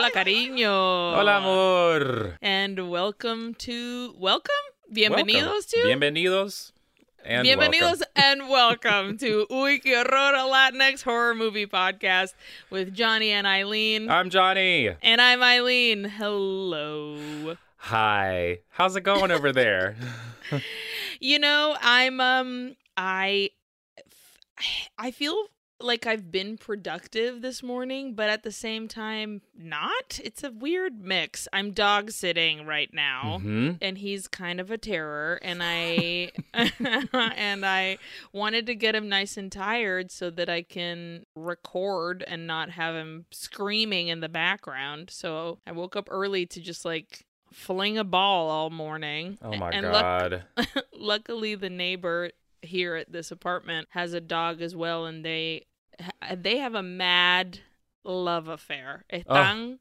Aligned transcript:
Hola, 0.00 0.10
cariño. 0.12 1.12
Hola, 1.14 1.36
amor. 1.36 2.38
And 2.40 2.88
welcome 2.90 3.52
to 3.56 4.14
welcome. 4.18 4.50
Bienvenidos 4.90 5.44
Welcome. 5.44 5.62
to 5.68 5.78
Bienvenidos. 5.88 6.72
And 7.22 7.46
Bienvenidos 7.46 8.00
welcome. 8.00 8.06
and 8.16 8.48
welcome 8.48 9.18
to 9.18 9.46
Uy 9.50 9.78
Que 9.82 9.94
Horror, 9.96 10.34
a 10.36 10.48
Latinx 10.48 11.02
horror 11.02 11.34
movie 11.34 11.66
podcast 11.66 12.32
with 12.70 12.94
Jonny 12.94 13.30
and 13.30 13.46
Aileen. 13.46 14.08
I'm 14.10 14.30
Jonny. 14.30 14.88
and 15.02 15.20
I'm 15.20 15.42
Aileen. 15.42 16.04
Hello. 16.04 17.56
Hi. 17.76 18.60
How's 18.70 18.96
it 18.96 19.02
going 19.02 19.30
over 19.30 19.52
there? 19.52 19.96
You 21.20 21.38
know, 21.38 21.76
I'm 21.82 22.18
um 22.20 22.74
I 22.96 23.50
I 24.98 25.10
feel 25.10 25.36
like 25.80 26.06
I've 26.06 26.30
been 26.30 26.56
productive 26.58 27.42
this 27.42 27.62
morning, 27.62 28.14
but 28.14 28.28
at 28.30 28.42
the 28.42 28.52
same 28.52 28.86
time 28.88 29.42
not. 29.56 30.20
It's 30.22 30.42
a 30.44 30.50
weird 30.50 31.00
mix. 31.02 31.48
I'm 31.52 31.72
dog 31.72 32.10
sitting 32.10 32.66
right 32.66 32.92
now. 32.92 33.38
hmm 33.40 33.70
and 33.82 33.98
he's 33.98 34.28
kind 34.28 34.60
of 34.60 34.70
a 34.70 34.76
terror 34.78 35.38
and 35.42 35.60
i 35.62 36.30
and 36.54 37.64
i 37.64 37.96
wanted 38.32 38.66
to 38.66 38.74
get 38.74 38.94
him 38.94 39.08
nice 39.08 39.36
and 39.36 39.50
tired 39.50 40.10
so 40.10 40.28
that 40.30 40.48
i 40.48 40.60
can 40.62 41.24
record 41.34 42.24
and 42.26 42.46
not 42.46 42.70
have 42.70 42.94
him 42.94 43.24
screaming 43.30 44.08
in 44.08 44.20
the 44.20 44.28
background 44.28 45.08
so 45.10 45.58
i 45.66 45.72
woke 45.72 45.96
up 45.96 46.08
early 46.10 46.44
to 46.46 46.60
just 46.60 46.84
like 46.84 47.24
fling 47.52 47.96
a 47.98 48.04
ball 48.04 48.48
all 48.50 48.70
morning 48.70 49.38
Oh 49.42 49.56
my 49.56 49.70
and 49.70 49.86
luck- 49.92 50.02
god. 50.02 50.44
luckily 50.94 51.54
the 51.54 51.70
neighbor 51.70 52.30
here 52.62 52.96
at 52.96 53.10
this 53.10 53.30
apartment 53.30 53.88
has 53.90 54.12
a 54.12 54.20
dog 54.20 54.60
as 54.60 54.74
well 54.76 55.06
and 55.06 55.24
they 55.24 55.64
they 56.36 56.58
have 56.58 56.74
a 56.74 56.82
mad 56.82 57.60
love 58.04 58.48
affair 58.48 59.04
están 59.12 59.78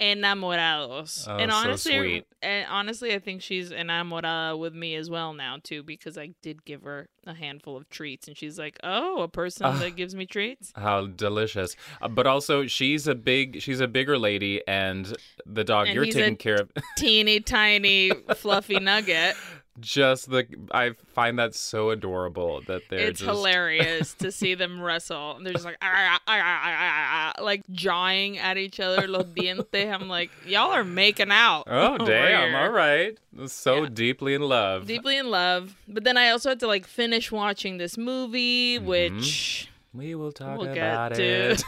enamorados 0.00 1.26
Oh, 1.28 1.36
and 1.36 1.50
so 1.50 1.56
honestly 1.56 1.98
sweet. 1.98 2.26
and 2.42 2.66
honestly 2.68 3.14
i 3.14 3.18
think 3.18 3.42
she's 3.42 3.70
enamorada 3.70 4.58
with 4.58 4.74
me 4.74 4.94
as 4.96 5.08
well 5.10 5.32
now 5.32 5.58
too 5.62 5.82
because 5.82 6.16
i 6.18 6.30
did 6.42 6.64
give 6.64 6.82
her 6.82 7.08
a 7.26 7.34
handful 7.34 7.76
of 7.76 7.88
treats 7.88 8.26
and 8.26 8.36
she's 8.36 8.58
like 8.58 8.78
oh 8.82 9.22
a 9.22 9.28
person 9.28 9.66
Ah. 9.66 9.72
that 9.78 9.94
gives 9.94 10.14
me 10.14 10.26
treats 10.26 10.72
How 10.74 11.06
delicious. 11.06 11.76
Uh, 12.00 12.08
but 12.08 12.26
also 12.26 12.66
she's 12.66 13.06
a 13.06 13.14
big 13.14 13.60
she's 13.62 13.80
a 13.80 13.86
bigger 13.86 14.18
lady 14.18 14.60
and 14.66 15.14
the 15.46 15.62
dog 15.62 15.86
And 15.86 15.94
you're 15.94 16.06
taking 16.06 16.36
care 16.36 16.56
of 16.56 16.70
teeny 16.96 17.38
tiny 17.40 18.10
fluffy 18.36 18.80
nugget 18.80 19.36
just 19.80 20.30
the 20.30 20.46
I 20.70 20.90
find 21.14 21.38
that 21.38 21.54
so 21.54 21.90
adorable 21.90 22.60
that 22.66 22.82
they're 22.90 23.08
it's 23.08 23.20
just 23.20 23.30
hilarious 23.30 24.14
to 24.14 24.30
see 24.40 24.54
them 24.54 24.80
wrestle. 24.80 25.38
They're 25.42 25.54
just 25.54 25.64
like 25.64 25.78
"Ah, 25.80 26.18
ah, 26.18 26.20
ah, 26.26 26.40
ah, 26.40 26.60
ah, 26.64 27.32
ah," 27.38 27.42
like 27.42 27.62
jawing 27.72 28.38
at 28.38 28.58
each 28.58 28.80
other, 28.80 29.06
los 29.08 29.26
dientes. 29.34 29.92
I'm 29.92 30.08
like, 30.08 30.30
y'all 30.46 30.72
are 30.72 30.84
making 30.84 31.30
out. 31.30 31.64
Oh 31.66 31.96
damn, 32.06 32.54
all 32.54 32.70
right. 32.70 33.16
So 33.46 33.84
Yeah. 33.84 33.88
deeply 33.92 34.34
in 34.34 34.42
love. 34.42 34.86
Deeply 34.86 35.16
in 35.16 35.30
love. 35.30 35.74
But 35.88 36.04
then 36.04 36.16
I 36.16 36.28
also 36.30 36.50
had 36.50 36.60
to 36.60 36.66
like 36.66 36.86
finish 36.86 37.32
watching 37.32 37.78
this 37.78 37.96
movie, 37.96 38.78
Mhm. 38.78 38.84
which 38.84 39.68
we 39.94 40.14
will 40.14 40.32
talk 40.32 40.58
We'll 40.58 40.70
about 40.72 41.18
it. 41.18 41.62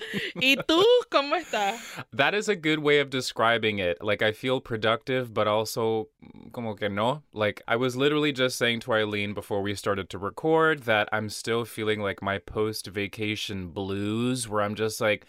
¿Y 0.40 0.56
tú 0.66 0.82
cómo 1.10 1.36
estás? 1.36 2.04
That 2.12 2.34
is 2.34 2.48
a 2.48 2.56
good 2.56 2.80
way 2.80 2.98
of 3.00 3.10
describing 3.10 3.78
it. 3.78 4.02
Like 4.02 4.22
I 4.22 4.32
feel 4.32 4.60
productive, 4.60 5.32
but 5.32 5.46
also 5.46 6.08
mm, 6.24 6.52
como 6.52 6.74
que 6.74 6.88
no. 6.88 7.22
Like 7.32 7.62
I 7.68 7.76
was 7.76 7.96
literally 7.96 8.32
just 8.32 8.56
saying 8.56 8.80
to 8.80 8.92
Aileen 8.92 9.34
before 9.34 9.62
we 9.62 9.74
started 9.74 10.08
to 10.10 10.18
record 10.18 10.84
that 10.84 11.08
I'm 11.12 11.28
still 11.28 11.64
feeling 11.64 12.00
like 12.00 12.22
my 12.22 12.38
post 12.38 12.86
vacation 12.86 13.68
blues 13.68 14.48
where 14.48 14.62
I'm 14.62 14.74
just 14.74 15.00
like 15.00 15.26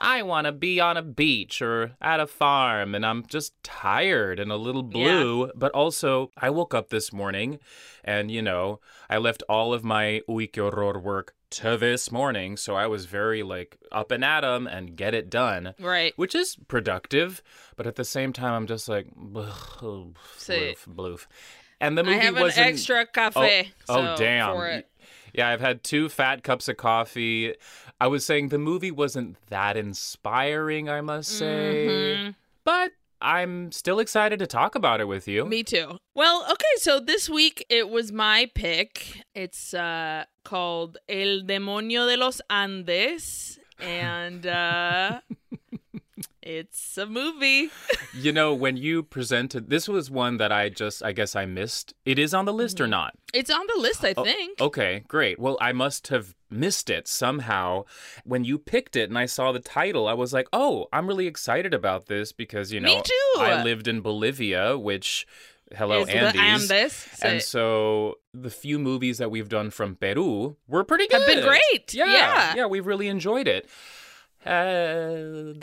I 0.00 0.22
want 0.22 0.46
to 0.46 0.52
be 0.52 0.80
on 0.80 0.96
a 0.96 1.02
beach 1.02 1.60
or 1.62 1.92
at 2.00 2.20
a 2.20 2.26
farm 2.26 2.94
and 2.94 3.04
I'm 3.04 3.24
just 3.26 3.52
tired 3.62 4.38
and 4.40 4.50
a 4.52 4.56
little 4.56 4.82
blue, 4.82 5.50
but 5.54 5.72
also 5.72 6.30
I 6.36 6.50
woke 6.50 6.74
up 6.74 6.90
this 6.90 7.12
morning 7.12 7.58
and 8.04 8.30
you 8.30 8.42
know, 8.42 8.80
I 9.10 9.18
left 9.18 9.42
all 9.48 9.72
of 9.74 9.84
my 9.84 10.22
Horror 10.28 10.98
work 10.98 11.34
to 11.48 11.76
this 11.76 12.10
morning, 12.10 12.56
so 12.56 12.74
I 12.74 12.86
was 12.88 13.06
very 13.06 13.42
like 13.42 13.78
up 13.92 14.10
and 14.10 14.24
at 14.24 14.44
'em 14.44 14.66
and 14.66 14.96
get 14.96 15.14
it 15.14 15.30
done 15.30 15.74
Right. 15.78 16.12
which 16.16 16.34
is 16.34 16.56
productive, 16.68 17.42
but 17.76 17.86
at 17.86 17.94
the 17.96 18.04
same 18.04 18.32
time, 18.32 18.52
I'm 18.52 18.66
just 18.66 18.88
like, 18.88 19.06
bloof, 19.14 20.12
bloof, 20.38 20.86
bloof. 20.88 21.26
And 21.80 21.96
the 21.96 22.02
movie 22.04 22.16
I 22.16 22.24
have 22.24 22.36
an 22.36 22.42
wasn't. 22.42 22.66
extra 22.66 23.02
oh, 23.02 23.06
cafe. 23.12 23.72
oh, 23.88 23.94
so, 23.96 24.16
damn. 24.16 24.82
Yeah, 25.36 25.48
I've 25.50 25.60
had 25.60 25.82
two 25.84 26.08
fat 26.08 26.42
cups 26.42 26.66
of 26.68 26.76
coffee. 26.76 27.54
I 28.00 28.06
was 28.06 28.24
saying 28.24 28.48
the 28.48 28.58
movie 28.58 28.90
wasn't 28.90 29.36
that 29.48 29.76
inspiring, 29.76 30.88
I 30.88 31.00
must 31.02 31.30
say, 31.38 31.86
Mhm. 32.18 32.34
but 32.64 32.92
I'm 33.20 33.72
still 33.72 33.98
excited 33.98 34.38
to 34.40 34.46
talk 34.46 34.74
about 34.74 35.00
it 35.00 35.06
with 35.08 35.26
you. 35.28 35.44
Me 35.46 35.62
too. 35.62 35.98
Well, 36.14 36.44
okay, 36.50 36.74
so 36.76 37.00
this 37.00 37.28
week 37.28 37.64
it 37.70 37.88
was 37.88 38.12
my 38.12 38.50
pick. 38.54 39.22
It's 39.34 39.72
uh 39.74 40.24
called 40.44 40.98
El 41.08 41.42
Demonio 41.42 42.06
de 42.08 42.16
los 42.16 42.40
Andes 42.50 43.58
and 43.80 44.46
uh 44.46 45.20
it's 46.42 46.96
a 46.98 47.06
movie. 47.06 47.70
You 48.18 48.32
know, 48.32 48.54
when 48.54 48.78
you 48.78 49.02
presented, 49.02 49.68
this 49.68 49.86
was 49.88 50.10
one 50.10 50.38
that 50.38 50.50
I 50.50 50.70
just, 50.70 51.02
I 51.02 51.12
guess 51.12 51.36
I 51.36 51.44
missed. 51.44 51.92
It 52.06 52.18
is 52.18 52.32
on 52.32 52.46
the 52.46 52.52
list 52.52 52.76
Mm-hmm. 52.76 52.84
or 52.84 52.88
not? 52.88 53.14
It's 53.34 53.50
on 53.50 53.66
the 53.66 53.78
list, 53.78 54.02
I 54.06 54.14
Oh, 54.16 54.24
think. 54.24 54.58
Okay, 54.58 55.04
great. 55.06 55.38
Well, 55.38 55.58
I 55.60 55.72
must 55.72 56.08
have 56.08 56.34
missed 56.48 56.88
it 56.88 57.08
somehow. 57.08 57.84
When 58.24 58.42
you 58.44 58.58
picked 58.58 58.96
it 58.96 59.10
and 59.10 59.18
I 59.18 59.26
saw 59.26 59.52
the 59.52 59.58
title, 59.60 60.08
I 60.08 60.14
was 60.14 60.32
like, 60.32 60.48
oh, 60.54 60.86
I'm 60.94 61.06
really 61.06 61.26
excited 61.26 61.74
about 61.74 62.06
this 62.06 62.32
because, 62.32 62.72
you 62.72 62.80
know, 62.80 62.88
Me 62.96 63.02
too. 63.04 63.40
I 63.40 63.62
lived 63.62 63.86
in 63.86 64.00
Bolivia, 64.00 64.78
which, 64.78 65.26
hello, 65.76 66.06
the 66.06 66.12
Andes. 66.16 66.70
Andes. 66.70 66.92
So- 66.94 67.28
And 67.28 67.42
so 67.42 68.14
the 68.32 68.50
few 68.50 68.78
movies 68.78 69.18
that 69.18 69.30
we've 69.30 69.50
done 69.50 69.68
from 69.70 69.96
Peru 69.96 70.56
were 70.66 70.84
pretty 70.84 71.06
good. 71.06 71.18
Have 71.20 71.26
been 71.28 71.44
great. 71.44 71.92
Yeah. 71.92 72.06
Yeah. 72.06 72.54
Yeah, 72.56 72.66
we've 72.66 72.86
really 72.86 73.08
enjoyed 73.08 73.46
it. 73.46 73.68
Uh, 74.46 75.52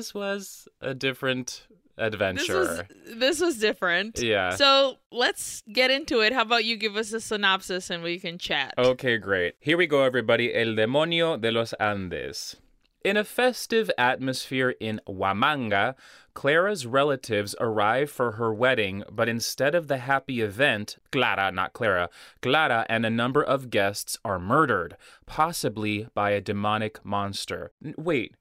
this 0.00 0.14
was 0.14 0.68
a 0.80 0.94
different 0.94 1.66
this 1.96 2.06
adventure. 2.06 2.58
was 2.58 2.82
this 3.16 3.40
was 3.40 3.58
different. 3.58 4.20
Yeah. 4.20 4.50
So 4.50 4.96
let's 5.10 5.62
get 5.72 5.90
into 5.90 6.20
it. 6.20 6.32
How 6.32 6.42
about 6.42 6.64
you 6.64 6.76
give 6.76 6.96
us 6.96 7.12
a 7.12 7.20
synopsis 7.20 7.90
and 7.90 8.02
we 8.02 8.18
can 8.18 8.38
chat? 8.38 8.74
Okay, 8.78 9.18
great. 9.18 9.54
Here 9.60 9.76
we 9.76 9.86
go, 9.86 10.02
everybody. 10.02 10.54
El 10.54 10.74
Demonio 10.74 11.40
de 11.40 11.50
los 11.50 11.74
Andes. 11.74 12.56
In 13.02 13.16
a 13.16 13.24
festive 13.24 13.90
atmosphere 13.96 14.74
in 14.78 15.00
Huamanga, 15.08 15.94
Clara's 16.34 16.86
relatives 16.86 17.54
arrive 17.58 18.10
for 18.10 18.32
her 18.32 18.52
wedding, 18.52 19.04
but 19.10 19.26
instead 19.26 19.74
of 19.74 19.88
the 19.88 19.96
happy 19.96 20.42
event, 20.42 20.98
Clara, 21.10 21.50
not 21.50 21.72
Clara, 21.72 22.10
Clara 22.42 22.84
and 22.90 23.06
a 23.06 23.10
number 23.10 23.42
of 23.42 23.70
guests 23.70 24.18
are 24.22 24.38
murdered, 24.38 24.98
possibly 25.24 26.08
by 26.12 26.32
a 26.32 26.42
demonic 26.42 27.02
monster. 27.02 27.72
Wait, 27.96 28.34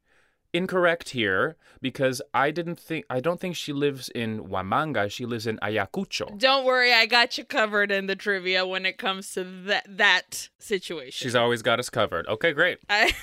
incorrect 0.54 1.10
here 1.10 1.56
because 1.82 2.22
I 2.34 2.52
didn't 2.52 2.80
think 2.80 3.06
I 3.10 3.20
don't 3.20 3.40
think 3.40 3.56
she 3.56 3.72
lives 3.74 4.10
in 4.10 4.40
Huamanga, 4.46 5.10
she 5.12 5.26
lives 5.26 5.46
in 5.48 5.58
Ayacucho. 5.60 6.38
Don't 6.38 6.66
worry, 6.66 6.94
I 6.94 7.06
got 7.06 7.38
you 7.38 7.46
covered 7.46 7.92
in 7.92 8.08
the 8.08 8.16
trivia 8.16 8.66
when 8.66 8.86
it 8.86 8.98
comes 8.98 9.32
to 9.34 9.44
that 9.44 9.86
that 9.98 10.50
situation. 10.60 11.12
She's 11.26 11.36
always 11.36 11.62
got 11.62 11.80
us 11.80 11.90
covered. 11.90 12.28
Okay, 12.28 12.52
great. 12.54 12.80
I- 12.90 13.14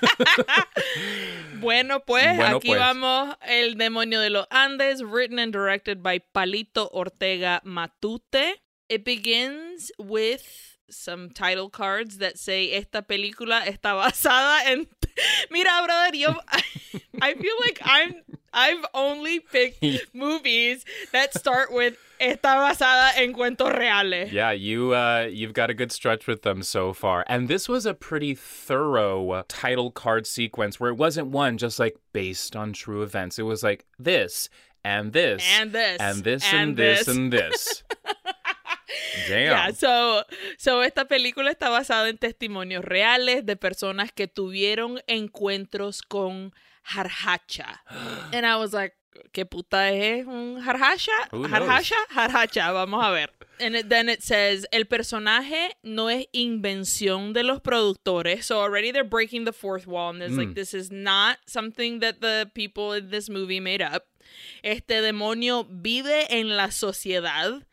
bueno, 1.60 2.00
pues 2.00 2.36
Bueno, 2.36 2.56
aquí 2.58 2.68
pues. 2.68 2.78
vamos 2.78 3.34
El 3.46 3.74
Demonio 3.76 4.20
de 4.20 4.30
los 4.30 4.46
Andes, 4.50 5.02
written 5.02 5.38
and 5.38 5.52
directed 5.52 6.02
by 6.02 6.20
Palito 6.34 6.88
Ortega 6.92 7.60
Matute. 7.64 8.54
It 8.88 9.04
begins 9.04 9.92
with 9.98 10.69
some 10.90 11.30
title 11.30 11.68
cards 11.70 12.18
that 12.18 12.38
say 12.38 12.72
esta 12.72 13.02
película 13.02 13.62
está 13.64 13.94
basada 13.94 14.60
en 14.66 14.86
Mira, 15.50 15.82
brother, 15.84 16.16
yo 16.16 16.34
I 17.22 17.34
feel 17.34 17.54
like 17.60 17.80
I'm 17.84 18.14
I've 18.52 18.84
only 18.94 19.40
picked 19.40 19.84
movies 20.14 20.84
that 21.12 21.34
start 21.38 21.72
with 21.72 21.96
está 22.20 22.56
basada 22.56 23.12
en 23.16 23.32
cuentos 23.32 23.72
reales. 23.76 24.32
Yeah, 24.32 24.50
you 24.50 24.94
uh, 24.94 25.28
you've 25.30 25.52
got 25.52 25.70
a 25.70 25.74
good 25.74 25.92
stretch 25.92 26.26
with 26.26 26.42
them 26.42 26.62
so 26.62 26.92
far, 26.92 27.24
and 27.28 27.48
this 27.48 27.68
was 27.68 27.86
a 27.86 27.94
pretty 27.94 28.34
thorough 28.34 29.42
title 29.48 29.90
card 29.90 30.26
sequence 30.26 30.80
where 30.80 30.90
it 30.90 30.96
wasn't 30.96 31.28
one 31.28 31.58
just 31.58 31.78
like 31.78 31.96
based 32.12 32.56
on 32.56 32.72
true 32.72 33.02
events. 33.02 33.38
It 33.38 33.42
was 33.44 33.62
like 33.62 33.84
this 33.98 34.48
and 34.84 35.12
this 35.12 35.44
And 35.60 35.72
this 35.72 36.00
and 36.00 36.24
this 36.24 36.44
and, 36.52 36.60
and 36.70 36.76
this 36.76 36.98
this. 37.04 37.16
and 37.16 37.32
this. 37.32 37.82
Damn. 39.28 39.38
Yeah, 39.42 39.70
so, 39.72 40.24
so 40.58 40.82
esta 40.82 41.06
película 41.06 41.50
está 41.50 41.68
basada 41.68 42.08
en 42.08 42.18
testimonios 42.18 42.84
reales 42.84 43.44
de 43.46 43.56
personas 43.56 44.12
que 44.12 44.26
tuvieron 44.26 45.00
encuentros 45.06 46.02
con 46.02 46.52
Harhacha. 46.84 47.80
And 48.32 48.44
I 48.46 48.56
was 48.56 48.72
like, 48.72 48.94
¿Qué 49.32 49.44
puta 49.44 49.90
es 49.90 50.24
un 50.26 50.62
jarhacha? 50.62 51.12
Jarhacha? 51.30 51.96
Jarhacha, 52.10 52.72
vamos 52.72 53.04
a 53.04 53.10
ver. 53.10 53.30
And 53.60 53.76
it, 53.76 53.88
then 53.88 54.08
it 54.08 54.22
says, 54.22 54.66
el 54.72 54.86
personaje 54.86 55.70
no 55.82 56.08
es 56.08 56.26
invención 56.32 57.32
de 57.34 57.42
los 57.42 57.60
productores. 57.60 58.44
So 58.46 58.60
already 58.60 58.92
they're 58.92 59.04
breaking 59.04 59.44
the 59.44 59.52
fourth 59.52 59.86
wall 59.86 60.10
and 60.10 60.22
it's 60.22 60.36
like, 60.36 60.50
Mm. 60.50 60.54
this 60.54 60.72
is 60.74 60.90
not 60.90 61.38
something 61.46 61.98
that 62.00 62.20
the 62.20 62.50
people 62.54 62.92
in 62.92 63.10
this 63.10 63.28
movie 63.28 63.60
made 63.60 63.82
up. 63.82 64.06
Este 64.62 65.02
demonio 65.02 65.66
vive 65.68 66.26
en 66.30 66.56
la 66.56 66.68
sociedad. 66.70 67.66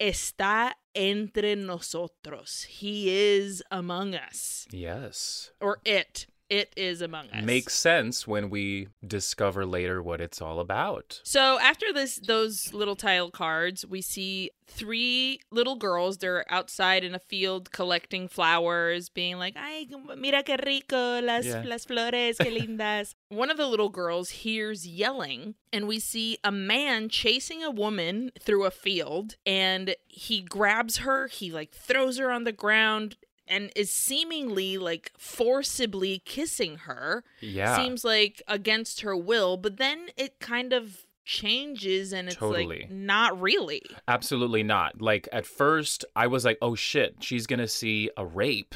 Está 0.00 0.72
entre 0.94 1.56
nosotros. 1.56 2.64
He 2.64 3.08
is 3.10 3.62
among 3.70 4.14
us. 4.14 4.66
Yes. 4.70 5.52
Or 5.60 5.80
it. 5.84 6.26
It 6.60 6.72
is 6.76 7.00
among 7.02 7.30
us. 7.30 7.44
Makes 7.44 7.74
sense 7.74 8.16
when 8.28 8.48
we 8.48 8.88
discover 9.04 9.62
later 9.66 10.00
what 10.08 10.20
it's 10.20 10.40
all 10.40 10.58
about. 10.60 11.20
So 11.24 11.58
after 11.60 11.92
this, 11.92 12.12
those 12.16 12.72
little 12.72 12.94
tile 12.96 13.30
cards, 13.30 13.84
we 13.94 14.00
see 14.02 14.50
three 14.68 15.40
little 15.50 15.76
girls. 15.76 16.18
They're 16.18 16.44
outside 16.58 17.02
in 17.04 17.14
a 17.14 17.18
field 17.18 17.72
collecting 17.72 18.28
flowers, 18.28 19.08
being 19.08 19.36
like, 19.44 19.54
"Ay, 19.56 19.86
mira 20.16 20.42
qué 20.42 20.56
rico 20.64 21.20
las 21.20 21.44
Yeah. 21.46 21.62
las 21.66 21.84
flores, 21.84 22.38
qué 22.38 22.50
lindas." 22.60 23.14
One 23.42 23.50
of 23.50 23.56
the 23.56 23.66
little 23.66 23.90
girls 23.90 24.30
hears 24.44 24.86
yelling, 24.86 25.54
and 25.72 25.88
we 25.88 25.98
see 25.98 26.38
a 26.44 26.52
man 26.52 27.08
chasing 27.08 27.62
a 27.64 27.70
woman 27.70 28.30
through 28.40 28.64
a 28.64 28.70
field, 28.70 29.36
and 29.44 29.96
he 30.06 30.40
grabs 30.40 30.98
her. 30.98 31.26
He 31.28 31.50
like 31.50 31.72
throws 31.72 32.16
her 32.18 32.30
on 32.30 32.44
the 32.44 32.52
ground. 32.64 33.16
And 33.46 33.70
is 33.76 33.90
seemingly 33.90 34.78
like 34.78 35.12
forcibly 35.18 36.20
kissing 36.24 36.78
her 36.78 37.24
Yeah. 37.40 37.76
seems 37.76 38.04
like 38.04 38.42
against 38.48 39.02
her 39.02 39.14
will, 39.16 39.56
but 39.56 39.76
then 39.76 40.06
it 40.16 40.40
kind 40.40 40.72
of 40.72 41.04
changes 41.26 42.12
and 42.12 42.28
it's 42.28 42.36
Totally. 42.36 42.80
like 42.80 42.90
not 42.90 43.38
really. 43.40 43.82
Absolutely 44.08 44.62
not. 44.62 45.00
Like 45.00 45.28
at 45.32 45.46
first, 45.46 46.04
I 46.16 46.26
was 46.26 46.44
like, 46.44 46.58
"Oh 46.62 46.74
shit, 46.74 47.16
she's 47.20 47.46
gonna 47.46 47.68
see 47.68 48.10
a 48.16 48.24
rape," 48.24 48.74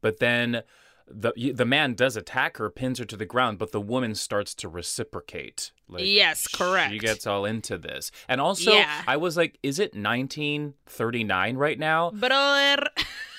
but 0.00 0.18
then 0.18 0.62
the 1.06 1.32
the 1.54 1.64
man 1.66 1.94
does 1.94 2.16
attack 2.16 2.56
her, 2.58 2.70
pins 2.70 2.98
her 3.00 3.04
to 3.04 3.16
the 3.16 3.26
ground, 3.26 3.58
but 3.58 3.72
the 3.72 3.80
woman 3.80 4.14
starts 4.14 4.54
to 4.56 4.68
reciprocate. 4.68 5.72
Like, 5.88 6.04
Yes, 6.06 6.46
correct. 6.46 6.92
She 6.92 6.98
gets 6.98 7.26
all 7.26 7.44
into 7.44 7.76
this, 7.76 8.10
and 8.28 8.40
also 8.40 8.72
Yeah. 8.72 9.02
I 9.06 9.16
was 9.16 9.36
like, 9.36 9.58
"Is 9.62 9.78
it 9.78 9.94
1939 9.94 11.56
right 11.56 11.78
now?" 11.78 12.10
Brother, 12.12 12.88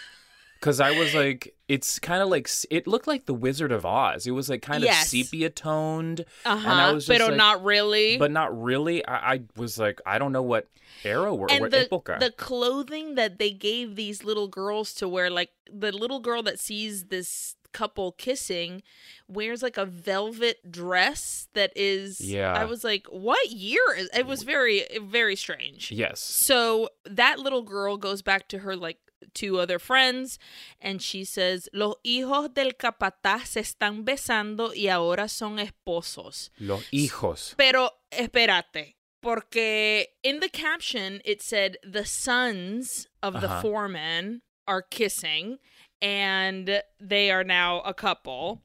Because 0.62 0.80
I 0.80 0.92
was 0.92 1.14
like, 1.16 1.56
it's 1.68 1.98
kind 2.00 2.22
of 2.22 2.30
like 2.30 2.48
it 2.70 2.86
looked 2.86 3.08
like 3.08 3.26
the 3.26 3.34
Wizard 3.34 3.72
of 3.72 3.84
Oz. 3.86 4.28
It 4.28 4.32
was 4.32 4.48
like 4.48 4.62
kind 4.62 4.84
Yes. 4.84 5.02
of 5.04 5.08
sepia 5.10 5.50
toned, 5.50 6.24
uh-huh, 6.46 6.92
was 6.94 7.08
just 7.08 7.18
pero 7.18 7.30
like- 7.30 7.38
not 7.38 7.64
really. 7.64 8.18
but 8.18 8.30
not 8.32 8.62
really. 8.62 9.04
I, 9.06 9.34
I 9.34 9.42
was 9.58 9.80
like, 9.80 10.00
I 10.06 10.20
don't 10.20 10.32
know 10.32 10.44
what 10.44 10.68
era 11.04 11.34
or 11.34 11.48
and 11.50 11.62
what 11.62 11.72
the, 11.72 11.82
epoca. 11.86 12.18
the 12.20 12.30
clothing 12.32 13.16
that 13.16 13.40
they 13.40 13.50
gave 13.50 13.96
these 13.96 14.24
little 14.24 14.48
girls 14.48 14.94
to 14.96 15.10
wear, 15.10 15.32
like 15.32 15.50
the 15.72 15.92
little 15.92 16.20
girl 16.20 16.44
that 16.44 16.60
sees 16.60 17.06
this 17.06 17.56
couple 17.74 18.12
kissing 18.12 18.84
wears 19.30 19.64
like 19.64 19.78
a 19.78 19.86
velvet 19.86 20.70
dress 20.70 21.48
that 21.54 21.72
is 21.76 22.20
Yeah. 22.22 22.52
I 22.54 22.66
was 22.66 22.84
like, 22.84 23.08
what 23.08 23.50
year 23.50 23.80
is 23.98 24.10
it 24.14 24.28
was 24.28 24.44
very 24.44 24.84
very 25.02 25.36
strange. 25.38 25.90
yes. 25.92 26.20
So 26.20 26.90
that 27.06 27.40
little 27.40 27.62
girl 27.64 27.98
goes 27.98 28.22
back 28.22 28.48
to 28.50 28.60
her 28.60 28.76
like 28.76 28.98
two 29.34 29.60
other 29.60 29.80
friends 29.80 30.38
and 30.80 31.02
she 31.02 31.24
says, 31.24 31.68
Los 31.74 31.96
hijos 32.06 32.54
del 32.54 32.72
capataz 32.74 33.48
se 33.48 33.62
están 33.62 34.04
besando 34.06 34.74
y 34.76 34.88
ahora 34.88 35.28
son 35.30 35.58
esposos. 35.60 36.50
Los 36.60 36.84
hijos. 36.92 37.54
Pero 37.58 37.90
espérate, 38.12 38.96
porque 39.22 40.08
in 40.24 40.40
the 40.40 40.50
caption 40.50 41.22
it 41.26 41.42
said 41.42 41.78
the 41.84 42.06
sons 42.06 43.08
of 43.22 43.34
the 43.42 43.48
Uh-huh. 43.48 43.62
foreman 43.62 44.42
are 44.68 44.82
kissing 44.82 45.58
and 46.02 46.82
they 47.00 47.30
are 47.30 47.44
now 47.44 47.82
a 47.82 47.94
couple. 47.94 48.62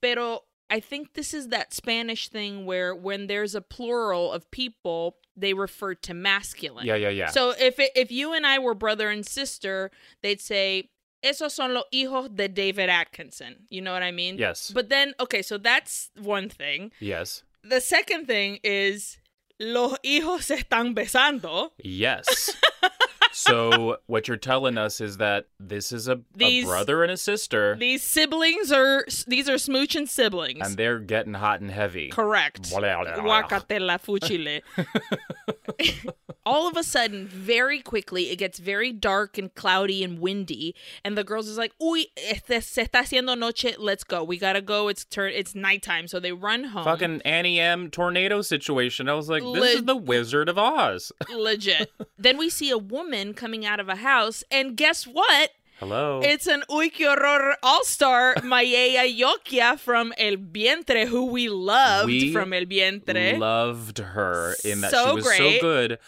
Pero 0.00 0.44
I 0.70 0.80
think 0.80 1.14
this 1.14 1.32
is 1.32 1.48
that 1.48 1.72
Spanish 1.72 2.28
thing 2.28 2.66
where 2.66 2.94
when 2.94 3.26
there's 3.26 3.54
a 3.54 3.60
plural 3.62 4.32
of 4.32 4.50
people, 4.50 5.16
they 5.40 5.54
refer 5.54 5.94
to 5.94 6.14
masculine. 6.14 6.86
Yeah, 6.86 6.96
yeah, 6.96 7.08
yeah. 7.10 7.28
So 7.30 7.50
if 7.58 7.78
it, 7.78 7.92
if 7.94 8.10
you 8.10 8.32
and 8.32 8.46
I 8.46 8.58
were 8.58 8.74
brother 8.74 9.08
and 9.10 9.24
sister, 9.26 9.90
they'd 10.22 10.40
say 10.40 10.90
esos 11.22 11.52
son 11.52 11.74
los 11.74 11.84
hijos 11.92 12.34
de 12.34 12.48
David 12.48 12.88
Atkinson. 12.88 13.66
You 13.70 13.80
know 13.82 13.92
what 13.92 14.02
I 14.02 14.10
mean? 14.12 14.38
yes. 14.38 14.70
But 14.70 14.88
then 14.88 15.14
okay, 15.20 15.42
so 15.42 15.58
that's 15.58 16.10
one 16.20 16.48
thing. 16.48 16.92
yes. 17.00 17.42
The 17.64 17.80
second 17.80 18.26
thing 18.26 18.60
is 18.62 19.18
los 19.58 19.98
hijos 20.04 20.42
se 20.44 20.58
están 20.58 20.94
besando. 20.94 21.70
Yes. 21.82 22.54
so 23.38 23.98
what 24.06 24.28
you're 24.28 24.36
telling 24.36 24.76
us 24.78 25.00
is 25.00 25.18
that 25.18 25.46
this 25.60 25.92
is 25.92 26.08
a, 26.08 26.20
a 26.40 26.64
brother 26.64 27.02
and 27.02 27.12
a 27.12 27.16
sister, 27.16 27.76
These 27.78 28.02
siblings 28.02 28.72
are 28.72 29.04
these 29.26 29.48
are 29.48 29.54
smooching 29.54 30.08
siblings. 30.08 30.60
and 30.66 30.76
they're 30.76 30.98
getting 30.98 31.34
hot 31.34 31.60
and 31.60 31.70
heavy. 31.70 32.08
Correct. 32.08 32.70
Blah, 32.70 32.80
blah, 32.80 33.04
blah, 33.04 33.22
blah. 33.22 33.42
Guacate 33.42 33.80
la 33.80 33.96
fuchile. 33.98 34.62
All 36.46 36.66
of 36.66 36.78
a 36.78 36.82
sudden, 36.82 37.26
very 37.26 37.80
quickly, 37.80 38.30
it 38.30 38.36
gets 38.36 38.58
very 38.58 38.90
dark 38.90 39.36
and 39.36 39.54
cloudy 39.54 40.02
and 40.02 40.18
windy, 40.18 40.74
and 41.04 41.16
the 41.16 41.22
girls 41.22 41.46
is 41.46 41.58
like, 41.58 41.72
"Uy, 41.78 42.06
este, 42.16 42.62
se 42.64 42.86
está 42.86 43.00
haciendo 43.02 43.36
noche. 43.38 43.74
Let's 43.78 44.02
go. 44.02 44.24
We 44.24 44.38
gotta 44.38 44.62
go. 44.62 44.88
It's 44.88 45.04
turn. 45.04 45.32
It's 45.34 45.54
nighttime." 45.54 46.08
So 46.08 46.18
they 46.18 46.32
run 46.32 46.64
home. 46.64 46.84
Fucking 46.84 47.20
Annie 47.22 47.60
M 47.60 47.90
tornado 47.90 48.40
situation. 48.40 49.10
I 49.10 49.12
was 49.12 49.28
like, 49.28 49.42
this 49.42 49.60
Leg- 49.60 49.76
is 49.76 49.84
the 49.84 49.96
Wizard 49.96 50.48
of 50.48 50.56
Oz. 50.56 51.12
legit. 51.36 51.92
then 52.18 52.38
we 52.38 52.48
see 52.48 52.70
a 52.70 52.78
woman 52.78 53.27
coming 53.34 53.64
out 53.66 53.80
of 53.80 53.88
a 53.88 53.96
house, 53.96 54.44
and 54.50 54.76
guess 54.76 55.04
what? 55.06 55.50
Hello. 55.78 56.20
It's 56.24 56.48
an 56.48 56.64
que 56.68 57.06
horror 57.06 57.54
all 57.62 57.84
star, 57.84 58.34
Mayella 58.36 59.06
Lloclla 59.16 59.78
from 59.78 60.12
El 60.18 60.36
Vientre, 60.36 61.06
who 61.06 61.26
we 61.26 61.48
loved 61.48 62.06
We 62.06 62.32
from 62.32 62.52
El 62.52 62.64
Vientre. 62.64 63.38
Loved 63.38 63.98
her 63.98 64.56
in 64.64 64.80
that 64.80 64.90
So 64.90 65.10
she 65.10 65.14
was 65.14 65.24
great. 65.24 65.38
so 65.38 65.60
good. 65.60 65.98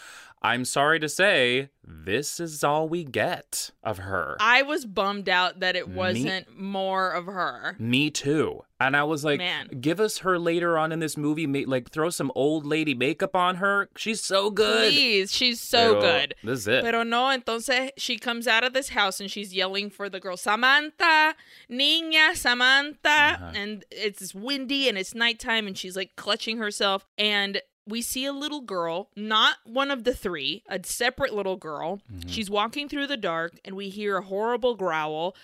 I'm 0.43 0.65
sorry 0.65 0.99
to 1.01 1.09
say, 1.09 1.69
this 2.05 2.41
is 2.41 2.63
all 2.65 2.89
we 2.89 3.05
get 3.05 3.71
of 3.83 3.99
her. 3.99 4.37
I 4.41 4.63
was 4.63 4.85
bummed 4.87 5.29
out 5.29 5.61
that 5.61 5.77
it 5.77 5.89
wasn't 5.89 6.59
more 6.59 7.11
of 7.11 7.27
her. 7.27 7.77
Me 7.79 8.11
too. 8.11 8.63
And 8.79 8.97
I 8.97 9.05
was 9.05 9.25
like, 9.25 9.39
Man. 9.39 9.69
give 9.81 10.01
us 10.01 10.19
her 10.19 10.39
later 10.39 10.79
on 10.79 10.91
in 10.91 11.01
this 11.01 11.17
movie. 11.17 11.47
Like, 11.47 11.91
throw 11.91 12.09
some 12.09 12.33
old 12.35 12.65
lady 12.65 12.95
makeup 12.95 13.37
on 13.37 13.57
her. 13.57 13.91
She's 13.97 14.23
so 14.23 14.51
good. 14.51 14.93
Please, 14.93 15.33
she's 15.33 15.61
so 15.61 15.93
Pero 15.93 16.01
good. 16.01 16.35
This 16.43 16.61
is 16.61 16.69
it. 16.69 16.85
Pero 16.85 17.03
no, 17.03 17.25
entonces 17.27 17.91
she 17.99 18.17
comes 18.17 18.47
out 18.47 18.65
of 18.65 18.73
this 18.73 18.91
house 18.91 19.21
and 19.21 19.31
she's 19.31 19.53
yelling 19.53 19.91
for 19.91 20.09
the 20.09 20.19
girl, 20.19 20.39
Samantha, 20.39 21.35
niña, 21.71 22.35
Samantha. 22.35 23.09
Uh-huh. 23.09 23.53
And 23.55 23.85
it's 23.91 24.35
windy 24.35 24.89
and 24.89 24.97
it's 24.97 25.15
nighttime 25.15 25.67
and 25.67 25.77
she's 25.77 25.97
like 25.97 26.17
clutching 26.17 26.57
herself. 26.57 27.07
And 27.19 27.61
we 27.91 28.03
see 28.03 28.25
a 28.25 28.33
little 28.33 28.61
girl, 28.61 29.09
not 29.17 29.57
one 29.65 29.91
of 29.91 30.05
the 30.05 30.15
three, 30.15 30.63
a 30.69 30.81
separate 30.85 31.35
little 31.35 31.57
girl. 31.57 32.01
Mm-hmm. 32.13 32.29
She's 32.29 32.51
walking 32.51 32.89
through 32.89 33.07
the 33.07 33.17
dark 33.17 33.59
and 33.65 33.77
we 33.77 33.89
hear 33.89 34.19
a 34.19 34.23
horrible 34.23 34.75
growl. 34.75 35.35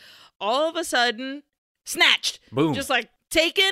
All 0.40 0.68
of 0.68 0.76
a 0.76 0.84
sudden, 0.84 1.42
snatched. 1.84 2.40
Boom. 2.52 2.74
Just 2.74 2.90
like 2.90 3.10
taken. 3.30 3.70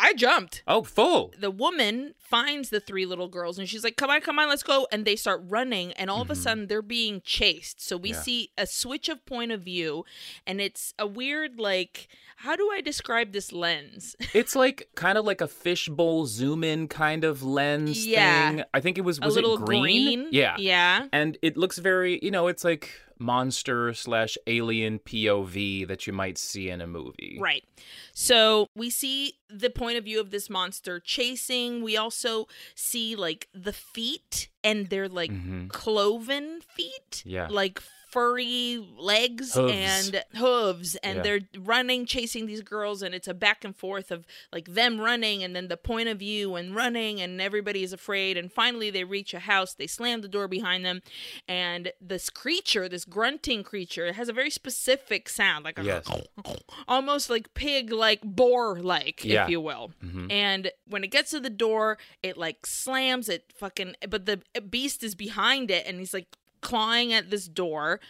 I 0.00 0.14
jumped 0.14 0.62
oh, 0.66 0.82
full. 0.82 1.32
the 1.38 1.50
woman 1.50 2.14
finds 2.18 2.70
the 2.70 2.80
three 2.80 3.06
little 3.06 3.28
girls 3.28 3.58
and 3.58 3.68
she's 3.68 3.84
like, 3.84 3.96
Come 3.96 4.10
on, 4.10 4.20
come 4.20 4.38
on, 4.38 4.48
let's 4.48 4.62
go. 4.64 4.86
And 4.90 5.04
they 5.04 5.16
start 5.16 5.42
running, 5.48 5.92
and 5.92 6.10
all 6.10 6.20
of 6.22 6.30
a 6.30 6.34
sudden 6.36 6.66
they're 6.66 6.82
being 6.82 7.20
chased. 7.24 7.80
So 7.80 7.96
we 7.96 8.10
Mm-hmm. 8.10 8.14
Yeah. 8.16 8.22
see 8.22 8.50
a 8.58 8.66
switch 8.66 9.08
of 9.08 9.24
point 9.26 9.52
of 9.52 9.62
view, 9.62 10.04
and 10.46 10.60
it's 10.60 10.94
a 10.98 11.06
weird, 11.06 11.58
like, 11.60 12.08
how 12.36 12.54
do 12.56 12.70
I 12.72 12.80
describe 12.80 13.32
this 13.32 13.52
lens? 13.52 14.14
It's 14.34 14.54
like 14.54 14.88
kind 14.94 15.16
of 15.18 15.24
like 15.24 15.40
a 15.40 15.48
fishbowl 15.48 16.26
zoom 16.26 16.62
in 16.64 16.88
kind 16.88 17.24
of 17.24 17.42
lens 17.42 18.06
Yeah. 18.06 18.50
thing. 18.50 18.64
I 18.74 18.80
think 18.80 18.98
it 18.98 19.02
was 19.02 19.18
a 19.18 19.26
little 19.28 19.54
it 19.56 19.64
green? 19.64 20.28
Yeah. 20.30 20.56
Yeah. 20.58 21.06
And 21.12 21.38
it 21.42 21.56
looks 21.56 21.78
very, 21.78 22.18
you 22.22 22.30
know, 22.30 22.48
it's 22.48 22.64
like 22.64 22.90
monster 23.18 23.92
slash 23.94 24.36
alien 24.46 24.98
POV 24.98 25.86
that 25.88 26.06
you 26.06 26.12
might 26.12 26.38
see 26.38 26.68
in 26.70 26.80
a 26.80 26.86
movie. 26.86 27.38
Right. 27.40 27.64
So 28.12 28.68
we 28.74 28.90
see 28.90 29.34
the 29.48 29.70
point 29.70 29.98
of 29.98 30.04
view 30.04 30.20
of 30.20 30.30
this 30.30 30.50
monster 30.50 31.00
chasing. 31.00 31.82
We 31.82 31.96
also 31.96 32.46
see 32.74 33.16
like 33.16 33.48
the 33.54 33.72
feet 33.72 34.48
and 34.62 34.88
they're 34.90 35.08
like 35.08 35.30
Mhm. 35.30 35.68
cloven 35.70 36.60
feet. 36.60 37.22
Yeah. 37.24 37.48
Like 37.50 37.80
furry 38.16 38.82
legs 38.98 39.54
Hooves. 39.54 39.72
and 39.74 40.24
hooves 40.36 40.96
and 40.96 41.16
Yeah. 41.18 41.22
they're 41.22 41.40
running 41.58 42.06
chasing 42.06 42.46
these 42.46 42.62
girls 42.62 43.02
and 43.02 43.14
it's 43.14 43.28
a 43.28 43.34
back 43.34 43.62
and 43.62 43.76
forth 43.76 44.10
of 44.10 44.24
like 44.50 44.68
them 44.72 44.98
running 44.98 45.42
and 45.44 45.54
then 45.54 45.68
the 45.68 45.76
point 45.76 46.08
of 46.08 46.18
view 46.18 46.54
and 46.54 46.74
running 46.74 47.20
and 47.20 47.42
everybody 47.42 47.82
is 47.82 47.92
afraid 47.92 48.38
and 48.38 48.50
finally 48.50 48.88
they 48.90 49.04
reach 49.04 49.34
a 49.34 49.40
house 49.40 49.74
they 49.74 49.86
slam 49.86 50.22
the 50.22 50.28
door 50.28 50.48
behind 50.48 50.82
them 50.82 51.02
and 51.46 51.92
this 52.00 52.30
creature 52.30 52.88
this 52.88 53.04
grunting 53.04 53.62
creature 53.62 54.12
has 54.14 54.30
a 54.30 54.32
very 54.32 54.50
specific 54.50 55.28
sound 55.28 55.64
like 55.66 55.78
a 55.78 55.84
Yes. 55.84 56.06
almost 56.88 57.28
like 57.28 57.52
pig 57.52 57.92
like 57.92 58.22
boar 58.22 58.76
like 58.80 59.24
Yeah. 59.24 59.44
if 59.44 59.50
you 59.50 59.60
will 59.60 59.92
Mhm. 60.02 60.32
and 60.32 60.70
when 60.86 61.04
it 61.04 61.08
gets 61.08 61.32
to 61.32 61.40
the 61.40 61.50
door 61.50 61.98
it 62.22 62.38
like 62.38 62.64
slams 62.64 63.28
it 63.28 63.52
fucking 63.54 63.94
but 64.08 64.24
the 64.24 64.40
beast 64.70 65.02
is 65.04 65.14
behind 65.14 65.70
it 65.70 65.86
and 65.86 65.98
he's 65.98 66.14
like 66.14 66.28
clawing 66.66 67.12
at 67.12 67.30
this 67.30 67.46
door 67.46 68.00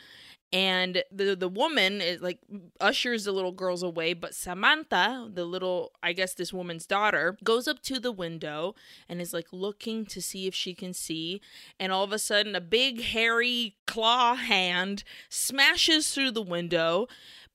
and 0.50 1.02
the 1.12 1.36
the 1.36 1.48
woman 1.48 2.00
is 2.00 2.22
like 2.22 2.38
ushers 2.80 3.24
the 3.24 3.32
little 3.32 3.52
girls 3.52 3.82
away 3.82 4.14
but 4.14 4.34
samantha 4.34 5.28
the 5.34 5.44
little 5.44 5.92
i 6.02 6.14
guess 6.14 6.32
this 6.32 6.54
woman's 6.54 6.86
daughter 6.86 7.36
goes 7.44 7.68
up 7.68 7.82
to 7.82 8.00
the 8.00 8.10
window 8.10 8.74
and 9.10 9.20
is 9.20 9.34
like 9.34 9.48
looking 9.52 10.06
to 10.06 10.22
see 10.22 10.46
if 10.46 10.54
she 10.54 10.72
can 10.72 10.94
see 10.94 11.38
and 11.78 11.92
all 11.92 12.02
of 12.02 12.12
a 12.12 12.18
sudden 12.18 12.54
a 12.54 12.60
big 12.62 13.02
hairy 13.02 13.76
claw 13.86 14.36
hand 14.36 15.04
smashes 15.28 16.14
through 16.14 16.30
the 16.30 16.40
window 16.40 17.06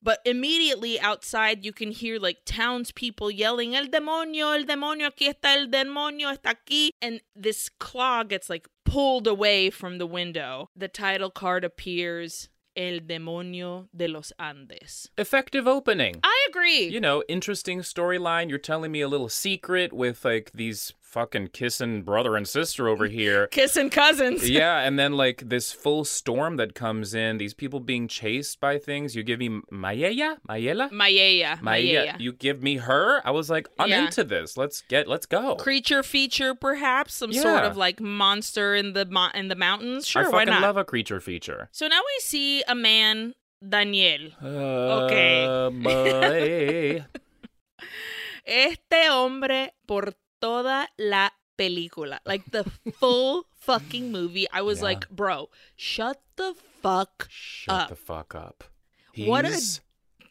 but 0.02 0.18
immediately 0.24 1.00
outside, 1.00 1.64
you 1.64 1.72
can 1.72 1.90
hear 1.90 2.18
like 2.18 2.38
townspeople 2.44 3.30
yelling, 3.30 3.74
El 3.74 3.86
demonio, 3.86 4.54
el 4.54 4.64
demonio, 4.64 5.10
aquí 5.10 5.28
está 5.28 5.54
el 5.56 5.68
demonio, 5.68 6.36
está 6.36 6.54
aquí. 6.54 6.90
And 7.00 7.20
this 7.36 7.68
claw 7.78 8.22
gets 8.24 8.50
like 8.50 8.68
pulled 8.84 9.26
away 9.26 9.70
from 9.70 9.98
the 9.98 10.06
window. 10.06 10.68
The 10.76 10.88
title 10.88 11.30
card 11.30 11.64
appears, 11.64 12.48
El 12.74 13.00
demonio 13.00 13.88
de 13.94 14.08
los 14.08 14.32
Andes. 14.38 15.08
Effective 15.18 15.68
opening. 15.68 16.16
I 16.24 16.46
agree. 16.48 16.88
you 16.88 17.00
know, 17.00 17.22
interesting 17.28 17.80
storyline. 17.80 18.48
You're 18.48 18.58
telling 18.58 18.90
me 18.90 19.02
a 19.02 19.08
little 19.08 19.28
secret 19.28 19.92
with 19.92 20.24
like 20.24 20.52
these 20.54 20.94
fucking 21.12 21.48
kissing 21.48 22.02
brother 22.02 22.36
and 22.36 22.48
sister 22.48 22.88
over 22.88 23.06
here. 23.06 23.46
Kissing 23.52 23.90
cousins. 23.90 24.48
yeah, 24.50 24.78
and 24.80 24.98
then 24.98 25.12
like 25.12 25.46
this 25.46 25.70
full 25.70 26.04
storm 26.04 26.56
that 26.56 26.74
comes 26.74 27.14
in, 27.14 27.36
these 27.36 27.52
people 27.52 27.80
being 27.80 28.08
chased 28.08 28.58
by 28.60 28.78
things. 28.78 29.14
You 29.14 29.22
give 29.22 29.38
me 29.38 29.60
Mayella? 29.70 30.38
Mayela? 30.48 30.90
Mayella. 30.90 31.60
Maya, 31.60 32.06
Mayella. 32.16 32.20
you 32.20 32.32
give 32.32 32.62
me 32.62 32.78
her. 32.78 33.20
I 33.26 33.30
was 33.30 33.50
like, 33.50 33.68
I'm 33.78 33.90
Yeah. 33.90 34.06
into 34.06 34.24
this. 34.24 34.56
Let's 34.56 34.80
get, 34.88 35.06
let's 35.06 35.26
go. 35.26 35.54
Creature 35.56 36.02
feature, 36.02 36.54
perhaps 36.54 37.14
some 37.14 37.32
sort 37.32 37.64
of 37.64 37.76
like 37.76 38.00
monster 38.00 38.74
in 38.74 38.94
the 38.94 39.04
mo- 39.04 39.30
in 39.34 39.48
the 39.48 39.54
mountains. 39.56 40.06
Sure, 40.06 40.24
I 40.24 40.28
why 40.28 40.38
fucking 40.40 40.54
not? 40.54 40.62
love 40.62 40.76
a 40.78 40.84
creature 40.84 41.20
feature. 41.20 41.68
so 41.72 41.86
now 41.88 42.00
we 42.00 42.20
see 42.20 42.62
a 42.66 42.74
man, 42.74 43.34
Daniel. 43.66 44.30
Okay. 44.42 45.44
Uh, 45.44 45.70
este 48.44 49.08
hombre 49.10 49.72
por 49.86 50.14
toda 50.42 50.88
la 50.98 51.30
película. 51.56 52.18
Like 52.26 52.50
the 52.50 52.64
full 52.98 53.46
fucking 53.54 54.10
movie. 54.12 54.46
I 54.52 54.60
was 54.62 54.78
Yeah. 54.78 54.84
like, 54.90 55.08
bro, 55.10 55.48
shut 55.76 56.20
the 56.36 56.54
fuck 56.82 57.28
Shut 57.30 57.82
up. 57.82 57.88
the 57.88 57.96
fuck 57.96 58.34
up. 58.34 58.64
What 59.16 59.44
a 59.44 59.50
He's 59.50 59.80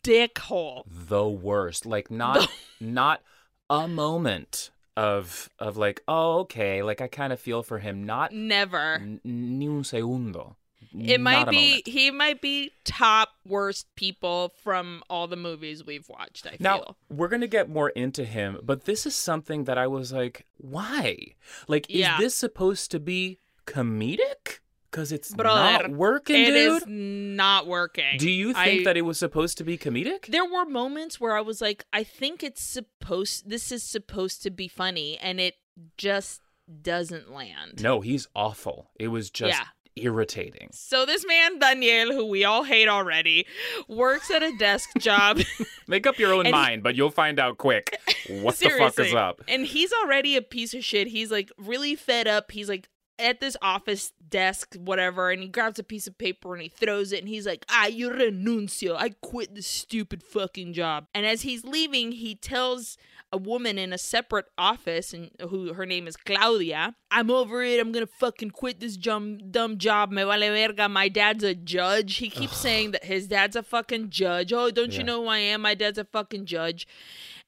dickhole. 0.03 0.83
the 0.87 1.27
worst. 1.27 1.85
Like 1.85 2.11
not 2.23 2.47
not 2.79 3.21
a 3.69 3.87
moment 3.87 4.71
of 4.97 5.49
of 5.59 5.77
like, 5.77 6.01
oh 6.07 6.39
okay, 6.39 6.83
like 6.83 6.99
I 7.01 7.07
kind 7.07 7.31
of 7.31 7.39
feel 7.39 7.63
for 7.63 7.79
him. 7.79 8.03
Not 8.05 8.33
Never. 8.33 8.95
n- 8.95 9.21
ni 9.23 9.67
un 9.67 9.83
segundo. 9.83 10.57
It 10.97 11.21
might 11.21 11.49
be 11.49 11.81
he 11.85 12.11
might 12.11 12.41
be 12.41 12.71
top 12.83 13.29
worst 13.45 13.87
people 13.95 14.53
from 14.63 15.03
all 15.09 15.27
the 15.27 15.35
movies 15.37 15.85
we've 15.85 16.07
watched, 16.09 16.45
I 16.47 16.57
Now 16.59 16.77
feel. 16.77 16.97
we're 17.09 17.29
gonna 17.29 17.47
get 17.47 17.69
more 17.69 17.89
into 17.91 18.25
him, 18.25 18.59
but 18.63 18.85
this 18.85 19.05
is 19.05 19.15
something 19.15 19.63
that 19.65 19.77
I 19.77 19.87
was 19.87 20.11
like, 20.11 20.45
why? 20.57 21.35
Like, 21.67 21.85
Yeah. 21.89 22.15
is 22.15 22.19
this 22.19 22.35
supposed 22.35 22.91
to 22.91 22.99
be 22.99 23.39
comedic? 23.65 24.59
Because 24.89 25.13
it's 25.13 25.33
Brother, 25.33 25.87
not 25.87 25.91
working, 25.91 26.35
It 26.43 26.47
dude. 26.47 26.81
is 26.81 26.83
not 26.87 27.65
working. 27.65 28.17
Do 28.17 28.29
you 28.29 28.53
think 28.53 28.81
I- 28.81 28.83
that 28.83 28.97
it 28.97 29.03
was 29.03 29.17
supposed 29.17 29.57
to 29.59 29.63
be 29.63 29.77
comedic? 29.77 30.25
there 30.25 30.43
were 30.43 30.65
moments 30.65 31.17
where 31.17 31.37
I 31.37 31.39
was 31.41 31.61
like, 31.61 31.85
I 31.93 32.03
think 32.03 32.43
it's 32.43 32.61
supposed 32.61 33.49
this 33.49 33.71
is 33.71 33.83
supposed 33.83 34.43
to 34.43 34.51
be 34.51 34.67
funny 34.67 35.17
and 35.19 35.39
it 35.39 35.55
just 35.97 36.41
doesn't 36.81 37.31
land. 37.31 37.81
No, 37.81 38.01
he's 38.01 38.27
awful. 38.35 38.91
It 38.99 39.07
was 39.07 39.29
just 39.29 39.57
Yeah. 39.57 39.67
Irritating. 39.95 40.69
So 40.71 41.05
this 41.05 41.25
man 41.27 41.59
Daniel, 41.59 42.11
who 42.11 42.25
we 42.25 42.43
all 42.43 42.63
hate 42.63 42.87
already, 42.87 43.45
works 43.87 44.31
at 44.31 44.43
a 44.43 44.51
desk 44.57 44.89
job. 44.99 45.39
Make 45.87 46.07
up 46.07 46.17
your 46.19 46.33
own 46.33 46.45
And 46.45 46.53
mind, 46.53 46.83
but 46.83 46.95
you'll 46.95 47.11
find 47.11 47.39
out 47.39 47.57
quick. 47.57 47.99
What 48.29 48.55
the 48.57 48.69
fuck 48.69 48.99
is 48.99 49.13
up? 49.13 49.41
and 49.47 49.65
he's 49.65 49.91
already 50.03 50.35
a 50.35 50.41
piece 50.41 50.73
of 50.73 50.83
shit. 50.83 51.07
He's 51.07 51.31
like 51.31 51.51
really 51.57 51.95
fed 51.95 52.27
up. 52.27 52.51
He's 52.51 52.69
like 52.69 52.87
at 53.19 53.39
this 53.39 53.55
office 53.61 54.13
desk, 54.29 54.75
whatever, 54.79 55.29
and 55.29 55.43
he 55.43 55.47
grabs 55.47 55.77
a 55.77 55.83
piece 55.83 56.07
of 56.07 56.17
paper 56.17 56.53
and 56.53 56.63
he 56.63 56.69
throws 56.69 57.11
it 57.11 57.19
and 57.19 57.27
he's 57.27 57.45
like, 57.45 57.65
Ah, 57.69 57.85
you 57.85 58.09
renuncio. 58.09 58.95
I 58.97 59.09
quit 59.21 59.53
this 59.53 59.67
stupid 59.67 60.23
fucking 60.23 60.73
job. 60.73 61.05
And 61.13 61.25
as 61.25 61.43
he's 61.43 61.63
leaving, 61.63 62.13
he 62.13 62.33
tells 62.35 62.97
a 63.33 63.37
woman 63.37 63.77
in 63.77 63.93
a 63.93 63.97
separate 63.97 64.45
office 64.57 65.13
and 65.13 65.31
who 65.49 65.73
her 65.73 65.85
name 65.85 66.07
is 66.07 66.17
Claudia, 66.17 66.95
I'm 67.09 67.31
over 67.31 67.63
it. 67.63 67.79
I'm 67.79 67.91
gonna 67.91 68.05
fucking 68.07 68.51
quit 68.51 68.79
this 68.79 68.97
dumb 68.97 69.51
dumb 69.51 69.77
job. 69.77 70.11
Me 70.11 70.23
vale 70.23 70.51
verga. 70.67 70.89
My 70.89 71.07
dad's 71.07 71.43
a 71.43 71.55
judge. 71.55 72.17
He 72.17 72.29
keeps 72.29 72.57
saying 72.57 72.91
that 72.91 73.05
his 73.05 73.27
dad's 73.27 73.55
a 73.55 73.63
fucking 73.63 74.09
judge. 74.09 74.51
Oh, 74.51 74.69
don't 74.71 74.91
Yeah. 74.91 74.99
you 74.99 75.03
know 75.05 75.21
who 75.23 75.27
I 75.29 75.37
am? 75.39 75.61
My 75.61 75.75
dad's 75.75 75.97
a 75.97 76.05
fucking 76.05 76.45
judge. 76.45 76.87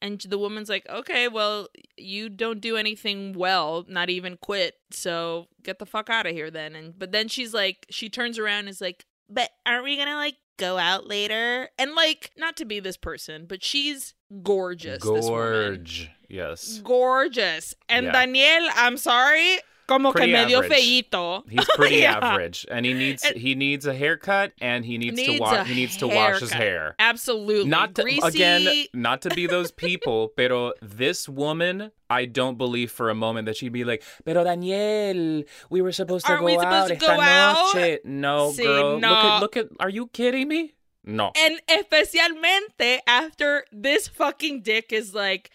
And 0.02 0.20
the 0.20 0.38
woman's 0.38 0.68
like, 0.70 0.86
okay, 0.90 1.30
well, 1.30 1.68
you 1.98 2.28
don't 2.28 2.60
do 2.60 2.76
anything 2.76 3.32
well, 3.34 3.86
not 3.88 4.10
even 4.10 4.36
quit. 4.38 4.76
So 4.92 5.48
get 5.64 5.80
the 5.80 5.86
fuck 5.86 6.10
out 6.10 6.26
of 6.26 6.34
here 6.34 6.52
then. 6.52 6.76
And 6.76 6.98
but 6.98 7.12
then 7.12 7.28
she's 7.30 7.54
like, 7.54 7.86
she 7.90 8.10
turns 8.10 8.38
around 8.38 8.60
and 8.60 8.70
is 8.70 8.82
like, 8.82 9.06
but 9.30 9.50
aren't 9.66 9.86
we 9.86 9.96
gonna 9.98 10.16
like 10.16 10.36
go 10.58 10.78
out 10.78 11.08
later? 11.08 11.70
And 11.78 11.94
like, 11.94 12.32
not 12.38 12.56
to 12.58 12.66
be 12.66 12.80
this 12.80 12.98
person, 12.98 13.46
but 13.48 13.64
she's 13.64 14.14
gorgeous. 14.44 15.04
Gorge. 15.04 16.10
Yes. 16.30 16.80
gorgeous. 16.84 17.76
And 17.90 18.08
Yeah. 18.08 18.12
Daniel, 18.12 18.70
I'm 18.76 18.98
sorry, 18.98 19.60
como 19.94 20.12
que 20.12 20.28
medio 20.28 20.60
average. 20.60 20.72
feíto. 21.10 21.44
He's 21.50 21.66
pretty 21.76 21.98
Yeah. 21.98 22.18
average, 22.22 22.66
and 22.70 22.86
he 22.86 22.94
needs 22.94 23.24
And- 23.24 23.38
he 23.38 23.56
needs 23.56 23.86
a 23.86 23.94
haircut, 23.94 24.52
and 24.62 24.84
he 24.86 24.98
needs, 24.98 25.22
to 25.24 25.38
wash 25.40 25.68
he 25.68 25.76
needs 25.76 25.98
to 25.98 26.08
wash 26.08 26.40
his 26.42 26.52
hair. 26.52 26.96
Absolutely. 27.00 27.70
Not 27.70 27.96
to, 27.96 28.04
Greasy. 28.04 28.28
again, 28.28 28.86
not 28.94 29.22
to 29.24 29.30
be 29.30 29.48
those 29.48 29.72
people, 29.86 30.30
pero 30.36 30.74
this 30.82 31.30
woman, 31.30 31.92
I 32.10 32.26
don't 32.26 32.58
believe 32.58 32.92
for 32.92 33.10
a 33.10 33.16
moment 33.16 33.46
that 33.48 33.56
she'd 33.58 33.74
be 33.74 33.84
like, 33.84 34.04
"Pero 34.26 34.44
Daniel, 34.44 35.44
we 35.70 35.82
were 35.82 35.92
supposed 35.92 36.26
to 36.26 36.34
Aren't 36.34 36.42
go 36.42 36.46
we 36.46 36.54
supposed 36.60 36.92
out 36.92 37.00
to 37.00 37.06
go 37.06 37.20
out?" 37.22 37.76
noche." 37.76 38.00
No, 38.06 38.52
Sí, 38.52 38.64
girl. 38.64 39.00
Look 39.00 39.04
at 39.06 39.40
look 39.42 39.58
at. 39.58 39.66
Are 39.80 39.90
you 39.90 40.08
kidding 40.08 40.48
me? 40.48 40.74
No. 41.06 41.32
And 41.36 41.60
especialmente 41.68 43.00
after 43.08 43.66
this 43.72 44.08
fucking 44.08 44.62
dick 44.62 44.94
is 44.94 45.14
like, 45.14 45.50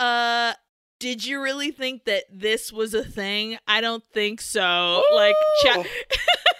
uh, 0.00 0.54
did 0.98 1.24
you 1.24 1.40
really 1.40 1.70
think 1.70 2.04
that 2.04 2.24
this 2.30 2.72
was 2.72 2.94
a 2.94 3.04
thing? 3.04 3.58
I 3.66 3.80
don't 3.80 4.04
think 4.12 4.40
so. 4.40 5.02
Like, 5.14 5.36
ciao. 5.62 5.84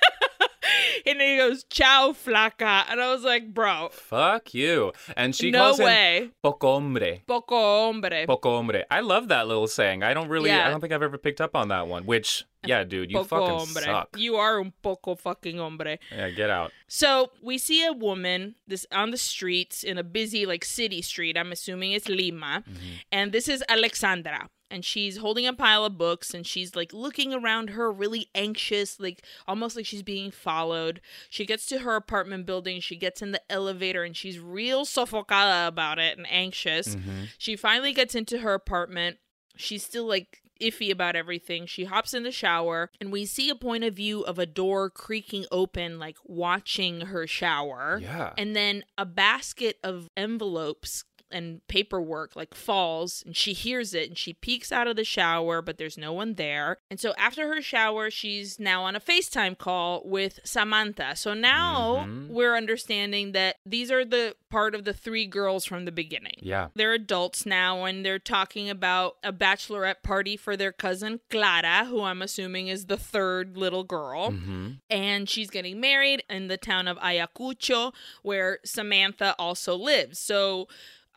and 1.06 1.20
then 1.20 1.28
he 1.28 1.36
goes, 1.36 1.64
ciao, 1.64 2.12
flaca. 2.12 2.84
And 2.88 3.00
I 3.00 3.12
was 3.12 3.22
like, 3.22 3.52
bro, 3.52 3.88
Fuck 3.92 4.54
you. 4.54 4.92
And 5.16 5.34
she 5.34 5.50
no 5.50 5.58
calls 5.58 5.78
him 5.80 5.86
way. 5.86 6.30
poco 6.42 6.74
hombre. 6.74 7.22
Poco 7.26 7.56
hombre. 7.56 8.26
Poco 8.26 8.56
hombre. 8.56 8.84
I 8.90 9.00
love 9.00 9.28
that 9.28 9.46
little 9.46 9.66
saying. 9.66 10.02
I 10.02 10.14
don't 10.14 10.28
really. 10.28 10.50
I 10.50 10.70
don't 10.70 10.80
think 10.80 10.92
I've 10.92 11.02
ever 11.02 11.18
picked 11.18 11.40
up 11.40 11.54
on 11.54 11.68
that 11.68 11.88
one. 11.88 12.04
Which, 12.04 12.44
yeah, 12.64 12.84
dude, 12.84 13.10
you 13.10 13.18
Poco 13.18 13.28
fucking 13.28 13.58
hombre. 13.58 13.82
suck. 13.82 14.08
You 14.16 14.36
are 14.36 14.60
un 14.60 14.72
poco 14.82 15.14
fucking 15.14 15.58
hombre. 15.58 15.98
Yeah, 16.10 16.30
get 16.30 16.50
out. 16.50 16.72
So 16.86 17.30
we 17.42 17.58
see 17.58 17.84
a 17.84 17.92
woman 17.92 18.54
this 18.66 18.86
on 18.92 19.10
the 19.10 19.18
streets 19.18 19.82
in 19.82 19.98
a 19.98 20.04
busy 20.04 20.46
like 20.46 20.64
city 20.64 21.02
street. 21.02 21.36
I'm 21.36 21.52
assuming 21.52 21.92
it's 21.92 22.08
Lima, 22.08 22.64
mm-hmm. 22.68 22.78
and 23.12 23.32
this 23.32 23.48
is 23.48 23.62
Alexandra, 23.68 24.48
and 24.70 24.84
she's 24.84 25.18
holding 25.18 25.46
a 25.46 25.52
pile 25.52 25.84
of 25.84 25.98
books 25.98 26.34
and 26.34 26.46
she's 26.46 26.76
like 26.76 26.92
looking 26.92 27.32
around 27.32 27.70
her, 27.70 27.90
really 27.90 28.28
anxious, 28.34 29.00
like 29.00 29.24
almost 29.46 29.76
like 29.76 29.86
she's 29.86 30.02
being 30.02 30.30
followed. 30.30 31.00
She 31.30 31.46
gets 31.46 31.66
to 31.66 31.80
her 31.80 31.96
apartment 31.96 32.46
building. 32.46 32.80
She 32.80 32.96
gets 32.96 33.22
in 33.22 33.32
the 33.32 33.42
elevator 33.50 34.04
and 34.04 34.16
she's 34.16 34.38
real 34.38 34.84
sofocada 34.84 35.66
about 35.66 35.98
it 35.98 36.18
and 36.18 36.26
anxious. 36.30 36.94
Mm-hmm. 36.94 37.24
She 37.38 37.56
finally 37.56 37.92
gets 37.92 38.14
into 38.14 38.38
her 38.38 38.54
apartment. 38.54 39.18
She's 39.56 39.84
still 39.84 40.06
like 40.06 40.42
iffy 40.60 40.90
about 40.90 41.16
everything. 41.16 41.66
She 41.66 41.84
hops 41.84 42.14
in 42.14 42.22
the 42.22 42.32
shower 42.32 42.90
and 43.00 43.12
we 43.12 43.24
see 43.26 43.48
a 43.48 43.54
point 43.54 43.84
of 43.84 43.94
view 43.94 44.22
of 44.22 44.38
a 44.38 44.46
door 44.46 44.90
creaking 44.90 45.46
open, 45.50 45.98
like 45.98 46.16
watching 46.24 47.02
her 47.02 47.26
shower. 47.26 48.00
Yeah. 48.02 48.32
And 48.36 48.54
then 48.54 48.84
a 48.96 49.06
basket 49.06 49.78
of 49.82 50.08
envelopes 50.16 51.04
and 51.30 51.66
paperwork 51.68 52.34
like 52.36 52.54
falls 52.54 53.22
and 53.26 53.36
she 53.36 53.52
hears 53.52 53.94
it 53.94 54.08
and 54.08 54.18
she 54.18 54.32
peeks 54.32 54.72
out 54.72 54.86
of 54.86 54.96
the 54.96 55.04
shower, 55.04 55.60
but 55.62 55.78
there's 55.78 55.98
no 55.98 56.12
one 56.12 56.34
there. 56.34 56.78
And 56.90 56.98
so 57.00 57.14
after 57.18 57.46
her 57.54 57.60
shower, 57.62 58.10
she's 58.10 58.58
now 58.58 58.82
on 58.84 58.96
a 58.96 59.00
FaceTime 59.00 59.58
call 59.58 60.02
with 60.04 60.40
Samantha. 60.44 61.14
So 61.16 61.34
now 61.34 62.06
Mhm. 62.06 62.28
we're 62.28 62.56
understanding 62.56 63.32
that 63.32 63.56
these 63.66 63.90
are 63.90 64.04
the 64.04 64.36
part 64.50 64.74
of 64.74 64.84
the 64.84 64.94
three 64.94 65.26
girls 65.26 65.64
from 65.66 65.84
the 65.84 65.92
beginning. 65.92 66.36
Yeah. 66.40 66.68
They're 66.74 66.94
adults 66.94 67.44
now 67.44 67.84
and 67.84 68.04
they're 68.04 68.18
talking 68.18 68.70
about 68.70 69.16
a 69.22 69.32
bachelorette 69.32 70.02
party 70.02 70.36
for 70.38 70.56
their 70.56 70.72
cousin 70.72 71.20
Clara, 71.30 71.84
who 71.84 72.02
I'm 72.02 72.22
assuming 72.22 72.68
is 72.68 72.86
the 72.86 72.96
third 72.96 73.56
little 73.56 73.84
girl. 73.84 74.30
hmm 74.30 74.70
And 74.88 75.28
she's 75.28 75.50
getting 75.50 75.80
married 75.80 76.22
in 76.30 76.48
the 76.48 76.56
town 76.56 76.88
of 76.88 76.96
Ayacucho, 76.98 77.92
where 78.22 78.58
Samantha 78.64 79.34
also 79.38 79.74
lives. 79.76 80.18
So 80.18 80.68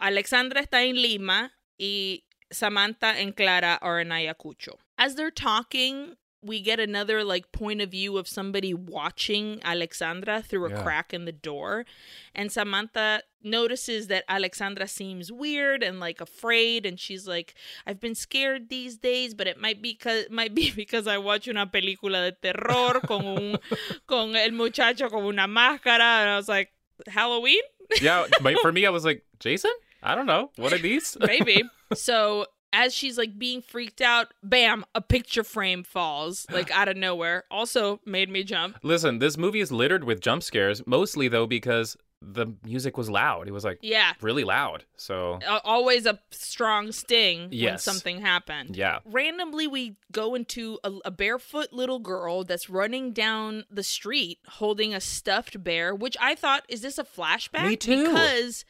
Alexandra 0.01 0.61
está 0.61 0.83
en 0.87 0.95
Lima 0.95 1.51
y 1.79 2.23
Samantha 2.51 3.07
and 3.17 3.35
Clara 3.35 3.77
are 3.81 3.99
in 4.01 4.09
Ayacucho. 4.09 4.77
As 4.97 5.15
they're 5.15 5.31
talking, 5.31 6.15
we 6.43 6.59
get 6.59 6.79
another 6.79 7.23
like 7.23 7.51
point 7.51 7.81
of 7.81 7.91
view 7.91 8.17
of 8.17 8.27
somebody 8.27 8.73
watching 8.73 9.61
Alexandra 9.63 10.41
through 10.41 10.65
a 10.65 10.69
Yeah. 10.71 10.81
crack 10.83 11.13
in 11.13 11.25
the 11.25 11.31
door. 11.31 11.85
And 12.33 12.51
Samantha 12.51 13.21
notices 13.43 14.07
that 14.07 14.23
Alexandra 14.27 14.87
seems 14.87 15.31
weird 15.31 15.83
and 15.83 15.99
like 15.99 16.19
afraid 16.19 16.85
and 16.85 16.99
she's 16.99 17.27
like 17.27 17.53
I've 17.85 17.99
been 17.99 18.15
scared 18.15 18.69
these 18.69 18.97
days 18.97 19.33
but 19.35 19.47
it 19.47 19.59
might 19.59 19.81
be 19.81 19.93
cause, 19.93 20.25
might 20.31 20.53
be 20.55 20.71
because 20.71 21.05
I 21.07 21.19
watch 21.19 21.47
una 21.47 21.67
película 21.67 22.25
de 22.25 22.31
terror 22.41 22.99
con 23.01 23.25
un 23.25 23.57
con 24.07 24.35
el 24.35 24.51
muchacho 24.51 25.09
con 25.09 25.23
una 25.23 25.47
máscara 25.47 26.21
and 26.21 26.29
I 26.31 26.37
was 26.37 26.49
like 26.49 26.71
Halloween 27.07 27.61
Yeah. 28.01 28.25
but 28.41 28.57
for 28.61 28.71
me, 28.71 28.85
I 28.85 28.89
was 28.89 29.03
like, 29.05 29.23
Jason? 29.39 29.71
I 30.03 30.15
don't 30.15 30.25
know. 30.25 30.51
What 30.55 30.73
are 30.73 30.77
these? 30.77 31.17
maybe 31.25 31.63
so 31.93 32.45
as 32.73 32.93
she's 32.93 33.17
like 33.17 33.37
being 33.37 33.61
freaked 33.61 34.01
out 34.01 34.33
bam 34.43 34.85
a 34.95 35.01
picture 35.01 35.43
frame 35.43 35.83
falls 35.83 36.45
like 36.51 36.71
out 36.71 36.87
of 36.87 36.95
nowhere 36.95 37.43
also 37.51 37.99
made 38.05 38.29
me 38.29 38.43
jump 38.43 38.77
Listen, 38.81 39.19
this 39.19 39.37
movie 39.37 39.59
is 39.59 39.71
littered 39.71 40.03
with 40.05 40.21
jump 40.21 40.41
scares, 40.43 40.85
mostly 40.87 41.27
though 41.27 41.47
because 41.47 41.97
the 42.23 42.45
music 42.63 42.97
was 42.97 43.09
loud. 43.09 43.47
It 43.47 43.51
was 43.51 43.63
like 43.63 43.79
yeah 43.81 44.13
really 44.21 44.43
loud. 44.43 44.85
So, 44.95 45.39
Al- 45.43 45.61
always 45.63 46.05
a 46.05 46.19
strong 46.29 46.91
sting 46.91 47.49
when 47.49 47.79
something 47.79 48.21
happened 48.21 48.75
yeah. 48.77 48.99
randomly 49.05 49.65
we 49.65 49.95
go 50.11 50.35
into 50.35 50.77
a, 50.83 50.91
a 51.05 51.11
barefoot 51.11 51.73
little 51.73 51.97
girl 51.99 52.43
that's 52.43 52.69
running 52.69 53.11
down 53.11 53.65
the 53.71 53.81
street 53.83 54.37
holding 54.47 54.93
a 54.93 55.01
stuffed 55.01 55.63
bear 55.63 55.95
which 55.95 56.15
i 56.21 56.35
thought 56.35 56.63
is 56.69 56.81
this 56.81 56.99
a 56.99 57.03
flashback 57.03 57.67
Me 57.67 57.75
too. 57.75 58.05
because 58.05 58.65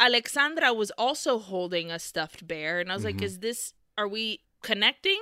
alexandra 0.00 0.72
was 0.72 0.90
also 0.92 1.38
holding 1.38 1.90
a 1.90 1.98
stuffed 1.98 2.46
bear 2.46 2.80
and 2.80 2.90
i 2.90 2.94
was 2.94 3.04
like 3.04 3.16
Mhm. 3.16 3.22
is 3.24 3.38
this 3.38 3.74
are 3.96 4.08
we 4.08 4.40
connecting 4.62 5.20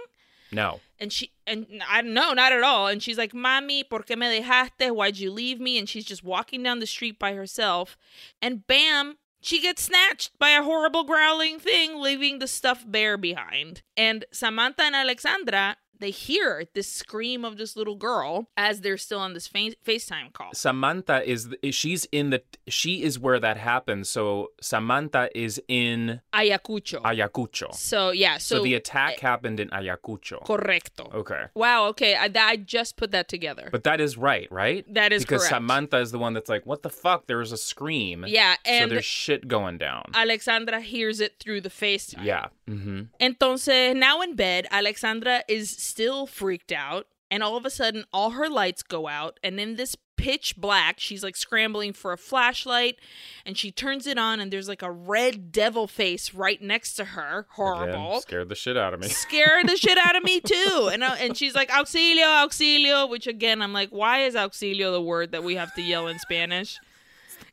No. 0.50 0.80
and 0.98 1.12
she 1.12 1.32
and 1.46 1.82
I 1.88 2.02
no, 2.02 2.32
not 2.34 2.52
at 2.52 2.62
all. 2.62 2.86
And 2.86 3.02
she's 3.02 3.18
like, 3.18 3.32
"Mami, 3.32 3.88
¿por 3.88 4.02
qué 4.04 4.16
me 4.16 4.26
dejaste? 4.40 4.90
Why'd 4.94 5.16
you 5.18 5.30
leave 5.32 5.58
me?" 5.60 5.76
And 5.78 5.88
she's 5.88 6.04
just 6.04 6.22
walking 6.22 6.62
down 6.62 6.78
the 6.78 6.86
street 6.86 7.18
by 7.18 7.32
herself, 7.34 7.96
and 8.40 8.64
bam, 8.66 9.18
she 9.40 9.60
gets 9.60 9.82
snatched 9.82 10.38
by 10.38 10.50
a 10.50 10.62
horrible 10.62 11.02
growling 11.04 11.58
thing, 11.58 12.00
leaving 12.00 12.38
the 12.38 12.46
stuffed 12.46 12.90
bear 12.92 13.16
behind. 13.16 13.82
And 13.96 14.24
Samantha 14.30 14.82
and 14.84 14.94
Alexandra, 14.94 15.78
they 16.02 16.10
hear 16.10 16.64
this 16.74 16.88
scream 16.88 17.44
of 17.44 17.56
this 17.56 17.76
little 17.76 17.94
girl 17.94 18.48
as 18.56 18.80
they're 18.80 18.96
still 18.96 19.20
on 19.20 19.34
this 19.34 19.46
fa- 19.46 19.74
FaceTime 19.86 20.32
call. 20.32 20.50
Samantha 20.52 21.28
is 21.28 21.48
she's 21.70 22.06
in 22.10 22.30
the 22.30 22.42
she 22.68 23.02
is 23.02 23.18
where 23.18 23.38
that 23.38 23.56
happens. 23.56 24.08
So 24.08 24.50
Samantha 24.60 25.30
is 25.34 25.62
in 25.68 26.20
Ayacucho. 26.34 27.02
Ayacucho. 27.02 27.74
so 27.74 28.10
yeah, 28.10 28.38
so, 28.38 28.56
So, 28.56 28.62
the 28.64 28.74
attack 28.74 29.20
happened 29.20 29.60
in 29.60 29.68
Ayacucho. 29.68 30.44
correcto. 30.44 31.12
Okay. 31.14 31.44
Wow. 31.54 31.86
Okay, 31.88 32.16
I, 32.16 32.30
I 32.34 32.56
just 32.56 32.96
put 32.96 33.12
that 33.12 33.28
together. 33.28 33.68
But 33.70 33.84
that 33.84 34.00
is 34.00 34.18
right, 34.18 34.50
right? 34.50 34.84
that 34.92 35.12
is 35.12 35.22
because 35.22 35.42
correct. 35.42 35.54
Samantha 35.54 35.98
is 35.98 36.10
the 36.10 36.18
one 36.18 36.34
that's 36.34 36.48
like, 36.48 36.66
"What 36.66 36.82
the 36.82 36.90
fuck? 36.90 37.26
There 37.26 37.38
was 37.38 37.52
a 37.52 37.56
scream." 37.56 38.24
yeah, 38.26 38.54
so 38.66 38.72
and 38.72 38.90
there's 38.90 39.04
shit 39.04 39.46
going 39.46 39.78
down. 39.78 40.04
Alexandra 40.14 40.80
hears 40.80 41.20
it 41.20 41.36
through 41.38 41.60
the 41.60 41.70
FaceTime. 41.70 42.24
yeah. 42.24 42.46
Mm-hmm. 42.68 43.02
Entonces, 43.20 43.96
now 43.96 44.20
in 44.20 44.36
bed, 44.36 44.66
Alexandra 44.70 45.42
is 45.48 45.70
still 45.70 46.26
freaked 46.26 46.72
out, 46.72 47.06
and 47.30 47.42
all 47.42 47.56
of 47.56 47.64
a 47.64 47.70
sudden, 47.70 48.04
all 48.12 48.30
her 48.30 48.48
lights 48.48 48.82
go 48.82 49.08
out, 49.08 49.40
and 49.42 49.58
in 49.58 49.76
this 49.76 49.96
pitch 50.16 50.56
black, 50.56 51.00
she's 51.00 51.24
like 51.24 51.34
scrambling 51.34 51.92
for 51.92 52.12
a 52.12 52.16
flashlight, 52.16 52.96
and 53.44 53.58
she 53.58 53.72
turns 53.72 54.06
it 54.06 54.18
on, 54.18 54.38
and 54.38 54.52
there's 54.52 54.68
like 54.68 54.82
a 54.82 54.90
red 54.90 55.50
devil 55.50 55.88
face 55.88 56.32
right 56.32 56.62
next 56.62 56.94
to 56.94 57.04
her. 57.06 57.46
Horrible. 57.50 58.20
scared 58.20 58.48
the 58.48 58.54
shit 58.54 58.76
out 58.76 58.94
of 58.94 59.00
me. 59.00 59.08
Scared 59.22 59.68
the 59.68 59.76
shit 59.76 59.98
out 59.98 60.14
of 60.14 60.22
me 60.22 60.40
too, 60.40 60.90
and 60.92 61.02
I, 61.02 61.16
and 61.16 61.36
she's 61.36 61.54
like 61.54 61.70
auxilio, 61.70 62.46
auxilio, 62.46 63.10
which 63.10 63.26
again 63.26 63.60
I'm 63.60 63.72
like, 63.72 63.90
why 63.90 64.24
is 64.24 64.34
auxilio 64.34 64.92
the 64.92 65.02
word 65.02 65.32
that 65.32 65.42
we 65.42 65.56
have 65.56 65.74
to 65.74 65.82
yell 65.82 66.06
in 66.06 66.18
Spanish? 66.20 66.78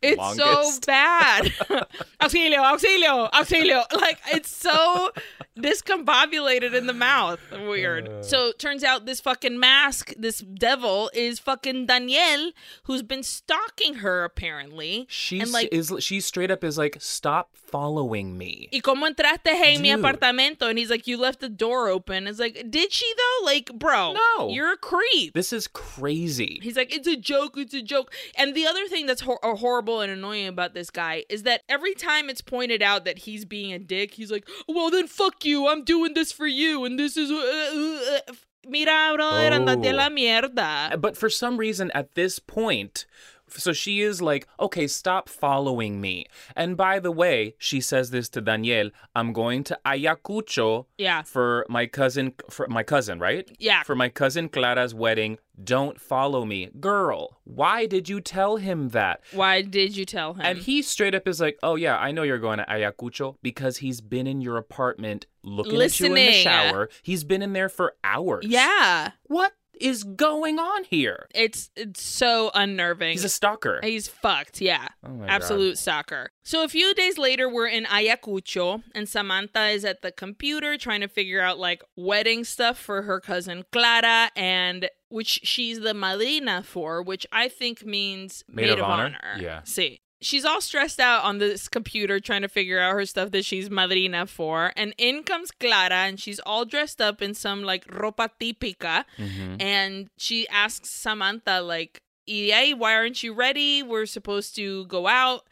It's 0.01 0.35
so 0.37 0.71
bad. 0.85 1.45
auxilio, 2.21 2.57
auxilio, 2.59 3.29
auxilio. 3.31 3.83
Like 3.93 4.19
it's 4.31 4.49
so 4.55 5.11
discombobulated 5.57 6.73
in 6.73 6.87
the 6.87 6.93
mouth. 6.93 7.39
Weird. 7.51 8.07
Uh. 8.07 8.23
So 8.23 8.51
turns 8.51 8.83
out 8.83 9.05
this 9.05 9.19
fucking 9.21 9.59
mask, 9.59 10.13
this 10.17 10.39
devil, 10.39 11.09
is 11.13 11.39
fucking 11.39 11.85
Daniel, 11.87 12.51
who's 12.83 13.03
been 13.03 13.23
stalking 13.23 13.95
her 13.95 14.23
apparently. 14.23 15.05
She's 15.09 15.43
And, 15.43 15.51
like- 15.51 15.69
is 15.71 15.91
she 15.99 16.19
straight 16.19 16.51
up 16.51 16.63
is 16.63 16.77
like, 16.77 16.97
"Stop 16.99 17.55
following 17.55 18.37
me." 18.37 18.69
Y 18.71 18.79
como 18.79 19.05
entraste 19.07 19.47
en 19.47 19.81
mi 19.81 19.89
apartamento? 19.89 20.63
And 20.69 20.77
he's 20.77 20.89
like, 20.89 21.07
you 21.07 21.17
left 21.17 21.39
the 21.39 21.49
door 21.49 21.87
open. 21.89 22.27
It's 22.27 22.39
like, 22.39 22.65
did 22.69 22.91
she 22.91 23.05
though? 23.17 23.45
Like, 23.45 23.71
bro, 23.73 24.13
No. 24.13 24.49
you're 24.49 24.73
a 24.73 24.77
creep. 24.77 25.33
This 25.33 25.53
is 25.53 25.67
crazy. 25.67 26.59
He's 26.61 26.75
like, 26.77 26.93
it's 26.95 27.07
a 27.07 27.15
joke, 27.15 27.57
it's 27.57 27.73
a 27.73 27.81
joke. 27.81 28.13
And 28.35 28.55
the 28.55 28.65
other 28.65 28.87
thing 28.87 29.05
that's 29.05 29.21
hor- 29.21 29.43
uh, 29.43 29.55
horrible 29.79 30.01
and 30.01 30.11
annoying 30.11 30.47
about 30.47 30.73
this 30.73 30.89
guy 30.89 31.23
is 31.29 31.43
that 31.43 31.61
every 31.69 31.93
time 31.95 32.29
it's 32.29 32.41
pointed 32.41 32.81
out 32.81 33.05
that 33.05 33.19
he's 33.19 33.45
being 33.45 33.71
a 33.71 33.79
dick, 33.79 34.13
he's 34.13 34.29
like, 34.31 34.45
well, 34.67 34.89
then 34.89 35.07
fuck 35.07 35.45
you. 35.45 35.67
I'm 35.67 35.83
doing 35.85 36.13
this 36.13 36.31
for 36.33 36.47
you. 36.47 36.83
And 36.85 36.99
this 36.99 37.15
is. 37.15 37.31
Uh, 37.31 38.19
uh. 38.29 38.33
Mira, 38.67 39.13
brother, 39.15 39.55
andate 39.55 39.93
la 39.95 40.07
Oh. 40.07 40.09
mierda. 40.09 40.99
But 40.99 41.15
for 41.15 41.29
some 41.29 41.55
reason, 41.57 41.91
at 41.91 42.13
this 42.15 42.39
point, 42.39 43.05
so 43.53 43.73
she 43.73 44.01
is 44.01 44.21
like, 44.21 44.47
okay, 44.59 44.87
stop 44.87 45.29
following 45.29 45.99
me. 46.01 46.25
And 46.55 46.75
by 46.77 46.99
the 46.99 47.11
way, 47.11 47.55
she 47.57 47.81
says 47.81 48.11
this 48.11 48.29
to 48.29 48.41
Daniel, 48.41 48.91
I'm 49.15 49.33
going 49.33 49.63
to 49.65 49.79
Ayacucho 49.85 50.85
Yeah. 50.97 51.21
for 51.23 51.65
my 51.69 51.85
cousin, 51.85 52.33
for 52.49 52.67
my 52.67 52.83
cousin, 52.83 53.19
right? 53.19 53.49
Yeah. 53.59 53.83
For 53.83 53.95
my 53.95 54.09
cousin 54.09 54.49
Clara's 54.49 54.93
wedding. 54.93 55.37
Don't 55.61 55.99
follow 55.99 56.45
me. 56.45 56.69
Girl, 56.79 57.37
why 57.43 57.85
did 57.85 58.07
you 58.07 58.21
tell 58.21 58.55
him 58.55 58.89
that? 58.89 59.19
Why 59.33 59.61
did 59.61 59.97
you 59.97 60.05
tell 60.05 60.33
him? 60.35 60.41
And 60.45 60.57
he 60.57 60.81
straight 60.81 61.13
up 61.13 61.27
is 61.27 61.41
like, 61.41 61.57
"Oh 61.61 61.75
yeah, 61.75 61.97
I 61.97 62.11
know 62.13 62.23
you're 62.23 62.37
going 62.39 62.59
to 62.59 62.63
Ayacucho 62.65 63.35
because 63.43 63.75
he's 63.77 63.99
been 63.99 64.25
in 64.25 64.39
your 64.39 64.55
apartment 64.55 65.25
looking 65.43 65.81
at 65.81 65.99
you 65.99 66.05
in 66.05 66.13
the 66.13 66.31
shower. 66.31 66.89
He's 67.01 67.25
been 67.25 67.41
in 67.41 67.51
there 67.51 67.67
for 67.67 67.95
hours. 68.05 68.45
yeah. 68.47 69.11
What 69.25 69.51
is 69.79 70.03
going 70.03 70.59
on 70.59 70.83
here? 70.83 71.27
It's, 71.33 71.69
it's 71.75 72.01
so 72.01 72.51
unnerving. 72.53 73.11
He's 73.11 73.23
a 73.23 73.29
stalker. 73.29 73.79
He's 73.83 74.07
fucked, 74.07 74.61
yeah. 74.61 74.87
Oh 75.05 75.09
my 75.09 75.27
God. 75.27 75.31
Absolute 75.31 75.77
stalker. 75.77 76.31
So 76.43 76.63
a 76.63 76.67
few 76.67 76.93
days 76.93 77.17
later, 77.17 77.49
we're 77.49 77.67
in 77.67 77.85
Ayacucho, 77.85 78.83
and 78.95 79.07
Samantha 79.07 79.67
is 79.67 79.85
at 79.85 80.01
the 80.01 80.11
computer 80.11 80.77
trying 80.77 81.01
to 81.01 81.07
figure 81.07 81.41
out 81.41 81.59
like 81.59 81.83
wedding 81.95 82.43
stuff 82.43 82.77
for 82.77 83.03
her 83.03 83.19
cousin 83.19 83.65
Clara, 83.71 84.31
and 84.35 84.89
which 85.09 85.41
she's 85.43 85.79
the 85.79 85.93
madrina 85.93 86.63
for, 86.63 87.01
which 87.01 87.25
I 87.31 87.49
think 87.49 87.85
means 87.85 88.43
maid, 88.47 88.69
of, 88.69 88.81
honor. 88.81 89.17
Yeah. 89.39 89.61
See. 89.63 90.01
She's 90.21 90.43
all 90.43 90.59
stressed 90.59 90.99
out 90.99 91.23
on 91.23 91.37
this 91.37 91.67
computer 91.69 92.19
trying 92.19 92.41
to 92.41 92.49
figure 92.49 92.79
out 92.79 92.93
her 92.93 93.05
stuff 93.05 93.31
that 93.31 93.45
she's 93.45 93.69
madrina 93.69 94.27
for. 94.27 94.73
And 94.75 94.93
in 94.97 95.23
comes 95.23 95.49
Clara, 95.51 95.93
and 96.07 96.19
she's 96.19 96.39
all 96.41 96.65
dressed 96.65 96.99
up 97.01 97.21
in 97.21 97.33
some 97.33 97.63
like 97.63 97.85
ropa 97.87 98.29
típica 98.39 99.05
Mhm. 99.17 99.61
and 99.61 100.09
she 100.17 100.47
asks 100.49 100.89
Samantha 100.89 101.61
like, 101.61 102.01
"Y 102.27 102.33
de 102.47 102.51
ahí, 102.51 102.77
why 102.77 102.95
aren't 102.95 103.23
you 103.23 103.33
ready? 103.33 103.81
We're 103.81 104.05
supposed 104.05 104.55
to 104.57 104.85
go 104.87 105.07
out." 105.07 105.45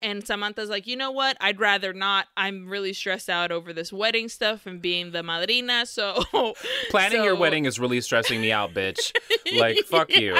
And 0.00 0.26
Samantha's 0.26 0.68
like, 0.68 0.86
"You 0.88 0.96
know 0.96 1.12
what? 1.12 1.36
I'd 1.40 1.60
rather 1.60 1.92
not. 1.92 2.26
I'm 2.36 2.68
really 2.68 2.92
stressed 2.92 3.30
out 3.30 3.52
over 3.52 3.72
this 3.72 3.92
wedding 3.92 4.28
stuff 4.28 4.66
and 4.66 4.80
being 4.82 5.12
the 5.12 5.22
madrina. 5.22 5.86
So 5.86 6.24
Planning 6.90 7.22
your 7.22 7.36
wedding 7.36 7.66
is 7.66 7.78
really 7.78 8.00
stressing 8.00 8.40
me 8.40 8.50
out, 8.52 8.72
bitch. 8.74 9.12
Like, 9.54 9.78
fuck 9.86 10.10
you. 10.16 10.34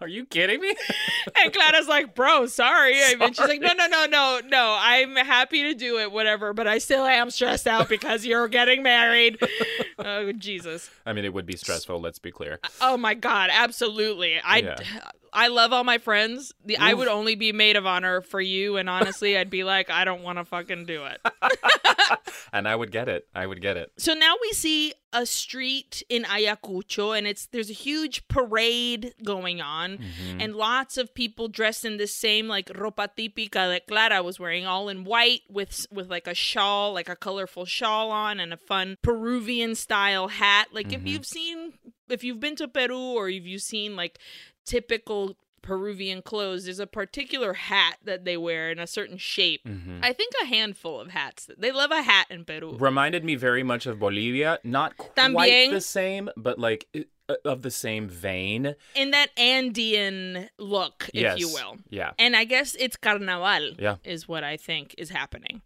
Are 0.00 0.08
you 0.08 0.24
kidding 0.26 0.60
me? 0.60 0.74
And 1.42 1.52
Clara's 1.52 1.86
like, 1.86 2.14
"Bro, 2.14 2.46
sorry." 2.46 2.98
And 2.98 3.36
she's 3.36 3.38
like, 3.46 3.60
"No, 3.60 3.72
no, 3.74 3.86
no, 3.86 4.06
no, 4.06 4.40
no. 4.46 4.76
I'm 4.80 5.14
happy 5.16 5.64
to 5.64 5.74
do 5.74 5.98
it, 5.98 6.10
whatever. 6.10 6.54
But 6.54 6.66
I 6.66 6.78
still 6.78 7.04
am 7.04 7.30
stressed 7.30 7.66
out 7.66 7.88
because 7.88 8.24
you're 8.24 8.48
getting 8.48 8.82
married." 8.82 9.38
oh 9.98 10.32
Jesus. 10.32 10.90
I 11.04 11.12
mean, 11.12 11.24
it 11.26 11.34
would 11.34 11.46
be 11.46 11.56
stressful, 11.56 12.00
let's 12.00 12.18
be 12.18 12.30
clear. 12.30 12.58
Uh, 12.64 12.68
oh 12.80 12.96
my 12.96 13.14
god, 13.14 13.50
absolutely. 13.52 14.40
I 14.42 14.58
Yeah. 14.58 14.76
I 15.32 15.48
love 15.48 15.72
all 15.72 15.84
my 15.84 15.98
friends. 15.98 16.52
The 16.64 16.76
I 16.78 16.94
would 16.94 17.08
only 17.08 17.34
be 17.34 17.52
maid 17.52 17.76
of 17.76 17.86
honor 17.86 18.20
for 18.20 18.40
you, 18.40 18.76
and 18.76 18.88
honestly, 18.88 19.36
I'd 19.36 19.50
be 19.50 19.64
like, 19.64 19.90
I 19.90 20.04
don't 20.04 20.22
want 20.22 20.38
to 20.38 20.44
fucking 20.44 20.86
do 20.86 21.04
it. 21.04 21.20
and 22.52 22.66
I 22.66 22.74
would 22.74 22.90
get 22.90 23.08
it. 23.08 23.28
I 23.34 23.46
would 23.46 23.60
get 23.60 23.76
it. 23.76 23.92
So 23.96 24.14
now 24.14 24.34
we 24.42 24.52
see 24.52 24.94
a 25.12 25.26
street 25.26 26.02
in 26.08 26.22
Ayacucho, 26.24 27.16
and 27.16 27.26
it's 27.26 27.46
there's 27.46 27.70
a 27.70 27.72
huge 27.74 28.26
parade 28.28 29.12
going 29.24 29.60
on, 29.60 29.98
Mhm. 29.98 30.42
and 30.42 30.54
lots 30.56 30.96
of 30.96 31.12
people 31.14 31.48
dressed 31.48 31.84
in 31.84 31.96
the 31.96 32.06
same 32.06 32.46
like 32.46 32.66
ropa 32.68 33.08
típica 33.16 33.68
that 33.72 33.86
Clara 33.88 34.22
was 34.22 34.38
wearing, 34.38 34.66
all 34.66 34.88
in 34.88 35.04
white 35.04 35.42
with 35.48 35.86
with 35.90 36.08
like 36.10 36.26
a 36.28 36.34
shawl, 36.34 36.92
like 36.92 37.08
a 37.08 37.16
colorful 37.16 37.64
shawl 37.64 38.10
on, 38.10 38.38
and 38.38 38.52
a 38.52 38.56
fun 38.56 38.96
Peruvian 39.02 39.74
style 39.74 40.28
hat. 40.28 40.68
Like 40.72 40.92
if 40.92 41.00
Mhm. 41.02 41.06
you've 41.08 41.26
seen, 41.26 41.74
if 42.08 42.22
you've 42.22 42.40
been 42.40 42.56
to 42.56 42.68
Peru 42.68 42.96
or 42.98 43.28
if 43.28 43.44
you've 43.44 43.62
seen 43.62 43.96
like 43.96 44.18
typical 44.64 45.36
Peruvian 45.62 46.22
clothes, 46.22 46.64
there's 46.64 46.78
a 46.80 46.86
particular 46.86 47.52
hat 47.54 47.98
that 48.04 48.24
they 48.24 48.36
wear 48.36 48.70
in 48.70 48.78
a 48.78 48.86
certain 48.86 49.18
shape. 49.18 49.62
Mhm. 49.66 50.00
I 50.02 50.12
think 50.12 50.32
a 50.42 50.46
handful 50.46 51.00
of 51.00 51.10
hats. 51.10 51.48
They 51.58 51.70
love 51.72 51.90
a 51.90 52.02
hat 52.02 52.26
in 52.30 52.44
Peru. 52.44 52.76
Reminded 52.78 53.24
me 53.24 53.34
very 53.36 53.62
much 53.62 53.86
of 53.86 53.98
Bolivia. 53.98 54.58
Not 54.64 54.96
quite 54.96 55.70
the 55.70 55.80
same, 55.80 56.30
but 56.36 56.58
like 56.58 56.86
uh, 57.28 57.34
of 57.44 57.62
the 57.62 57.70
same 57.70 58.08
vein. 58.08 58.74
in 58.94 59.10
that 59.12 59.30
Andean 59.38 60.48
look, 60.58 61.08
if 61.14 61.22
yes. 61.22 61.38
you 61.38 61.48
will. 61.48 61.76
Yeah. 61.88 62.12
And 62.18 62.34
I 62.34 62.44
guess 62.44 62.74
it's 62.78 62.96
carnaval, 62.96 63.74
Yeah. 63.78 63.96
is 64.04 64.26
what 64.26 64.42
I 64.42 64.56
think 64.56 64.94
is 64.98 65.10
happening. 65.10 65.62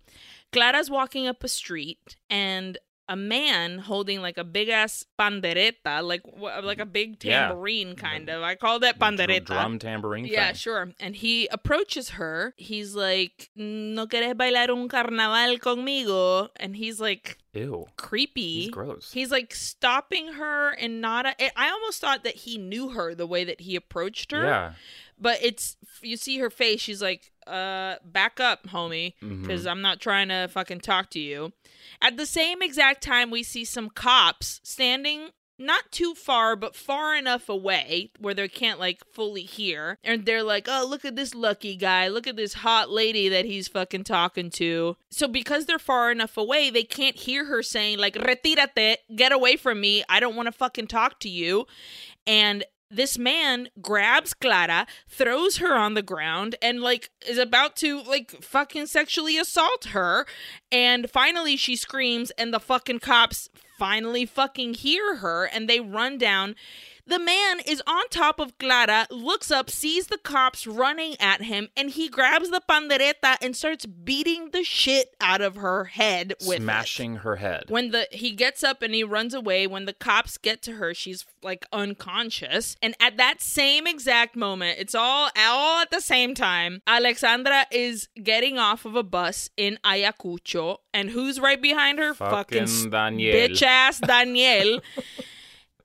Clara's 0.52 0.90
walking 0.90 1.26
up 1.26 1.42
a 1.42 1.48
street, 1.48 2.16
and 2.30 2.78
a 3.08 3.16
man 3.16 3.78
holding 3.78 4.22
like 4.22 4.38
a 4.38 4.44
big 4.44 4.68
ass 4.68 5.04
pandereta, 5.18 6.02
like 6.02 6.22
like 6.36 6.78
a 6.78 6.82
mm-hmm. 6.82 6.90
big 6.90 7.24
Yeah. 7.24 7.48
tambourine 7.48 7.96
kind 7.96 8.28
of. 8.30 8.42
I 8.42 8.54
call 8.54 8.80
that 8.80 8.98
pandereta. 8.98 9.44
Drum 9.46 9.78
tambourine. 9.78 10.24
Yeah, 10.26 10.46
thing. 10.46 10.54
sure. 10.54 10.92
And 10.98 11.14
he 11.16 11.46
approaches 11.48 12.10
her. 12.10 12.54
He's 12.56 12.94
like, 12.94 13.50
"No 13.56 14.06
quieres 14.06 14.34
bailar 14.34 14.70
un 14.70 14.88
carnaval 14.88 15.58
conmigo?" 15.58 16.48
And 16.56 16.76
he's 16.76 16.98
like 17.00 17.38
Ew. 17.52 17.86
creepy. 17.96 18.62
He's 18.62 18.70
gross. 18.70 19.12
He's 19.12 19.30
like 19.30 19.54
stopping 19.54 20.34
her 20.34 20.70
and 20.72 21.00
not. 21.00 21.26
A, 21.26 21.58
I 21.58 21.70
almost 21.70 22.00
thought 22.00 22.24
that 22.24 22.34
he 22.36 22.56
knew 22.58 22.90
her 22.90 23.14
the 23.14 23.26
way 23.26 23.44
that 23.44 23.60
he 23.60 23.76
approached 23.76 24.32
her. 24.32 24.44
yeah. 24.44 24.72
But 25.16 25.38
it's 25.42 25.76
you 26.02 26.16
see 26.16 26.38
her 26.38 26.50
face. 26.50 26.80
She's 26.80 27.00
like, 27.00 27.32
"Uh, 27.46 27.96
back 28.04 28.40
up, 28.40 28.68
homie, 28.68 29.14
because 29.20 29.66
I'm 29.66 29.82
not 29.82 30.00
trying 30.00 30.28
to 30.28 30.48
fucking 30.48 30.80
talk 30.80 31.10
to 31.10 31.20
you." 31.20 31.52
At 32.00 32.16
the 32.16 32.26
same 32.26 32.62
exact 32.62 33.02
time, 33.02 33.30
we 33.30 33.42
see 33.42 33.64
some 33.64 33.90
cops 33.90 34.60
standing. 34.62 35.28
Not 35.56 35.92
too 35.92 36.14
far, 36.14 36.56
but 36.56 36.74
far 36.74 37.14
enough 37.14 37.48
away 37.48 38.10
where 38.18 38.34
they 38.34 38.48
can't 38.48 38.80
like 38.80 39.04
fully 39.12 39.42
hear. 39.42 39.98
And 40.02 40.26
they're 40.26 40.42
like, 40.42 40.66
oh, 40.68 40.84
look 40.88 41.04
at 41.04 41.14
this 41.14 41.32
lucky 41.32 41.76
guy. 41.76 42.08
Look 42.08 42.26
at 42.26 42.34
this 42.34 42.54
hot 42.54 42.90
lady 42.90 43.28
that 43.28 43.44
he's 43.44 43.68
fucking 43.68 44.02
talking 44.02 44.50
to. 44.50 44.96
So, 45.10 45.28
because 45.28 45.66
they're 45.66 45.78
far 45.78 46.10
enough 46.10 46.36
away, 46.36 46.70
they 46.70 46.82
can't 46.82 47.14
hear 47.14 47.44
her 47.44 47.62
saying, 47.62 47.98
like, 47.98 48.14
retírate, 48.14 48.96
get 49.14 49.30
away 49.30 49.54
from 49.56 49.80
me. 49.80 50.02
I 50.08 50.18
don't 50.18 50.34
want 50.34 50.46
to 50.46 50.52
fucking 50.52 50.88
talk 50.88 51.20
to 51.20 51.28
you. 51.28 51.66
And 52.26 52.64
this 52.96 53.18
man 53.18 53.68
grabs 53.80 54.34
Clara, 54.34 54.86
throws 55.08 55.58
her 55.58 55.74
on 55.74 55.94
the 55.94 56.02
ground, 56.02 56.56
and 56.62 56.80
like 56.80 57.10
is 57.26 57.38
about 57.38 57.76
to 57.76 58.02
like 58.02 58.42
fucking 58.42 58.86
sexually 58.86 59.38
assault 59.38 59.86
her. 59.86 60.26
And 60.70 61.10
finally 61.10 61.56
she 61.56 61.76
screams, 61.76 62.30
and 62.32 62.52
the 62.52 62.60
fucking 62.60 63.00
cops 63.00 63.48
finally 63.78 64.24
fucking 64.24 64.74
hear 64.74 65.16
her 65.16 65.44
and 65.44 65.68
they 65.68 65.80
run 65.80 66.18
down. 66.18 66.54
The 67.06 67.18
man 67.18 67.60
is 67.66 67.82
on 67.86 68.08
top 68.08 68.40
of 68.40 68.56
Clara, 68.58 69.06
looks 69.10 69.50
up, 69.50 69.68
sees 69.68 70.06
the 70.06 70.16
cops 70.16 70.66
running 70.66 71.16
at 71.20 71.42
him, 71.42 71.68
and 71.76 71.90
he 71.90 72.08
grabs 72.08 72.50
the 72.50 72.62
pandereta 72.66 73.36
and 73.42 73.54
starts 73.54 73.84
beating 73.84 74.50
the 74.52 74.64
shit 74.64 75.14
out 75.20 75.42
of 75.42 75.56
her 75.56 75.84
head 75.84 76.34
with 76.46 76.58
it. 76.58 76.62
Smashing 76.62 77.16
her 77.16 77.36
head. 77.36 77.64
When 77.68 77.90
the 77.90 78.08
he 78.10 78.30
gets 78.30 78.64
up 78.64 78.80
and 78.80 78.94
he 78.94 79.04
runs 79.04 79.34
away, 79.34 79.66
when 79.66 79.84
the 79.84 79.92
cops 79.92 80.38
get 80.38 80.62
to 80.62 80.72
her, 80.72 80.94
she's 80.94 81.26
like 81.42 81.66
unconscious. 81.72 82.76
And 82.82 82.94
at 83.00 83.16
that 83.18 83.42
same 83.42 83.86
exact 83.86 84.34
moment, 84.34 84.78
it's 84.78 84.94
all 84.94 85.28
all 85.38 85.80
at 85.82 85.90
the 85.90 86.00
same 86.00 86.34
time. 86.34 86.80
Alexandra 86.86 87.66
is 87.70 88.08
getting 88.22 88.58
off 88.58 88.84
of 88.84 88.96
a 88.96 89.02
bus 89.02 89.50
in 89.56 89.78
Ayacucho, 89.84 90.78
and 90.94 91.10
who's 91.10 91.38
right 91.38 91.60
behind 91.60 91.98
her? 91.98 92.14
Fucking 92.14 92.62
s- 92.62 92.86
Daniel. 92.86 93.34
bitch 93.34 93.62
ass 93.62 93.98
Daniel. 94.00 94.80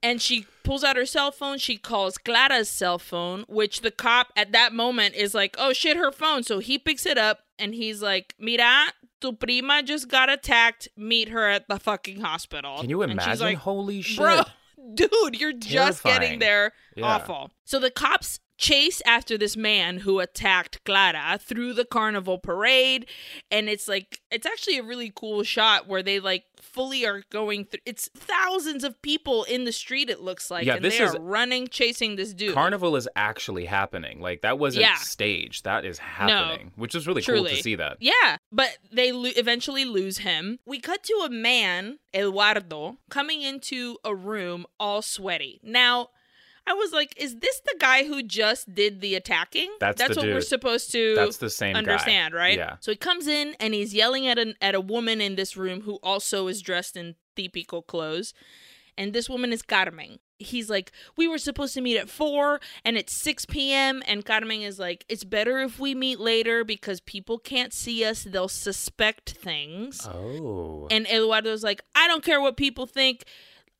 and 0.02 0.22
she 0.22 0.46
pulls 0.64 0.84
out 0.84 0.96
her 0.96 1.06
cell 1.06 1.32
phone. 1.32 1.58
She 1.58 1.78
calls 1.78 2.18
Clara's 2.18 2.70
cell 2.70 3.00
phone, 3.00 3.46
which 3.48 3.82
the 3.82 3.92
cop 3.92 4.32
at 4.36 4.52
that 4.54 4.74
moment 4.74 5.16
is 5.16 5.34
like, 5.34 5.56
"Oh 5.58 5.74
shit, 5.74 5.98
her 5.98 6.12
phone." 6.12 6.44
So 6.44 6.60
he 6.60 6.78
picks 6.78 7.06
it 7.06 7.18
up 7.18 7.40
and 7.58 7.74
he's 7.74 8.02
like, 8.02 8.36
"Mira, 8.40 8.94
tu 9.22 9.34
prima 9.34 9.84
just 9.84 10.08
got 10.08 10.30
attacked. 10.30 10.88
Meet 10.96 11.30
her 11.30 11.48
at 11.50 11.68
the 11.68 11.80
fucking 11.80 12.22
hospital." 12.22 12.80
Can 12.82 12.90
you 12.90 13.02
And 13.02 13.14
she's 13.14 13.26
imagine? 13.26 13.46
like, 13.46 13.58
Holy 13.58 14.02
shit. 14.02 14.18
Bro, 14.18 14.44
dude, 14.94 15.40
you're 15.40 15.54
just 15.54 16.04
getting 16.04 16.40
there. 16.40 16.74
Yeah. 16.96 17.06
Awful. 17.06 17.52
So 17.66 17.80
the 17.80 17.92
cops 17.92 18.40
chase 18.60 19.02
after 19.06 19.38
this 19.38 19.56
man 19.56 20.00
who 20.00 20.20
attacked 20.20 20.84
Clara 20.84 21.40
through 21.42 21.74
the 21.74 21.86
carnival 21.86 22.38
parade. 22.38 23.08
And 23.50 23.70
it's 23.70 23.88
like, 23.88 24.20
it's 24.30 24.46
actually 24.46 24.78
a 24.78 24.84
really 24.84 25.12
cool 25.16 25.44
shot 25.44 25.88
where 25.88 26.04
they 26.04 26.20
like 26.20 26.44
fully 26.62 27.06
are 27.06 27.24
going 27.32 27.64
through. 27.64 27.80
It's 27.86 28.10
thousands 28.16 28.84
of 28.84 29.02
people 29.02 29.46
in 29.46 29.64
the 29.64 29.72
street, 29.72 30.10
it 30.10 30.20
looks 30.20 30.52
like. 30.52 30.66
Yeah, 30.66 30.76
and 30.76 30.84
this 30.84 30.98
they 30.98 31.06
is- 31.06 31.16
are 31.16 31.22
running, 31.22 31.70
chasing 31.70 32.18
this 32.18 32.34
dude. 32.34 32.54
Carnival 32.54 32.98
is 32.98 33.08
actually 33.16 33.66
happening. 33.66 34.20
Like 34.20 34.42
that 34.42 34.60
wasn't 34.60 34.82
Yeah. 34.82 34.96
staged. 34.96 35.64
That 35.64 35.86
is 35.86 35.98
happening, 36.00 36.74
which 36.76 36.96
is 36.96 37.08
really 37.08 37.22
cool 37.22 37.46
to 37.46 37.56
see 37.56 37.76
that. 37.76 37.96
Yeah, 38.02 38.38
but 38.52 38.78
they 38.92 39.14
lo- 39.14 39.32
eventually 39.38 39.86
lose 39.86 40.18
him. 40.20 40.60
We 40.66 40.80
cut 40.82 41.02
to 41.04 41.14
a 41.26 41.30
man, 41.30 42.00
Eduardo, 42.14 42.98
coming 43.10 43.42
into 43.42 43.98
a 44.04 44.14
room 44.14 44.66
all 44.80 45.02
sweaty. 45.02 45.62
Now, 45.64 46.10
I 46.70 46.74
was 46.74 46.94
like, 46.94 47.16
is 47.18 47.36
this 47.38 47.62
the 47.66 47.76
guy 47.80 48.06
who 48.06 48.22
just 48.22 48.74
did 48.74 49.02
the 49.02 49.16
attacking? 49.16 49.70
That's 49.80 50.00
the 50.08 50.14
what 50.14 50.26
we're 50.26 50.42
supposed 50.42 50.92
to 50.92 51.16
That's 51.16 51.38
the 51.38 51.50
same 51.50 51.74
guy. 51.74 51.80
understand, 51.80 52.36
right? 52.36 52.58
Yeah. 52.58 52.76
So 52.80 52.92
he 52.92 52.96
comes 52.96 53.28
in 53.28 53.56
and 53.60 53.74
he's 53.74 53.94
yelling 53.94 54.28
at 54.28 54.38
an 54.38 54.54
at 54.62 54.76
a 54.76 54.82
woman 54.82 55.20
in 55.20 55.36
this 55.36 55.58
room 55.58 55.82
who 55.82 55.96
also 56.04 56.48
is 56.48 56.62
dressed 56.62 56.96
in 56.96 57.16
típico 57.36 57.86
clothes. 57.86 58.36
And 59.00 59.14
this 59.14 59.30
woman 59.30 59.54
is 59.54 59.62
Carmen. 59.62 60.20
He's 60.38 60.70
like, 60.70 60.92
we 61.18 61.26
were 61.28 61.38
supposed 61.38 61.74
to 61.74 61.82
meet 61.82 61.98
at 61.98 62.10
four 62.10 62.60
and 62.84 62.98
it's 62.98 63.14
6 63.14 63.46
p.m. 63.46 64.04
And 64.06 64.26
Carmen 64.26 64.62
is 64.62 64.78
like, 64.78 65.06
it's 65.08 65.24
better 65.24 65.60
if 65.60 65.80
we 65.80 65.96
meet 65.96 66.20
later 66.20 66.64
because 66.66 67.00
people 67.00 67.40
can't 67.40 67.74
see 67.74 68.04
us. 68.04 68.24
They'll 68.24 68.50
suspect 68.50 69.32
things. 69.32 70.06
Oh. 70.06 70.88
And 70.92 71.08
Eduardo's 71.08 71.64
like, 71.64 71.82
I 71.96 72.08
don't 72.10 72.24
care 72.24 72.42
what 72.42 72.58
people 72.58 72.86
think. 72.86 73.24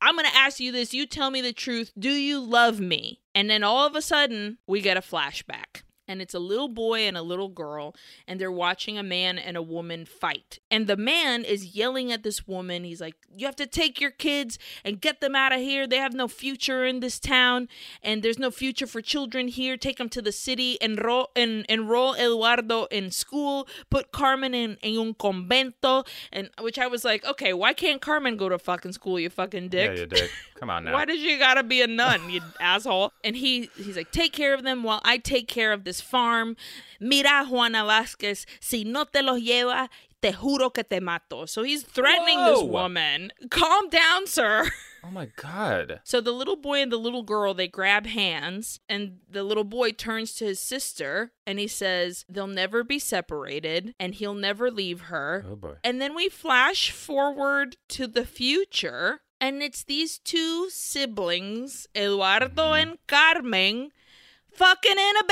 I'm 0.00 0.14
going 0.14 0.26
to 0.26 0.36
ask 0.36 0.60
you 0.60 0.72
this. 0.72 0.94
You 0.94 1.06
tell 1.06 1.30
me 1.30 1.40
the 1.40 1.52
truth. 1.52 1.92
Do 1.98 2.10
you 2.10 2.40
love 2.40 2.80
me? 2.80 3.20
And 3.34 3.50
then 3.50 3.62
all 3.62 3.86
of 3.86 3.94
a 3.94 4.02
sudden, 4.02 4.58
we 4.66 4.80
get 4.80 4.96
a 4.96 5.00
flashback. 5.00 5.82
And 6.10 6.20
it's 6.20 6.34
a 6.34 6.40
little 6.40 6.68
boy 6.68 7.06
and 7.06 7.16
a 7.16 7.22
little 7.22 7.48
girl, 7.48 7.94
and 8.26 8.40
they're 8.40 8.50
watching 8.50 8.98
a 8.98 9.02
man 9.02 9.38
and 9.38 9.56
a 9.56 9.62
woman 9.62 10.04
fight. 10.04 10.58
And 10.68 10.88
the 10.88 10.96
man 10.96 11.44
is 11.44 11.76
yelling 11.76 12.10
at 12.10 12.24
this 12.24 12.48
woman. 12.48 12.82
He's 12.82 13.00
like, 13.00 13.14
You 13.36 13.46
have 13.46 13.54
to 13.56 13.66
take 13.66 14.00
your 14.00 14.10
kids 14.10 14.58
and 14.84 15.00
get 15.00 15.20
them 15.20 15.36
out 15.36 15.52
of 15.52 15.60
here. 15.60 15.86
They 15.86 15.98
have 15.98 16.12
no 16.12 16.26
future 16.26 16.84
in 16.84 16.98
this 16.98 17.20
town, 17.20 17.68
and 18.02 18.24
there's 18.24 18.40
no 18.40 18.50
future 18.50 18.88
for 18.88 19.00
children 19.00 19.46
here. 19.46 19.76
Take 19.76 19.98
them 19.98 20.08
to 20.08 20.20
the 20.20 20.32
city, 20.32 20.80
and 20.82 20.98
enroll, 20.98 21.30
en, 21.36 21.64
enroll 21.68 22.14
Eduardo 22.14 22.86
in 22.86 23.12
school, 23.12 23.68
put 23.88 24.10
Carmen 24.10 24.52
in, 24.52 24.78
in 24.82 24.98
un 24.98 25.14
convento. 25.14 26.04
And 26.32 26.50
which 26.60 26.78
I 26.78 26.88
was 26.88 27.04
like, 27.04 27.24
Okay, 27.24 27.52
why 27.52 27.72
can't 27.72 28.02
Carmen 28.02 28.36
go 28.36 28.48
to 28.48 28.58
fucking 28.58 28.92
school, 28.92 29.20
you 29.20 29.30
fucking 29.30 29.68
dick? 29.68 29.92
Yeah, 29.92 30.00
you 30.00 30.06
dick. 30.06 30.30
Come 30.56 30.70
on 30.70 30.84
now. 30.86 30.92
Why 30.92 31.04
did 31.04 31.20
you 31.20 31.38
gotta 31.38 31.62
be 31.62 31.82
a 31.82 31.86
nun, 31.86 32.30
you 32.30 32.40
asshole? 32.60 33.12
And 33.22 33.36
he 33.36 33.70
he's 33.76 33.96
like, 33.96 34.10
take 34.10 34.32
care 34.32 34.54
of 34.54 34.64
them 34.64 34.82
while 34.82 35.00
I 35.04 35.18
take 35.18 35.46
care 35.46 35.72
of 35.72 35.84
this 35.84 35.99
farm. 36.00 36.56
Mira, 37.00 37.44
Juana 37.44 37.84
Vasquez, 37.84 38.46
si 38.60 38.84
no 38.84 39.04
te 39.04 39.22
los 39.22 39.40
lleva, 39.40 39.88
te 40.20 40.32
juro 40.32 40.72
que 40.72 40.84
te 40.84 41.00
mato. 41.00 41.46
So 41.46 41.62
he's 41.62 41.82
threatening 41.82 42.38
this 42.44 42.62
woman. 42.62 43.32
Calm 43.50 43.88
down, 43.88 44.26
sir. 44.26 44.70
oh 45.04 45.10
my 45.10 45.28
god. 45.36 46.00
So 46.04 46.20
the 46.20 46.32
little 46.32 46.56
boy 46.56 46.82
and 46.82 46.92
the 46.92 46.98
little 46.98 47.22
girl, 47.22 47.54
they 47.54 47.68
grab 47.68 48.06
hands, 48.06 48.80
and 48.88 49.18
the 49.28 49.42
little 49.42 49.64
boy 49.64 49.92
turns 49.92 50.34
to 50.34 50.44
his 50.44 50.60
sister 50.60 51.32
and 51.46 51.58
he 51.58 51.66
says, 51.66 52.24
They'll 52.28 52.46
never 52.46 52.84
be 52.84 52.98
separated, 52.98 53.94
and 53.98 54.14
he'll 54.14 54.34
never 54.34 54.70
leave 54.70 55.02
her. 55.02 55.44
Oh 55.48 55.56
boy. 55.56 55.74
And 55.82 56.00
then 56.00 56.14
we 56.14 56.28
flash 56.28 56.90
forward 56.90 57.76
to 57.90 58.06
the 58.06 58.24
future, 58.24 59.20
and 59.40 59.62
it's 59.62 59.82
these 59.82 60.18
two 60.18 60.68
siblings, 60.70 61.86
Eduardo 61.96 62.48
mm-hmm. 62.48 62.74
and 62.74 62.98
Carmen, 63.08 63.90
fucking 64.52 64.98
in 64.98 65.12
a 65.16 65.24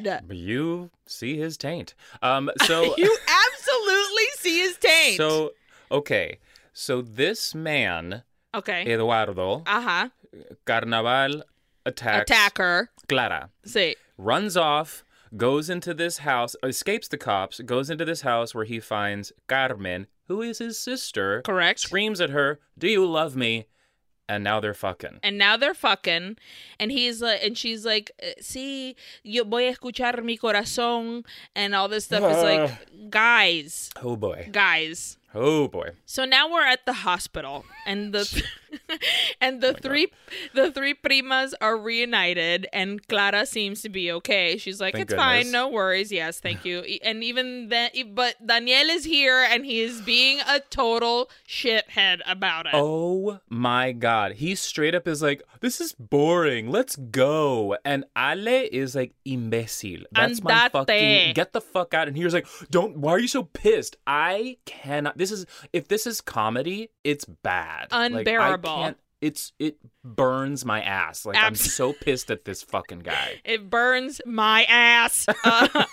bed. 0.00 0.24
You 0.30 0.90
see 1.06 1.36
his 1.36 1.56
taint. 1.56 1.94
Um. 2.22 2.50
So. 2.66 2.94
you 2.96 3.16
absolutely 3.44 4.24
see 4.38 4.60
his 4.60 4.76
taint. 4.78 5.16
So 5.16 5.52
okay. 5.90 6.38
So 6.72 7.02
this 7.02 7.54
man 7.54 8.22
okay. 8.54 8.84
Eduardo 8.92 9.62
Uh 9.66 9.80
huh. 9.80 10.08
Carnaval 10.64 11.42
attacks 11.84 12.30
attacker. 12.30 12.90
Clara. 13.08 13.50
See. 13.64 13.96
runs 14.16 14.56
off, 14.56 15.04
goes 15.36 15.68
into 15.68 15.92
this 15.94 16.18
house, 16.18 16.54
escapes 16.62 17.08
the 17.08 17.18
cops, 17.18 17.60
goes 17.60 17.90
into 17.90 18.04
this 18.04 18.22
house 18.22 18.54
where 18.54 18.64
he 18.64 18.80
finds 18.80 19.32
Carmen, 19.48 20.06
who 20.28 20.40
is 20.42 20.58
his 20.58 20.78
sister. 20.78 21.42
Correct. 21.42 21.80
Screams 21.80 22.20
at 22.20 22.30
her, 22.30 22.60
"Do 22.78 22.88
you 22.88 23.04
love 23.04 23.36
me?" 23.36 23.66
And 24.28 24.44
now 24.44 24.60
they're 24.60 24.72
fucking. 24.74 25.18
and 25.22 25.36
now 25.36 25.56
they're 25.56 25.74
fucking 25.74 26.36
and 26.80 26.90
he's 26.92 27.20
like 27.20 27.40
and 27.44 27.58
she's 27.58 27.84
like 27.84 28.10
"Eh, 28.20 28.34
sí 28.40 28.94
yo 29.24 29.44
voy 29.44 29.68
a 29.68 29.72
escuchar 29.74 30.22
mi 30.24 30.38
corazón 30.38 31.24
and 31.54 31.74
all 31.74 31.88
this 31.88 32.04
stuff 32.04 32.22
is 32.30 32.42
like 32.42 32.70
guys 33.10 33.90
Oh 34.02 34.16
boy. 34.16 34.48
guys 34.50 35.18
Oh 35.34 35.68
boy. 35.68 35.90
so 36.04 36.24
now 36.24 36.50
we're 36.50 36.66
at 36.66 36.84
the 36.86 36.92
hospital 36.92 37.64
and 37.86 38.12
the 38.12 38.42
and 39.40 39.60
the 39.60 39.70
oh 39.70 39.78
three 39.80 40.08
the 40.54 40.70
three 40.70 40.94
primas 40.94 41.52
are 41.60 41.76
reunited 41.76 42.66
and 42.72 43.06
Clara 43.08 43.46
seems 43.46 43.82
to 43.82 43.88
be 43.88 44.10
okay. 44.12 44.56
She's 44.56 44.80
like 44.80 44.94
Thank 44.94 45.10
it's 45.10 45.14
fine, 45.14 45.50
no 45.50 45.68
worries. 45.68 46.12
Yes, 46.12 46.40
thank 46.40 46.64
you. 46.64 46.80
And 47.04 47.22
even 47.22 47.68
then 47.68 47.90
but 48.14 48.44
Daniel 48.44 48.90
is 48.90 49.04
here 49.04 49.46
and 49.48 49.64
he 49.64 49.80
is 49.80 50.00
being 50.00 50.40
a 50.48 50.60
total 50.60 51.30
shithead 51.48 52.20
about 52.26 52.66
it. 52.66 52.72
Oh 52.74 53.40
my 53.48 53.92
god. 53.92 54.32
He 54.32 54.54
straight 54.54 54.94
up 54.94 55.06
is 55.06 55.22
like, 55.22 55.42
this 55.60 55.80
is 55.80 55.92
boring. 55.92 56.70
Let's 56.70 56.96
go. 56.96 57.76
And 57.84 58.04
Ale 58.16 58.68
is 58.72 58.94
like, 58.94 59.14
imbecile. 59.24 60.02
That's 60.12 60.42
my 60.42 60.52
Andate. 60.52 60.72
fucking 60.72 61.34
get 61.34 61.52
the 61.52 61.60
fuck 61.60 61.94
out. 61.94 62.08
And 62.08 62.16
he's 62.16 62.34
like, 62.34 62.46
don't 62.70 62.96
why 62.96 63.12
are 63.12 63.18
you 63.18 63.28
so 63.28 63.44
pissed? 63.44 63.96
I 64.06 64.56
cannot 64.64 65.18
this 65.22 65.30
is 65.30 65.46
if 65.72 65.88
this 65.88 66.06
is 66.06 66.20
comedy, 66.20 66.90
it's 67.04 67.24
bad. 67.24 67.92
Like, 67.92 68.12
Unbearable. 68.12 68.70
I 68.70 68.82
can't 68.82 68.96
it's 69.20 69.52
it 69.60 69.76
burns 70.04 70.64
my 70.64 70.82
ass. 70.82 71.24
Like 71.24 71.36
I'm 71.38 71.54
so 71.54 71.92
pissed 71.92 72.28
at 72.32 72.44
this 72.44 72.64
fucking 72.64 73.00
guy. 73.00 73.40
It 73.44 73.70
burns 73.70 74.20
my 74.26 74.64
ass. 74.64 75.26
Uh, 75.44 75.84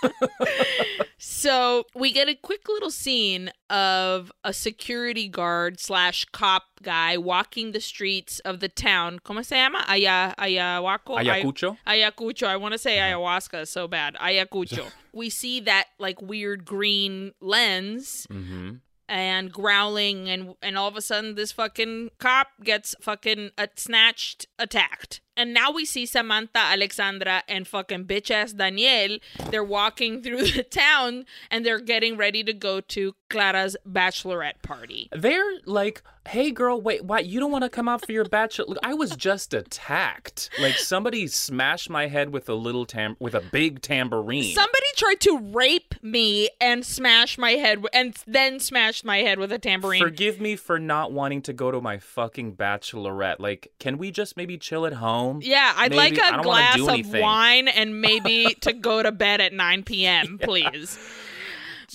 so 1.17 1.85
we 1.95 2.11
get 2.11 2.29
a 2.29 2.35
quick 2.35 2.67
little 2.67 2.89
scene 2.91 3.51
of 3.69 4.31
a 4.43 4.53
security 4.53 5.27
guard 5.27 5.79
slash 5.79 6.25
cop 6.31 6.63
guy 6.81 7.17
walking 7.17 7.71
the 7.71 7.81
streets 7.81 8.39
of 8.41 8.61
the 8.61 8.69
town. 8.69 9.19
¿Cómo 9.19 9.43
se 9.45 9.55
llama? 9.57 9.83
Aya, 9.87 10.33
Ayahuasca. 10.37 11.17
Ay- 11.17 11.25
Ayacucho? 11.41 11.77
Ayacucho. 11.85 12.47
I 12.47 12.57
want 12.57 12.71
to 12.73 12.77
say 12.77 12.99
Uh-huh. 12.99 13.17
ayahuasca 13.19 13.67
so 13.67 13.87
bad. 13.87 14.15
Ayacucho. 14.15 14.89
we 15.13 15.29
see 15.29 15.59
that 15.61 15.85
like 15.99 16.21
weird 16.21 16.65
green 16.65 17.33
lens 17.41 18.25
Mm-hmm. 18.31 18.75
And 19.09 19.51
growling 19.51 20.29
and 20.29 20.55
and 20.61 20.77
all 20.77 20.87
of 20.87 20.95
a 20.95 21.01
sudden 21.01 21.35
this 21.35 21.51
fucking 21.51 22.11
cop 22.19 22.47
gets 22.63 22.95
fucking 23.01 23.49
uh, 23.57 23.67
snatched 23.75 24.45
attacked 24.59 25.19
and 25.39 25.53
now 25.53 25.69
we 25.71 25.83
see 25.93 26.05
samantha 26.05 26.59
alexandra 26.75 27.37
and 27.47 27.67
fucking 27.67 28.03
bitch 28.05 28.29
ass 28.39 28.51
daniel 28.53 29.17
they're 29.51 29.63
walking 29.79 30.21
through 30.23 30.43
the 30.57 30.63
town 30.63 31.25
and 31.51 31.65
they're 31.65 31.85
getting 31.93 32.13
ready 32.25 32.41
to 32.43 32.53
go 32.67 32.73
to 32.81 33.01
clara's 33.29 33.75
bachelorette 33.97 34.59
party 34.71 35.01
They're 35.25 35.51
like, 35.65 36.01
hey 36.27 36.51
girl, 36.51 36.79
wait, 36.87 37.01
what? 37.05 37.25
You 37.25 37.39
don't 37.39 37.51
want 37.51 37.63
to 37.63 37.69
come 37.77 37.87
out 37.87 38.05
for 38.05 38.11
your 38.11 38.25
bachelor? 38.25 38.65
Look, 38.69 38.77
I 38.83 38.93
was 38.93 39.15
just 39.15 39.53
attacked. 39.53 40.49
Like 40.59 40.75
somebody 40.75 41.27
smashed 41.27 41.89
my 41.89 42.05
head 42.07 42.27
with 42.35 42.47
a 42.49 42.53
little 42.67 42.85
tam 42.85 43.15
with 43.19 43.33
a 43.35 43.41
big 43.41 43.81
tambourine. 43.81 44.53
somebody 44.53 44.91
tried 44.95 45.19
to 45.21 45.33
rape 45.53 45.93
me 46.01 46.49
and 46.59 46.85
smash 46.85 47.37
my 47.37 47.51
head 47.63 47.75
w- 47.83 47.89
and 47.93 48.15
then 48.27 48.59
smashed 48.59 49.03
my 49.05 49.19
head 49.19 49.37
with 49.39 49.51
a 49.51 49.59
tambourine 49.59 50.01
Forgive 50.01 50.39
me 50.39 50.55
for 50.55 50.77
not 50.79 51.11
wanting 51.11 51.41
to 51.43 51.53
go 51.53 51.67
to 51.71 51.79
my 51.81 51.97
fucking 51.99 52.55
bachelorette. 52.55 53.39
Like, 53.39 53.71
can 53.79 53.97
we 53.97 54.07
just 54.11 54.37
maybe 54.37 54.57
chill 54.57 54.85
at 54.85 54.93
home? 54.93 55.28
Yeah, 55.41 55.73
I'd 55.75 55.91
Maybe. 55.91 56.17
like 56.17 56.33
a 56.39 56.41
glass 56.43 56.79
of 56.79 56.89
anything. 56.89 57.21
wine 57.21 57.67
and 57.67 58.01
maybe 58.09 58.55
to 58.61 58.73
go 58.73 59.03
to 59.03 59.11
bed 59.11 59.41
at 59.41 59.53
9 59.53 59.83
p.m., 59.83 60.37
please. 60.41 60.97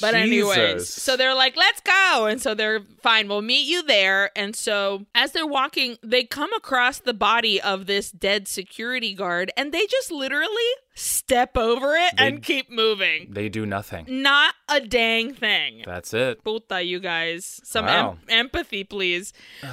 But 0.00 0.14
anyways, 0.16 0.88
so 0.88 1.16
they're 1.16 1.36
like, 1.36 1.56
"Let's 1.56 1.80
go," 1.80 2.26
and 2.26 2.42
so 2.42 2.52
they're 2.52 2.80
fine. 3.00 3.28
We'll 3.28 3.42
meet 3.42 3.68
you 3.68 3.80
there. 3.80 4.32
And 4.36 4.56
so 4.56 5.06
as 5.14 5.30
they're 5.30 5.46
walking, 5.46 5.98
they 6.02 6.24
come 6.24 6.52
across 6.52 6.98
the 6.98 7.14
body 7.14 7.60
of 7.62 7.86
this 7.86 8.10
dead 8.10 8.48
security 8.48 9.14
guard, 9.14 9.52
and 9.56 9.70
they 9.70 9.86
just 9.86 10.10
literally 10.10 10.48
step 10.96 11.56
over 11.56 11.94
it 11.94 12.16
They- 12.18 12.26
and 12.26 12.42
keep 12.42 12.70
moving. 12.72 13.28
They 13.30 13.48
do 13.48 13.66
nothing. 13.66 14.06
Not 14.08 14.56
a 14.68 14.80
dang 14.80 15.32
thing. 15.32 15.84
That's 15.86 16.12
it. 16.12 16.42
Puta, 16.42 16.82
you 16.82 16.98
guys. 16.98 17.60
Some 17.62 17.86
Wow. 17.86 18.18
em- 18.28 18.38
empathy, 18.40 18.82
please. 18.82 19.32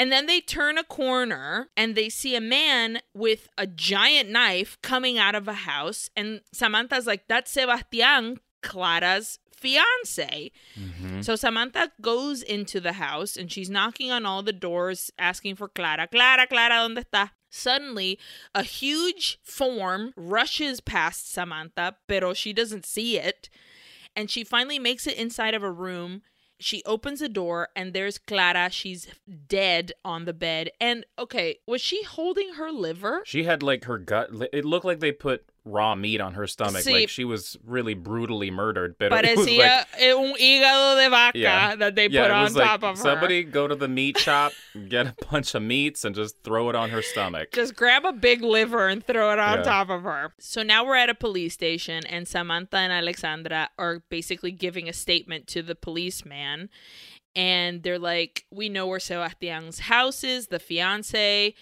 and 0.00 0.10
then 0.10 0.24
they 0.24 0.40
turn 0.40 0.78
a 0.78 0.82
corner 0.84 1.68
and 1.76 1.94
they 1.94 2.08
see 2.08 2.34
a 2.34 2.40
man 2.40 3.02
with 3.12 3.48
a 3.58 3.66
giant 3.66 4.30
knife 4.30 4.78
coming 4.80 5.18
out 5.18 5.34
of 5.34 5.46
a 5.46 5.52
house. 5.52 6.08
And 6.16 6.40
Samantha's 6.54 7.06
like, 7.06 7.28
that's 7.28 7.50
Sebastian, 7.52 8.38
Clara's 8.62 9.38
fiance. 9.54 10.50
Mhm. 10.74 11.22
So 11.22 11.36
Samantha 11.36 11.92
goes 12.00 12.42
into 12.42 12.80
the 12.80 12.94
house 12.94 13.36
and 13.36 13.52
she's 13.52 13.68
knocking 13.68 14.10
on 14.10 14.24
all 14.24 14.42
the 14.42 14.54
doors 14.54 15.10
asking 15.18 15.56
for 15.56 15.68
Clara. 15.68 16.06
Clara, 16.06 16.46
Clara, 16.46 16.76
¿dónde 16.76 17.04
está? 17.04 17.32
Suddenly, 17.50 18.18
a 18.54 18.62
huge 18.62 19.38
form 19.44 20.14
rushes 20.16 20.80
past 20.80 21.30
Samantha, 21.30 21.96
pero 22.08 22.32
she 22.32 22.54
doesn't 22.54 22.86
see 22.86 23.18
it. 23.18 23.50
And 24.16 24.30
she 24.30 24.44
finally 24.44 24.78
makes 24.78 25.06
it 25.06 25.18
inside 25.18 25.52
of 25.54 25.62
a 25.62 25.70
room. 25.70 26.22
She 26.60 26.82
opens 26.84 27.20
the 27.20 27.28
door 27.28 27.68
and 27.74 27.92
there's 27.92 28.18
Clara. 28.18 28.70
She's 28.70 29.08
dead 29.48 29.92
on 30.04 30.24
the 30.26 30.32
bed. 30.32 30.70
And 30.80 31.04
okay, 31.18 31.58
was 31.66 31.80
she 31.80 32.02
holding 32.04 32.54
her 32.54 32.70
liver? 32.70 33.22
She 33.24 33.44
had 33.44 33.62
like 33.62 33.84
her 33.84 33.98
gut. 33.98 34.30
It 34.52 34.64
looked 34.64 34.84
like 34.84 35.00
they 35.00 35.12
put 35.12 35.44
raw 35.64 35.94
meat 35.94 36.20
on 36.20 36.34
her 36.34 36.46
stomach. 36.46 36.82
Sí. 36.82 36.92
Like 36.92 37.08
she 37.08 37.24
was 37.24 37.58
really 37.64 37.94
brutally 37.94 38.50
murdered. 38.50 38.96
But 38.98 39.24
it 39.24 39.36
was 39.36 39.46
like, 39.46 39.86
eh, 39.98 40.12
un 40.12 40.34
hígado 40.34 40.96
de 41.04 41.10
vaca 41.10 41.38
Yeah. 41.38 41.76
that 41.76 41.94
they 41.94 42.08
yeah, 42.08 42.22
put 42.22 42.30
on 42.30 42.52
like 42.54 42.64
top 42.66 42.82
of 42.82 42.96
her. 42.96 43.02
somebody 43.02 43.42
go 43.44 43.68
to 43.68 43.74
the 43.76 43.88
meat 43.88 44.18
shop, 44.18 44.52
get 44.88 45.06
a 45.06 45.14
bunch 45.30 45.54
of 45.54 45.62
meats, 45.62 46.04
and 46.04 46.14
just 46.14 46.42
throw 46.42 46.70
it 46.70 46.74
on 46.76 46.90
her 46.90 47.02
stomach. 47.02 47.52
Just 47.52 47.76
grab 47.76 48.04
a 48.04 48.12
big 48.12 48.42
liver 48.42 48.88
and 48.88 49.04
throw 49.04 49.32
it 49.32 49.38
on 49.38 49.58
Yeah. 49.58 49.62
top 49.64 49.90
of 49.90 50.02
her. 50.02 50.32
So 50.38 50.62
now 50.62 50.84
we're 50.84 50.96
at 50.96 51.10
a 51.10 51.14
police 51.14 51.52
station, 51.54 52.06
and 52.06 52.26
Samantha 52.26 52.78
and 52.78 52.92
Alexandra 52.92 53.68
are 53.78 54.02
basically 54.08 54.52
giving 54.52 54.88
a 54.88 54.92
statement 54.94 55.46
to 55.48 55.62
the 55.62 55.74
policeman. 55.74 56.70
And 57.36 57.84
they're 57.84 57.98
like, 57.98 58.44
We 58.50 58.68
know 58.68 58.88
where 58.88 58.98
Sebastian's 58.98 59.80
house 59.80 60.24
is, 60.24 60.48
the 60.48 60.58
fiance. 60.58 61.54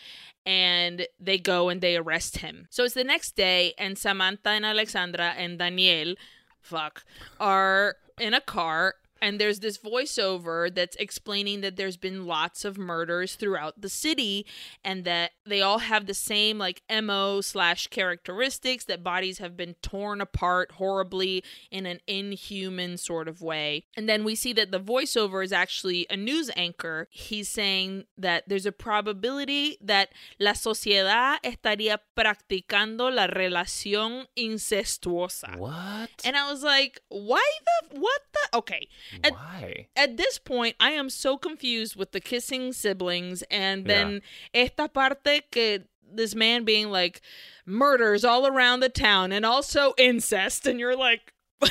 And 0.49 1.07
they 1.21 1.37
go 1.37 1.69
and 1.69 1.83
they 1.83 1.95
arrest 1.95 2.39
him. 2.39 2.69
So 2.71 2.85
it's 2.85 2.95
the 2.95 3.05
next 3.05 3.37
day, 3.37 3.75
and 3.77 3.99
Samantha 3.99 4.49
and 4.49 4.65
Alexandra 4.65 5.35
and 5.37 5.59
Daniel, 5.59 6.15
fuck, 6.63 7.05
are 7.39 7.97
in 8.19 8.33
a 8.33 8.41
car 8.41 8.95
and 9.21 9.41
there's 9.41 9.61
this 9.61 9.79
voiceover 9.79 10.73
that's 10.75 10.97
explaining 10.97 11.61
that 11.61 11.77
there's 11.77 11.97
been 11.97 12.27
lots 12.27 12.65
of 12.65 12.79
murders 12.79 13.35
throughout 13.35 13.81
the 13.81 13.89
city 13.89 14.47
and 14.85 15.05
that 15.05 15.33
they 15.47 15.61
all 15.63 15.79
have 15.79 16.07
the 16.07 16.15
same 16.15 16.59
like 16.59 16.83
mo 17.03 17.41
slash 17.41 17.87
characteristics 17.89 18.85
that 18.85 19.03
bodies 19.03 19.39
have 19.39 19.57
been 19.57 19.75
torn 19.83 20.21
apart 20.21 20.73
horribly 20.73 21.43
in 21.71 21.87
an 21.87 22.01
inhuman 22.07 22.97
sort 22.97 23.29
of 23.29 23.41
way 23.43 23.85
and 23.97 24.09
then 24.09 24.25
we 24.25 24.35
see 24.35 24.53
that 24.53 24.71
the 24.71 24.81
voiceover 24.81 25.45
is 25.45 25.53
actually 25.53 26.07
a 26.11 26.17
news 26.17 26.51
anchor 26.57 27.09
he's 27.11 27.49
saying 27.49 28.05
that 28.17 28.45
there's 28.49 28.67
a 28.67 28.73
probability 28.73 29.77
that 29.81 30.09
la 30.39 30.53
sociedad 30.53 31.37
estaría 31.43 31.99
practicando 32.17 33.11
la 33.15 33.27
relación 33.27 34.27
incestuosa 34.37 35.57
What? 35.57 36.11
and 36.25 36.37
I 36.37 36.51
was 36.51 36.63
like, 36.63 37.01
why 37.09 37.43
the 37.65 38.01
what 38.01 38.21
the 38.33 38.59
okay. 38.59 38.89
At, 39.25 39.33
Why? 39.33 39.89
at 39.97 40.17
this 40.17 40.39
point, 40.39 40.77
I 40.81 40.91
am 40.91 41.11
so 41.11 41.37
confused 41.37 41.97
with 41.97 42.13
the 42.13 42.21
kissing 42.21 42.73
siblings 42.73 43.43
and 43.51 43.87
then 43.87 44.23
esta 44.55 44.89
parte 44.89 45.43
que 45.51 45.81
this 46.11 46.35
man 46.35 46.65
being 46.65 46.91
like 46.91 47.21
murders 47.67 48.25
all 48.25 48.47
around 48.47 48.81
the 48.81 48.89
town 48.89 49.33
and 49.33 49.45
also 49.45 49.93
incest 49.99 50.67
and 50.67 50.81
you're 50.81 50.97
like 50.97 51.33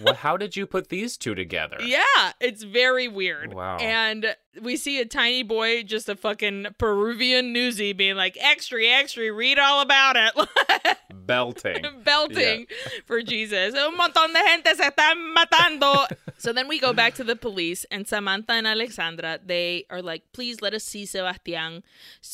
Well, 0.00 0.14
how 0.14 0.36
did 0.36 0.56
you 0.56 0.66
put 0.66 0.88
these 0.88 1.16
two 1.16 1.34
together? 1.34 1.78
yeah, 1.80 2.32
it's 2.40 2.62
very 2.62 3.08
weird. 3.08 3.54
Wow. 3.54 3.76
And 3.78 4.36
we 4.60 4.76
see 4.76 5.00
a 5.00 5.04
tiny 5.04 5.42
boy, 5.42 5.82
just 5.82 6.08
a 6.08 6.16
fucking 6.16 6.66
Peruvian 6.78 7.54
newsie 7.54 7.96
being 7.96 8.16
like, 8.16 8.36
extra, 8.40 8.84
extra, 8.84 9.32
read 9.32 9.58
all 9.58 9.80
about 9.80 10.16
it. 10.16 10.98
Belting. 11.26 11.84
belting 12.04 12.66
for 13.04 13.22
Jesus. 13.22 13.74
Un 13.74 13.94
montón 13.96 14.32
de 14.32 14.38
gente 14.38 14.74
se 14.74 14.90
están 14.90 15.34
matando. 15.34 16.06
so 16.38 16.52
then 16.54 16.68
we 16.68 16.78
go 16.78 16.94
back 16.94 17.14
to 17.14 17.24
the 17.24 17.36
police, 17.36 17.84
and 17.90 18.08
Samantha 18.08 18.52
and 18.52 18.66
Alexandra, 18.66 19.38
they 19.44 19.84
are 19.90 20.00
like, 20.00 20.22
please 20.32 20.62
let 20.62 20.72
us 20.72 20.84
see 20.84 21.04
Sebastian. 21.04 21.82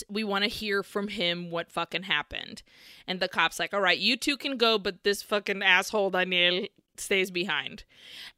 We 0.08 0.22
want 0.22 0.44
to 0.44 0.50
hear 0.50 0.84
from 0.84 1.08
him 1.08 1.50
what 1.50 1.72
fucking 1.72 2.04
happened. 2.04 2.62
And 3.08 3.18
the 3.18 3.28
cop's 3.28 3.58
like, 3.58 3.74
all 3.74 3.80
right, 3.80 3.98
you 3.98 4.16
two 4.16 4.36
can 4.36 4.56
go, 4.56 4.78
but 4.78 5.02
this 5.02 5.22
fucking 5.22 5.62
asshole 5.62 6.10
Daniel 6.10 6.68
stays 6.96 7.30
behind. 7.30 7.84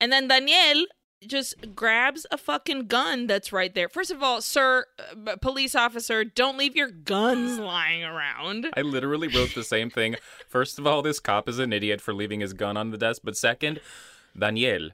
And 0.00 0.12
then 0.12 0.28
Daniel 0.28 0.86
just 1.26 1.74
grabs 1.74 2.26
a 2.30 2.36
fucking 2.36 2.86
gun 2.86 3.26
that's 3.26 3.52
right 3.52 3.74
there. 3.74 3.88
First 3.88 4.10
of 4.10 4.22
all, 4.22 4.40
sir, 4.42 4.86
uh, 4.98 5.36
police 5.36 5.74
officer, 5.74 6.24
don't 6.24 6.58
leave 6.58 6.76
your 6.76 6.90
guns 6.90 7.58
lying 7.58 8.04
around. 8.04 8.68
I 8.76 8.82
literally 8.82 9.28
wrote 9.28 9.54
the 9.54 9.64
same 9.64 9.90
thing. 9.90 10.16
First 10.48 10.78
of 10.78 10.86
all, 10.86 11.02
this 11.02 11.20
cop 11.20 11.48
is 11.48 11.58
an 11.58 11.72
idiot 11.72 12.00
for 12.00 12.12
leaving 12.12 12.40
his 12.40 12.52
gun 12.52 12.76
on 12.76 12.90
the 12.90 12.98
desk. 12.98 13.22
But 13.24 13.36
second, 13.36 13.80
Daniel, 14.38 14.90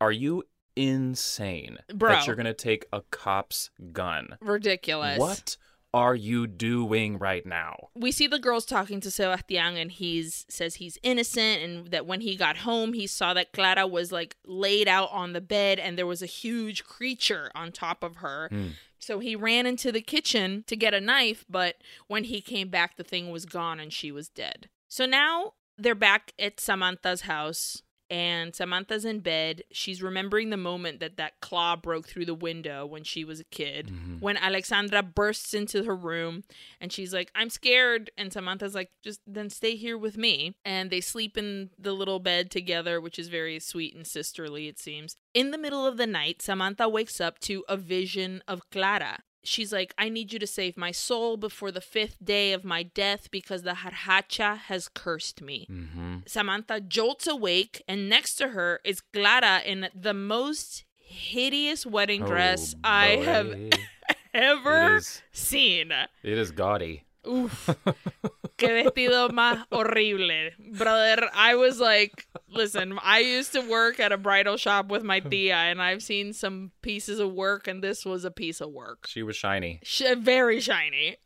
are 0.00 0.12
you 0.12 0.44
insane 0.76 1.78
Bro. 1.92 2.10
that 2.10 2.26
you're 2.26 2.36
gonna 2.36 2.54
take 2.54 2.86
a 2.92 3.02
cop's 3.10 3.70
gun? 3.92 4.36
Ridiculous. 4.40 5.18
What 5.18 5.56
are 5.94 6.14
you 6.14 6.46
doing 6.46 7.18
right 7.18 7.46
now? 7.46 7.88
we 7.94 8.10
see 8.10 8.26
the 8.26 8.38
girls 8.38 8.66
talking 8.66 9.00
to 9.00 9.10
Sebastian 9.10 9.76
and 9.76 9.92
he's 9.92 10.44
says 10.48 10.74
he's 10.74 10.98
innocent 11.02 11.62
and 11.62 11.90
that 11.92 12.06
when 12.06 12.20
he 12.20 12.36
got 12.36 12.58
home 12.58 12.92
he 12.92 13.06
saw 13.06 13.32
that 13.34 13.52
Clara 13.52 13.86
was 13.86 14.10
like 14.10 14.36
laid 14.44 14.88
out 14.88 15.08
on 15.12 15.32
the 15.32 15.40
bed 15.40 15.78
and 15.78 15.96
there 15.96 16.06
was 16.06 16.20
a 16.20 16.26
huge 16.26 16.84
creature 16.84 17.50
on 17.54 17.72
top 17.72 18.02
of 18.02 18.16
her. 18.16 18.48
Hmm. 18.50 18.68
So 18.98 19.20
he 19.20 19.36
ran 19.36 19.66
into 19.66 19.92
the 19.92 20.00
kitchen 20.00 20.64
to 20.66 20.76
get 20.76 20.94
a 20.94 21.00
knife, 21.00 21.44
but 21.48 21.76
when 22.08 22.24
he 22.24 22.40
came 22.40 22.68
back 22.68 22.96
the 22.96 23.04
thing 23.04 23.30
was 23.30 23.46
gone 23.46 23.78
and 23.78 23.92
she 23.92 24.10
was 24.10 24.28
dead. 24.28 24.68
So 24.88 25.06
now 25.06 25.54
they're 25.78 25.94
back 25.94 26.32
at 26.38 26.60
Samantha's 26.60 27.22
house 27.22 27.82
and 28.10 28.54
Samantha's 28.54 29.04
in 29.04 29.20
bed. 29.20 29.62
She's 29.70 30.02
remembering 30.02 30.50
the 30.50 30.56
moment 30.56 31.00
that 31.00 31.16
that 31.16 31.40
claw 31.40 31.76
broke 31.76 32.06
through 32.06 32.26
the 32.26 32.34
window 32.34 32.84
when 32.84 33.04
she 33.04 33.24
was 33.24 33.40
a 33.40 33.44
kid. 33.44 33.88
Mm-hmm. 33.88 34.18
When 34.20 34.36
Alexandra 34.36 35.02
bursts 35.02 35.54
into 35.54 35.84
her 35.84 35.96
room 35.96 36.44
and 36.80 36.92
she's 36.92 37.14
like, 37.14 37.30
I'm 37.34 37.50
scared. 37.50 38.10
And 38.16 38.32
Samantha's 38.32 38.74
like, 38.74 38.90
just 39.02 39.20
then 39.26 39.50
stay 39.50 39.76
here 39.76 39.96
with 39.96 40.16
me. 40.16 40.54
And 40.64 40.90
they 40.90 41.00
sleep 41.00 41.38
in 41.38 41.70
the 41.78 41.92
little 41.92 42.18
bed 42.18 42.50
together, 42.50 43.00
which 43.00 43.18
is 43.18 43.28
very 43.28 43.58
sweet 43.60 43.94
and 43.94 44.06
sisterly, 44.06 44.68
it 44.68 44.78
seems. 44.78 45.16
In 45.32 45.50
the 45.50 45.58
middle 45.58 45.86
of 45.86 45.96
the 45.96 46.06
night, 46.06 46.42
Samantha 46.42 46.88
wakes 46.88 47.20
up 47.20 47.38
to 47.40 47.64
a 47.68 47.76
vision 47.76 48.42
of 48.46 48.70
Clara. 48.70 49.20
She's 49.44 49.72
like, 49.72 49.94
I 49.98 50.08
need 50.08 50.32
you 50.32 50.38
to 50.38 50.46
save 50.46 50.76
my 50.76 50.90
soul 50.90 51.36
before 51.36 51.70
the 51.70 51.80
fifth 51.80 52.16
day 52.24 52.52
of 52.52 52.64
my 52.64 52.82
death 52.82 53.30
because 53.30 53.62
the 53.62 53.72
Jarjacha 53.72 54.56
has 54.56 54.88
cursed 54.88 55.42
me. 55.42 55.66
Mm-hmm. 55.70 56.16
Samantha 56.26 56.80
jolts 56.80 57.26
awake, 57.26 57.82
and 57.86 58.08
next 58.08 58.36
to 58.36 58.48
her 58.48 58.80
is 58.84 59.00
Clara 59.12 59.60
in 59.64 59.88
the 59.94 60.14
most 60.14 60.84
hideous 60.96 61.84
wedding 61.86 62.24
dress 62.24 62.74
I 62.82 63.06
have 63.16 63.54
ever 64.34 64.94
It 64.94 64.98
is, 64.98 65.22
seen. 65.32 65.92
it 65.92 66.38
is 66.38 66.50
gaudy. 66.50 67.04
Oof. 67.26 67.70
Que 68.56 68.68
vestido 68.68 69.30
más 69.30 69.64
horrible. 69.72 70.52
Brother, 70.78 71.28
I 71.34 71.56
was 71.56 71.80
like, 71.80 72.26
listen, 72.48 72.96
I 73.02 73.18
used 73.18 73.52
to 73.52 73.60
work 73.68 73.98
at 73.98 74.12
a 74.12 74.16
bridal 74.16 74.56
shop 74.56 74.88
with 74.88 75.02
my 75.02 75.18
tia, 75.20 75.56
and 75.56 75.82
I've 75.82 76.02
seen 76.02 76.32
some 76.32 76.70
pieces 76.80 77.18
of 77.18 77.32
work, 77.32 77.66
and 77.66 77.82
this 77.82 78.04
was 78.04 78.24
a 78.24 78.30
piece 78.30 78.60
of 78.60 78.70
work. 78.70 79.06
She 79.08 79.22
was 79.24 79.34
shiny. 79.36 79.80
Sh- 79.82 80.14
very 80.18 80.60
shiny. 80.60 81.16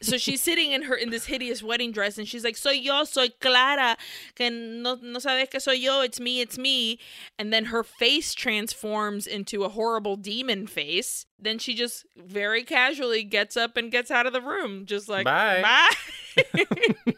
So 0.00 0.16
she's 0.16 0.42
sitting 0.42 0.72
in 0.72 0.82
her 0.82 0.94
in 0.94 1.10
this 1.10 1.26
hideous 1.26 1.62
wedding 1.62 1.92
dress 1.92 2.18
and 2.18 2.28
she's 2.28 2.44
like 2.44 2.56
soy 2.56 2.72
yo 2.72 3.04
soy 3.04 3.28
clara 3.40 3.96
que 4.34 4.50
no, 4.50 4.98
no 5.00 5.18
sabes 5.18 5.50
que 5.50 5.60
soy 5.60 5.72
yo 5.72 6.00
it's 6.02 6.20
me 6.20 6.40
it's 6.40 6.58
me 6.58 6.98
and 7.38 7.52
then 7.52 7.66
her 7.66 7.82
face 7.82 8.34
transforms 8.34 9.26
into 9.26 9.64
a 9.64 9.68
horrible 9.68 10.16
demon 10.16 10.66
face 10.66 11.26
then 11.38 11.58
she 11.58 11.74
just 11.74 12.04
very 12.16 12.62
casually 12.62 13.22
gets 13.22 13.56
up 13.56 13.76
and 13.76 13.90
gets 13.90 14.10
out 14.10 14.26
of 14.26 14.32
the 14.32 14.42
room 14.42 14.84
just 14.86 15.08
like 15.08 15.24
Bye. 15.24 15.62
bye 15.62 16.64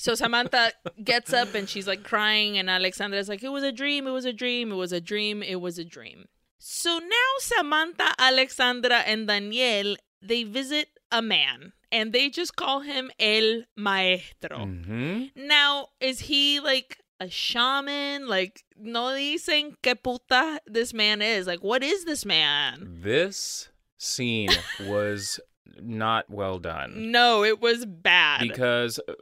So 0.00 0.14
Samantha 0.14 0.72
gets 1.04 1.34
up 1.34 1.54
and 1.54 1.68
she's 1.68 1.86
like 1.86 2.04
crying, 2.04 2.56
and 2.56 2.70
Alexandra's 2.70 3.28
like, 3.28 3.42
It 3.42 3.50
was 3.50 3.62
a 3.62 3.70
dream, 3.70 4.06
it 4.06 4.12
was 4.12 4.24
a 4.24 4.32
dream, 4.32 4.72
it 4.72 4.76
was 4.76 4.92
a 4.92 5.00
dream, 5.00 5.42
it 5.42 5.60
was 5.60 5.78
a 5.78 5.84
dream. 5.84 6.24
So 6.56 6.98
now 6.98 7.30
Samantha, 7.38 8.14
Alexandra, 8.18 9.00
and 9.00 9.28
Daniel 9.28 9.96
they 10.22 10.44
visit 10.44 10.88
a 11.12 11.20
man 11.20 11.74
and 11.92 12.12
they 12.12 12.28
just 12.30 12.56
call 12.56 12.80
him 12.80 13.10
El 13.18 13.62
Maestro. 13.76 14.58
Mm-hmm. 14.58 15.46
Now, 15.46 15.88
is 16.00 16.20
he 16.20 16.60
like 16.60 16.98
a 17.20 17.28
shaman? 17.28 18.28
Like, 18.28 18.64
no 18.78 19.14
dicen 19.14 19.76
que 19.82 19.94
puta 19.94 20.60
this 20.66 20.92
man 20.94 21.20
is. 21.22 21.46
Like, 21.46 21.62
what 21.62 21.82
is 21.82 22.04
this 22.04 22.24
man? 22.24 22.98
This 23.02 23.68
scene 23.98 24.50
was 24.86 25.38
not 25.80 26.28
well 26.30 26.58
done. 26.58 27.10
No, 27.10 27.44
it 27.44 27.60
was 27.60 27.86
bad. 27.86 28.40
because 28.40 28.98
uh, 29.08 29.12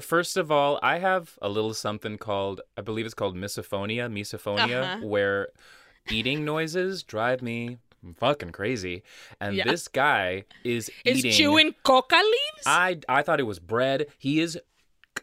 first 0.00 0.38
of 0.38 0.50
all 0.50 0.78
i 0.82 0.96
have 0.98 1.38
a 1.42 1.48
little 1.50 1.74
something 1.74 2.16
called 2.16 2.62
i 2.78 2.80
believe 2.80 3.04
it's 3.04 3.12
called 3.12 3.36
misophonia 3.36 4.08
misophonia 4.10 4.82
Uh-huh. 4.94 5.06
where 5.06 5.48
eating 6.10 6.42
noises 6.42 7.02
drive 7.02 7.42
me 7.42 7.76
fucking 8.16 8.50
crazy 8.52 9.02
and 9.40 9.54
Yeah. 9.54 9.64
this 9.64 9.88
guy 9.88 10.44
is 10.64 10.90
is 11.04 11.18
eating 11.18 11.32
chewing 11.32 11.74
coca 11.82 12.16
leaves? 12.16 12.64
i 12.66 12.98
i 13.08 13.22
thought 13.22 13.40
it 13.40 13.44
was 13.44 13.58
bread 13.58 14.06
he 14.18 14.40
is 14.40 14.58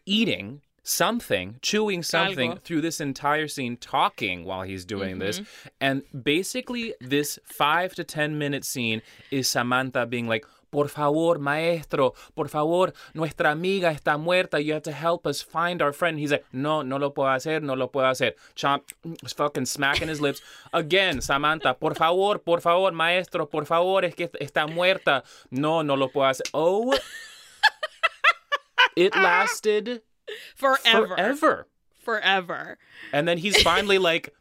eating 0.05 0.61
something 0.83 1.57
chewing 1.61 2.01
something 2.01 2.51
Algo. 2.53 2.61
through 2.61 2.81
this 2.81 3.01
entire 3.01 3.47
scene 3.49 3.75
talking 3.75 4.45
while 4.45 4.61
he's 4.61 4.85
doing 4.85 5.19
this 5.19 5.39
Mm-hmm. 5.39 5.67
and 5.81 6.01
basically 6.23 6.93
this 7.01 7.37
5 7.43 7.93
to 7.95 8.03
10 8.05 8.37
minute 8.37 8.63
scene 8.63 9.01
is 9.29 9.47
samantha 9.49 10.05
being 10.05 10.27
like 10.27 10.45
Por 10.69 10.89
favor, 10.89 11.39
maestro, 11.39 12.13
por 12.35 12.49
favor, 12.49 12.93
nuestra 13.13 13.51
amiga 13.51 13.91
está 13.91 14.17
muerta. 14.17 14.59
You 14.59 14.73
have 14.73 14.83
to 14.83 14.91
help 14.91 15.25
us 15.25 15.41
find 15.41 15.81
our 15.81 15.93
friend. 15.93 16.19
He's 16.19 16.31
like, 16.31 16.45
no, 16.51 16.81
no 16.81 16.97
lo 16.97 17.13
puedo 17.13 17.29
hacer, 17.29 17.61
no 17.61 17.73
lo 17.75 17.87
puedo 17.87 18.07
hacer. 18.07 18.35
Chomp, 18.55 18.83
fucking 19.35 19.65
smacking 19.65 20.09
his 20.09 20.19
lips. 20.19 20.41
Again, 20.73 21.21
Samantha, 21.21 21.73
por 21.73 21.95
favor, 21.95 22.39
por 22.39 22.59
favor, 22.59 22.91
maestro, 22.91 23.45
por 23.45 23.65
favor, 23.65 24.03
es 24.03 24.13
que 24.13 24.29
está 24.41 24.67
muerta. 24.67 25.23
No, 25.49 25.83
no 25.83 25.95
lo 25.95 26.09
puedo 26.09 26.27
hacer. 26.27 26.45
Oh, 26.53 26.93
it 28.95 29.15
lasted 29.15 30.01
forever. 30.55 31.07
forever. 31.07 31.67
Forever. 32.03 32.77
And 33.13 33.27
then 33.27 33.37
he's 33.37 33.61
finally 33.61 33.97
like, 33.97 34.33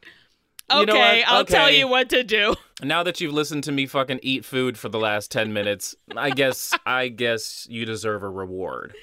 You 0.69 0.85
know 0.85 0.93
okay. 0.93 1.23
I'll 1.23 1.45
tell 1.45 1.71
you 1.71 1.87
what 1.87 2.09
to 2.09 2.23
do. 2.23 2.53
now 2.83 3.01
that 3.03 3.21
you've 3.21 3.33
listened 3.33 3.63
to 3.63 3.71
me 3.71 3.85
fucking 3.85 4.19
eat 4.21 4.43
food 4.43 4.77
for 4.77 4.89
the 4.89 4.99
last 4.99 5.31
10 5.31 5.53
minutes, 5.53 5.95
I 6.15 6.29
guess, 6.29 6.73
I 6.85 7.07
guess 7.07 7.65
you 7.69 7.85
deserve 7.85 8.21
a 8.21 8.29
reward. 8.29 8.93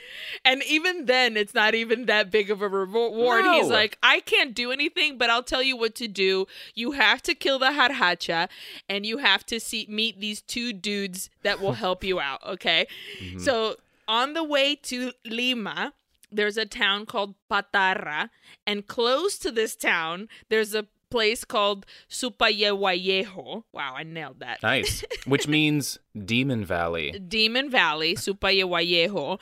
And 0.44 0.62
even 0.64 1.06
then, 1.06 1.36
it's 1.38 1.54
not 1.54 1.74
even 1.74 2.04
that 2.06 2.30
big 2.30 2.50
of 2.50 2.60
a 2.60 2.68
reward. 2.68 3.46
He's 3.46 3.68
like, 3.70 3.96
I 4.02 4.20
can't 4.20 4.54
do 4.54 4.72
anything, 4.72 5.16
but 5.16 5.30
I'll 5.30 5.42
tell 5.42 5.62
you 5.62 5.76
what 5.76 5.94
to 5.96 6.06
do. 6.08 6.46
You 6.74 6.92
have 6.92 7.22
to 7.22 7.34
kill 7.34 7.58
the 7.58 7.66
Jarjacha, 7.70 8.48
and 8.88 9.06
you 9.06 9.18
have 9.18 9.46
to 9.46 9.58
see 9.58 9.86
meet 9.88 10.20
these 10.20 10.42
two 10.42 10.72
dudes 10.74 11.30
that 11.44 11.60
will 11.62 11.72
help 11.72 12.04
you 12.04 12.20
out. 12.20 12.44
Okay, 12.46 12.86
Mm-hmm. 13.22 13.38
so 13.38 13.76
on 14.06 14.34
the 14.34 14.44
way 14.44 14.74
to 14.76 15.12
Lima. 15.24 15.94
There's 16.32 16.56
a 16.56 16.66
town 16.66 17.06
called 17.06 17.36
Patarra, 17.48 18.28
and 18.66 18.88
close 18.88 19.38
to 19.38 19.52
this 19.52 19.76
town, 19.76 20.28
there's 20.48 20.74
a 20.74 20.86
place 21.14 21.44
called 21.44 21.86
Supayehuayejo. 22.10 23.62
Wow, 23.72 23.94
I 23.96 24.02
nailed 24.02 24.40
that. 24.40 24.60
Nice. 24.64 25.04
Which 25.26 25.46
means 25.46 26.00
Demon 26.24 26.64
Valley. 26.64 27.12
Demon 27.12 27.70
Valley, 27.70 28.16
Supayehuayejo, 28.16 29.38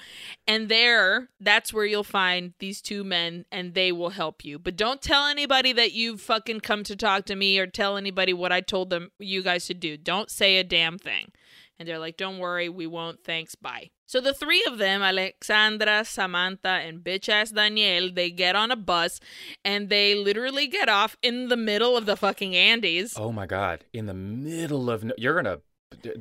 and 0.46 0.68
there, 0.68 1.30
that's 1.40 1.72
where 1.72 1.86
you'll 1.86 2.04
find 2.04 2.52
these 2.58 2.82
two 2.82 3.04
men, 3.04 3.46
and 3.50 3.72
they 3.72 3.90
will 3.90 4.10
help 4.10 4.44
you. 4.44 4.58
But 4.58 4.76
don't 4.76 5.00
tell 5.00 5.26
anybody 5.26 5.72
that 5.72 5.92
you've 5.92 6.20
fucking 6.20 6.60
come 6.60 6.84
to 6.84 6.94
talk 6.94 7.24
to 7.24 7.36
me, 7.36 7.58
or 7.58 7.66
tell 7.66 7.96
anybody 7.96 8.34
what 8.34 8.52
I 8.52 8.60
told 8.60 8.90
them 8.90 9.10
you 9.18 9.42
guys 9.42 9.64
to 9.68 9.74
do. 9.74 9.96
Don't 9.96 10.30
say 10.30 10.58
a 10.58 10.64
damn 10.64 10.98
thing. 10.98 11.32
And 11.78 11.88
they're 11.88 11.98
like, 11.98 12.18
"Don't 12.18 12.38
worry, 12.38 12.68
we 12.68 12.86
won't. 12.86 13.24
Thanks, 13.24 13.54
bye." 13.54 13.88
So 14.12 14.20
the 14.20 14.34
three 14.34 14.62
of 14.68 14.76
them, 14.76 15.00
Alexandra, 15.00 16.04
Samantha, 16.04 16.68
and 16.68 17.02
bitch 17.02 17.30
ass 17.30 17.50
Daniel, 17.50 18.12
they 18.12 18.30
get 18.30 18.54
on 18.54 18.70
a 18.70 18.76
bus, 18.76 19.20
and 19.64 19.88
they 19.88 20.14
literally 20.14 20.66
get 20.66 20.90
off 20.90 21.16
in 21.22 21.48
the 21.48 21.56
middle 21.56 21.96
of 21.96 22.04
the 22.04 22.14
fucking 22.14 22.54
Andes. 22.54 23.14
Oh 23.16 23.32
my 23.32 23.46
God. 23.46 23.86
In 23.94 24.04
the 24.04 24.12
middle 24.12 24.90
of. 24.90 25.02
No- 25.02 25.14
You're 25.16 25.32
going 25.32 25.46
to 25.46 25.62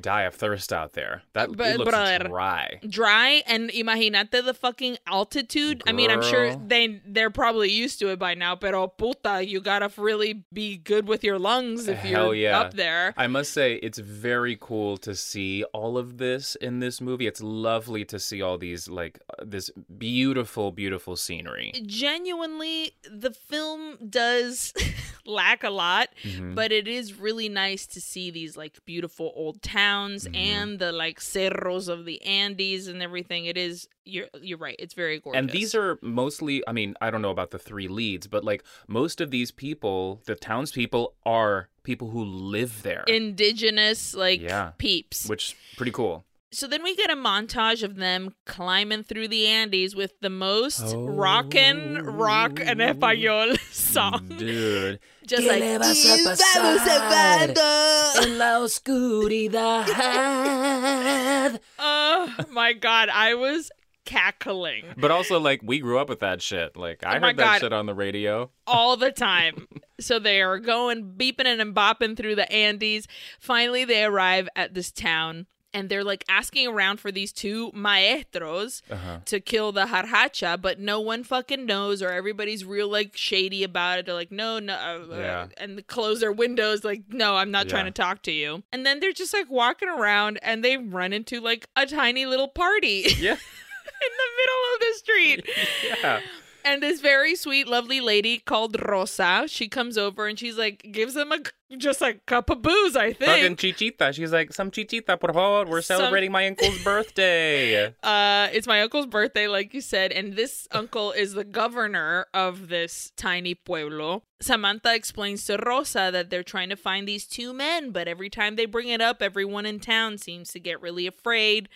die 0.00 0.22
of 0.22 0.34
thirst 0.34 0.72
out 0.72 0.92
there. 0.92 1.22
That 1.32 1.56
But, 1.56 1.76
looks 1.78 1.90
dry. 1.90 2.80
dry 2.88 3.42
and 3.46 3.70
imagínate 3.70 4.30
the 4.30 4.54
fucking 4.54 4.98
altitude. 5.06 5.82
I 5.86 5.92
mean, 5.92 6.10
I'm 6.10 6.22
sure 6.22 6.54
they 6.56 7.00
they're 7.06 7.30
probably 7.30 7.70
used 7.70 7.98
to 8.00 8.08
it 8.08 8.18
by 8.18 8.34
now, 8.34 8.54
pero 8.56 8.88
puta, 8.88 9.44
you 9.44 9.60
gotta 9.60 9.90
really 9.96 10.44
be 10.52 10.76
good 10.76 11.06
with 11.08 11.22
your 11.24 11.38
lungs 11.38 11.88
if 11.88 11.98
Hell 11.98 12.34
you're 12.34 12.50
yeah. 12.50 12.60
up 12.60 12.74
there. 12.74 13.14
I 13.16 13.26
must 13.26 13.52
say, 13.52 13.74
it's 13.76 13.98
very 13.98 14.56
cool 14.60 14.96
to 14.98 15.14
see 15.14 15.64
all 15.72 15.96
of 15.98 16.18
this 16.18 16.54
in 16.56 16.80
this 16.80 17.00
movie. 17.00 17.26
It's 17.26 17.40
lovely 17.42 18.04
to 18.06 18.18
see 18.18 18.42
all 18.42 18.58
these, 18.58 18.88
like, 18.88 19.20
uh, 19.30 19.44
this 19.46 19.70
beautiful, 19.98 20.72
beautiful 20.72 21.16
scenery. 21.16 21.72
Genuinely, 21.86 22.92
the 23.10 23.30
film 23.30 23.96
does 24.10 24.74
lack 25.24 25.62
a 25.64 25.70
lot, 25.70 26.08
Mhm. 26.24 26.54
but 26.54 26.72
it 26.72 26.86
is 26.88 27.14
really 27.18 27.48
nice 27.48 27.86
to 27.86 28.00
see 28.00 28.30
these 28.30 28.56
like 28.56 28.84
beautiful 28.84 29.32
old 29.36 29.61
towns 29.62 30.26
Mhm. 30.28 30.36
and 30.36 30.78
the 30.78 30.92
like 30.92 31.20
cerros 31.20 31.88
of 31.88 32.04
the 32.04 32.20
Andes 32.22 32.86
and 32.88 33.02
everything. 33.02 33.46
It 33.46 33.56
is 33.56 33.88
you're 34.04 34.26
you're 34.40 34.58
right. 34.58 34.76
It's 34.78 34.94
very 34.94 35.18
gorgeous. 35.20 35.38
And 35.38 35.50
these 35.50 35.74
are 35.74 35.98
mostly, 36.02 36.62
I 36.66 36.72
mean, 36.72 36.94
I 37.00 37.10
don't 37.10 37.22
know 37.22 37.30
about 37.30 37.50
the 37.52 37.58
three 37.58 37.88
leads, 37.88 38.26
but 38.26 38.44
like 38.44 38.64
most 38.88 39.20
of 39.20 39.30
these 39.30 39.50
people, 39.50 40.20
the 40.26 40.34
townspeople, 40.34 41.14
are 41.24 41.68
people 41.84 42.10
who 42.10 42.24
live 42.24 42.82
there, 42.82 43.04
indigenous 43.06 44.14
like 44.14 44.40
Yeah. 44.40 44.72
peeps. 44.78 45.28
which 45.28 45.56
pretty 45.76 45.92
cool. 45.92 46.24
So 46.54 46.66
then 46.66 46.82
we 46.82 46.94
get 46.94 47.10
a 47.10 47.14
montage 47.16 47.82
of 47.82 47.96
them 47.96 48.34
climbing 48.44 49.04
through 49.04 49.28
the 49.28 49.46
Andes 49.46 49.96
with 49.96 50.12
the 50.20 50.28
most 50.28 50.82
Oh. 50.94 51.06
rockin' 51.06 52.02
rock 52.04 52.60
en 52.60 52.80
oh. 52.80 52.92
español 52.92 53.58
song. 53.72 54.28
Dude. 54.36 55.00
Just 55.26 55.42
¿Qué 55.44 55.48
like 55.48 55.60
le 55.62 55.78
vas 55.78 56.04
a 56.04 56.08
"Y 56.08 56.24
pasar 56.24 56.62
vamos 56.62 56.86
a 56.86 58.22
En 58.26 58.38
la 58.38 58.58
oscuridad. 58.60 59.86
Oh 61.78 62.28
my 62.50 62.72
god, 62.74 63.08
I 63.08 63.34
was 63.34 63.70
cackling 64.04 64.84
But 64.96 65.10
also, 65.10 65.38
like, 65.40 65.60
we 65.62 65.78
grew 65.78 65.98
up 65.98 66.08
with 66.08 66.20
that 66.20 66.42
shit. 66.42 66.76
Like, 66.76 67.04
I 67.04 67.16
Oh 67.16 67.20
my 67.20 67.28
heard 67.28 67.36
that 67.38 67.44
God. 67.44 67.60
shit 67.60 67.72
on 67.72 67.86
the 67.86 67.94
radio. 67.94 68.50
all 68.66 68.96
the 68.96 69.10
time. 69.30 69.66
so 70.00 70.18
they 70.18 70.42
are 70.42 70.58
going 70.58 71.14
beeping 71.16 71.46
and 71.46 71.74
bopping 71.74 72.16
through 72.16 72.34
the 72.34 72.50
Andes. 72.52 73.06
Finally, 73.40 73.84
they 73.84 74.04
arrive 74.04 74.48
at 74.56 74.74
this 74.74 74.90
town 74.92 75.46
and 75.74 75.88
they're 75.88 76.04
like 76.04 76.24
asking 76.28 76.68
around 76.68 76.98
for 77.00 77.10
these 77.12 77.32
two 77.32 77.70
maestros 77.74 78.82
Uh-huh. 78.90 79.18
to 79.26 79.40
kill 79.40 79.72
the 79.72 79.86
jarjacha, 79.86 80.60
but 80.60 80.78
no 80.78 81.00
one 81.00 81.24
fucking 81.24 81.64
knows, 81.66 82.02
or 82.02 82.10
everybody's 82.10 82.64
real 82.64 82.88
like 82.88 83.16
shady 83.16 83.64
about 83.64 83.98
it. 84.00 84.06
They're 84.06 84.14
like, 84.14 84.32
no, 84.32 84.58
no, 84.58 84.74
uh, 84.74 85.06
Yeah. 85.16 85.46
and 85.56 85.86
close 85.86 86.20
their 86.20 86.32
windows, 86.32 86.84
like, 86.84 87.02
no, 87.08 87.36
I'm 87.36 87.50
not 87.50 87.68
trying 87.68 87.86
to 87.86 87.90
talk 87.90 88.22
to 88.22 88.32
you. 88.32 88.62
And 88.72 88.84
then 88.86 89.00
they're 89.00 89.12
just 89.12 89.32
like 89.34 89.50
walking 89.50 89.88
around, 89.88 90.38
and 90.42 90.64
they 90.64 90.76
run 90.76 91.12
into 91.12 91.40
like 91.40 91.66
a 91.76 91.86
tiny 91.86 92.26
little 92.26 92.48
party 92.48 93.04
Yeah. 93.18 93.32
in 93.32 94.12
the 94.18 94.30
middle 94.38 94.74
of 94.74 94.80
the 94.80 94.92
street. 94.98 95.48
Yeah. 96.02 96.20
And 96.64 96.80
this 96.80 97.00
very 97.00 97.34
sweet, 97.34 97.66
lovely 97.66 98.00
lady 98.00 98.38
called 98.38 98.76
Rosa, 98.80 99.46
she 99.48 99.66
comes 99.68 99.98
over 99.98 100.28
and 100.28 100.38
she's 100.38 100.56
like, 100.56 100.86
gives 100.92 101.14
them 101.14 101.32
a 101.32 101.38
just 101.78 102.00
like 102.00 102.24
cup 102.26 102.50
of 102.50 102.62
booze, 102.62 102.96
I 102.96 103.12
Fucking 103.12 103.56
think. 103.56 103.58
chichita. 103.58 104.12
She's 104.12 104.32
like, 104.32 104.52
some 104.52 104.70
chichita, 104.70 105.16
por 105.18 105.32
favor. 105.32 105.70
We're 105.70 105.82
Some- 105.82 105.98
celebrating 105.98 106.32
my 106.32 106.46
uncle's 106.46 106.78
birthday. 106.84 107.86
Uh, 108.02 108.48
it's 108.52 108.66
my 108.66 108.82
uncle's 108.82 109.06
birthday, 109.06 109.48
like 109.48 109.74
you 109.74 109.80
said, 109.80 110.12
and 110.12 110.34
this 110.34 110.66
uncle 110.72 111.12
is 111.12 111.34
the 111.34 111.44
governor 111.44 112.26
of 112.34 112.68
this 112.68 113.12
tiny 113.16 113.54
pueblo. 113.54 114.22
Samantha 114.40 114.92
explains 114.94 115.44
to 115.44 115.56
Rosa 115.64 116.10
that 116.12 116.28
they're 116.28 116.42
trying 116.42 116.68
to 116.70 116.76
find 116.76 117.06
these 117.06 117.26
two 117.28 117.52
men, 117.52 117.90
but 117.92 118.08
every 118.08 118.28
time 118.28 118.56
they 118.56 118.66
bring 118.66 118.88
it 118.88 119.00
up, 119.00 119.22
everyone 119.22 119.66
in 119.66 119.78
town 119.78 120.18
seems 120.18 120.50
to 120.50 120.58
get 120.58 120.80
really 120.82 121.06
afraid. 121.06 121.68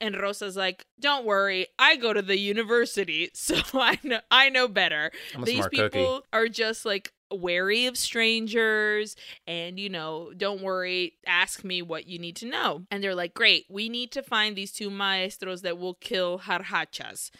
And 0.00 0.16
Rosa's 0.18 0.56
like, 0.56 0.86
"Don't 0.98 1.26
worry, 1.26 1.66
I 1.78 1.96
go 1.96 2.14
to 2.14 2.22
the 2.22 2.38
university, 2.38 3.30
so 3.34 3.56
I 3.74 3.98
know 4.02 4.20
I 4.30 4.48
know 4.48 4.68
better. 4.68 5.10
A 5.38 5.42
These 5.44 5.68
people 5.68 5.88
cookie. 5.90 6.26
are 6.32 6.48
just 6.48 6.86
like 6.86 7.12
wary 7.34 7.86
of 7.86 7.96
strangers 7.96 9.16
and 9.46 9.78
you 9.78 9.88
know 9.88 10.32
don't 10.36 10.62
worry 10.62 11.14
ask 11.26 11.64
me 11.64 11.82
what 11.82 12.06
you 12.06 12.18
need 12.18 12.36
to 12.36 12.46
know. 12.46 12.84
And 12.90 13.02
they're 13.02 13.14
like 13.14 13.34
great 13.34 13.66
we 13.68 13.88
need 13.88 14.12
to 14.12 14.22
find 14.22 14.56
these 14.56 14.72
two 14.72 14.90
maestros 14.90 15.62
that 15.62 15.78
will 15.78 15.94
kill 15.94 16.40
jarjachas. 16.40 17.30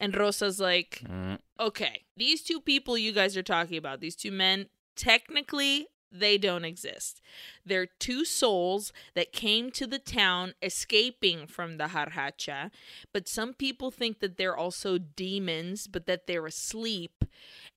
And 0.00 0.16
rosa's 0.16 0.60
like 0.60 1.02
Mm, 1.04 1.38
okay 1.58 2.02
these 2.16 2.42
two 2.42 2.60
people 2.60 2.96
you 2.96 3.12
guys 3.12 3.36
are 3.36 3.42
talking 3.42 3.76
about 3.76 4.00
these 4.00 4.16
two 4.16 4.32
men 4.32 4.66
technically 4.96 5.88
they 6.14 6.36
don't 6.36 6.66
exist. 6.66 7.22
They're 7.64 7.86
two 7.86 8.26
souls 8.26 8.92
that 9.14 9.32
came 9.32 9.70
to 9.72 9.86
the 9.86 9.98
town 9.98 10.52
escaping 10.62 11.46
from 11.46 11.78
the 11.78 11.84
jarjacha 11.84 12.70
but 13.12 13.28
some 13.28 13.54
people 13.54 13.90
think 13.90 14.20
that 14.20 14.36
they're 14.36 14.56
also 14.56 14.98
demons 14.98 15.86
but 15.86 16.06
that 16.06 16.26
they're 16.26 16.46
asleep 16.46 17.24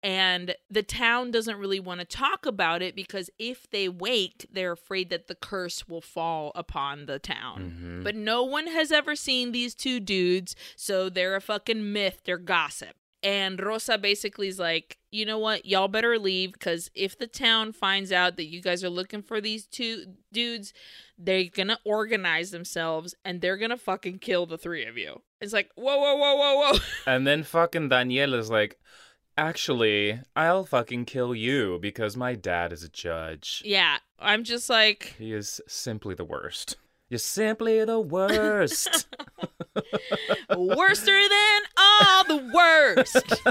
and 0.06 0.56
the 0.70 0.84
town 0.84 1.32
doesn't 1.32 1.58
really 1.58 1.80
want 1.80 2.00
to 2.00 2.06
talk 2.06 2.46
about 2.46 2.82
it 2.82 2.96
because 2.96 3.30
if 3.40 3.70
they 3.72 3.90
wake 3.90 4.46
they're 4.52 4.72
afraid 4.72 5.10
that 5.10 5.28
the 5.28 5.36
curse 5.36 5.88
will 5.88 6.02
fall 6.02 6.52
upon 6.56 7.08
the 7.08 7.20
town 7.20 7.74
mhm. 7.82 8.04
but 8.04 8.16
no 8.16 8.44
one 8.44 8.68
has 8.68 8.92
ever 8.92 9.16
seen 9.16 9.52
these 9.52 9.74
two 9.74 10.00
dudes, 10.00 10.56
so 10.76 11.10
they're 11.10 11.36
a 11.36 11.42
fucking 11.42 11.92
myth. 11.92 12.22
They're 12.26 12.38
gossip. 12.38 12.96
And 13.24 13.60
Rosa 13.60 13.98
basically 13.98 14.48
is 14.48 14.60
like, 14.60 15.00
you 15.12 15.26
know 15.26 15.40
what? 15.40 15.66
Y'all 15.66 15.88
better 15.88 16.20
leave 16.20 16.54
because 16.54 16.92
if 16.94 17.18
the 17.18 17.26
town 17.26 17.72
finds 17.72 18.12
out 18.12 18.38
that 18.38 18.46
you 18.46 18.62
guys 18.62 18.84
are 18.84 18.90
looking 18.90 19.24
for 19.24 19.42
these 19.42 19.66
two 19.66 20.06
dudes, 20.32 20.74
they're 21.18 21.46
gonna 21.46 21.80
organize 21.86 22.52
themselves 22.52 23.16
and 23.24 23.42
they're 23.42 23.58
gonna 23.58 23.78
fucking 23.78 24.20
kill 24.20 24.46
the 24.46 24.58
three 24.58 24.86
of 24.86 24.98
you. 24.98 25.22
It's 25.42 25.54
like, 25.54 25.72
whoa, 25.76 25.98
whoa, 25.98 26.16
whoa, 26.16 26.36
whoa, 26.36 26.56
whoa. 26.58 26.80
And 27.08 27.26
then 27.26 27.44
fucking 27.44 27.90
Daniel 27.90 28.36
is 28.36 28.52
like, 28.52 28.78
actually, 29.38 30.20
I'll 30.36 30.66
fucking 30.66 31.06
kill 31.06 31.34
you 31.36 31.80
because 31.82 32.16
my 32.18 32.36
dad 32.36 32.72
is 32.74 32.84
a 32.84 32.90
judge. 32.90 33.62
yeah, 33.66 33.98
I'm 34.20 34.44
just 34.44 34.70
like, 34.70 35.16
He 35.18 35.34
is 35.34 35.62
simply 35.68 36.16
the 36.16 36.26
worst. 36.26 36.78
You're 37.10 37.20
simply 37.20 37.84
the 37.86 38.00
worst. 38.00 39.08
worster 40.58 41.20
than 41.30 41.62
all 41.78 42.24
the 42.24 42.52
worst. 42.54 43.44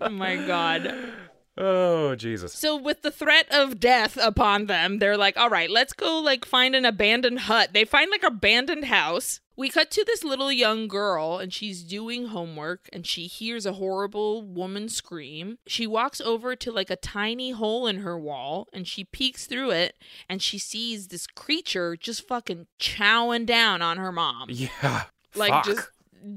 oh 0.00 0.08
my 0.10 0.36
god. 0.36 1.12
oh, 1.56 2.14
Jesus. 2.14 2.52
So 2.54 2.76
with 2.76 3.02
the 3.02 3.10
threat 3.10 3.46
of 3.50 3.80
death 3.80 4.16
upon 4.16 4.66
them, 4.66 4.98
they're 4.98 5.16
like, 5.16 5.36
"All 5.36 5.50
right, 5.50 5.68
let's 5.70 5.92
go 5.92 6.20
like 6.20 6.44
find 6.44 6.76
an 6.76 6.84
abandoned 6.84 7.40
hut." 7.40 7.70
They 7.72 7.84
find 7.84 8.10
like 8.12 8.22
abandoned 8.22 8.84
house. 8.84 9.40
We 9.58 9.70
cut 9.70 9.90
to 9.90 10.04
this 10.04 10.22
little 10.22 10.52
young 10.52 10.86
girl 10.86 11.38
and 11.38 11.52
she's 11.52 11.82
doing 11.82 12.26
homework 12.28 12.88
and 12.92 13.04
she 13.04 13.26
hears 13.26 13.66
a 13.66 13.72
horrible 13.72 14.42
woman 14.42 14.88
scream. 14.88 15.58
She 15.66 15.84
walks 15.84 16.20
over 16.20 16.54
to 16.54 16.70
like 16.70 16.90
a 16.90 16.96
tiny 16.96 17.50
hole 17.50 17.88
in 17.88 17.98
her 17.98 18.16
wall 18.16 18.68
and 18.72 18.86
she 18.86 19.02
peeks 19.02 19.46
through 19.46 19.72
it 19.72 19.96
and 20.28 20.40
she 20.40 20.58
sees 20.58 21.08
this 21.08 21.26
creature 21.26 21.96
just 21.96 22.26
fucking 22.28 22.68
chowing 22.78 23.46
down 23.46 23.82
on 23.82 23.96
her 23.96 24.12
mom 24.12 24.46
Yeah. 24.48 25.06
like 25.34 25.50
Fuck. 25.50 25.64
just 25.64 25.88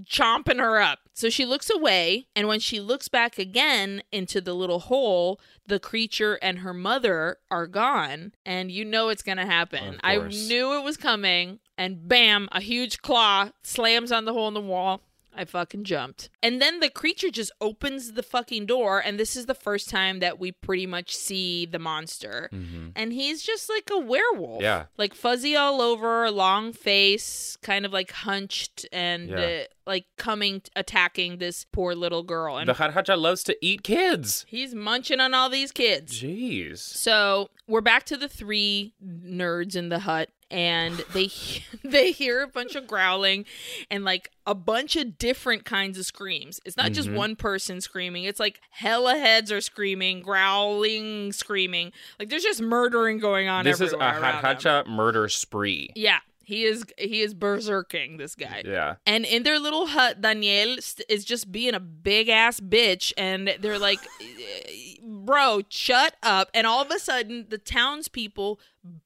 chomping 0.03 0.59
her 0.59 0.80
up. 0.82 0.99
So 1.13 1.30
she 1.30 1.45
looks 1.45 1.69
away, 1.69 2.28
and 2.36 2.47
when 2.47 2.59
she 2.59 2.80
looks 2.80 3.07
back 3.07 3.38
again 3.38 4.01
into 4.11 4.41
the 4.41 4.53
little 4.53 4.80
hole, 4.80 5.39
the 5.67 5.80
creature 5.80 6.36
and 6.41 6.59
her 6.59 6.74
mother 6.74 7.38
are 7.51 7.67
gone, 7.67 8.32
and 8.45 8.72
you 8.72 8.86
know 8.86 9.09
it's 9.09 9.22
gonna 9.22 9.45
happen. 9.45 9.99
I 10.03 10.17
knew 10.17 10.74
it 10.78 10.84
was 10.84 10.97
coming, 10.97 11.59
and 11.82 12.07
bam, 12.07 12.47
a 12.51 12.61
huge 12.61 13.01
claw 13.01 13.49
slams 13.63 14.11
on 14.11 14.25
the 14.25 14.34
hole 14.34 14.47
in 14.47 14.53
the 14.53 14.61
wall. 14.61 15.01
I 15.34 15.45
fucking 15.45 15.86
jumped. 15.86 16.29
And 16.43 16.61
then 16.61 16.82
the 16.82 16.89
creature 16.89 17.29
just 17.32 17.53
opens 17.61 18.11
the 18.13 18.21
fucking 18.23 18.65
door, 18.65 18.99
and 18.99 19.17
this 19.17 19.38
is 19.38 19.45
the 19.45 19.53
first 19.55 19.89
time 19.89 20.19
that 20.19 20.39
we 20.41 20.51
pretty 20.51 20.86
much 20.86 21.15
see 21.15 21.65
the 21.65 21.79
monster. 21.79 22.49
Mhm. 22.51 22.91
And 22.97 23.13
he's 23.13 23.41
just 23.41 23.69
like 23.69 23.89
a 23.89 23.97
werewolf. 23.97 24.61
Yeah. 24.61 24.88
Like 24.97 25.13
fuzzy 25.15 25.55
all 25.55 25.82
over, 25.82 26.29
long 26.29 26.73
face, 26.73 27.57
kind 27.61 27.86
of 27.86 27.93
like 27.93 28.11
hunched 28.11 28.86
and 28.91 29.29
Yeah. 29.29 29.39
uh, 29.39 29.63
like 29.88 30.05
coming, 30.17 30.63
attacking 30.75 31.38
this 31.38 31.65
poor 31.71 31.95
little 31.95 32.23
girl. 32.23 32.57
And 32.57 32.67
The 32.67 32.73
Jarjacha 32.73 33.17
loves 33.17 33.41
to 33.45 33.55
eat 33.65 33.84
kids. 33.84 34.45
he's 34.49 34.75
munching 34.75 35.21
on 35.21 35.34
all 35.34 35.49
these 35.49 35.71
kids. 35.71 36.21
Jeez. 36.21 36.79
So 36.79 37.49
we're 37.67 37.79
back 37.79 38.03
to 38.07 38.17
the 38.17 38.27
three 38.27 38.95
nerds 39.01 39.77
in 39.77 39.88
the 39.88 39.99
hut, 39.99 40.29
and 40.51 40.97
they 41.13 41.29
they 41.83 42.11
hear 42.11 42.41
a 42.43 42.47
bunch 42.47 42.75
of 42.75 42.85
growling 42.85 43.45
and 43.89 44.03
like 44.03 44.29
a 44.45 44.53
bunch 44.53 44.95
of 44.95 45.17
different 45.17 45.65
kinds 45.65 45.97
of 45.97 46.05
screams. 46.05 46.59
It's 46.65 46.77
not 46.77 46.91
just 46.91 47.09
Mhm. 47.09 47.15
one 47.15 47.35
person 47.35 47.81
screaming; 47.81 48.25
it's 48.25 48.39
like 48.39 48.59
hella 48.71 49.17
heads 49.17 49.51
are 49.51 49.61
screaming, 49.61 50.21
growling, 50.21 51.31
screaming. 51.31 51.91
Like 52.19 52.29
there's 52.29 52.43
just 52.43 52.61
murdering 52.61 53.19
going 53.19 53.47
on. 53.47 53.65
This 53.65 53.81
is 53.81 53.93
a 53.93 53.97
around 53.97 54.21
them. 54.43 54.55
Jarjacha 54.57 54.87
murder 54.87 55.27
spree. 55.29 55.91
Yeah, 55.95 56.19
he 56.51 56.65
is 56.71 56.83
he 56.97 57.21
is 57.21 57.33
berserking 57.33 58.17
this 58.17 58.35
guy. 58.35 58.61
Yeah. 58.65 58.95
And 59.05 59.23
in 59.25 59.43
their 59.43 59.59
little 59.59 59.87
hut, 59.87 60.19
Daniel 60.21 60.77
st- 60.81 61.05
is 61.09 61.23
just 61.23 61.51
being 61.51 61.73
a 61.73 61.79
big 61.79 62.27
ass 62.29 62.59
bitch, 62.59 63.13
and 63.17 63.55
they're 63.61 63.79
like, 63.79 63.99
"Bro, 65.01 65.61
shut 65.69 66.15
up!" 66.23 66.49
And 66.53 66.67
all 66.67 66.81
of 66.81 66.91
a 66.91 66.99
sudden, 66.99 67.47
the 67.49 67.57
townspeople 67.57 68.59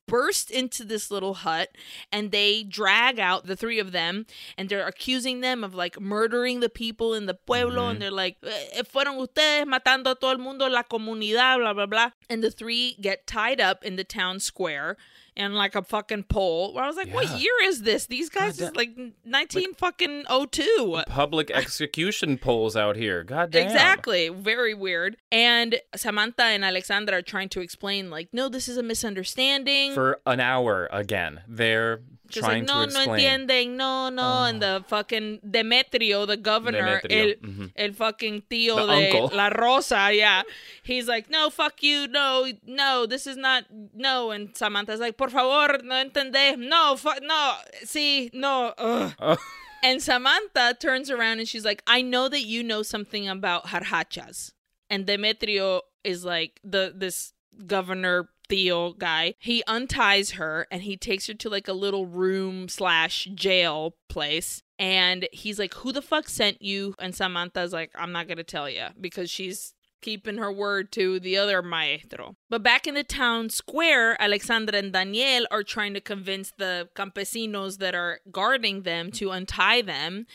burst 0.07 0.49
into 0.51 0.83
this 0.85 1.11
little 1.11 1.33
hut, 1.45 1.69
and 2.11 2.31
they 2.31 2.63
drag 2.63 3.19
out 3.19 3.45
the 3.45 3.55
three 3.55 3.77
of 3.79 3.91
them, 3.91 4.25
and 4.57 4.69
they're 4.69 4.87
accusing 4.87 5.41
them 5.41 5.63
of 5.63 5.73
like 5.75 5.99
murdering 5.99 6.61
the 6.61 6.69
people 6.69 7.13
in 7.13 7.25
the 7.25 7.33
pueblo, 7.33 7.83
Mhm. 7.87 7.91
and 7.91 8.01
they're 8.01 8.11
like, 8.11 8.37
"Eh, 8.43 8.81
"Fueron 8.83 9.17
ustedes 9.19 9.65
matando 9.67 10.11
a 10.11 10.15
todo 10.15 10.31
el 10.31 10.37
mundo, 10.37 10.67
la 10.67 10.83
comunidad, 10.83 11.57
blah 11.59 11.73
blah 11.73 11.85
blah." 11.85 12.11
And 12.29 12.43
the 12.43 12.51
three 12.51 12.95
get 13.01 13.27
tied 13.27 13.59
up 13.61 13.83
in 13.83 13.95
the 13.97 14.03
town 14.05 14.39
square. 14.39 14.97
And 15.37 15.53
like 15.53 15.75
a 15.75 15.81
fucking 15.81 16.23
pole, 16.23 16.73
where 16.73 16.83
I 16.83 16.87
was 16.87 16.95
like, 16.95 17.13
"What 17.13 17.39
year 17.39 17.51
is 17.63 17.81
this? 17.81 18.05
These 18.05 18.29
guys 18.29 18.57
God 18.57 18.69
is 18.69 18.75
like 18.75 18.91
nineteen 19.25 19.73
fucking 19.73 20.23
oh 20.29 20.45
two. 20.45 21.01
Public 21.07 21.51
execution 21.53 22.37
polls 22.37 22.77
out 22.77 22.95
here. 22.95 23.23
God 23.23 23.51
damn. 23.51 23.65
Exactly. 23.67 24.29
Very 24.29 24.73
weird. 24.73 25.17
And 25.31 25.79
Samantha 25.95 26.43
and 26.43 26.63
Alexandra 26.63 27.17
are 27.17 27.21
trying 27.21 27.49
to 27.49 27.59
explain, 27.59 28.09
like, 28.09 28.29
no, 28.31 28.47
this 28.47 28.69
is 28.69 28.77
a 28.77 28.83
misunderstanding. 28.83 29.93
For 29.93 30.19
an 30.25 30.39
hour 30.39 30.87
again. 30.91 31.41
They're 31.47 31.99
Just 32.27 32.45
trying 32.45 32.65
like, 32.65 32.75
no, 32.75 32.85
to 32.85 32.93
no 32.93 32.99
explain. 32.99 33.47
entienden, 33.47 33.77
no, 33.77 34.09
no. 34.09 34.43
And 34.45 34.61
the 34.61 34.83
fucking 34.87 35.39
Demetrio, 35.49 36.25
the 36.25 36.37
governor, 36.37 37.01
Demetrio, 37.01 37.35
el, 37.43 37.49
mhm. 37.49 37.71
el 37.75 37.93
fucking 37.93 38.43
tío 38.49 38.75
The 38.75 38.87
de 38.87 39.11
uncle. 39.11 39.35
La 39.35 39.49
Rosa, 39.49 40.11
yeah. 40.13 40.43
He's 40.83 41.07
like, 41.07 41.29
no, 41.29 41.49
fuck 41.49 41.81
you, 41.83 42.07
no, 42.07 42.51
no, 42.65 43.05
this 43.05 43.27
is 43.27 43.37
not, 43.37 43.65
no. 43.93 44.31
And 44.31 44.55
Samantha's 44.55 44.99
like, 44.99 45.17
por 45.17 45.29
favor, 45.29 45.79
no 45.83 45.95
entendés, 46.03 46.57
no, 46.57 46.95
fu- 46.97 47.21
no, 47.21 47.55
sí, 47.83 48.33
no, 48.33 48.73
ugh. 48.77 49.13
Oh. 49.19 49.37
And 49.83 50.01
Samantha 50.01 50.75
turns 50.79 51.11
around 51.11 51.37
and 51.37 51.47
she's 51.47 51.63
like, 51.63 51.83
I 51.85 52.01
know 52.01 52.27
that 52.29 52.41
you 52.41 52.63
know 52.63 52.81
something 52.81 53.27
about 53.27 53.67
jarjachas. 53.67 54.51
And 54.89 55.05
Demetrio 55.05 55.81
is 56.03 56.25
like 56.25 56.59
the 56.63 56.91
this 56.95 57.33
governor 57.67 58.29
Theo 58.49 58.93
guy. 58.93 59.35
He 59.39 59.63
unties 59.67 60.31
her 60.31 60.67
and 60.71 60.83
he 60.83 60.97
takes 60.97 61.27
her 61.27 61.33
to 61.33 61.49
like 61.49 61.67
a 61.67 61.73
little 61.73 62.05
room 62.05 62.69
slash 62.69 63.27
jail 63.33 63.95
place. 64.09 64.61
And 64.77 65.27
he's 65.31 65.59
like, 65.59 65.73
Who 65.75 65.91
the 65.91 66.01
fuck 66.01 66.29
sent 66.29 66.61
you? 66.61 66.95
And 66.99 67.15
Samantha's 67.15 67.73
like, 67.73 67.91
I'm 67.95 68.11
not 68.11 68.27
gonna 68.27 68.43
tell 68.43 68.69
you 68.69 68.87
because 68.99 69.29
she's 69.29 69.73
keeping 70.01 70.37
her 70.37 70.51
word 70.51 70.91
to 70.93 71.19
the 71.19 71.37
other 71.37 71.61
maestro. 71.61 72.35
But 72.49 72.61
back 72.63 72.85
in 72.87 72.93
the 72.93 73.03
town 73.03 73.49
square, 73.49 74.21
Alexandra 74.21 74.77
and 74.77 74.93
Daniel 74.93 75.45
are 75.49 75.63
trying 75.63 75.93
to 75.95 76.01
convince 76.01 76.51
the 76.57 76.89
campesinos 76.95 77.79
that 77.79 77.95
are 77.95 78.19
guarding 78.31 78.83
them 78.83 79.11
to 79.13 79.31
untie 79.31 79.81
them. 79.81 80.27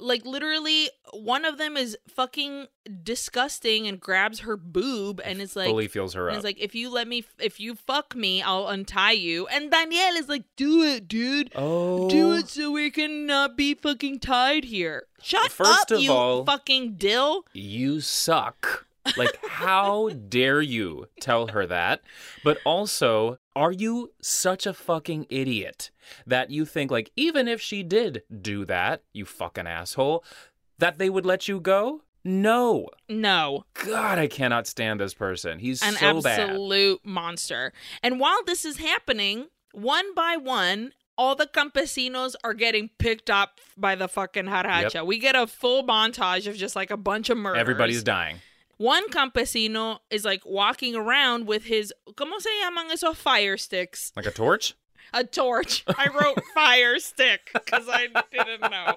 Like 0.00 0.24
literally, 0.24 0.90
one 1.12 1.44
of 1.44 1.58
them 1.58 1.76
is 1.76 1.98
fucking 2.08 2.68
disgusting 3.02 3.86
and 3.88 3.98
grabs 4.00 4.40
her 4.40 4.56
boob 4.56 5.20
and 5.24 5.40
is 5.40 5.56
like, 5.56 5.66
Fully 5.68 5.88
feels 5.88 6.14
her 6.14 6.28
and 6.28 6.36
up. 6.36 6.38
it's 6.38 6.44
like, 6.44 6.58
if 6.60 6.74
you 6.74 6.88
let 6.90 7.08
me, 7.08 7.24
if 7.40 7.58
you 7.58 7.74
fuck 7.74 8.14
me, 8.14 8.40
I'll 8.40 8.68
untie 8.68 9.12
you. 9.12 9.46
And 9.48 9.70
Daniel 9.70 10.14
is 10.16 10.28
like, 10.28 10.44
do 10.56 10.82
it, 10.82 11.08
dude. 11.08 11.50
oh. 11.56 12.08
Do 12.08 12.32
it 12.34 12.48
so 12.48 12.70
we 12.70 12.90
can 12.90 13.26
not 13.26 13.56
be 13.56 13.74
fucking 13.74 14.20
tied 14.20 14.64
here. 14.64 15.04
Shut 15.20 15.50
First 15.50 15.90
up, 15.92 16.00
you 16.00 16.12
all- 16.12 16.44
fucking 16.44 16.94
dill. 16.94 17.44
You 17.52 18.00
suck. 18.00 18.86
Like, 19.16 19.38
how 19.46 20.10
dare 20.10 20.60
you 20.60 21.08
tell 21.20 21.48
her 21.48 21.66
that? 21.66 22.02
But 22.44 22.58
also, 22.64 23.38
are 23.56 23.72
you 23.72 24.12
such 24.20 24.66
a 24.66 24.74
fucking 24.74 25.26
idiot 25.30 25.90
that 26.26 26.50
you 26.50 26.64
think, 26.64 26.90
like, 26.90 27.10
even 27.16 27.48
if 27.48 27.60
she 27.60 27.82
did 27.82 28.22
do 28.40 28.64
that, 28.66 29.02
you 29.12 29.24
fucking 29.24 29.66
asshole, 29.66 30.24
that 30.78 30.98
they 30.98 31.10
would 31.10 31.26
let 31.26 31.48
you 31.48 31.60
go? 31.60 32.02
No. 32.24 32.88
No, 33.08 33.64
God, 33.74 34.18
I 34.18 34.26
cannot 34.26 34.66
stand 34.66 35.00
this 35.00 35.14
person. 35.14 35.58
He's 35.58 35.82
an 35.82 35.94
so 35.94 36.20
bad. 36.20 36.40
absolute 36.40 37.00
monster. 37.04 37.72
And 38.02 38.20
while 38.20 38.42
this 38.44 38.64
is 38.64 38.76
happening, 38.76 39.46
one 39.72 40.14
by 40.14 40.36
one, 40.36 40.92
all 41.16 41.34
the 41.34 41.46
campesinos 41.46 42.34
are 42.44 42.54
getting 42.54 42.90
picked 42.98 43.28
up 43.28 43.60
by 43.76 43.94
the 43.94 44.08
fucking 44.08 44.44
jarjacha. 44.46 45.04
We 45.04 45.18
get 45.18 45.34
a 45.34 45.46
full 45.46 45.84
montage 45.84 46.46
of 46.46 46.56
just 46.56 46.76
like 46.76 46.90
a 46.90 46.96
bunch 46.96 47.28
of 47.28 47.38
murders. 47.38 47.60
Everybody's 47.60 48.02
dying. 48.02 48.36
One 48.78 49.08
campesino 49.10 49.98
is 50.10 50.24
like 50.24 50.42
walking 50.46 50.94
around 50.96 51.46
with 51.46 51.64
his, 51.64 51.92
¿cómo 52.14 52.40
se 52.40 52.48
llaman 52.62 52.90
esos 52.90 53.16
fire 53.16 53.56
sticks? 53.56 54.12
Like 54.16 54.26
a 54.26 54.30
torch? 54.30 54.74
A 55.12 55.24
torch. 55.24 55.84
I 55.88 56.08
wrote 56.08 56.42
fire 56.54 56.98
stick 56.98 57.50
because 57.52 57.86
I 57.88 58.08
didn't 58.32 58.70
know. 58.70 58.96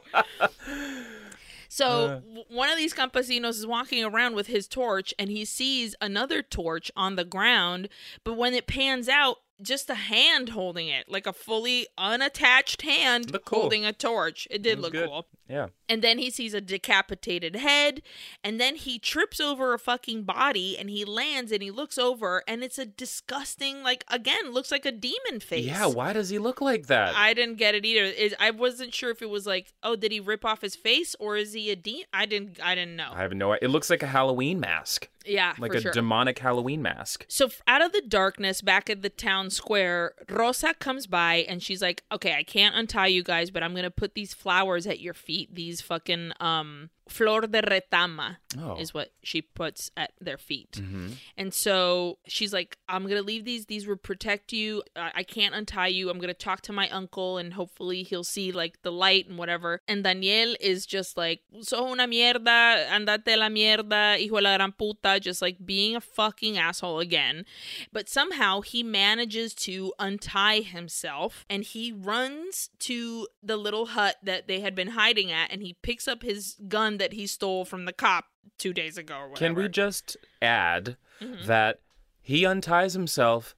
So 1.69 1.85
Uh. 1.87 2.07
w- 2.19 2.43
one 2.49 2.69
of 2.69 2.77
these 2.77 2.93
campesinos 2.93 3.51
is 3.57 3.65
walking 3.65 4.03
around 4.03 4.35
with 4.35 4.47
his 4.47 4.67
torch 4.67 5.13
and 5.17 5.29
he 5.29 5.45
sees 5.45 5.95
another 6.01 6.41
torch 6.41 6.91
on 6.97 7.15
the 7.15 7.23
ground, 7.23 7.87
but 8.25 8.33
when 8.35 8.53
it 8.53 8.67
pans 8.67 9.07
out, 9.07 9.37
just 9.61 9.89
a 9.91 9.95
hand 9.95 10.49
holding 10.49 10.87
it, 10.87 11.05
like 11.07 11.27
a 11.27 11.31
fully 11.33 11.87
unattached 11.97 12.81
hand 12.81 13.31
cool. 13.45 13.61
holding 13.61 13.85
a 13.85 13.93
torch. 13.93 14.47
It 14.51 14.63
did 14.63 14.79
look 14.79 14.91
good. 14.91 15.07
cool. 15.07 15.27
Yeah. 15.51 15.67
And 15.89 16.01
then 16.01 16.19
he 16.19 16.29
sees 16.29 16.53
a 16.53 16.61
decapitated 16.61 17.57
head, 17.57 18.01
and 18.45 18.61
then 18.61 18.75
he 18.75 18.97
trips 18.97 19.41
over 19.41 19.73
a 19.73 19.79
fucking 19.79 20.23
body 20.23 20.77
and 20.77 20.89
he 20.89 21.03
lands 21.03 21.51
and 21.51 21.61
he 21.61 21.69
looks 21.69 21.97
over 21.97 22.43
and 22.47 22.63
it's 22.63 22.77
a 22.77 22.85
disgusting, 22.85 23.83
like 23.83 24.05
again, 24.07 24.51
looks 24.51 24.71
like 24.71 24.85
a 24.85 24.91
demon 24.91 25.41
face. 25.41 25.65
Yeah, 25.65 25.87
why 25.87 26.13
does 26.13 26.29
he 26.29 26.39
look 26.39 26.61
like 26.61 26.87
that? 26.87 27.13
I 27.15 27.33
didn't 27.33 27.55
get 27.57 27.75
it 27.75 27.85
either. 27.85 28.05
Is 28.05 28.33
I 28.39 28.51
wasn't 28.51 28.93
sure 28.93 29.09
if 29.11 29.21
it 29.21 29.29
was 29.29 29.45
like, 29.45 29.73
oh, 29.83 29.95
did 29.97 30.11
he 30.13 30.19
rip 30.21 30.45
off 30.45 30.61
his 30.61 30.75
face 30.75 31.13
or 31.19 31.35
is 31.35 31.51
he 31.53 31.69
a 31.71 31.75
demon? 31.75 32.05
I 32.13 32.25
didn't. 32.25 32.59
I 32.63 32.73
didn't 32.73 32.95
know. 32.95 33.11
I 33.13 33.21
have 33.21 33.33
no 33.33 33.51
It 33.53 33.67
looks 33.67 33.89
like 33.89 34.01
a 34.01 34.07
Halloween 34.07 34.59
mask. 34.61 35.09
yeah, 35.25 35.53
Like 35.59 35.73
a 35.75 35.81
sure. 35.81 35.91
demonic 35.91 36.39
Halloween 36.39 36.81
mask. 36.81 37.25
so 37.27 37.49
out 37.67 37.81
of 37.83 37.91
the 37.91 38.01
darkness, 38.07 38.61
back 38.61 38.89
at 38.89 39.01
the 39.01 39.09
town 39.09 39.49
square, 39.49 40.13
Rosa 40.29 40.73
comes 40.73 41.05
by 41.05 41.45
and 41.49 41.61
she's 41.61 41.81
like, 41.81 42.03
"Okay, 42.11 42.33
I 42.35 42.43
can't 42.43 42.75
untie 42.75 43.07
you 43.07 43.23
guys, 43.23 43.51
but 43.51 43.61
I'm 43.61 43.75
gonna 43.75 43.91
put 43.91 44.15
these 44.15 44.33
flowers 44.33 44.87
at 44.87 44.99
your 45.01 45.13
feet. 45.13 45.40
These 45.51 45.81
fucking 45.81 46.33
um 46.39 46.89
flor 47.11 47.41
de 47.41 47.61
retama 47.61 48.37
Oh. 48.57 48.75
is 48.83 48.93
what 48.93 49.09
she 49.23 49.41
puts 49.41 49.91
at 49.95 50.11
their 50.19 50.37
feet." 50.37 50.71
Mhm. 50.73 51.13
And 51.37 51.53
so 51.53 52.17
she's 52.27 52.53
like, 52.53 52.77
I'm 52.89 53.03
going 53.03 53.15
to 53.23 53.23
leave 53.31 53.45
these. 53.45 53.65
These 53.67 53.85
will 53.87 53.97
protect 54.11 54.51
you. 54.53 54.83
I, 54.95 55.11
I 55.21 55.23
can't 55.23 55.55
untie 55.55 55.87
you. 55.97 56.09
I'm 56.09 56.17
going 56.23 56.27
to 56.37 56.43
talk 56.49 56.61
to 56.63 56.73
my 56.73 56.87
uncle 56.89 57.37
and 57.37 57.53
hopefully 57.53 58.03
he'll 58.03 58.23
see 58.23 58.51
like 58.51 58.81
the 58.81 58.91
light 58.91 59.27
and 59.29 59.37
whatever. 59.37 59.79
And 59.87 60.03
Daniel 60.03 60.55
is 60.59 60.85
just 60.85 61.17
like, 61.17 61.41
so 61.61 61.91
una 61.91 62.07
mierda, 62.07 62.87
andate 62.89 63.37
la 63.37 63.49
mierda, 63.49 64.17
hijo 64.17 64.37
de 64.37 64.41
la 64.43 64.57
gran 64.57 64.71
puta, 64.73 65.19
just 65.19 65.41
like 65.41 65.57
being 65.65 65.95
a 65.95 66.01
fucking 66.01 66.57
asshole 66.57 66.99
again. 66.99 67.45
But 67.93 68.09
somehow 68.09 68.61
he 68.61 68.83
manages 68.83 69.53
to 69.67 69.93
untie 69.99 70.61
himself 70.61 71.45
and 71.49 71.63
he 71.63 71.91
runs 71.91 72.69
to 72.79 73.27
the 73.41 73.57
little 73.57 73.87
hut 73.87 74.17
that 74.23 74.47
they 74.47 74.59
had 74.59 74.75
been 74.75 74.89
hiding 74.89 75.31
at 75.31 75.51
and 75.51 75.61
he 75.61 75.73
picks 75.81 76.07
up 76.07 76.21
his 76.23 76.57
gun 76.67 76.97
that 77.01 77.13
he 77.13 77.25
stole 77.27 77.65
from 77.65 77.85
the 77.85 77.93
cop 77.93 78.25
two 78.57 78.73
days 78.73 78.95
ago. 78.97 79.31
Can 79.35 79.55
we 79.55 79.67
just 79.67 80.17
add 80.41 80.95
Mhm. 81.21 81.45
that 81.47 81.79
he 82.21 82.45
unties 82.45 82.93
himself, 82.93 83.55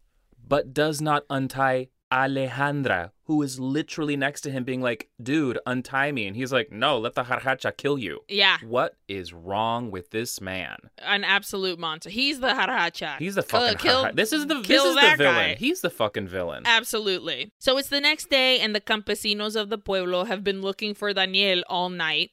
but 0.47 0.73
does 0.73 1.01
not 1.01 1.25
untie 1.29 1.89
Alejandra, 2.11 3.09
who 3.23 3.41
is 3.41 3.59
literally 3.59 4.15
next 4.15 4.41
to 4.41 4.51
him, 4.51 4.63
being 4.63 4.81
like, 4.81 5.09
dude, 5.21 5.57
untie 5.65 6.11
me. 6.11 6.27
And 6.27 6.35
he's 6.35 6.53
like, 6.53 6.71
no, 6.71 6.97
let 6.99 7.15
the 7.15 7.23
jarjacha 7.23 7.75
kill 7.75 7.97
you. 7.97 8.19
Yeah, 8.27 8.57
What 8.61 8.95
is 9.07 9.33
wrong 9.33 9.89
with 9.91 10.11
this 10.11 10.39
man? 10.39 10.77
an 10.99 11.23
absolute 11.23 11.79
monster. 11.79 12.09
He's 12.11 12.39
the 12.39 12.49
jarjacha. 12.49 13.17
He's 13.17 13.35
the 13.35 13.41
fucking 13.41 13.77
kill-. 13.79 14.11
This 14.13 14.31
is 14.31 14.45
the 14.47 14.55
this 14.61 14.83
is 14.83 14.95
the 14.95 15.15
villain. 15.17 15.17
guy. 15.35 15.55
He's 15.55 15.81
the 15.81 15.89
fucking 15.89 16.27
villain. 16.27 16.63
Absolutely. 16.65 17.51
So 17.59 17.77
it's 17.79 17.89
the 17.89 18.01
next 18.01 18.29
day, 18.29 18.59
and 18.59 18.75
the 18.75 18.81
campesinos 18.81 19.55
of 19.59 19.69
the 19.69 19.77
pueblo 19.79 20.25
have 20.25 20.43
been 20.43 20.61
looking 20.61 20.93
for 20.93 21.13
Daniel 21.13 21.63
all 21.67 21.89
night. 21.89 22.31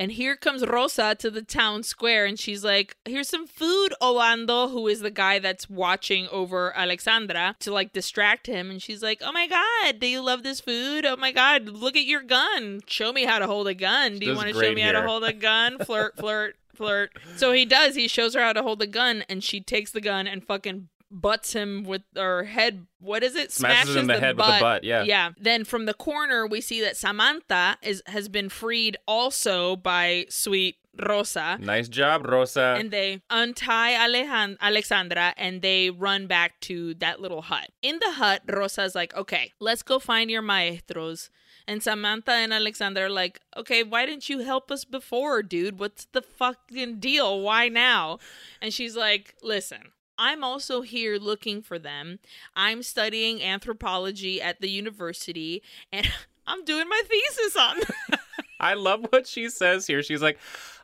And 0.00 0.12
here 0.12 0.34
comes 0.34 0.66
Rosa 0.66 1.14
to 1.16 1.30
the 1.30 1.42
town 1.42 1.82
square, 1.82 2.24
and 2.24 2.38
she's 2.38 2.64
like, 2.64 2.96
Here's 3.04 3.28
some 3.28 3.46
food, 3.46 3.92
Olando, 4.00 4.70
who 4.70 4.88
is 4.88 5.00
the 5.00 5.10
guy 5.10 5.38
that's 5.38 5.68
watching 5.68 6.26
over 6.32 6.74
Alexandra 6.74 7.54
to 7.60 7.70
like 7.70 7.92
distract 7.92 8.46
him. 8.46 8.70
And 8.70 8.80
she's 8.80 9.02
like, 9.02 9.20
Oh 9.22 9.30
my 9.30 9.46
God, 9.46 10.00
do 10.00 10.06
you 10.06 10.22
love 10.22 10.42
this 10.42 10.58
food? 10.58 11.04
Oh 11.04 11.18
my 11.18 11.32
God, 11.32 11.68
look 11.68 11.96
at 11.96 12.06
your 12.06 12.22
gun. 12.22 12.80
Show 12.86 13.12
me 13.12 13.26
how 13.26 13.38
to 13.40 13.46
hold 13.46 13.68
a 13.68 13.74
gun. 13.74 14.18
Do 14.18 14.24
you 14.24 14.34
want 14.34 14.48
to 14.48 14.54
show 14.54 14.72
me 14.72 14.80
how 14.80 14.92
to 14.92 15.02
hold 15.02 15.22
a 15.22 15.34
gun? 15.34 15.78
Flirt, 15.78 16.16
flirt, 16.16 16.56
flirt. 16.74 17.10
So 17.36 17.52
he 17.52 17.66
does. 17.66 17.94
He 17.94 18.08
shows 18.08 18.34
her 18.34 18.40
how 18.40 18.54
to 18.54 18.62
hold 18.62 18.80
a 18.80 18.86
gun, 18.86 19.22
and 19.28 19.44
she 19.44 19.60
takes 19.60 19.90
the 19.90 20.00
gun 20.00 20.26
and 20.26 20.42
fucking 20.42 20.88
butts 21.10 21.52
him 21.52 21.84
with 21.84 22.02
her 22.16 22.44
head. 22.44 22.86
What 23.00 23.22
is 23.22 23.34
it? 23.36 23.52
Smashes 23.52 23.96
him 23.96 24.02
in 24.02 24.06
the 24.06 24.20
head 24.20 24.36
with 24.36 24.46
the 24.46 24.58
butt, 24.60 24.84
yeah. 24.84 25.02
Yeah. 25.02 25.30
Then 25.38 25.64
from 25.64 25.86
the 25.86 25.94
corner, 25.94 26.46
we 26.46 26.60
see 26.60 26.80
that 26.82 26.96
Samantha 26.96 27.76
is 27.82 28.02
has 28.06 28.28
been 28.28 28.48
freed 28.48 28.96
also 29.06 29.76
by 29.76 30.26
sweet 30.28 30.76
Rosa. 30.98 31.58
Nice 31.60 31.88
job, 31.88 32.26
Rosa. 32.26 32.76
And 32.78 32.90
they 32.90 33.22
untie 33.30 33.92
Alejan- 33.92 34.58
Alexandra 34.60 35.34
and 35.36 35.62
they 35.62 35.90
run 35.90 36.26
back 36.26 36.60
to 36.62 36.94
that 36.94 37.20
little 37.20 37.42
hut. 37.42 37.70
In 37.80 37.98
the 38.00 38.12
hut, 38.12 38.42
Rosa's 38.48 38.94
like, 38.94 39.14
okay, 39.14 39.52
let's 39.60 39.82
go 39.82 39.98
find 39.98 40.30
your 40.30 40.42
maestros. 40.42 41.30
And 41.66 41.82
Samantha 41.82 42.32
and 42.32 42.52
Alexandra 42.52 43.04
are 43.04 43.10
like, 43.10 43.40
okay, 43.56 43.82
why 43.84 44.04
didn't 44.04 44.28
you 44.28 44.40
help 44.40 44.70
us 44.70 44.84
before, 44.84 45.42
dude? 45.42 45.78
What's 45.78 46.06
the 46.06 46.22
fucking 46.22 46.98
deal? 46.98 47.40
Why 47.40 47.68
now? 47.68 48.18
And 48.60 48.74
she's 48.74 48.96
like, 48.96 49.36
listen, 49.42 49.92
I'm 50.20 50.44
also 50.44 50.82
here 50.82 51.16
looking 51.16 51.62
for 51.62 51.78
them. 51.78 52.18
I'm 52.54 52.82
studying 52.82 53.42
anthropology 53.42 54.40
at 54.40 54.60
the 54.60 54.68
university 54.68 55.62
and 55.90 56.06
I'm 56.46 56.62
doing 56.64 56.86
my 56.88 57.02
thesis 57.08 57.56
on 57.56 57.80
them. 57.80 58.20
I 58.60 58.74
love 58.74 59.06
what 59.08 59.26
she 59.26 59.48
says 59.48 59.86
here. 59.86 60.02
She's 60.02 60.20
like, 60.20 60.38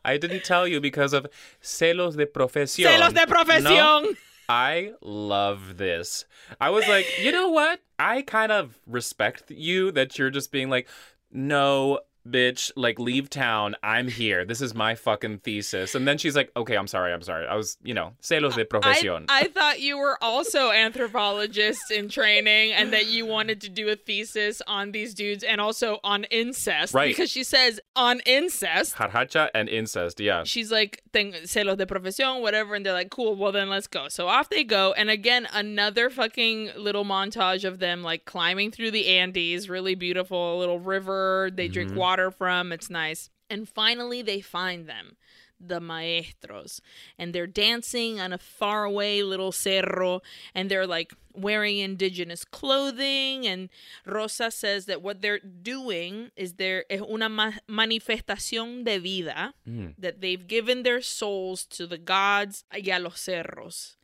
I 0.07 0.17
didn't 0.17 0.45
tell 0.45 0.67
you 0.67 0.81
because 0.81 1.13
of 1.13 1.27
celos 1.63 2.17
de 2.17 2.25
profesión. 2.25 2.87
Celos 2.87 3.13
de 3.13 3.27
profesión. 3.27 4.03
No, 4.03 4.15
I 4.49 4.95
love 5.03 5.77
this. 5.77 6.25
I 6.59 6.71
was 6.71 6.89
like, 6.89 7.07
you 7.21 7.31
know 7.31 7.51
what? 7.51 7.81
I 7.99 8.23
kind 8.23 8.51
of 8.51 8.79
respect 8.87 9.51
you 9.51 9.93
that 9.93 10.19
you're 10.19 10.31
just 10.31 10.51
being 10.51 10.71
like, 10.71 10.89
no, 11.31 12.01
bitch, 12.31 12.71
like 12.77 12.99
leave 12.99 13.31
town. 13.31 13.77
I'm 13.83 14.09
here. 14.09 14.45
This 14.45 14.61
is 14.61 14.75
my 14.75 14.95
fucking 14.95 15.39
thesis. 15.39 15.95
And 15.95 16.07
then 16.07 16.19
she's 16.19 16.37
like, 16.37 16.51
okay, 16.57 16.77
I'm 16.77 16.87
sorry, 16.87 17.13
I'm 17.13 17.23
sorry. 17.23 17.47
I 17.47 17.55
was, 17.55 17.79
you 17.83 17.95
know, 17.95 18.13
celos 18.21 18.55
de 18.55 18.63
I, 18.63 18.65
profesión. 18.65 19.25
I 19.29 19.45
thought 19.45 19.81
you 19.81 19.99
were 19.99 20.19
also 20.23 20.71
anthropologists 21.17 21.91
in 21.91 22.09
training 22.09 22.73
and 22.73 22.93
that 22.93 23.07
you 23.07 23.27
wanted 23.27 23.61
to 23.63 23.69
do 23.69 23.89
a 23.89 23.97
thesis 23.97 24.61
on 24.67 24.93
these 24.93 25.15
dudes 25.15 25.43
and 25.45 25.61
also 25.61 25.99
on 26.05 26.25
incest. 26.25 26.95
Right. 26.95 27.09
Because 27.09 27.31
she 27.31 27.45
says 27.45 27.81
on 27.95 28.21
incest. 28.27 28.97
Jarjacha 28.97 29.51
and 29.55 29.69
incest, 29.69 30.21
yeah. 30.21 30.45
She's 30.45 30.71
like, 30.71 31.03
"Ten- 31.13 31.33
celos 31.45 31.77
de 31.79 31.87
profesión, 31.87 32.41
whatever. 32.41 32.75
And 32.75 32.85
they're 32.85 32.93
like, 32.93 33.11
cool, 33.11 33.35
well, 33.37 33.53
then 33.53 33.69
let's 33.71 33.87
go. 33.87 34.09
So 34.09 34.29
off 34.29 34.49
they 34.51 34.65
go. 34.65 34.93
And 34.93 35.11
again, 35.11 35.49
another 35.53 36.11
fucking 36.11 36.71
little 36.77 37.05
montage 37.05 37.65
of 37.65 37.79
them 37.79 38.03
like 38.03 38.25
climbing 38.25 38.71
through 38.71 38.91
the 38.91 39.07
Andes. 39.09 39.69
Really 39.69 39.95
beautiful 39.95 40.59
little 40.59 40.79
river 40.81 41.51
they 41.55 41.69
drink 41.69 41.93
Mhm. 41.93 41.97
Water 42.17 42.31
from. 42.31 42.73
It's 42.73 42.91
nice. 42.91 43.31
And 43.51 43.69
finally, 43.69 44.23
they 44.23 44.41
find 44.41 44.89
them, 44.89 45.17
the 45.61 45.81
maestros. 45.81 46.81
And 47.19 47.33
they're 47.33 47.47
dancing 47.47 48.19
on 48.21 48.33
a 48.33 48.39
faraway 48.39 49.23
little 49.23 49.53
cerro. 49.53 50.21
And 50.55 50.69
they're 50.71 50.87
like 50.87 51.13
wearing 51.35 51.79
indigenous 51.79 52.45
clothing. 52.45 53.47
And 53.47 53.69
Rosa 54.05 54.51
says 54.51 54.87
that 54.87 55.03
what 55.03 55.21
they're 55.23 55.39
doing 55.41 56.31
is 56.37 56.55
there 56.55 56.85
es 56.91 57.01
una 57.03 57.29
ma- 57.29 57.53
manifestación 57.69 58.85
de 58.85 58.99
vida 58.99 59.53
Mm. 59.69 59.95
that 59.99 60.21
they've 60.21 60.47
given 60.47 60.83
their 60.83 61.03
souls 61.03 61.65
to 61.67 61.87
the 61.87 61.99
gods 61.99 62.65
y 62.73 62.91
a 62.91 62.99
los 62.99 63.17
cerros. 63.21 63.97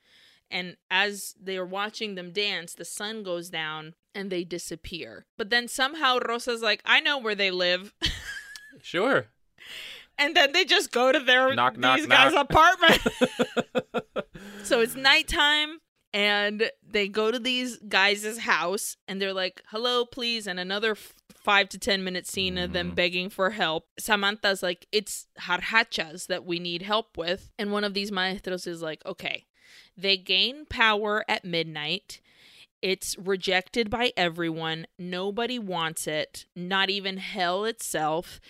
And 0.53 0.77
as 0.91 1.35
they're 1.41 1.65
watching 1.67 2.15
them 2.15 2.31
dance, 2.31 2.75
the 2.75 2.85
sun 2.85 3.23
goes 3.23 3.49
down 3.51 3.95
and 4.15 4.31
they 4.31 4.45
disappear. 4.45 5.25
But 5.39 5.49
then 5.51 5.67
somehow 5.67 6.19
Rosa's 6.19 6.63
like, 6.63 6.83
I 6.85 7.01
know 7.01 7.19
where 7.19 7.35
they 7.35 7.51
live. 7.51 7.95
Sure. 8.81 9.27
and 10.19 10.35
then 10.35 10.53
they 10.53 10.65
just 10.65 10.93
go 10.93 11.13
to 11.13 11.19
their 11.21 11.55
Knock, 11.55 11.77
knock, 11.77 11.99
these 11.99 12.07
guys' 12.07 12.33
knock. 12.33 12.51
apartment. 12.51 13.01
so 14.65 14.81
it's 14.81 14.95
nighttime 14.97 15.79
and 16.15 16.71
they 16.87 17.07
go 17.09 17.31
to 17.31 17.39
these 17.39 17.77
guys' 17.89 18.39
house 18.39 18.97
and 19.07 19.21
they're 19.21 19.33
like, 19.35 19.63
hello, 19.69 20.05
please. 20.07 20.47
And 20.47 20.59
another 20.59 20.93
f- 20.93 21.15
five 21.35 21.69
to 21.71 21.79
10 21.79 22.03
minute 22.05 22.27
scene 22.27 22.57
of 22.59 22.73
them 22.73 22.93
Mhm. 22.93 22.95
begging 22.95 23.29
for 23.31 23.51
help. 23.51 23.87
Samantha's 23.99 24.63
like, 24.63 24.87
it's 24.93 25.27
jarjachas 25.41 26.27
that 26.29 26.45
we 26.45 26.59
need 26.59 26.83
help 26.83 27.17
with. 27.19 27.51
And 27.59 27.73
one 27.73 27.85
of 27.85 27.95
these 27.95 28.11
maestros 28.13 28.67
is 28.67 28.81
like, 28.83 29.05
okay, 29.05 29.45
they 29.97 30.17
gain 30.17 30.67
power 30.67 31.25
at 31.29 31.45
midnight. 31.45 32.21
It's 32.81 33.17
rejected 33.17 33.91
by 33.91 34.13
everyone. 34.17 34.87
Nobody 34.99 35.57
wants 35.57 36.09
it, 36.09 36.47
not 36.57 36.91
even 36.91 37.19
hell 37.19 37.65
itself. 37.65 38.41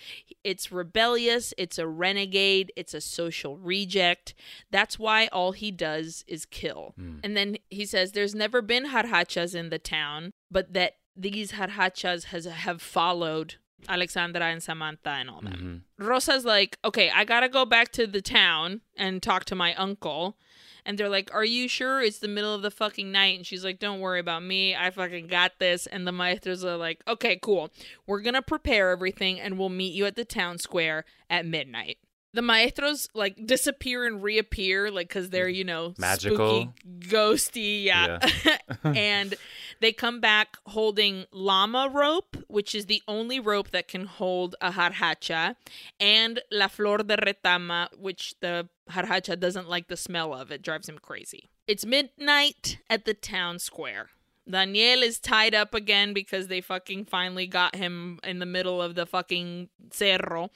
It's 0.43 0.71
rebellious, 0.71 1.53
it's 1.55 1.77
a 1.77 1.87
renegade, 1.87 2.71
it's 2.75 2.95
a 2.95 3.01
social 3.01 3.57
reject. 3.57 4.33
That's 4.71 4.97
why 4.97 5.27
all 5.27 5.51
he 5.51 5.69
does 5.69 6.25
is 6.27 6.47
kill. 6.47 6.93
Hmm. 6.97 7.17
And 7.23 7.37
then 7.37 7.57
he 7.69 7.85
says 7.85 8.11
there's 8.13 8.33
never 8.33 8.63
been 8.63 8.87
jarjachas 8.89 9.53
in 9.53 9.69
the 9.69 9.77
town, 9.77 10.31
but 10.49 10.73
that 10.73 10.95
these 11.15 11.51
jarjachas 11.51 12.25
has 12.25 12.45
have 12.45 12.81
followed 12.81 13.55
Alexandra 13.87 14.45
and 14.45 14.63
Samantha 14.63 15.09
and 15.11 15.29
all 15.29 15.41
that. 15.41 15.59
Mhm. 15.59 15.81
Rosa's 15.99 16.43
like, 16.45 16.79
okay, 16.83 17.11
I 17.11 17.23
gotta 17.23 17.49
go 17.49 17.65
back 17.65 17.91
to 17.93 18.07
the 18.07 18.21
town 18.21 18.81
and 18.97 19.21
talk 19.21 19.45
to 19.45 19.55
my 19.55 19.75
uncle. 19.75 20.37
And 20.85 20.97
they're 20.97 21.09
like, 21.09 21.33
Are 21.33 21.45
you 21.45 21.67
sure 21.67 22.01
it's 22.01 22.19
the 22.19 22.27
middle 22.27 22.53
of 22.53 22.61
the 22.61 22.71
fucking 22.71 23.11
night? 23.11 23.37
And 23.37 23.45
she's 23.45 23.63
like, 23.63 23.79
Don't 23.79 23.99
worry 23.99 24.19
about 24.19 24.43
me. 24.43 24.75
I 24.75 24.89
fucking 24.89 25.27
got 25.27 25.59
this. 25.59 25.87
And 25.87 26.05
the 26.05 26.11
maestros 26.11 26.63
are 26.63 26.77
like, 26.77 27.01
Okay, 27.07 27.39
cool. 27.41 27.69
We're 28.07 28.21
gonna 28.21 28.41
prepare 28.41 28.91
everything 28.91 29.39
and 29.39 29.57
we'll 29.57 29.69
meet 29.69 29.93
you 29.93 30.05
at 30.05 30.15
the 30.15 30.25
town 30.25 30.57
square 30.57 31.05
at 31.29 31.45
midnight. 31.45 31.97
The 32.33 32.41
maestros 32.41 33.09
like 33.13 33.45
disappear 33.45 34.05
and 34.05 34.23
reappear, 34.23 34.89
like, 34.89 35.07
because 35.07 35.29
they're, 35.29 35.47
mm. 35.47 35.55
you 35.55 35.63
know, 35.63 35.93
Magical. 35.97 36.35
spooky, 36.35 36.71
ghosty. 37.07 37.83
Yeah. 37.83 38.19
and 38.83 39.35
they 39.81 39.91
come 39.91 40.19
back 40.19 40.57
holding 40.67 41.25
llama 41.31 41.89
rope, 41.93 42.37
which 42.47 42.73
is 42.73 42.87
the 42.87 43.01
only 43.07 43.39
rope 43.39 43.71
that 43.71 43.87
can 43.87 44.05
hold 44.05 44.55
a 44.61 44.71
jarjacha, 44.71 45.55
and 45.99 46.41
la 46.51 46.67
flor 46.67 46.99
de 46.99 47.17
retama, 47.17 47.87
which 47.97 48.35
the 48.39 48.67
jarjacha 48.89 49.39
doesn't 49.39 49.69
like 49.69 49.87
the 49.87 49.97
smell 49.97 50.33
of. 50.33 50.51
It 50.51 50.61
drives 50.61 50.89
him 50.89 50.97
crazy. 50.97 51.49
It's 51.67 51.85
midnight 51.85 52.79
at 52.89 53.05
the 53.05 53.13
town 53.13 53.59
square. 53.59 54.09
Daniel 54.49 55.03
is 55.03 55.19
tied 55.19 55.55
up 55.55 55.73
again 55.73 56.13
because 56.13 56.47
they 56.47 56.59
fucking 56.59 57.05
finally 57.05 57.47
got 57.47 57.75
him 57.75 58.19
in 58.23 58.39
the 58.39 58.45
middle 58.45 58.81
of 58.81 58.95
the 58.95 59.05
fucking 59.05 59.69
cerro. 59.91 60.49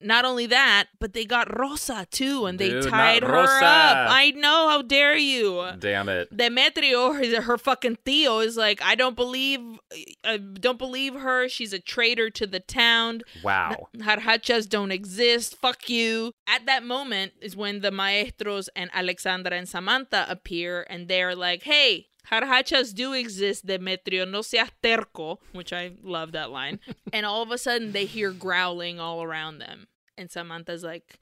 Not 0.00 0.24
only 0.24 0.46
that, 0.46 0.86
but 1.00 1.14
they 1.14 1.24
got 1.24 1.58
Rosa 1.58 2.06
too, 2.10 2.46
and 2.46 2.58
they 2.58 2.70
Dude, 2.70 2.88
tied 2.88 3.22
her 3.24 3.32
Rosa. 3.32 3.64
up. 3.64 4.10
I 4.10 4.30
know, 4.36 4.68
how 4.68 4.82
dare 4.82 5.16
you? 5.16 5.66
Damn 5.78 6.08
it. 6.08 6.36
Demetrio, 6.36 7.12
her, 7.12 7.40
her 7.42 7.58
fucking 7.58 7.98
Tio, 8.04 8.38
is 8.38 8.56
like, 8.56 8.80
I 8.82 8.94
don't 8.94 9.16
believe, 9.16 9.60
I 10.22 10.36
don't 10.36 10.78
believe 10.78 11.14
her. 11.14 11.48
She's 11.48 11.72
a 11.72 11.80
traitor 11.80 12.30
to 12.30 12.46
the 12.46 12.60
town. 12.60 13.22
Wow. 13.42 13.88
Jarjachas 13.96 14.68
don't 14.68 14.92
exist. 14.92 15.56
Fuck 15.56 15.88
you. 15.88 16.32
At 16.46 16.66
that 16.66 16.84
moment 16.84 17.32
is 17.40 17.56
when 17.56 17.80
the 17.80 17.90
maestros 17.90 18.68
and 18.76 18.90
Alexandra 18.92 19.56
and 19.56 19.68
Samantha 19.68 20.26
appear, 20.28 20.86
and 20.88 21.08
they're 21.08 21.34
like, 21.34 21.64
hey. 21.64 22.06
Jarjachas 22.30 22.94
do 22.94 23.12
exist, 23.12 23.66
Demetrio, 23.66 24.24
no 24.24 24.42
seas 24.42 24.70
terco, 24.82 25.38
which 25.52 25.72
I 25.72 25.92
love 26.02 26.32
that 26.32 26.50
line. 26.50 26.80
and 27.12 27.26
all 27.26 27.42
of 27.42 27.50
a 27.50 27.58
sudden, 27.58 27.92
they 27.92 28.06
hear 28.06 28.32
growling 28.32 28.98
all 28.98 29.22
around 29.22 29.58
them. 29.58 29.88
And 30.16 30.30
Samantha's 30.30 30.84
like, 30.84 31.18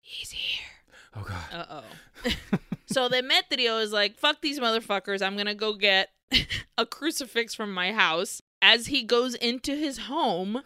he's 0.00 0.30
here. 0.30 0.66
Oh 1.14 1.24
god. 1.26 1.44
Uh 1.52 1.66
oh. 1.82 2.58
so 2.86 3.08
Demetrio 3.08 3.78
is 3.78 3.92
like, 3.92 4.16
fuck 4.18 4.40
these 4.40 4.60
motherfuckers. 4.60 5.22
I'm 5.22 5.34
going 5.34 5.46
to 5.46 5.54
go 5.54 5.74
get 5.74 6.10
a 6.78 6.86
crucifix 6.86 7.54
from 7.54 7.72
my 7.72 7.92
house. 7.92 8.42
As 8.60 8.86
he 8.86 9.02
goes 9.02 9.34
into 9.34 9.74
his 9.74 9.98
home, 9.98 10.62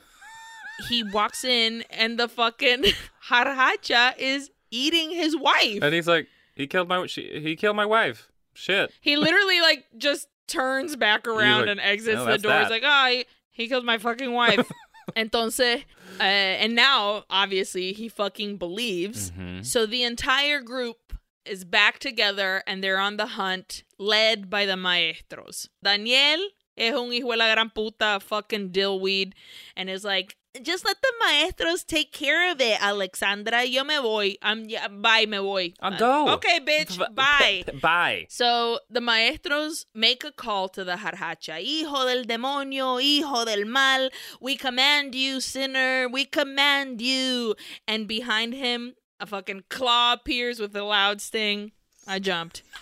he 0.88 1.02
walks 1.02 1.44
in 1.44 1.84
and 1.90 2.18
the 2.18 2.28
fucking 2.28 2.84
jarjacha 3.28 4.18
is 4.18 4.50
eating 4.70 5.10
his 5.10 5.36
wife. 5.36 5.82
And 5.82 5.94
he's 5.94 6.06
like, 6.06 6.28
he 6.54 6.66
killed 6.66 6.88
my 6.88 7.06
she, 7.06 7.40
he 7.40 7.56
killed 7.56 7.76
my 7.76 7.86
wife. 7.86 8.30
Shit. 8.56 8.92
He 9.00 9.16
literally 9.16 9.60
like 9.60 9.84
just 9.96 10.28
turns 10.48 10.96
back 10.96 11.26
around 11.26 11.62
like, 11.62 11.70
and 11.70 11.80
exits 11.80 12.18
"Oh, 12.20 12.24
the 12.24 12.38
door. 12.38 12.52
He's 12.60 12.68
that." 12.68 12.70
like, 12.70 12.82
oh, 12.84 13.06
he, 13.10 13.24
he 13.50 13.68
killed 13.68 13.84
my 13.84 13.98
fucking 13.98 14.32
wife. 14.32 14.70
Entonces, 15.16 15.84
uh, 16.18 16.22
and 16.22 16.74
now 16.74 17.24
obviously 17.30 17.92
he 17.92 18.08
fucking 18.08 18.56
believes. 18.56 19.30
Mhm. 19.30 19.64
So 19.64 19.86
the 19.86 20.02
entire 20.02 20.60
group 20.60 21.12
is 21.44 21.64
back 21.64 21.98
together 22.00 22.62
and 22.66 22.82
they're 22.82 22.98
on 22.98 23.16
the 23.16 23.26
hunt, 23.26 23.84
led 23.98 24.50
by 24.50 24.66
the 24.66 24.76
maestros. 24.76 25.68
Daniel 25.82 26.40
es 26.76 26.92
un 26.94 27.12
hijo 27.12 27.30
de 27.30 27.36
la 27.36 27.52
gran 27.54 27.70
puta, 27.70 28.18
fucking 28.20 28.70
dillweed, 28.70 29.32
and 29.76 29.88
is 29.88 30.04
like, 30.04 30.36
just 30.62 30.84
let 30.84 30.96
the 31.00 31.12
maestros 31.24 31.84
take 31.84 32.12
care 32.12 32.50
of 32.50 32.60
it, 32.60 32.82
Alexandra. 32.82 33.64
Yo 33.64 33.84
me 33.84 33.96
voy. 33.98 34.34
I'm 34.42 34.64
yeah, 34.66 34.88
bye, 34.88 35.26
me 35.26 35.38
voy. 35.38 35.74
I'll 35.80 35.98
go. 35.98 36.28
Okay, 36.34 36.60
bitch, 36.60 36.98
bye. 37.14 37.64
Bye. 37.80 38.26
So 38.28 38.80
the 38.90 39.00
maestros 39.00 39.86
make 39.94 40.24
a 40.24 40.32
call 40.32 40.68
to 40.70 40.84
the 40.84 40.96
jarjacha. 40.96 41.58
Hijo 41.60 42.06
del 42.06 42.24
demonio, 42.24 43.00
hijo 43.00 43.44
del 43.44 43.64
mal, 43.64 44.10
we 44.40 44.56
command 44.56 45.14
you, 45.14 45.40
sinner, 45.40 46.08
we 46.08 46.24
command 46.24 47.00
you. 47.00 47.54
And 47.86 48.06
behind 48.06 48.54
him, 48.54 48.94
a 49.20 49.26
fucking 49.26 49.64
claw 49.70 50.14
appears 50.14 50.60
with 50.60 50.74
a 50.76 50.82
loud 50.82 51.20
sting. 51.20 51.72
I 52.06 52.18
jumped. 52.18 52.62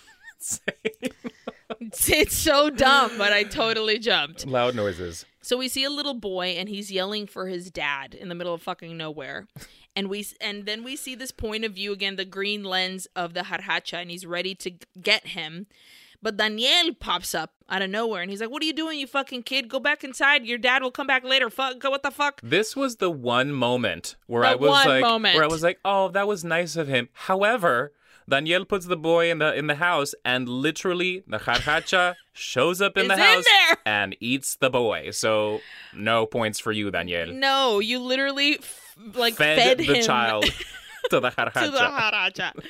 It's 1.81 2.37
so 2.37 2.71
dumb, 2.71 3.13
but 3.19 3.33
I 3.33 3.45
totally 3.45 3.99
jumped. 3.99 4.47
Loud 4.47 4.75
noises. 4.75 5.25
So 5.45 5.59
we 5.59 5.69
see 5.69 5.85
a 5.85 5.91
little 5.91 6.15
boy 6.15 6.57
and 6.59 6.71
he's 6.71 6.91
yelling 6.91 7.27
for 7.27 7.49
his 7.49 7.71
dad 7.71 8.15
in 8.15 8.31
the 8.31 8.35
middle 8.35 8.55
of 8.55 8.63
fucking 8.63 8.97
nowhere. 8.97 9.47
And 9.95 10.09
we 10.09 10.27
and 10.41 10.65
then 10.65 10.83
we 10.83 10.97
see 10.97 11.15
this 11.15 11.31
point 11.33 11.65
of 11.67 11.73
view 11.73 11.93
again, 11.93 12.17
the 12.17 12.25
green 12.25 12.65
lens 12.65 13.07
of 13.15 13.35
the 13.35 13.41
Jarjacha, 13.43 14.01
and 14.01 14.11
he's 14.11 14.25
ready 14.25 14.55
to 14.57 14.73
get 15.01 15.29
him. 15.29 15.67
But 16.23 16.39
Daniel 16.39 16.95
pops 16.99 17.35
up 17.35 17.53
out 17.69 17.83
of 17.83 17.91
nowhere 17.91 18.23
and 18.23 18.31
he's 18.31 18.41
like, 18.41 18.49
What 18.51 18.63
are 18.63 18.67
you 18.67 18.73
doing, 18.73 18.99
you 18.99 19.07
fucking 19.07 19.43
kid? 19.43 19.69
Go 19.69 19.79
back 19.79 20.03
inside. 20.03 20.47
Your 20.47 20.57
dad 20.57 20.83
will 20.83 20.91
come 20.91 21.07
back 21.07 21.23
later. 21.23 21.51
Fuck 21.51 21.79
go 21.79 21.91
what 21.91 22.03
the 22.03 22.11
fuck? 22.11 22.41
This 22.43 22.75
was 22.75 22.97
the 22.97 23.11
one 23.11 23.53
moment 23.53 24.17
where 24.27 24.43
The 24.43 24.49
I 24.49 24.55
was 24.55 24.87
like, 24.87 25.03
moment. 25.03 25.35
where 25.35 25.45
I 25.45 25.49
was 25.49 25.63
like, 25.63 25.79
oh, 25.85 26.09
that 26.09 26.27
was 26.27 26.43
nice 26.43 26.77
of 26.77 26.89
him. 26.89 27.11
However, 27.13 27.93
Daniel 28.29 28.65
puts 28.65 28.87
the 28.87 28.97
boy 28.97 29.31
in 29.31 29.39
the 29.39 29.55
in 29.55 29.67
the 29.67 29.75
house, 29.75 30.15
and 30.25 30.49
literally 30.49 31.23
the 31.27 31.39
jarjacha 31.39 32.15
shows 32.33 32.81
up 32.81 32.97
in 32.97 33.09
the 33.09 33.17
house 33.17 33.45
there. 33.45 33.77
and 33.87 34.17
eats 34.21 34.57
the 34.57 34.71
boy. 34.71 35.11
So 35.11 35.61
no 35.95 36.27
points 36.27 36.59
for 36.59 36.73
you, 36.73 36.91
Daniel. 36.91 37.33
No, 37.33 37.81
you 37.81 37.99
literally 37.99 38.59
f- 38.59 38.97
like 39.15 39.35
Fed, 39.35 39.59
fed, 39.59 39.79
the 39.79 39.85
him 39.85 40.05
child 40.05 40.45
to 41.11 41.21
the 41.21 41.31
jarjacha. 41.31 41.65
to 41.65 41.71
the 41.71 41.79
Jarjacha. 41.79 42.65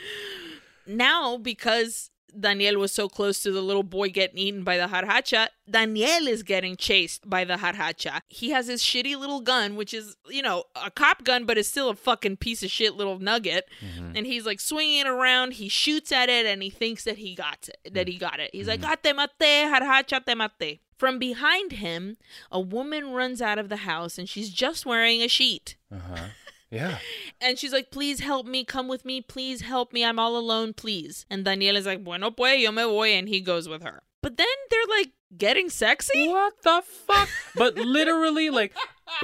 now, 0.86 1.36
because 1.38 2.10
Daniel 2.38 2.76
was 2.78 2.92
so 2.92 3.08
close 3.08 3.40
to 3.42 3.52
the 3.52 3.60
little 3.62 3.82
boy 3.82 4.08
getting 4.10 4.38
eaten 4.38 4.64
by 4.64 4.76
the 4.76 4.86
jarjacha, 4.86 5.48
Daniel 5.70 6.26
is 6.28 6.42
getting 6.42 6.76
chased 6.76 7.28
by 7.28 7.44
the 7.44 7.54
jarjacha. 7.54 8.20
He 8.28 8.50
has 8.50 8.66
his 8.66 8.82
shitty 8.82 9.18
little 9.18 9.40
gun, 9.40 9.76
which 9.76 9.94
is, 9.94 10.16
you 10.28 10.42
know, 10.42 10.64
a 10.74 10.90
cop 10.90 11.24
gun, 11.24 11.44
but 11.44 11.56
it's 11.58 11.68
still 11.68 11.88
a 11.88 11.94
fucking 11.94 12.36
piece 12.38 12.62
of 12.62 12.70
shit 12.70 12.94
little 12.94 13.18
nugget. 13.18 13.68
And 14.14 14.26
he's 14.26 14.46
like 14.46 14.60
swinging 14.60 15.00
it 15.00 15.06
around. 15.06 15.54
He 15.54 15.68
shoots 15.68 16.12
at 16.12 16.28
it 16.28 16.46
and 16.46 16.62
he 16.62 16.70
thinks 16.70 17.04
that 17.04 17.18
he 17.18 17.34
got 17.34 17.68
it. 17.68 17.94
That 17.94 18.08
he 18.08 18.18
got 18.18 18.40
it. 18.40 18.50
He's 18.52 18.68
like, 18.68 18.80
"Ah, 18.84 18.96
te 19.02 19.12
mate, 19.12 19.30
jarjacha 19.40 20.24
te 20.24 20.34
mate. 20.34 20.80
From 20.96 21.18
behind 21.18 21.72
him, 21.72 22.16
a 22.52 22.60
woman 22.60 23.10
runs 23.10 23.42
out 23.42 23.58
of 23.58 23.68
the 23.68 23.78
house 23.78 24.16
and 24.16 24.28
she's 24.28 24.50
just 24.50 24.86
wearing 24.86 25.22
a 25.22 25.28
sheet. 25.28 25.76
Uh-huh. 25.92 26.28
Yeah. 26.74 26.98
And 27.40 27.58
she's 27.58 27.72
like, 27.72 27.90
please 27.90 28.20
help 28.20 28.46
me, 28.46 28.64
come 28.64 28.88
with 28.88 29.04
me, 29.04 29.20
please 29.20 29.60
help 29.62 29.92
me, 29.92 30.04
I'm 30.04 30.18
all 30.18 30.36
alone, 30.36 30.72
please. 30.74 31.24
And 31.30 31.44
Daniel 31.44 31.76
is 31.76 31.86
like, 31.86 32.02
bueno, 32.02 32.30
pues, 32.30 32.60
yo 32.60 32.72
me 32.72 32.82
voy, 32.84 33.10
and 33.10 33.28
he 33.28 33.40
goes 33.40 33.68
with 33.68 33.82
her. 33.82 34.02
But 34.22 34.36
then 34.38 34.46
they're 34.70 34.98
like 34.98 35.12
getting 35.36 35.68
sexy. 35.68 36.28
What 36.28 36.54
the 36.62 36.82
fuck? 37.06 37.28
But 37.54 37.76
literally, 37.76 38.48
like, 38.50 38.72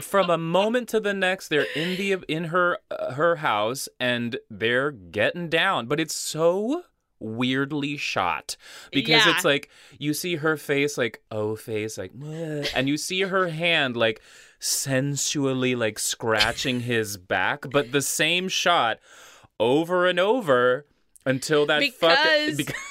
from 0.03 0.29
a 0.29 0.37
moment 0.37 0.89
to 0.91 1.01
the 1.01 1.15
next, 1.15 1.49
they're 1.49 1.67
in 1.75 1.97
the 1.97 2.19
in 2.29 2.45
her 2.45 2.79
uh, 2.91 3.13
her 3.15 3.37
house 3.37 3.89
and 3.99 4.39
they're 4.51 4.91
getting 4.91 5.49
down. 5.49 5.87
But 5.87 6.01
it's 6.01 6.15
so 6.15 6.83
weirdly 7.19 7.97
shot 7.97 8.57
because 8.93 9.25
Yeah. 9.27 9.35
it's 9.35 9.45
like 9.45 9.69
you 9.99 10.15
see 10.15 10.37
her 10.37 10.57
face 10.57 10.97
like 10.97 11.23
oh 11.31 11.55
face 11.55 11.99
like 11.99 12.13
and 12.75 12.89
you 12.89 12.97
see 12.97 13.21
her 13.23 13.49
hand 13.49 13.95
like 13.97 14.23
sensually 14.61 15.75
like 15.75 15.99
scratching 15.99 16.81
his 16.81 17.17
back 17.17 17.65
but 17.71 17.91
the 17.93 18.03
same 18.03 18.47
shot 18.49 18.99
over 19.59 20.07
and 20.07 20.21
over 20.21 20.87
until 21.27 21.67
that 21.67 21.83
fucking 21.95 22.57
Because- 22.57 22.75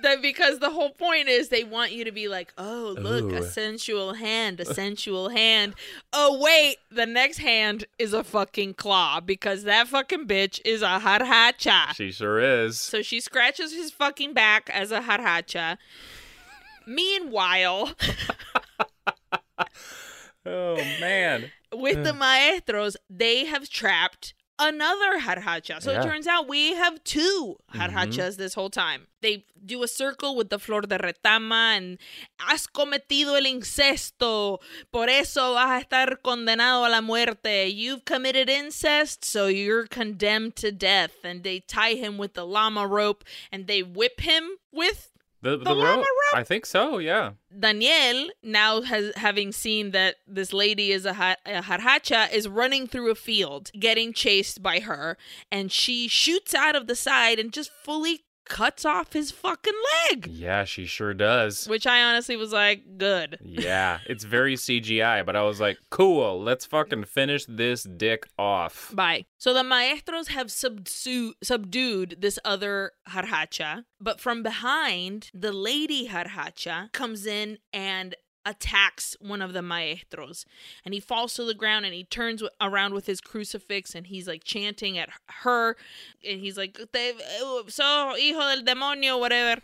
That 0.00 0.22
because 0.22 0.60
the 0.60 0.70
whole 0.70 0.90
point 0.90 1.26
is 1.26 1.48
they 1.48 1.64
want 1.64 1.90
you 1.90 2.04
to 2.04 2.12
be 2.12 2.28
like, 2.28 2.52
oh, 2.56 2.94
look, 3.00 3.32
a 3.32 3.42
sensual 3.50 4.12
hand, 4.14 4.60
a 4.60 4.64
sensual 4.64 5.28
hand. 5.28 5.74
Oh, 6.12 6.38
wait, 6.40 6.76
the 6.88 7.04
next 7.04 7.38
hand 7.38 7.84
is 7.98 8.12
a 8.12 8.22
fucking 8.22 8.74
claw 8.74 9.18
because 9.18 9.64
that 9.64 9.88
fucking 9.88 10.28
bitch 10.28 10.60
is 10.64 10.82
a 10.82 11.00
jarjacha. 11.00 11.96
she 11.96 12.12
sure 12.12 12.38
is 12.38 12.78
So 12.78 13.02
she 13.02 13.18
scratches 13.18 13.72
his 13.72 13.90
fucking 13.90 14.34
back 14.34 14.70
as 14.72 14.92
a 14.92 15.00
jarjacha. 15.00 15.78
Meanwhile, 16.86 17.90
oh 20.46 20.76
man 21.00 21.50
with 21.72 22.04
the 22.04 22.14
maestros, 22.14 22.96
they 23.10 23.44
have 23.44 23.68
trapped 23.68 24.34
another 24.58 25.20
jarjacha. 25.20 25.80
So 25.80 25.92
Yeah. 25.92 26.00
it 26.00 26.02
turns 26.02 26.26
out 26.26 26.48
we 26.48 26.74
have 26.74 27.02
two 27.04 27.56
jarjachas 27.74 28.16
mm-hmm. 28.16 28.38
this 28.38 28.54
whole 28.54 28.70
time. 28.70 29.06
They 29.20 29.44
do 29.64 29.82
a 29.82 29.88
circle 29.88 30.36
with 30.36 30.48
the 30.48 30.58
flor 30.58 30.82
de 30.82 30.98
retama 30.98 31.76
and 31.76 31.98
has 32.38 32.66
cometido 32.66 33.36
el 33.36 33.46
incesto. 33.46 34.58
Por 34.92 35.08
eso 35.08 35.54
vas 35.54 35.82
a 35.82 35.84
estar 35.84 36.22
condenado 36.22 36.86
a 36.86 36.90
la 36.90 37.00
muerte. 37.00 37.68
You've 37.68 38.04
committed 38.04 38.48
incest, 38.48 39.24
so 39.24 39.46
you're 39.46 39.86
condemned 39.86 40.56
to 40.56 40.72
death. 40.72 41.12
And 41.24 41.42
they 41.44 41.60
tie 41.60 41.94
him 41.94 42.18
with 42.18 42.34
the 42.34 42.46
llama 42.46 42.86
rope 42.86 43.24
and 43.52 43.66
they 43.66 43.82
whip 43.82 44.20
him 44.20 44.56
with 44.72 45.07
the, 45.42 45.56
the, 45.56 45.72
llama 45.72 45.96
rope 45.96 45.98
rope? 45.98 46.34
i 46.34 46.42
think 46.42 46.66
so 46.66 46.98
yeah 46.98 47.32
Daniel, 47.58 48.28
now 48.42 48.82
has 48.82 49.12
having 49.16 49.52
seen 49.52 49.90
that 49.92 50.16
this 50.26 50.52
lady 50.52 50.92
is 50.92 51.06
a, 51.06 51.14
ha- 51.14 51.36
a 51.46 51.62
jarjacha, 51.62 52.30
is 52.30 52.46
running 52.46 52.86
through 52.86 53.10
a 53.10 53.14
field, 53.14 53.70
getting 53.78 54.12
chased 54.12 54.62
by 54.62 54.80
her, 54.80 55.16
and 55.50 55.72
she 55.72 56.08
shoots 56.08 56.54
out 56.54 56.76
of 56.76 56.86
the 56.86 56.94
side 56.94 57.38
and 57.38 57.52
just 57.52 57.70
fully 57.84 58.20
cuts 58.48 58.84
off 58.84 59.12
his 59.12 59.30
fucking 59.30 59.74
leg. 60.10 60.26
yeah 60.30 60.64
she 60.64 60.86
sure 60.86 61.14
does 61.14 61.66
Which 61.68 61.86
I 61.86 62.02
honestly 62.02 62.36
was 62.36 62.52
like, 62.52 62.98
good. 62.98 63.38
Yeah, 63.42 63.98
it's 64.06 64.24
very 64.24 64.54
CGI, 64.56 65.24
but 65.24 65.36
I 65.36 65.42
was 65.42 65.60
like, 65.60 65.78
cool, 65.90 66.40
let's 66.42 66.64
fucking 66.66 67.04
finish 67.04 67.44
this 67.48 67.82
dick 67.84 68.26
off. 68.38 68.90
Bye. 68.94 69.26
So 69.38 69.52
the 69.54 69.62
maestros 69.64 70.28
have 70.28 70.48
subsu- 70.48 71.32
subdued 71.42 72.16
this 72.20 72.38
other 72.44 72.92
jarjacha, 73.08 73.84
but 74.00 74.20
from 74.20 74.42
behind, 74.42 75.30
the 75.34 75.52
lady 75.52 76.08
jarjacha 76.08 76.92
comes 76.92 77.26
in 77.26 77.58
and 77.72 78.14
attacks 78.48 79.14
one 79.20 79.42
of 79.42 79.52
the 79.52 79.60
maestros. 79.60 80.46
And 80.84 80.94
he 80.94 81.00
falls 81.00 81.34
to 81.34 81.44
the 81.44 81.54
ground 81.54 81.84
and 81.84 81.94
he 81.94 82.04
turns 82.04 82.42
around 82.60 82.94
with 82.94 83.06
his 83.06 83.20
crucifix 83.20 83.94
and 83.94 84.06
he's 84.06 84.26
like 84.26 84.42
chanting 84.42 84.96
at 84.96 85.10
her. 85.26 85.76
And 86.26 86.40
he's 86.40 86.56
like, 86.56 86.80
eh, 86.94 87.12
so 87.68 88.14
hijo 88.16 88.40
del 88.40 88.62
demonio, 88.62 89.20
whatever. 89.20 89.60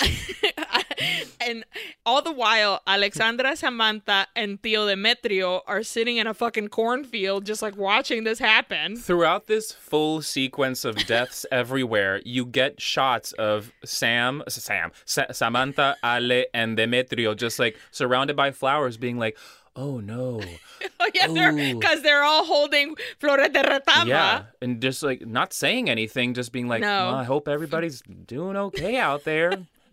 and 1.40 1.64
all 2.06 2.22
the 2.22 2.32
while, 2.32 2.80
Alexandra 2.86 3.56
Samantha 3.56 4.26
and 4.34 4.62
Tio 4.62 4.86
Demetrio 4.86 5.62
are 5.66 5.82
sitting 5.82 6.16
in 6.16 6.26
a 6.26 6.34
fucking 6.34 6.68
cornfield, 6.68 7.44
just 7.44 7.62
like 7.62 7.76
watching 7.76 8.24
this 8.24 8.38
happen. 8.38 8.96
Throughout 8.96 9.46
this 9.46 9.72
full 9.72 10.22
sequence 10.22 10.84
of 10.84 10.96
deaths 11.06 11.46
everywhere, 11.52 12.20
you 12.24 12.44
get 12.46 12.80
shots 12.80 13.32
of 13.32 13.72
Sam, 13.84 14.42
Sam, 14.48 14.92
Sa- 15.04 15.32
Samantha, 15.32 15.96
Ale, 16.04 16.44
and 16.54 16.76
Demetrio 16.76 17.34
just 17.34 17.58
like 17.58 17.78
surrounded 17.90 18.36
by 18.36 18.50
flowers, 18.50 18.96
being 18.96 19.18
like, 19.18 19.36
oh 19.76 20.00
no. 20.00 20.40
Oh 20.98 21.08
yeah, 21.14 21.26
because 21.74 22.02
they're, 22.02 22.22
all 22.24 22.44
holding 22.44 22.96
Flores 23.20 23.48
de 23.50 23.62
Retama. 23.62 24.06
Yeah, 24.06 24.42
and 24.60 24.82
just 24.82 25.02
like 25.02 25.24
not 25.24 25.52
saying 25.52 25.88
anything, 25.88 26.34
just 26.34 26.50
being 26.52 26.66
like, 26.66 26.80
No. 26.80 27.10
I 27.10 27.22
hope 27.22 27.46
everybody's 27.46 28.02
doing 28.02 28.56
okay 28.56 28.96
out 28.96 29.22
there. 29.24 29.52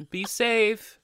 Be 0.10 0.26
safe. 0.26 1.00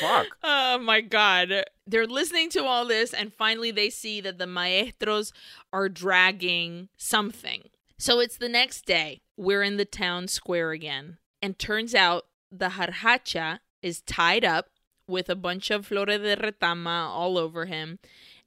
Fuck. 0.00 0.26
Oh 0.42 0.78
my 0.78 1.02
god. 1.02 1.64
They're 1.86 2.06
listening 2.06 2.48
to 2.50 2.64
all 2.64 2.86
this 2.86 3.12
and 3.12 3.32
finally 3.32 3.70
they 3.70 3.90
see 3.90 4.22
that 4.22 4.38
the 4.38 4.46
maestros 4.46 5.32
are 5.70 5.90
dragging 5.90 6.88
something. 6.96 7.64
So 7.98 8.18
it's 8.20 8.38
the 8.38 8.48
next 8.48 8.86
day. 8.86 9.20
We're 9.36 9.62
in 9.62 9.76
the 9.76 9.84
town 9.84 10.28
square 10.28 10.70
again. 10.70 11.18
And 11.42 11.58
turns 11.58 11.94
out 11.94 12.24
the 12.50 12.70
jarjacha 12.70 13.60
is 13.82 14.00
tied 14.00 14.44
up 14.44 14.70
with 15.06 15.28
a 15.28 15.36
bunch 15.36 15.70
of 15.70 15.86
flores 15.86 16.18
de 16.18 16.36
retama 16.36 17.08
all 17.08 17.36
over 17.36 17.66
him. 17.66 17.98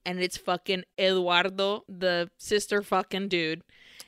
And 0.05 0.19
it's 0.19 0.37
fucking 0.37 0.83
Eduardo, 0.99 1.83
the 1.87 2.29
sister 2.37 2.81
fucking 2.81 3.27
dude. 3.27 3.61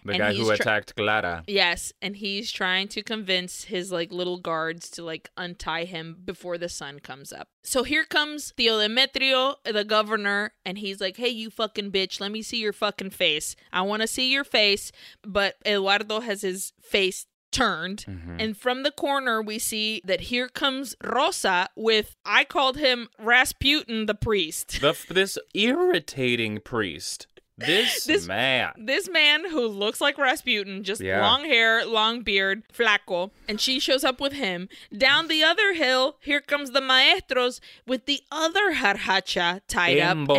The 0.04 0.14
And 0.14 0.20
guy 0.20 0.34
who 0.34 0.50
attacked 0.50 0.96
Clara. 0.96 1.44
Yes, 1.48 1.92
and 2.02 2.16
he's 2.16 2.52
trying 2.52 2.88
to 2.90 3.04
convince 3.04 3.66
his 3.66 3.92
like 3.92 4.12
little 4.12 4.38
guards 4.38 4.90
to 4.92 5.04
like 5.04 5.30
untie 5.38 5.86
him 5.86 6.18
before 6.24 6.58
the 6.58 6.70
sun 6.70 7.00
comes 7.00 7.34
up. 7.34 7.50
So 7.64 7.84
here 7.84 8.06
comes 8.06 8.54
Tio 8.56 8.80
Demetrio, 8.80 9.56
the 9.66 9.84
governor, 9.84 10.54
and 10.66 10.78
he's 10.78 11.02
like, 11.02 11.18
"Hey, 11.18 11.30
you 11.30 11.50
fucking 11.50 11.92
bitch, 11.92 12.20
let 12.20 12.32
me 12.32 12.42
see 12.42 12.58
your 12.58 12.74
fucking 12.74 13.10
face. 13.12 13.56
I 13.74 13.82
want 13.82 14.02
to 14.02 14.08
see 14.08 14.32
your 14.32 14.44
face." 14.44 14.92
But 15.24 15.56
Eduardo 15.66 16.22
has 16.22 16.42
his 16.42 16.74
face 16.82 17.26
turned, 17.52 18.06
mm-hmm. 18.08 18.38
and 18.40 18.58
from 18.58 18.84
the 18.84 18.92
corner 18.92 19.42
we 19.42 19.58
see 19.60 20.02
that 20.06 20.22
here 20.22 20.48
comes 20.48 20.96
Rosa 21.04 21.70
with 21.76 22.16
I 22.26 22.44
called 22.44 22.78
him 22.78 23.10
Rasputin 23.20 24.06
the 24.06 24.16
priest. 24.16 24.82
The, 24.82 24.96
this 25.10 25.38
irritating 25.54 26.60
priest. 26.60 27.28
This, 27.58 28.04
This- 28.06 28.28
man. 28.28 28.72
this 28.78 29.10
man 29.10 29.50
who 29.50 29.68
looks 29.68 30.00
like 30.00 30.18
Rasputin, 30.18 30.84
just 30.84 31.02
Yeah. 31.02 31.22
long 31.22 31.46
hair, 31.46 31.86
long 31.86 32.22
beard, 32.22 32.64
flaco, 32.72 33.32
and 33.48 33.60
she 33.60 33.80
shows 33.80 34.04
up 34.04 34.22
with 34.22 34.34
him. 34.34 34.70
Down 34.96 35.28
the 35.28 35.44
other 35.44 35.74
hill, 35.74 36.18
here 36.22 36.42
comes 36.42 36.72
the 36.72 36.82
maestros 36.82 37.60
with 37.88 38.06
the 38.06 38.22
other 38.32 38.74
jarhacha 38.76 39.62
tied 39.68 39.98
En 39.98 40.30
up. 40.30 40.38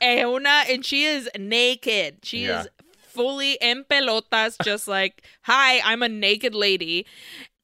And, 0.00 0.20
it- 0.20 0.24
una, 0.26 0.64
and 0.68 0.84
she 0.84 1.04
is 1.04 1.28
naked. 1.36 2.18
She 2.22 2.44
Yeah. 2.46 2.62
is 2.62 2.68
fully 2.98 3.60
en 3.60 3.84
pelotas, 3.90 4.56
just 4.62 4.86
like, 4.86 5.22
hi, 5.42 5.80
I'm 5.80 6.00
a 6.02 6.08
naked 6.08 6.54
lady. 6.54 7.04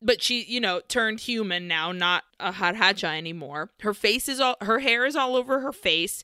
But 0.07 0.23
she, 0.23 0.45
you 0.45 0.61
know, 0.61 0.81
turned 0.89 1.19
human 1.21 1.67
now, 1.67 1.91
not 1.91 2.23
a 2.39 2.53
jarjacha 2.53 3.17
anymore. 3.17 3.71
Her 3.81 3.93
face 3.93 4.29
is 4.29 4.39
all, 4.41 4.57
her 4.61 4.79
hair 4.79 5.05
is 5.05 5.17
all 5.17 5.35
over 5.35 5.59
her 5.61 5.73
face. 5.73 6.23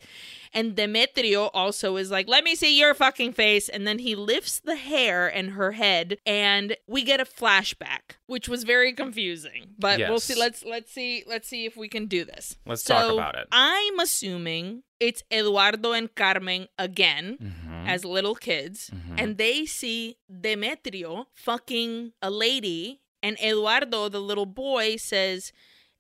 And 0.55 0.77
Demetrio 0.77 1.47
also 1.55 1.97
is 1.97 2.11
like, 2.11 2.29
let 2.29 2.45
me 2.45 2.55
see 2.55 2.79
your 2.79 2.93
fucking 2.95 3.33
face. 3.33 3.69
And 3.71 3.87
then 3.87 3.99
he 3.99 4.15
lifts 4.15 4.61
the 4.61 4.77
hair 4.77 5.27
and 5.27 5.53
her 5.53 5.73
head, 5.73 6.19
and 6.27 6.77
we 6.87 7.03
get 7.03 7.21
a 7.21 7.25
flashback, 7.25 8.19
which 8.27 8.49
was 8.49 8.63
very 8.65 8.93
confusing. 8.93 9.75
But 9.79 9.99
we'll 9.99 10.21
see. 10.21 10.35
Let's 10.39 10.63
let's 10.65 10.93
see. 10.93 11.25
Let's 11.27 11.49
see 11.49 11.65
if 11.65 11.75
we 11.77 11.89
can 11.89 12.07
do 12.07 12.25
this. 12.25 12.57
Let's 12.67 12.85
talk 12.85 13.13
about 13.13 13.35
it. 13.35 13.49
I'm 13.51 13.99
assuming 13.99 14.83
it's 15.01 15.23
Eduardo 15.33 15.93
and 15.93 16.15
Carmen 16.15 16.69
again 16.79 17.39
Mhm. 17.43 17.89
as 17.89 18.05
little 18.05 18.35
kids, 18.37 18.91
Mhm. 18.95 19.21
and 19.21 19.39
they 19.39 19.65
see 19.67 20.19
Demetrio 20.31 21.27
fucking 21.35 22.13
a 22.23 22.31
lady, 22.31 23.01
and 23.23 23.37
Eduardo, 23.43 24.09
the 24.09 24.21
little 24.21 24.47
boy, 24.47 24.97
says, 24.97 25.53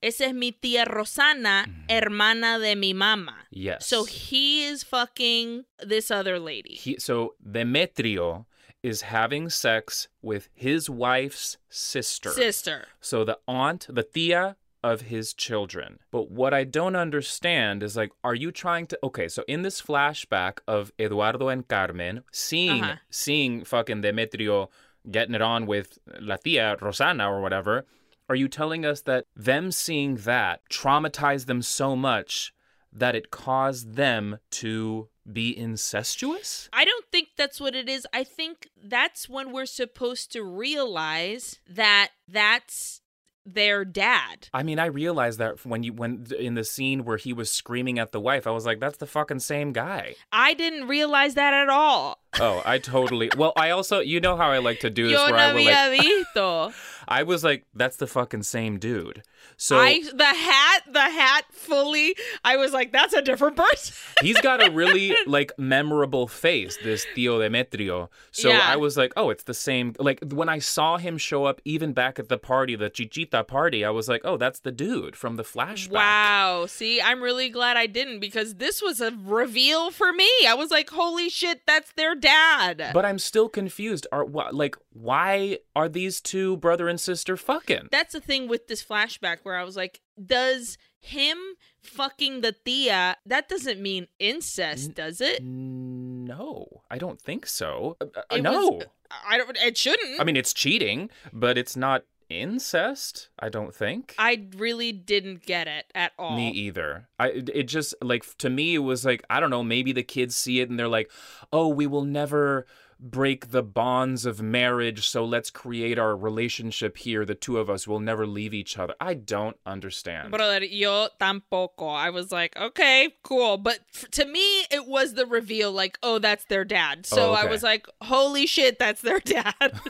Esa 0.02 0.26
es 0.26 0.34
mi 0.34 0.50
tía 0.52 0.84
Rosana, 0.84 1.66
hermana 1.88 2.58
de 2.58 2.74
mi 2.74 2.92
mama. 2.92 3.36
Yes. 3.50 3.86
So 3.86 4.04
he 4.04 4.64
is 4.64 4.82
fucking 4.82 5.64
this 5.80 6.10
other 6.10 6.38
lady. 6.40 6.74
He, 6.74 6.96
so 6.98 7.34
Demetrio 7.48 8.46
is 8.82 9.02
having 9.02 9.48
sex 9.48 10.08
with 10.20 10.48
his 10.54 10.90
wife's 10.90 11.56
sister. 11.68 12.30
Sister. 12.30 12.86
So 13.00 13.24
the 13.24 13.38
aunt, 13.46 13.86
the 13.88 14.02
tia 14.02 14.56
of 14.82 15.02
his 15.02 15.32
children. 15.32 16.00
But 16.10 16.32
what 16.32 16.52
I 16.52 16.64
don't 16.64 16.96
understand 16.96 17.84
is 17.84 17.96
like, 17.96 18.10
are 18.24 18.34
you 18.34 18.50
trying 18.50 18.88
to? 18.88 18.98
Okay, 19.04 19.28
so 19.28 19.44
in 19.46 19.62
this 19.62 19.80
flashback 19.80 20.58
of 20.66 20.90
Eduardo 20.98 21.46
and 21.46 21.66
Carmen 21.68 22.24
seeing 22.32 22.82
Uh-huh. 22.82 22.96
seeing 23.08 23.64
fucking 23.64 24.00
Demetrio 24.00 24.70
getting 25.10 25.34
it 25.34 25.42
on 25.42 25.66
with 25.66 25.98
La 26.20 26.36
Tia 26.36 26.76
Rosana 26.80 27.28
or 27.28 27.40
whatever, 27.40 27.86
are 28.28 28.36
you 28.36 28.48
telling 28.48 28.84
us 28.84 29.02
that 29.02 29.26
them 29.36 29.72
seeing 29.72 30.16
that 30.16 30.60
traumatized 30.70 31.46
them 31.46 31.62
so 31.62 31.96
much 31.96 32.52
that 32.92 33.14
it 33.14 33.30
caused 33.30 33.94
them 33.94 34.38
to 34.50 35.08
be 35.30 35.56
incestuous? 35.56 36.68
I 36.72 36.84
don't 36.84 37.06
think 37.10 37.28
that's 37.36 37.60
what 37.60 37.74
it 37.74 37.88
is. 37.88 38.06
I 38.12 38.24
think 38.24 38.68
that's 38.82 39.28
when 39.28 39.52
we're 39.52 39.66
supposed 39.66 40.32
to 40.32 40.42
realize 40.42 41.60
that 41.68 42.10
that's 42.28 43.00
their 43.44 43.84
dad. 43.84 44.48
I 44.54 44.62
mean, 44.62 44.78
I 44.78 44.86
realized 44.86 45.38
that 45.38 45.64
when 45.66 45.82
you 45.82 45.92
when 45.92 46.26
in 46.38 46.54
the 46.54 46.64
scene 46.64 47.04
where 47.04 47.16
he 47.16 47.32
was 47.32 47.50
screaming 47.50 47.98
at 47.98 48.12
the 48.12 48.20
wife, 48.20 48.46
I 48.46 48.50
was 48.50 48.64
like, 48.64 48.78
"That's 48.78 48.98
the 48.98 49.06
fucking 49.06 49.40
same 49.40 49.72
guy." 49.72 50.14
I 50.30 50.54
didn't 50.54 50.86
realize 50.86 51.34
that 51.34 51.52
at 51.52 51.68
all. 51.68 52.21
Oh, 52.40 52.62
I 52.64 52.78
totally. 52.78 53.30
Well, 53.36 53.52
I 53.56 53.70
also, 53.70 54.00
you 54.00 54.20
know 54.20 54.36
how 54.36 54.50
I 54.50 54.58
like 54.58 54.80
to 54.80 54.90
do 54.90 55.04
this, 55.04 55.12
Yo 55.12 55.24
where 55.24 55.32
no 55.32 55.36
I 55.36 55.52
will 55.52 55.64
like, 55.64 56.00
visto. 56.00 56.72
I 57.08 57.24
was 57.24 57.42
like, 57.44 57.64
"That's 57.74 57.96
the 57.96 58.06
fucking 58.06 58.44
same 58.44 58.78
dude." 58.78 59.22
So 59.56 59.76
I 59.78 60.02
the 60.14 60.24
hat, 60.24 60.80
the 60.90 61.00
hat 61.00 61.44
fully. 61.50 62.14
I 62.44 62.56
was 62.56 62.72
like, 62.72 62.90
that's 62.92 63.12
a 63.12 63.20
different 63.22 63.56
person. 63.56 63.94
he's 64.22 64.40
got 64.40 64.66
a 64.66 64.70
really 64.70 65.14
like 65.26 65.52
memorable 65.58 66.26
face, 66.26 66.78
this 66.82 67.06
Tio 67.14 67.40
Demetrio. 67.40 68.08
So 68.30 68.48
Yeah. 68.48 68.60
I 68.64 68.76
was 68.76 68.96
like, 68.96 69.12
"Oh, 69.16 69.30
it's 69.30 69.42
the 69.42 69.52
same." 69.54 69.94
Like 69.98 70.20
when 70.32 70.48
I 70.48 70.58
saw 70.58 70.96
him 70.96 71.18
show 71.18 71.44
up, 71.44 71.60
even 71.64 71.92
back 71.92 72.18
at 72.18 72.28
the 72.28 72.38
party, 72.38 72.76
the 72.76 72.88
Chichita 72.88 73.44
party, 73.44 73.84
I 73.84 73.90
was 73.90 74.08
like, 74.08 74.22
"Oh, 74.24 74.36
that's 74.36 74.60
the 74.60 74.72
dude 74.72 75.16
from 75.16 75.36
the 75.36 75.42
flashback." 75.44 75.92
Wow. 75.92 76.66
See, 76.66 77.00
I'm 77.02 77.20
really 77.22 77.50
glad 77.50 77.76
I 77.76 77.86
didn't 77.86 78.20
because 78.20 78.54
this 78.54 78.80
was 78.80 79.00
a 79.00 79.12
reveal 79.22 79.90
for 79.90 80.12
me. 80.12 80.30
I 80.48 80.54
was 80.54 80.70
like, 80.70 80.88
holy 80.90 81.28
shit, 81.28 81.66
that's 81.66 81.92
their 81.92 82.14
dad. 82.22 82.90
But 82.94 83.04
I'm 83.04 83.18
still 83.18 83.48
confused. 83.50 84.06
Are 84.12 84.24
wh- 84.24 84.52
like 84.54 84.76
why 84.92 85.58
are 85.76 85.88
these 85.88 86.20
two 86.20 86.56
brother 86.56 86.88
and 86.88 86.98
sister 87.00 87.36
fucking? 87.36 87.88
that's 87.90 88.12
the 88.14 88.20
thing 88.20 88.48
with 88.48 88.68
this 88.68 88.82
flashback 88.82 89.38
where 89.42 89.56
I 89.56 89.64
was 89.64 89.76
like, 89.76 90.00
does 90.24 90.78
him 91.00 91.36
fucking 91.82 92.40
the 92.40 92.52
Tia, 92.64 93.16
that 93.26 93.48
doesn't 93.48 93.80
mean 93.80 94.06
incest, 94.18 94.94
does 94.94 95.20
it? 95.20 95.42
No, 95.42 96.82
I 96.90 96.98
don't 96.98 97.20
think 97.20 97.46
so. 97.46 97.96
Uh, 98.00 98.06
uh, 98.30 98.36
no. 98.38 98.68
was- 98.68 98.84
I 99.28 99.36
don't 99.36 99.56
it 99.58 99.76
shouldn't. 99.76 100.20
I 100.20 100.24
mean, 100.24 100.36
it's 100.36 100.54
cheating, 100.54 101.10
but 101.34 101.58
it's 101.58 101.76
not 101.76 102.04
incest, 102.40 103.28
I 103.38 103.48
don't 103.48 103.74
think. 103.74 104.14
I 104.18 104.46
really 104.56 104.92
didn't 104.92 105.44
get 105.44 105.68
it 105.68 105.86
at 105.94 106.12
all. 106.18 106.36
Me 106.36 106.50
either. 106.50 107.08
I 107.18 107.28
it 107.28 107.64
just 107.64 107.94
like 108.02 108.24
to 108.38 108.50
me 108.50 108.74
it 108.74 108.78
was 108.78 109.04
like 109.04 109.22
I 109.30 109.40
don't 109.40 109.50
know, 109.50 109.62
maybe 109.62 109.92
the 109.92 110.02
kids 110.02 110.36
see 110.36 110.60
it 110.60 110.70
and 110.70 110.78
they're 110.78 110.88
like, 110.88 111.10
"Oh, 111.52 111.68
we 111.68 111.86
will 111.86 112.04
never 112.04 112.66
break 113.04 113.50
the 113.50 113.64
bonds 113.64 114.24
of 114.24 114.40
marriage, 114.40 115.08
so 115.08 115.24
let's 115.24 115.50
create 115.50 115.98
our 115.98 116.16
relationship 116.16 116.96
here. 116.98 117.24
The 117.24 117.34
two 117.34 117.58
of 117.58 117.68
us 117.68 117.88
will 117.88 117.98
never 117.98 118.26
leave 118.28 118.54
each 118.54 118.78
other." 118.78 118.94
I 119.00 119.14
don't 119.14 119.56
understand. 119.66 120.30
Brother, 120.30 120.64
yo 120.64 121.08
tampoco. 121.20 121.92
I 121.92 122.10
was 122.10 122.30
like, 122.30 122.56
okay, 122.56 123.14
cool. 123.24 123.58
But 123.58 123.80
f- 123.92 124.08
to 124.12 124.24
me, 124.24 124.60
it 124.70 124.86
was 124.86 125.14
the 125.14 125.26
reveal, 125.26 125.72
like, 125.72 125.98
oh, 126.02 126.20
that's 126.20 126.44
their 126.44 126.64
dad. 126.64 127.04
So 127.06 127.30
Oh, 127.30 127.32
I 127.32 127.46
was 127.46 127.64
like, 127.64 127.86
holy 128.02 128.46
shit, 128.46 128.78
that's 128.78 129.02
their 129.02 129.18
dad. 129.24 129.54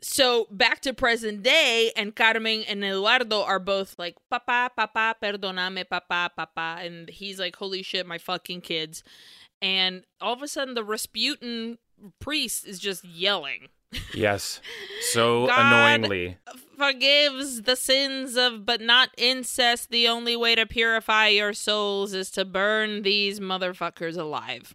so 0.00 0.46
back 0.50 0.80
to 0.80 0.94
present 0.94 1.42
day, 1.42 1.92
and 1.96 2.14
Carmen 2.14 2.64
and 2.68 2.84
Eduardo 2.84 3.42
are 3.42 3.58
both 3.58 3.98
like, 3.98 4.16
papa, 4.30 4.70
papa, 4.76 5.16
perdóname, 5.22 5.88
papa, 5.88 6.30
papa. 6.36 6.78
And 6.80 7.08
he's 7.08 7.38
like, 7.38 7.56
holy 7.56 7.82
shit, 7.82 8.06
my 8.06 8.18
fucking 8.18 8.60
kids. 8.60 9.02
And 9.60 10.04
all 10.20 10.32
of 10.34 10.42
a 10.42 10.48
sudden, 10.48 10.74
the 10.74 10.84
Rasputin 10.84 11.78
priest 12.20 12.66
is 12.66 12.78
just 12.78 13.04
yelling. 13.04 13.68
yes. 14.14 14.60
So 15.12 15.48
annoyingly. 15.50 16.36
forgives 16.76 17.62
the 17.62 17.76
sins 17.76 18.36
of 18.36 18.66
but 18.66 18.80
not 18.80 19.10
incest 19.16 19.90
the 19.90 20.08
only 20.08 20.36
way 20.36 20.54
to 20.54 20.66
purify 20.66 21.28
your 21.28 21.52
souls 21.52 22.12
is 22.12 22.30
to 22.32 22.44
burn 22.44 23.02
these 23.02 23.40
motherfuckers 23.40 24.18
alive 24.18 24.74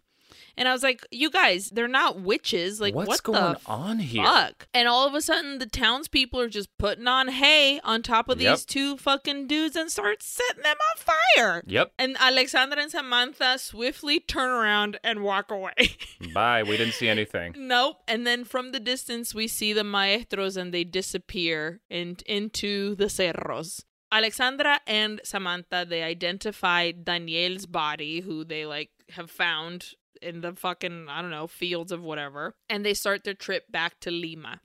and 0.56 0.68
i 0.68 0.72
was 0.72 0.82
like 0.82 1.04
you 1.10 1.30
guys 1.30 1.70
they're 1.70 1.88
not 1.88 2.20
witches 2.20 2.80
like 2.80 2.94
What's 2.94 3.08
what 3.08 3.22
going 3.22 3.56
on 3.66 3.98
here? 3.98 4.24
fuck 4.24 4.68
and 4.74 4.88
all 4.88 5.06
of 5.06 5.14
a 5.14 5.20
sudden 5.20 5.58
the 5.58 5.66
townspeople 5.66 6.40
are 6.40 6.48
just 6.48 6.68
putting 6.78 7.06
on 7.08 7.28
hay 7.28 7.80
on 7.84 8.02
top 8.02 8.28
of 8.28 8.40
Yep. 8.40 8.52
these 8.56 8.64
two 8.64 8.96
fucking 8.96 9.46
dudes 9.46 9.76
and 9.76 9.90
start 9.90 10.22
setting 10.22 10.62
them 10.62 10.76
on 10.90 11.14
fire 11.36 11.62
Yep. 11.66 11.92
and 11.98 12.16
alexandra 12.20 12.80
and 12.82 12.90
samantha 12.90 13.58
swiftly 13.58 14.20
turn 14.20 14.50
around 14.50 14.98
and 15.04 15.22
walk 15.22 15.50
away 15.50 15.72
Bye. 16.34 16.62
We 16.62 16.76
didn't 16.76 16.94
see 16.94 17.08
anything. 17.08 17.54
Nope. 17.56 17.96
And 18.08 18.26
then 18.26 18.44
from 18.44 18.72
the 18.72 18.80
distance, 18.80 19.34
we 19.34 19.48
see 19.48 19.72
the 19.72 19.84
maestros 19.84 20.56
and 20.56 20.72
they 20.72 20.84
disappear 20.84 21.80
in, 21.90 22.16
into 22.26 22.94
the 22.94 23.06
cerros. 23.06 23.82
Alexandra 24.10 24.80
and 24.86 25.20
Samantha, 25.24 25.84
they 25.88 26.02
identify 26.02 26.90
Daniel's 26.92 27.66
body, 27.66 28.20
who 28.20 28.44
they 28.44 28.64
like 28.66 28.90
have 29.10 29.30
found 29.30 29.94
in 30.20 30.40
the 30.40 30.52
fucking, 30.54 31.06
I 31.08 31.22
don't 31.22 31.30
know, 31.30 31.46
fields 31.46 31.92
of 31.92 32.02
whatever. 32.02 32.54
And 32.68 32.84
they 32.84 32.94
start 32.94 33.24
their 33.24 33.34
trip 33.34 33.70
back 33.70 34.00
to 34.00 34.10
Lima. 34.10 34.60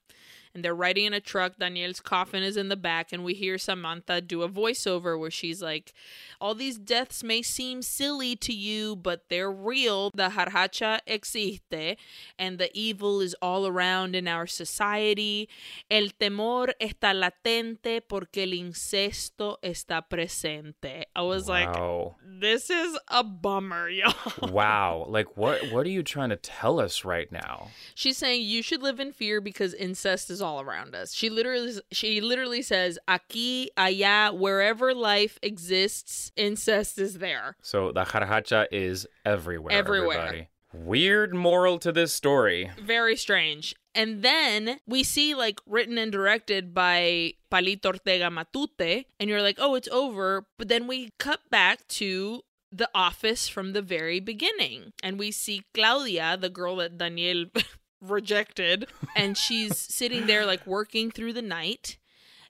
And 0.57 0.65
they're 0.65 0.73
riding 0.73 1.05
in 1.05 1.13
a 1.13 1.19
truck. 1.19 1.59
Daniel's 1.59 1.99
coffin 1.99 2.41
is 2.41 2.57
in 2.57 2.69
the 2.69 2.75
back, 2.75 3.13
and 3.13 3.23
we 3.23 3.35
hear 3.35 3.59
Samantha 3.59 4.21
do 4.21 4.41
a 4.41 4.49
voiceover 4.49 5.19
where 5.19 5.29
she's 5.29 5.61
like, 5.61 5.93
All 6.41 6.55
these 6.55 6.79
deaths 6.79 7.23
may 7.23 7.43
seem 7.43 7.83
silly 7.83 8.35
to 8.37 8.51
you, 8.51 8.95
but 8.95 9.29
they're 9.29 9.51
real. 9.51 10.09
The 10.15 10.29
jarjacha 10.29 11.01
existe, 11.05 11.99
and 12.39 12.57
the 12.57 12.71
evil 12.73 13.21
is 13.21 13.35
all 13.39 13.67
around 13.67 14.15
in 14.15 14.27
our 14.27 14.47
society. 14.47 15.47
El 15.91 16.07
temor 16.19 16.73
está 16.81 17.13
latente 17.13 18.01
porque 18.01 18.39
el 18.39 18.53
incesto 18.53 19.57
está 19.63 20.01
presente. 20.09 21.03
I 21.15 21.21
was 21.21 21.47
like, 21.47 21.71
wow. 21.71 22.15
This 22.25 22.71
is 22.71 22.97
a 23.09 23.23
bummer, 23.23 23.89
y'all. 23.91 24.49
wow. 24.51 25.05
Like 25.07 25.37
what 25.37 25.71
what 25.71 25.85
are 25.85 25.91
you 25.91 26.01
trying 26.01 26.29
to 26.29 26.35
tell 26.35 26.79
us 26.79 27.05
right 27.05 27.31
now? 27.31 27.67
She's 27.93 28.17
saying 28.17 28.41
you 28.41 28.63
should 28.63 28.81
live 28.81 28.99
in 28.99 29.11
fear 29.11 29.39
because 29.39 29.75
incest 29.75 30.31
is 30.31 30.41
all 30.47 30.61
around 30.61 30.95
us. 30.95 31.13
She 31.13 31.29
literally 31.29 31.73
she 31.91 32.21
literally 32.21 32.61
says 32.61 32.97
aquí, 33.07 33.67
allá, 33.77 34.37
wherever 34.37 34.93
life 34.93 35.37
exists, 35.41 36.31
incest 36.35 36.97
is 36.97 37.19
there. 37.19 37.55
So 37.61 37.91
the 37.91 38.05
jarjacha 38.05 38.67
is 38.71 39.05
everywhere. 39.25 39.73
Everywhere. 39.73 40.17
Everybody. 40.17 40.47
Weird 40.73 41.33
moral 41.33 41.79
to 41.79 41.91
this 41.91 42.13
story. 42.13 42.71
Very 42.79 43.15
strange. 43.15 43.75
And 43.95 44.21
then 44.21 44.79
we 44.85 45.03
see 45.03 45.33
like 45.33 45.59
written 45.65 45.97
and 45.97 46.11
directed 46.11 46.73
by 46.73 47.33
Palito 47.51 47.87
Ortega 47.87 48.29
Matute, 48.29 49.05
and 49.19 49.29
you're 49.29 49.41
like, 49.41 49.57
oh, 49.59 49.75
it's 49.75 49.87
over. 49.87 50.45
But 50.57 50.67
then 50.67 50.85
we 50.87 51.09
cut 51.17 51.39
back 51.49 51.87
to 51.99 52.41
the 52.71 52.89
office 52.93 53.47
from 53.47 53.73
the 53.73 53.81
very 53.81 54.19
beginning, 54.19 54.93
and 55.01 55.17
we 55.17 55.31
see 55.31 55.63
Claudia, 55.73 56.37
the 56.37 56.49
girl 56.49 56.75
that 56.77 56.97
Daniel 56.97 57.45
rejected, 58.01 58.87
and 59.15 59.37
she's 59.37 59.77
sitting 59.77 60.25
there 60.25 60.45
like 60.45 60.65
working 60.67 61.11
through 61.11 61.33
the 61.33 61.41
night. 61.41 61.97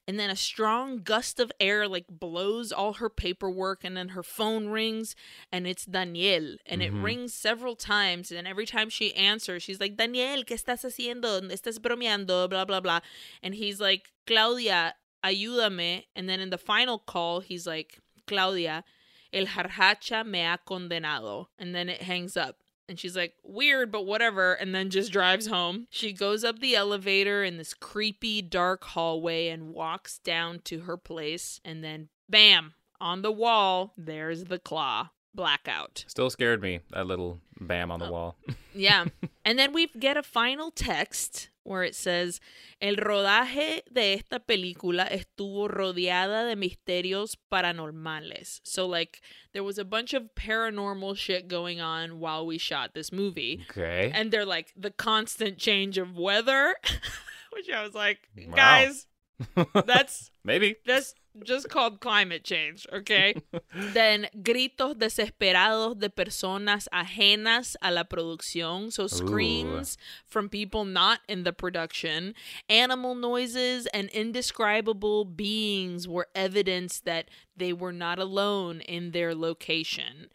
And 0.10 0.18
then 0.18 0.30
a 0.30 0.38
strong 0.38 1.00
gust 1.00 1.38
of 1.38 1.52
air 1.60 1.86
like 1.86 2.06
blows 2.10 2.72
all 2.72 2.93
her 2.93 3.10
paperwork, 3.10 3.84
and 3.84 3.98
then 3.98 4.10
her 4.10 4.24
phone 4.24 4.70
rings, 4.70 5.18
and 5.52 5.68
it's 5.68 5.84
Daniel. 5.86 6.56
And 6.66 6.82
it 6.82 6.93
Mhm. 6.93 7.04
rings 7.04 7.34
several 7.34 7.76
times, 7.76 8.32
and 8.32 8.48
every 8.48 8.66
time 8.66 8.89
she 8.89 9.14
answers, 9.16 9.64
she's 9.64 9.82
like, 9.82 9.98
Daniel, 9.98 10.45
¿qué 10.45 10.56
estás 10.56 10.86
haciendo? 10.86 11.41
¿Estás 11.52 11.80
bromeando? 11.80 12.50
Blah, 12.50 12.64
blah, 12.64 12.80
blah. 12.80 13.02
And 13.43 13.56
he's 13.56 13.82
like, 13.82 14.14
Claudia, 14.26 14.95
ayúdame. 15.26 16.06
And 16.16 16.30
then 16.30 16.39
in 16.39 16.52
the 16.52 16.58
final 16.58 17.00
call, 17.00 17.41
he's 17.41 17.68
like, 17.68 18.00
Claudia, 18.28 18.86
el 19.34 19.45
jarjacha 19.45 20.26
me 20.26 20.39
ha 20.39 20.56
condenado. 20.66 21.48
And 21.60 21.76
then 21.76 21.89
it 21.89 22.04
hangs 22.04 22.38
up. 22.38 22.64
And 22.89 22.99
she's 22.99 23.17
like, 23.17 23.33
weird, 23.43 23.91
but 23.91 24.05
whatever. 24.05 24.53
And 24.53 24.73
then 24.73 24.89
just 24.89 25.11
drives 25.11 25.47
home. 25.47 25.88
She 25.89 26.13
goes 26.13 26.43
up 26.43 26.59
the 26.59 26.75
elevator 26.75 27.43
in 27.43 27.57
this 27.57 27.73
creepy, 27.73 28.41
dark 28.41 28.83
hallway 28.85 29.49
and 29.49 29.73
walks 29.73 30.19
down 30.19 30.59
to 30.65 30.81
her 30.81 30.95
place. 30.97 31.59
And 31.65 31.83
then, 31.83 32.07
bam, 32.29 32.73
on 33.01 33.21
the 33.23 33.31
wall, 33.31 33.93
there's 33.97 34.45
the 34.45 34.59
claw. 34.59 35.09
Blackout. 35.35 36.03
Still 36.07 36.29
scared 36.31 36.61
me, 36.63 36.79
that 36.91 37.05
little 37.05 37.39
bam 37.59 37.91
on 37.91 37.99
the 37.99 38.07
Oh. 38.07 38.11
wall. 38.11 38.38
Yeah. 38.73 39.05
and 39.45 39.59
then 39.59 39.71
we 39.73 39.88
get 39.88 40.17
a 40.17 40.23
final 40.23 40.71
text 40.71 41.49
where 41.68 41.84
it 41.84 41.95
says, 41.95 42.39
El 42.82 42.95
rodaje 42.95 43.82
de 43.91 44.13
esta 44.13 44.39
película 44.39 45.05
estuvo 45.11 45.68
rodeada 45.68 46.47
de 46.47 46.55
misterios 46.55 47.36
paranormales. 47.51 48.59
So, 48.63 48.86
like, 48.88 49.22
there 49.53 49.63
was 49.63 49.78
a 49.78 49.86
bunch 49.86 50.13
of 50.13 50.30
paranormal 50.36 51.18
shit 51.18 51.47
going 51.47 51.82
on 51.82 52.20
while 52.20 52.45
we 52.45 52.57
shot 52.57 52.93
this 52.93 53.11
movie. 53.11 53.65
Okay. 53.70 54.11
And 54.13 54.32
they're 54.32 54.45
like, 54.45 54.74
the 54.76 54.91
constant 54.91 55.57
change 55.57 55.97
of 55.97 56.18
weather, 56.18 56.76
which 57.53 57.70
I 57.70 57.84
was 57.84 57.93
like, 57.93 58.20
Wow. 58.38 58.55
guys, 58.55 59.07
that's 59.86 60.32
Maybe. 60.43 60.76
that's 60.86 61.13
just 61.43 61.69
called 61.69 61.99
climate 61.99 62.43
change, 62.43 62.85
okay? 62.93 63.35
then 63.93 64.27
gritos 64.41 64.95
desesperados 64.95 65.99
de 65.99 66.09
personas 66.09 66.88
ajenas 66.93 67.75
a 67.81 67.91
la 67.91 68.03
producción, 68.03 68.91
so 68.91 69.07
screams 69.07 69.97
from 70.25 70.49
people 70.49 70.85
not 70.85 71.19
in 71.27 71.43
the 71.43 71.53
production, 71.53 72.33
animal 72.69 73.15
noises 73.15 73.88
and 73.88 74.09
indescribable 74.09 75.25
beings 75.25 76.07
were 76.07 76.27
evidence 76.35 76.99
that 77.01 77.29
they 77.55 77.73
were 77.73 77.93
not 77.93 78.19
alone 78.19 78.81
in 78.81 79.11
their 79.11 79.33
location. 79.33 80.29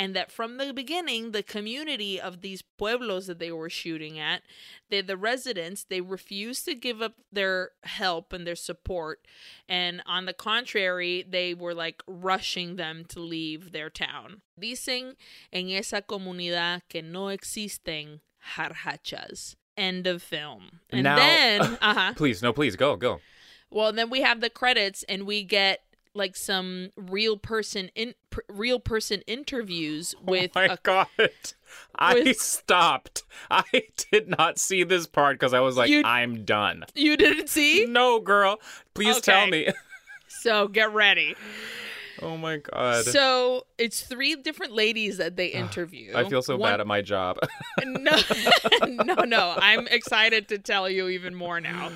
And 0.00 0.16
that 0.16 0.32
from 0.32 0.56
the 0.56 0.72
beginning, 0.72 1.32
the 1.32 1.42
community 1.42 2.18
of 2.18 2.40
these 2.40 2.62
pueblos 2.62 3.26
that 3.26 3.38
they 3.38 3.52
were 3.52 3.68
shooting 3.68 4.18
at, 4.18 4.40
they, 4.88 5.02
the 5.02 5.18
residents, 5.18 5.84
they 5.84 6.00
refused 6.00 6.64
to 6.64 6.74
give 6.74 7.02
up 7.02 7.16
their 7.30 7.72
help 7.82 8.32
and 8.32 8.46
their 8.46 8.56
support. 8.56 9.26
And 9.68 10.02
on 10.06 10.24
the 10.24 10.32
contrary, 10.32 11.22
they 11.28 11.52
were 11.52 11.74
like 11.74 12.02
rushing 12.06 12.76
them 12.76 13.04
to 13.10 13.20
leave 13.20 13.72
their 13.72 13.90
town. 13.90 14.40
Dicen 14.58 15.16
en 15.52 15.68
esa 15.68 16.00
comunidad 16.00 16.80
que 16.88 17.02
no 17.02 17.24
existen 17.26 18.20
jarjachas. 18.56 19.56
End 19.76 20.06
of 20.06 20.22
film. 20.22 20.80
And 20.88 21.04
Now- 21.04 21.16
then, 21.16 21.60
uh 21.82 21.92
huh. 21.94 22.12
Please, 22.16 22.42
no, 22.42 22.54
please, 22.54 22.74
go, 22.74 22.96
go. 22.96 23.20
Well, 23.70 23.92
then 23.92 24.08
we 24.08 24.22
have 24.22 24.40
the 24.40 24.48
credits, 24.50 25.02
and 25.10 25.26
we 25.26 25.44
get 25.44 25.82
like 26.14 26.36
some 26.36 26.90
real 26.96 27.36
person 27.36 27.90
in 27.94 28.14
pr- 28.30 28.40
real 28.48 28.80
person 28.80 29.22
interviews 29.26 30.14
oh 30.20 30.30
with 30.30 30.50
oh 30.56 30.60
my 30.60 30.64
a 30.74 30.78
god. 30.82 31.06
I 31.96 32.32
stopped. 32.32 33.22
I 33.50 33.62
did 34.10 34.28
not 34.28 34.58
see 34.58 34.82
this 34.82 35.06
part 35.06 35.38
because 35.38 35.54
I 35.54 35.60
was 35.60 35.76
like, 35.76 35.88
You- 35.90 36.02
I'm 36.04 36.44
done. 36.44 36.84
you 36.94 37.16
didn't 37.16 37.48
see 37.48 37.86
No, 37.88 38.18
girl. 38.20 38.58
Please 38.94 39.20
tell 39.20 39.46
me. 39.46 39.68
so 40.28 40.68
get 40.68 40.92
ready 40.94 41.34
oh 42.22 42.36
my 42.36 42.58
god. 42.58 43.04
so 43.04 43.66
it's 43.78 44.02
three 44.02 44.36
different 44.36 44.72
ladies 44.72 45.16
that 45.16 45.36
they 45.36 45.46
interview 45.48 46.12
I 46.14 46.28
feel 46.28 46.40
so 46.42 46.56
One- 46.56 46.70
bad 46.72 46.80
at 46.80 46.86
my 46.86 47.00
job. 47.02 47.38
no 47.84 48.16
no 48.88 49.14
no 49.24 49.54
i'm 49.58 49.86
excited 49.88 50.48
to 50.48 50.58
tell 50.58 50.88
you 50.88 51.08
even 51.08 51.34
more 51.34 51.60
now 51.60 51.90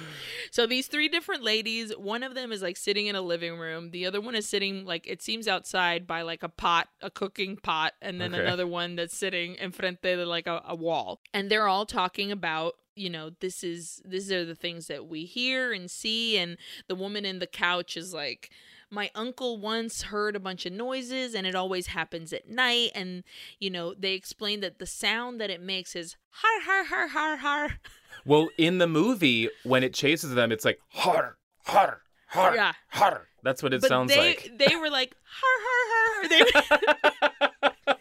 so 0.55 0.67
these 0.69 0.87
three 0.87 1.09
different 1.09 1.43
ladies 1.43 1.91
one 1.97 2.23
of 2.23 2.35
them 2.37 2.53
is 2.53 2.63
like 2.63 2.77
sitting 2.77 3.07
in 3.09 3.17
a 3.17 3.21
living 3.33 3.57
room. 3.59 3.91
The 3.91 4.07
other 4.07 4.21
one 4.21 4.37
is 4.37 4.49
sitting 4.49 4.85
like 4.85 5.05
it 5.15 5.21
seems 5.21 5.49
outside 5.49 6.07
by 6.07 6.23
like 6.23 6.45
a 6.45 6.49
pot 6.49 6.87
a 7.03 7.11
cooking 7.11 7.57
pot 7.57 7.93
and 8.01 8.21
then 8.21 8.33
Okay. 8.35 8.43
another 8.45 8.67
one 8.81 8.95
that's 8.95 9.17
sitting 9.17 9.57
in 9.57 9.73
front 9.73 9.99
of 10.05 10.29
like 10.29 10.47
a, 10.47 10.63
a 10.65 10.77
wall. 10.77 11.21
And 11.33 11.51
they're 11.51 11.67
all 11.67 11.87
talking 11.87 12.31
about 12.31 12.75
you 12.95 13.11
know 13.11 13.31
this 13.41 13.65
is 13.65 14.01
these 14.05 14.31
are 14.31 14.45
the 14.45 14.55
things 14.55 14.87
that 14.87 15.03
we 15.09 15.25
hear 15.25 15.73
and 15.73 15.91
see 15.91 16.39
and 16.39 16.57
the 16.87 16.95
woman 16.95 17.25
in 17.25 17.41
the 17.41 17.49
couch 17.49 17.97
is 17.97 18.15
like 18.15 18.51
my 18.91 19.11
uncle 19.17 19.59
once 19.59 20.03
heard 20.03 20.37
a 20.37 20.41
bunch 20.49 20.67
of 20.67 20.73
noises 20.73 21.35
and 21.35 21.49
it 21.49 21.57
always 21.57 21.89
happens 21.89 22.33
at 22.33 22.49
night. 22.49 22.93
And 22.95 23.25
you 23.59 23.71
know 23.71 23.93
they 23.95 24.13
explain 24.15 24.61
that 24.61 24.79
the 24.79 24.87
sound 24.87 25.41
that 25.41 25.51
it 25.51 25.61
makes 25.61 25.97
is 25.97 26.17
har 26.43 26.61
har 26.67 26.85
har 26.85 27.09
har 27.09 27.37
har 27.39 27.81
well, 28.25 28.49
in 28.59 28.79
the 28.79 28.87
movie, 28.87 29.49
when 29.65 29.83
it 29.83 29.95
chases 29.95 30.35
them, 30.35 30.53
it's 30.53 30.65
like 30.65 30.81
har, 30.91 31.37
har, 31.65 32.01
har, 32.29 32.55
Yeah. 32.55 32.73
har. 32.89 33.27
That's 33.43 33.63
what 33.63 33.75
it 33.75 33.81
but 33.83 33.89
sounds 33.89 34.09
they 34.15 34.29
like. 34.29 34.51
they 34.59 34.75
were 34.77 34.89
like 34.91 35.15
har 35.25 35.57
har 35.67 35.83
har 35.93 36.29
they, 36.29 38.01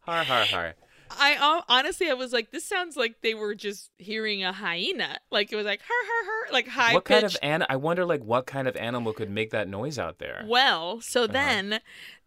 har, 0.00 0.24
har, 0.24 0.44
har. 0.46 0.74
i 1.20 1.34
uh, 1.36 1.62
honestly 1.68 2.08
i 2.10 2.14
was 2.14 2.32
like 2.32 2.50
this 2.52 2.64
sounds 2.64 2.96
like 2.96 3.20
they 3.22 3.34
were 3.34 3.54
just 3.54 3.90
hearing 3.98 4.42
a 4.44 4.52
hyena 4.52 5.18
like 5.30 5.52
it 5.52 5.56
was 5.56 5.66
like 5.66 5.80
har 5.82 6.06
har 6.06 6.24
har 6.24 6.52
like 6.52 6.68
high 6.68 6.94
what 6.94 7.04
kind 7.04 7.24
of 7.24 7.36
an? 7.42 7.64
I 7.68 7.76
wonder, 7.76 8.04
like, 8.06 8.22
what 8.22 8.46
kind 8.46 8.66
of 8.68 8.76
animal 8.76 9.12
could 9.12 9.28
make 9.30 9.50
that 9.50 9.68
noise 9.68 9.98
out 9.98 10.18
there? 10.18 10.44
Well, 10.46 11.00
so 11.02 11.24
Uh-huh. 11.24 11.32
then 11.32 11.80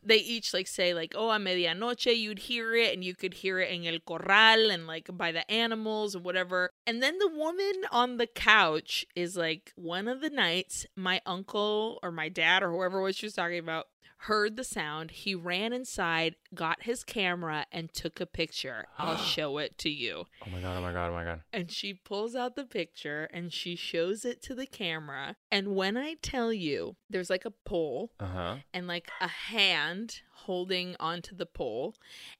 they 0.04 0.18
each 0.18 0.54
like 0.54 0.68
say 0.68 0.93
like, 0.93 1.14
"Oh, 1.16 1.32
a 1.32 1.38
medianoche 1.38 2.18
you'd 2.18 2.39
hear 2.39 2.76
it 2.76 2.93
and 2.93 3.04
you 3.04 3.16
could 3.16 3.36
hear 3.36 3.60
it 3.60 3.72
in 3.72 3.86
el 3.86 3.99
corral 3.99 4.72
and 4.72 4.88
like 4.88 5.10
by 5.16 5.32
the 5.32 5.49
animals 5.52 6.16
and 6.16 6.24
whatever." 6.24 6.72
And 6.86 7.02
then 7.02 7.18
the 7.20 7.30
woman 7.30 7.84
on 7.91 8.18
the 8.18 8.28
couch 8.28 9.06
is 9.16 9.36
like, 9.38 9.72
"One 9.76 10.08
of 10.08 10.22
the 10.22 10.30
nights 10.30 10.86
my 10.95 11.22
uncle 11.26 11.99
or 12.04 12.12
my 12.12 12.30
dad 12.30 12.64
or 12.64 12.72
whoever 12.72 13.02
was 13.02 13.16
she 13.16 13.26
was 13.26 13.34
talking 13.34 13.60
about 13.60 13.88
heard 14.26 14.55
the 14.55 14.63
sound. 14.63 15.11
He 15.11 15.34
ran 15.36 15.74
inside, 15.74 16.36
got 16.53 16.84
his 16.84 17.03
camera 17.03 17.65
and 17.72 17.91
took 17.93 18.19
a 18.19 18.26
picture. 18.26 18.86
I'll 18.97 19.17
show 19.36 19.57
it 19.57 19.78
to 19.80 19.89
you." 19.89 20.26
Oh 20.45 20.49
my 20.51 20.61
god! 20.61 20.78
Oh 20.78 20.82
my 20.82 20.91
god! 20.93 21.09
Oh 21.09 21.13
my 21.13 21.24
god! 21.24 21.41
And 21.53 21.72
she 21.72 21.93
pulls 21.93 22.36
out 22.36 22.55
the 22.55 22.65
picture 22.65 23.30
and 23.34 23.51
she 23.53 23.76
shows 23.76 24.24
it 24.26 24.41
to 24.43 24.55
the 24.55 24.67
camera. 24.67 25.36
And 25.51 25.76
when 25.76 25.97
I 25.97 26.15
tell 26.22 26.51
you, 26.53 26.95
there's 27.09 27.30
like 27.30 27.45
a 27.45 27.51
pole 27.51 28.11
Uh 28.19 28.26
huh. 28.28 28.55
and 28.74 28.88
like 28.88 29.09
a 29.19 29.28
hand 29.28 30.22
holding 30.45 30.95
onto 30.99 31.36
the 31.36 31.45
pole 31.45 31.93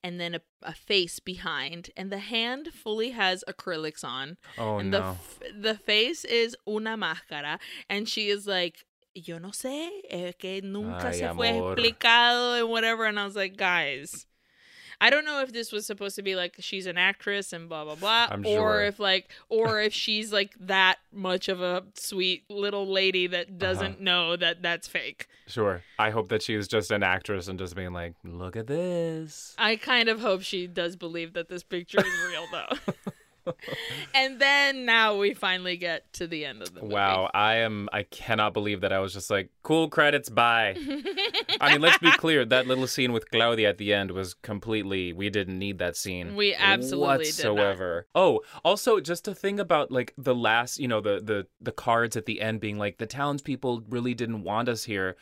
and 0.03 0.19
then 0.19 0.34
a, 0.34 0.41
a 0.63 0.73
face 0.73 1.19
behind 1.19 1.91
and 1.95 2.11
the 2.11 2.17
hand 2.17 2.69
fully 2.73 3.11
has 3.11 3.43
acrylics 3.47 4.03
on 4.03 4.38
Oh 4.57 4.79
and 4.79 4.91
the 4.91 4.99
no! 5.01 5.09
f- 5.11 5.39
the 5.55 5.75
face 5.75 6.25
is 6.25 6.57
una 6.67 6.97
máscara 6.97 7.59
and 7.88 8.09
she 8.09 8.29
is 8.29 8.47
like 8.47 8.86
yo 9.14 9.38
no 9.39 9.49
sé 9.49 9.89
es 10.09 10.36
que 10.38 10.62
nunca 10.62 11.07
Ay, 11.07 11.14
se 11.20 11.34
fue 11.34 11.49
amor. 11.49 11.76
explicado 11.76 12.59
and 12.59 12.70
whatever 12.70 13.05
and 13.05 13.20
I 13.20 13.26
was 13.26 13.36
like 13.36 13.57
guys 13.57 14.26
I 15.03 15.09
don't 15.09 15.26
know 15.26 15.41
if 15.41 15.51
this 15.51 15.72
was 15.72 15.88
supposed 15.88 16.16
to 16.18 16.22
be 16.22 16.36
like 16.36 16.53
she's 16.59 16.86
an 16.86 16.95
actress 16.99 17.53
and 17.53 17.68
blah 17.68 17.84
blah 17.86 17.95
blah, 17.95 18.28
I'm 18.30 18.41
or 18.41 18.45
sure. 18.45 18.82
if 18.84 18.99
like, 18.99 19.32
or 19.49 19.82
if 19.88 19.93
she's 19.93 20.32
like 20.32 20.53
that 20.59 20.99
much 21.12 21.49
of 21.49 21.59
a 21.59 21.82
sweet 21.95 22.43
little 22.51 22.86
lady 22.86 23.26
Uh-huh. 23.26 23.38
that 23.38 23.57
doesn't 23.57 23.99
know 23.99 24.36
that 24.36 24.62
that's 24.62 24.88
fake. 24.88 25.26
Sure. 25.47 25.82
I 25.97 26.12
hope 26.12 26.30
that 26.30 26.43
she's 26.43 26.68
just 26.68 26.91
an 26.91 27.01
actress 27.01 27.47
and 27.47 27.57
just 27.57 27.76
being 27.76 27.93
like, 27.93 28.14
look 28.24 28.55
at 28.55 28.68
this. 28.68 29.55
I 29.57 29.76
kind 29.78 30.07
of 30.07 30.20
hope 30.22 30.43
she 30.43 30.68
does 30.68 30.95
believe 30.95 31.34
that 31.34 31.49
this 31.49 31.64
picture 31.64 31.97
is 31.99 32.14
real, 32.30 32.45
though. 32.51 32.93
and 34.14 34.39
then 34.39 34.86
now 34.86 35.18
we 35.18 35.34
finally 35.34 35.78
get 35.78 36.12
to 36.14 36.28
the 36.28 36.46
end 36.46 36.62
of 36.62 36.74
the 36.74 36.82
movie. 36.82 36.94
Wow, 36.94 37.30
I 37.34 37.56
am. 37.56 37.89
I 37.92 38.04
cannot 38.04 38.54
believe 38.54 38.82
that 38.82 38.94
I 38.94 39.00
was 39.00 39.14
just 39.14 39.30
like, 39.30 39.50
cool 39.64 39.89
credits, 39.89 40.30
bye. 40.30 40.76
I 41.60 41.72
mean, 41.72 41.82
let's 41.82 41.98
be 41.98 42.12
clear. 42.18 42.46
That 42.46 42.68
little 42.68 42.88
scene 42.88 43.14
with 43.14 43.30
Claudia 43.32 43.70
at 43.70 43.78
the 43.78 43.94
end 43.94 44.12
was 44.12 44.34
completely. 44.34 45.14
We 45.14 45.30
didn't 45.30 45.58
need 45.58 45.80
that 45.80 45.96
scene. 45.96 46.36
We 46.36 46.54
absolutely 46.56 47.26
whatsoever. 47.26 48.08
Oh, 48.16 48.42
also, 48.64 49.00
just 49.00 49.28
a 49.28 49.36
thing 49.36 49.60
about 49.60 49.92
like 49.92 50.14
the 50.18 50.36
last, 50.36 50.80
you 50.80 50.88
know, 50.88 51.02
the 51.02 51.22
the 51.22 51.48
the 51.60 51.72
cards 51.72 52.16
at 52.16 52.26
the 52.26 52.42
end 52.42 52.60
being 52.60 52.78
like 52.78 52.98
the 52.98 53.08
townspeople 53.08 53.84
really 53.89 54.14
didn't 54.14 54.44
want 54.44 54.70
us 54.70 54.84
here. 54.84 55.16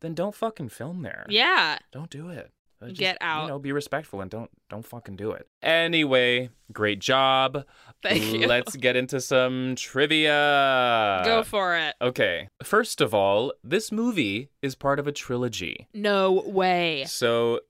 Then 0.00 0.14
don't 0.14 0.34
fucking 0.34 0.68
film 0.68 1.02
there. 1.02 1.26
Yeah. 1.28 1.78
Don't 1.90 2.10
do 2.10 2.28
it. 2.28 2.50
Uh, 2.80 2.88
just, 2.88 2.98
Get 3.00 3.18
out. 3.20 3.42
You 3.44 3.48
know, 3.48 3.58
be 3.58 3.72
respectful 3.72 4.20
and 4.20 4.30
don't 4.30 4.50
don't 4.68 4.84
fucking 4.84 5.16
do 5.16 5.30
it. 5.30 5.48
Anyway, 5.62 6.50
great 6.72 6.98
job. 6.98 7.64
Thank 8.02 8.22
you. 8.32 8.46
Let's 8.46 8.76
get 8.76 8.96
into 8.96 9.20
some 9.20 9.74
trivia. 9.76 11.22
Go 11.24 11.42
for 11.42 11.76
it. 11.76 11.94
Okay. 12.00 12.48
First 12.62 13.00
of 13.00 13.14
all, 13.14 13.52
this 13.64 13.90
movie 13.90 14.50
is 14.62 14.74
part 14.74 14.98
of 14.98 15.06
a 15.06 15.12
trilogy. 15.12 15.88
No 15.94 16.42
way. 16.46 17.04
So 17.06 17.60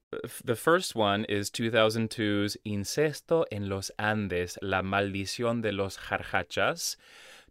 the 0.45 0.57
first 0.57 0.95
one 0.95 1.25
is 1.25 1.51
2002's 1.51 2.57
Incesto 2.67 3.45
en 3.53 3.69
los 3.69 3.91
Andes, 3.99 4.59
La 4.63 4.83
Maldición 4.83 5.63
de 5.63 5.73
los 5.73 5.97
Jarjachas. 5.97 6.97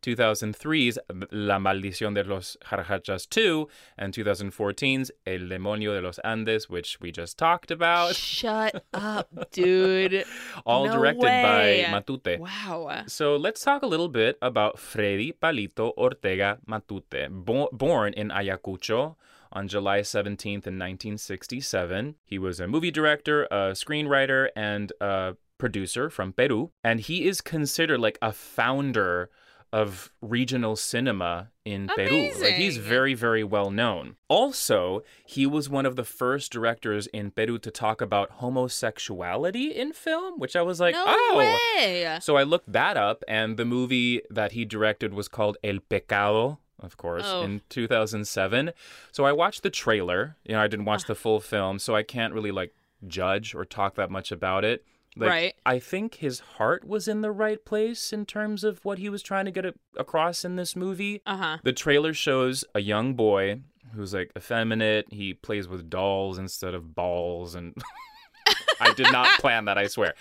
2003's 0.02 1.00
La 1.32 1.58
Maldición 1.60 2.14
de 2.14 2.24
los 2.24 2.58
Jarjachas 2.66 3.28
2, 3.30 3.68
and 3.98 4.14
2014's 4.14 5.12
El 5.26 5.40
Demonio 5.50 5.94
de 5.96 6.02
los 6.02 6.20
Andes, 6.20 6.70
which 6.70 6.98
we 7.02 7.12
just 7.12 7.38
talked 7.38 7.72
about. 7.72 8.16
Shut 8.16 8.84
up, 8.94 9.52
dude. 9.52 10.26
All 10.66 10.86
No 10.86 10.94
directed 10.94 11.24
way. 11.26 11.86
by 11.90 12.00
Matute. 12.02 12.40
Wow. 12.40 13.04
So 13.08 13.36
let's 13.36 13.62
talk 13.62 13.82
a 13.84 13.88
little 13.88 14.10
bit 14.10 14.38
about 14.42 14.80
Freddy 14.80 15.32
Palito 15.34 15.92
Ortega 15.98 16.60
Matute. 16.68 17.30
Bo- 17.30 17.70
born 17.72 18.14
in 18.14 18.30
Ayacucho 18.30 19.16
on 19.52 19.68
July 19.68 20.02
17th 20.02 20.68
in 20.68 20.78
1967, 20.78 22.16
he 22.26 22.38
was 22.38 22.60
a 22.60 22.68
movie 22.68 22.92
director, 22.92 23.46
a 23.46 23.72
screenwriter, 23.72 24.50
and 24.56 24.92
a 25.00 25.36
producer 25.58 26.10
from 26.10 26.34
Peru. 26.34 26.72
And 26.84 27.00
he 27.00 27.26
is 27.26 27.40
considered 27.40 28.00
like 28.02 28.18
a 28.22 28.34
founder 28.34 29.30
of 29.74 30.12
regional 30.22 30.76
cinema 30.76 31.50
in 31.66 31.88
Peru. 31.88 32.32
Like 32.40 32.54
he's 32.54 32.78
very, 32.78 33.14
very 33.14 33.44
well 33.44 33.70
known. 33.72 34.16
Also, 34.28 35.04
he 35.26 35.46
was 35.46 35.70
one 35.70 35.86
of 35.86 35.96
the 35.96 36.04
first 36.04 36.52
directors 36.52 37.08
in 37.08 37.32
Peru 37.32 37.58
to 37.60 37.72
talk 37.72 38.00
about 38.02 38.30
homosexuality 38.34 39.72
in 39.76 39.92
film, 39.94 40.40
which 40.40 40.56
I 40.56 40.62
was 40.62 40.80
like, 40.80 40.96
no 40.96 41.04
oh. 41.08 41.38
way. 41.38 42.18
So 42.22 42.38
I 42.38 42.44
looked 42.44 42.72
that 42.72 42.98
up, 42.98 43.24
and 43.28 43.58
the 43.58 43.66
movie 43.66 44.22
that 44.30 44.54
he 44.54 44.66
directed 44.66 45.14
was 45.14 45.28
called 45.28 45.58
El 45.64 45.80
Pecado, 45.90 46.60
of 46.80 46.98
course, 46.98 47.24
Oh. 47.26 47.42
in 47.42 47.62
2007. 47.70 48.72
So 49.12 49.26
I 49.26 49.32
watched 49.32 49.64
the 49.64 49.70
trailer. 49.70 50.38
You 50.46 50.54
know, 50.54 50.62
I 50.62 50.68
didn't 50.68 50.86
watch 50.86 51.04
Ah. 51.06 51.08
the 51.10 51.16
full 51.16 51.40
film, 51.40 51.80
so 51.80 51.96
I 51.96 52.04
can't 52.04 52.34
really 52.34 52.52
like 52.52 52.74
judge 53.08 53.54
or 53.56 53.66
talk 53.66 53.96
that 53.96 54.10
much 54.12 54.32
about 54.32 54.64
it. 54.64 54.86
Like, 55.18 55.30
Right. 55.30 55.54
I 55.66 55.80
think 55.80 56.16
his 56.16 56.40
heart 56.40 56.86
was 56.86 57.08
in 57.08 57.22
the 57.22 57.32
right 57.32 57.64
place 57.64 58.12
in 58.12 58.26
terms 58.26 58.64
of 58.64 58.84
what 58.84 58.98
he 59.00 59.08
was 59.10 59.22
trying 59.24 59.46
to 59.46 59.52
get 59.52 59.66
a- 59.66 59.74
across 59.98 60.44
in 60.44 60.56
this 60.58 60.76
movie. 60.76 61.22
Uh 61.26 61.38
huh. 61.38 61.58
The 61.64 61.74
trailer 61.74 62.14
shows 62.14 62.66
a 62.76 62.82
young 62.82 63.14
boy 63.14 63.62
who's 63.94 64.14
like 64.14 64.32
effeminate. 64.38 65.06
He 65.12 65.34
plays 65.34 65.68
with 65.70 65.90
dolls 65.90 66.38
instead 66.38 66.74
of 66.74 66.94
balls, 66.96 67.56
and 67.56 67.74
I 68.82 68.94
did 68.94 69.10
not 69.12 69.40
plan 69.40 69.66
that. 69.66 69.78
I 69.78 69.88
swear. 69.88 70.16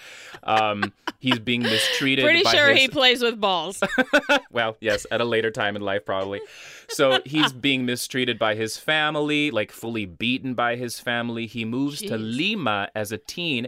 Um, 0.44 0.92
he's 1.18 1.40
being 1.40 1.62
mistreated. 1.62 2.24
Pretty 2.24 2.44
sure 2.44 2.68
his... 2.68 2.82
he 2.82 2.88
plays 3.00 3.20
with 3.20 3.40
balls. 3.40 3.82
well, 4.52 4.76
yes, 4.80 5.06
at 5.10 5.20
a 5.20 5.24
later 5.24 5.50
time 5.50 5.74
in 5.74 5.82
life, 5.82 6.04
probably. 6.04 6.40
So 6.88 7.20
he's 7.24 7.52
being 7.68 7.84
mistreated 7.84 8.38
by 8.38 8.54
his 8.54 8.76
family, 8.76 9.50
like 9.50 9.72
fully 9.72 10.06
beaten 10.06 10.54
by 10.54 10.76
his 10.76 11.00
family. 11.00 11.46
He 11.48 11.64
moves 11.64 12.00
to 12.02 12.16
Lima 12.16 12.90
as 12.94 13.10
a 13.10 13.18
teen 13.18 13.66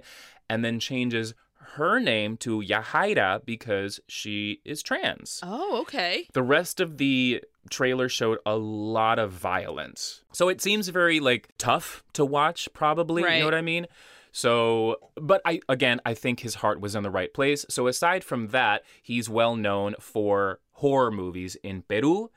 and 0.48 0.64
then 0.64 0.80
changes 0.80 1.34
her 1.74 1.98
name 2.00 2.36
to 2.38 2.60
Yahaira 2.60 3.44
because 3.44 4.00
she 4.06 4.60
is 4.64 4.82
trans. 4.82 5.40
oh, 5.42 5.80
okay. 5.82 6.28
The 6.32 6.42
rest 6.42 6.80
of 6.80 6.98
the 6.98 7.42
trailer 7.70 8.08
showed 8.08 8.38
a 8.46 8.56
lot 8.56 9.18
of 9.18 9.32
violence. 9.32 10.22
So 10.32 10.48
it 10.48 10.60
seems 10.62 10.88
very 10.88 11.20
like 11.20 11.48
tough 11.58 12.04
to 12.12 12.24
watch 12.24 12.68
probably, 12.72 13.22
you 13.22 13.40
know 13.40 13.44
what 13.44 13.54
I 13.54 13.62
mean? 13.62 13.86
So, 14.32 14.96
but 15.16 15.40
I 15.44 15.60
again, 15.68 16.00
I 16.04 16.14
think 16.14 16.40
his 16.40 16.56
heart 16.56 16.80
was 16.80 16.94
in 16.94 17.02
the 17.02 17.10
right 17.10 17.32
place. 17.32 17.64
So 17.68 17.86
aside 17.86 18.22
from 18.22 18.48
that, 18.48 18.82
he's 19.02 19.28
well 19.28 19.56
known 19.56 19.94
for 19.98 20.60
horror 20.72 21.10
movies 21.10 21.56
in 21.62 21.82
Peru 21.82 22.30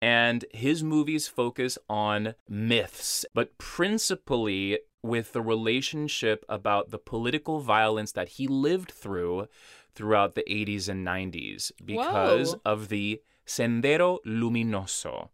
and 0.00 0.44
his 0.52 0.82
movies 0.84 1.28
focus 1.28 1.78
on 1.88 2.34
myths, 2.48 3.24
but 3.34 3.56
principally 3.58 4.78
with 5.08 5.32
the 5.32 5.42
relationship 5.42 6.44
about 6.48 6.90
the 6.90 6.98
political 6.98 7.60
violence 7.60 8.12
that 8.12 8.28
he 8.30 8.46
lived 8.46 8.90
through 8.90 9.48
throughout 9.94 10.34
the 10.34 10.44
80s 10.48 10.88
and 10.88 11.06
90s 11.06 11.72
because 11.84 12.52
Whoa. 12.52 12.60
of 12.64 12.88
the 12.88 13.20
Sendero 13.46 14.18
Luminoso. 14.26 15.30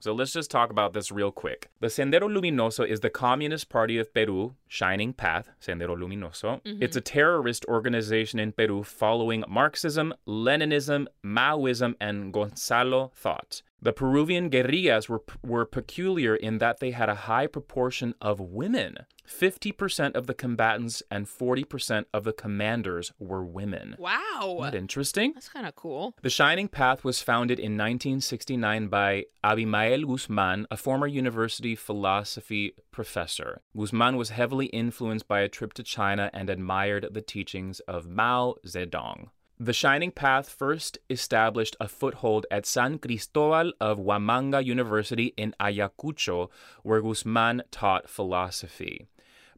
So 0.00 0.12
let's 0.12 0.32
just 0.32 0.50
talk 0.50 0.70
about 0.70 0.92
this 0.92 1.10
real 1.10 1.32
quick. 1.32 1.70
The 1.80 1.88
Sendero 1.88 2.28
Luminoso 2.28 2.86
is 2.88 3.00
the 3.00 3.10
Communist 3.10 3.68
Party 3.68 3.98
of 3.98 4.14
Peru, 4.14 4.54
Shining 4.68 5.12
Path, 5.12 5.50
Sendero 5.60 5.96
Luminoso. 5.96 6.62
Mm-hmm. 6.62 6.82
It's 6.82 6.96
a 6.96 7.00
terrorist 7.00 7.64
organization 7.66 8.38
in 8.38 8.52
Peru 8.52 8.84
following 8.84 9.42
Marxism, 9.48 10.14
Leninism, 10.26 11.06
Maoism, 11.24 11.94
and 12.00 12.32
Gonzalo 12.32 13.10
thought. 13.14 13.62
The 13.80 13.92
Peruvian 13.92 14.48
guerrillas 14.48 15.08
were, 15.08 15.22
were 15.44 15.64
peculiar 15.64 16.34
in 16.34 16.58
that 16.58 16.80
they 16.80 16.90
had 16.90 17.08
a 17.08 17.14
high 17.14 17.46
proportion 17.46 18.14
of 18.20 18.40
women. 18.40 18.96
50% 19.28 20.16
of 20.16 20.26
the 20.26 20.34
combatants 20.34 21.02
and 21.10 21.26
40% 21.26 22.06
of 22.12 22.24
the 22.24 22.32
commanders 22.32 23.12
were 23.18 23.44
women. 23.44 23.94
Wow. 23.98 24.18
Isn't 24.40 24.62
that 24.62 24.74
interesting? 24.74 25.32
That's 25.34 25.48
kind 25.48 25.66
of 25.66 25.76
cool. 25.76 26.14
The 26.22 26.30
Shining 26.30 26.66
Path 26.68 27.04
was 27.04 27.22
founded 27.22 27.58
in 27.58 27.72
1969 27.72 28.88
by 28.88 29.26
Abimael 29.44 30.04
Guzman, 30.06 30.66
a 30.70 30.76
former 30.76 31.06
university 31.06 31.76
philosophy 31.76 32.72
professor. 32.90 33.60
Guzman 33.76 34.16
was 34.16 34.30
heavily 34.30 34.66
influenced 34.66 35.28
by 35.28 35.40
a 35.40 35.48
trip 35.48 35.72
to 35.74 35.82
China 35.82 36.30
and 36.32 36.50
admired 36.50 37.08
the 37.12 37.22
teachings 37.22 37.80
of 37.80 38.08
Mao 38.08 38.56
Zedong. 38.66 39.28
The 39.60 39.72
Shining 39.72 40.12
Path 40.12 40.48
first 40.48 40.98
established 41.10 41.74
a 41.80 41.88
foothold 41.88 42.46
at 42.48 42.64
San 42.64 43.00
Cristobal 43.00 43.72
of 43.80 43.98
Huamanga 43.98 44.64
University 44.64 45.34
in 45.36 45.52
Ayacucho, 45.58 46.48
where 46.84 47.02
Guzman 47.02 47.64
taught 47.72 48.08
philosophy. 48.08 49.08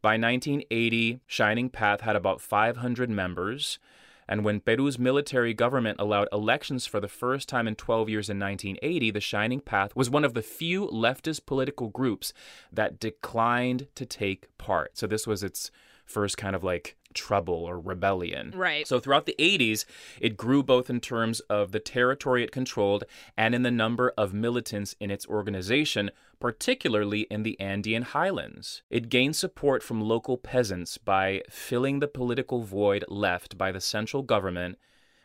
By 0.01 0.13
1980, 0.17 1.21
Shining 1.27 1.69
Path 1.69 2.01
had 2.01 2.17
about 2.17 2.41
500 2.41 3.11
members. 3.11 3.79
And 4.27 4.43
when 4.43 4.61
Peru's 4.61 4.99
military 4.99 5.53
government 5.53 6.01
allowed 6.01 6.29
elections 6.33 6.87
for 6.87 6.99
the 6.99 7.07
first 7.07 7.47
time 7.47 7.69
in 7.69 7.75
12 7.75 8.09
years 8.09 8.31
in 8.31 8.39
1980, 8.39 9.11
the 9.11 9.21
Shining 9.21 9.61
Path 9.61 9.95
was 9.95 10.09
one 10.09 10.25
of 10.25 10.33
the 10.33 10.41
few 10.41 10.87
leftist 10.87 11.45
political 11.45 11.89
groups 11.89 12.33
that 12.73 12.99
declined 12.99 13.89
to 13.97 14.07
take 14.07 14.57
part. 14.57 14.97
So 14.97 15.07
this 15.07 15.27
was 15.27 15.43
its 15.43 15.71
first 16.07 16.39
kind 16.39 16.57
of 16.57 16.65
like 16.65 16.97
trouble 17.15 17.65
or 17.65 17.79
rebellion. 17.79 18.53
Right. 18.55 18.87
So 18.87 19.01
throughout 19.01 19.27
the 19.27 19.37
80s, 19.39 19.85
it 20.21 20.37
grew 20.37 20.63
both 20.63 20.91
in 20.91 21.01
terms 21.01 21.41
of 21.41 21.73
the 21.73 21.81
territory 21.81 22.43
it 22.45 22.53
controlled 22.53 23.05
and 23.37 23.55
in 23.55 23.63
the 23.63 23.71
number 23.71 24.13
of 24.17 24.33
militants 24.33 24.95
in 25.01 25.11
its 25.11 25.27
organization, 25.27 26.11
particularly 26.39 27.23
in 27.31 27.43
the 27.43 27.59
Andean 27.61 28.03
highlands. 28.03 28.83
It 28.91 29.09
gained 29.09 29.37
support 29.37 29.83
from 29.83 30.01
local 30.01 30.37
peasants 30.37 30.99
by 30.99 31.43
filling 31.49 32.01
the 32.01 32.09
political 32.09 32.63
void 32.63 33.05
left 33.09 33.59
by 33.59 33.73
the 33.73 33.81
central 33.81 34.23
government 34.23 34.79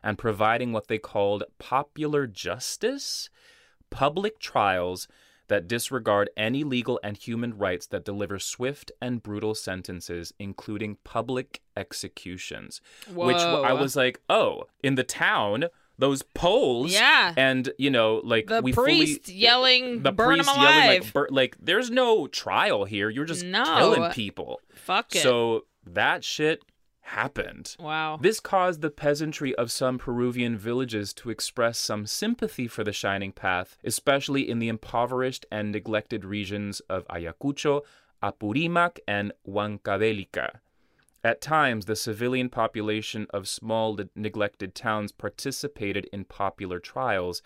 and 0.04 0.18
providing 0.18 0.72
what 0.72 0.88
they 0.88 1.00
called 1.00 1.44
popular 1.58 2.28
justice, 2.28 3.30
public 3.90 4.40
trials 4.40 5.08
that 5.48 5.68
disregard 5.68 6.30
any 6.36 6.64
legal 6.64 7.00
and 7.04 7.16
human 7.18 7.58
rights 7.58 7.86
that 7.88 8.04
deliver 8.06 8.40
swift 8.40 8.92
and 9.02 9.22
brutal 9.22 9.54
sentences, 9.56 10.34
including 10.40 10.98
public 11.04 11.62
executions. 11.78 12.82
Whoa. 13.14 13.28
Which 13.28 13.38
I 13.38 13.74
was 13.74 13.96
like, 13.96 14.22
oh, 14.30 14.64
in 14.84 14.96
the 14.96 15.04
town, 15.04 15.66
those 15.98 16.22
Poles, 16.24 16.94
Yeah. 16.94 17.34
and 17.38 17.70
you 17.78 17.90
know, 17.90 18.22
like 18.24 18.48
The 18.48 18.62
we 18.62 18.74
priest 18.74 19.26
fully, 19.28 19.38
yelling, 19.38 20.04
the 20.04 20.12
burn 20.12 20.36
priest 20.38 20.50
him 20.50 20.62
yelling 20.62 20.78
alive. 20.88 21.02
like, 21.04 21.14
bur- 21.14 21.28
like, 21.32 21.56
there's 21.62 21.90
no 21.90 22.28
trial 22.28 22.86
here. 22.86 23.10
You're 23.10 23.26
just 23.26 23.46
No. 23.46 23.64
killing 23.64 24.12
people. 24.12 24.60
Fuck 24.74 25.16
it. 25.16 25.20
So 25.22 25.66
that 25.86 26.24
shit 26.24 26.62
happened. 27.06 27.76
wow. 27.80 28.18
This 28.20 28.40
caused 28.40 28.82
the 28.82 28.90
peasantry 28.90 29.54
of 29.56 29.72
some 29.72 29.98
Peruvian 29.98 30.58
villages 30.58 31.14
to 31.14 31.30
express 31.30 31.78
some 31.78 32.06
sympathy 32.06 32.68
for 32.68 32.84
the 32.84 32.92
Shining 32.92 33.32
Path, 33.32 33.78
especially 33.84 34.50
in 34.50 34.60
the 34.60 34.68
impoverished 34.68 35.46
and 35.52 35.72
neglected 35.72 36.26
regions 36.26 36.80
of 36.90 37.08
Ayacucho, 37.08 37.82
Apurimac, 38.24 39.00
and 39.08 39.32
Huancavelica. 39.48 40.60
At 41.24 41.42
times, 41.42 41.86
the 41.86 41.96
civilian 41.96 42.50
population 42.50 43.28
of 43.32 43.48
small 43.48 43.98
neglected 44.16 44.76
towns 44.76 45.12
participated 45.12 46.08
in 46.12 46.26
popular 46.26 46.80
trials, 46.80 47.42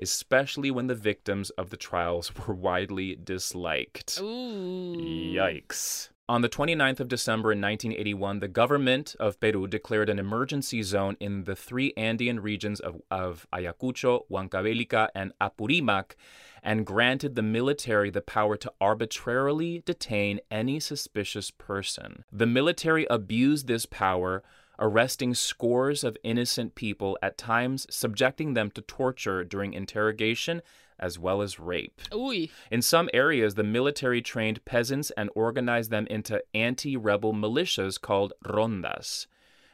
especially 0.00 0.70
when 0.70 0.86
the 0.86 0.94
victims 0.94 1.50
of 1.50 1.70
the 1.70 1.76
trials 1.76 2.32
were 2.46 2.54
widely 2.54 3.16
disliked. 3.16 4.20
Ooh. 4.20 4.96
Yikes. 4.96 6.10
On 6.28 6.42
the 6.42 6.48
29th 6.48 6.98
of 6.98 7.06
December 7.06 7.52
in 7.52 7.60
1981, 7.60 8.40
the 8.40 8.48
government 8.48 9.14
of 9.20 9.38
Peru 9.38 9.68
declared 9.68 10.08
an 10.08 10.18
emergency 10.18 10.82
zone 10.82 11.16
in 11.20 11.44
the 11.44 11.54
three 11.54 11.92
Andean 11.96 12.40
regions 12.40 12.80
of, 12.80 13.00
of 13.12 13.46
Ayacucho, 13.52 14.24
Huancavelica, 14.28 15.08
and 15.14 15.32
Apurimac 15.40 16.16
and 16.64 16.84
granted 16.84 17.36
the 17.36 17.42
military 17.42 18.10
the 18.10 18.20
power 18.20 18.56
to 18.56 18.72
arbitrarily 18.80 19.84
detain 19.86 20.40
any 20.50 20.80
suspicious 20.80 21.52
person. 21.52 22.24
The 22.32 22.46
military 22.46 23.06
abused 23.08 23.68
this 23.68 23.86
power, 23.86 24.42
arresting 24.80 25.32
scores 25.32 26.02
of 26.02 26.16
innocent 26.24 26.74
people, 26.74 27.16
at 27.22 27.38
times 27.38 27.86
subjecting 27.88 28.54
them 28.54 28.72
to 28.72 28.80
torture 28.80 29.44
during 29.44 29.74
interrogation 29.74 30.60
as 30.98 31.18
well 31.18 31.42
as 31.42 31.58
rape. 31.58 32.00
Ooh. 32.14 32.46
In 32.70 32.82
some 32.82 33.08
areas, 33.12 33.54
the 33.54 33.64
military 33.64 34.22
trained 34.22 34.64
peasants 34.64 35.10
and 35.16 35.30
organized 35.34 35.90
them 35.90 36.06
into 36.08 36.42
anti 36.54 36.96
rebel 36.96 37.32
militias 37.32 38.00
called 38.00 38.32
rondas. 38.44 39.26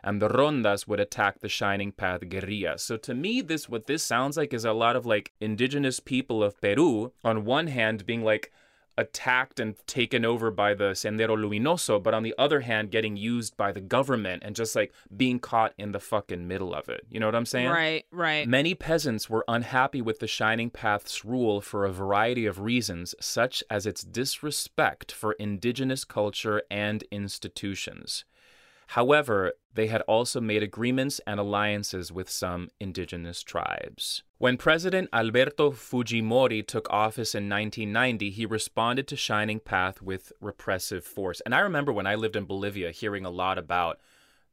And 0.05 0.21
the 0.21 0.29
rondas 0.29 0.89
would 0.89 0.99
attack 0.99 1.41
the 1.41 1.49
Shining 1.49 1.93
Path 1.93 2.29
guerrillas. 2.29 2.83
So 2.83 2.97
to 2.97 3.15
me, 3.15 3.41
this 3.41 3.69
what 3.69 3.87
this 3.87 4.03
sounds 4.03 4.37
like 4.37 4.53
is 4.53 4.65
a 4.65 4.73
lot 4.73 4.97
of 4.97 5.07
like 5.07 5.33
indigenous 5.41 6.01
people 6.01 6.43
of 6.43 6.61
Peru, 6.61 7.13
on 7.23 7.45
one 7.45 7.69
hand, 7.69 8.05
being 8.05 8.25
like 8.25 8.53
attacked 8.99 9.61
and 9.61 9.75
taken 9.87 10.25
over 10.25 10.51
by 10.51 10.75
the 10.75 10.91
Sendero 10.91 11.37
Luminoso, 11.37 12.03
but 12.03 12.15
on 12.15 12.23
the 12.23 12.35
other 12.39 12.61
hand, 12.61 12.91
getting 12.91 13.17
used 13.17 13.57
by 13.57 13.73
the 13.73 13.81
government 13.81 14.43
and 14.45 14.55
just 14.55 14.77
like 14.77 14.93
being 15.17 15.39
caught 15.39 15.73
in 15.79 15.93
the 15.93 16.01
fucking 16.01 16.47
middle 16.47 16.75
of 16.75 16.89
it. 16.89 17.07
You 17.11 17.21
know 17.21 17.27
what 17.27 17.35
I'm 17.35 17.47
saying? 17.47 17.69
Right, 17.69 18.05
right. 18.11 18.47
Many 18.47 18.75
peasants 18.75 19.31
were 19.31 19.45
unhappy 19.49 20.03
with 20.03 20.19
the 20.19 20.27
Shining 20.27 20.71
Path's 20.71 21.25
rule 21.25 21.61
for 21.61 21.85
a 21.85 21.93
variety 21.93 22.47
of 22.47 22.61
reasons, 22.61 23.15
such 23.21 23.65
as 23.71 23.87
its 23.87 24.03
disrespect 24.03 25.13
for 25.13 25.33
indigenous 25.33 26.05
culture 26.05 26.63
and 26.71 27.05
institutions. 27.11 28.25
However, 28.89 29.53
they 29.75 29.87
had 29.87 30.03
also 30.03 30.41
made 30.41 30.63
agreements 30.63 31.21
and 31.27 31.41
alliances 31.41 32.13
with 32.13 32.29
some 32.29 32.69
indigenous 32.79 33.43
tribes. 33.43 34.23
When 34.39 34.57
President 34.57 35.09
Alberto 35.13 35.71
Fujimori 35.71 36.67
took 36.67 36.91
office 36.91 37.35
in 37.35 37.49
1990, 37.49 38.31
he 38.31 38.45
responded 38.45 39.07
to 39.09 39.17
Shining 39.17 39.61
Path 39.61 40.03
with 40.03 40.33
repressive 40.41 41.05
force. 41.05 41.41
And 41.43 41.55
I 41.55 41.61
remember 41.61 41.93
when 41.93 42.07
I 42.07 42.17
lived 42.17 42.37
in 42.37 42.45
Bolivia 42.45 42.91
hearing 42.91 43.25
a 43.25 43.31
lot 43.31 43.57
about 43.57 43.99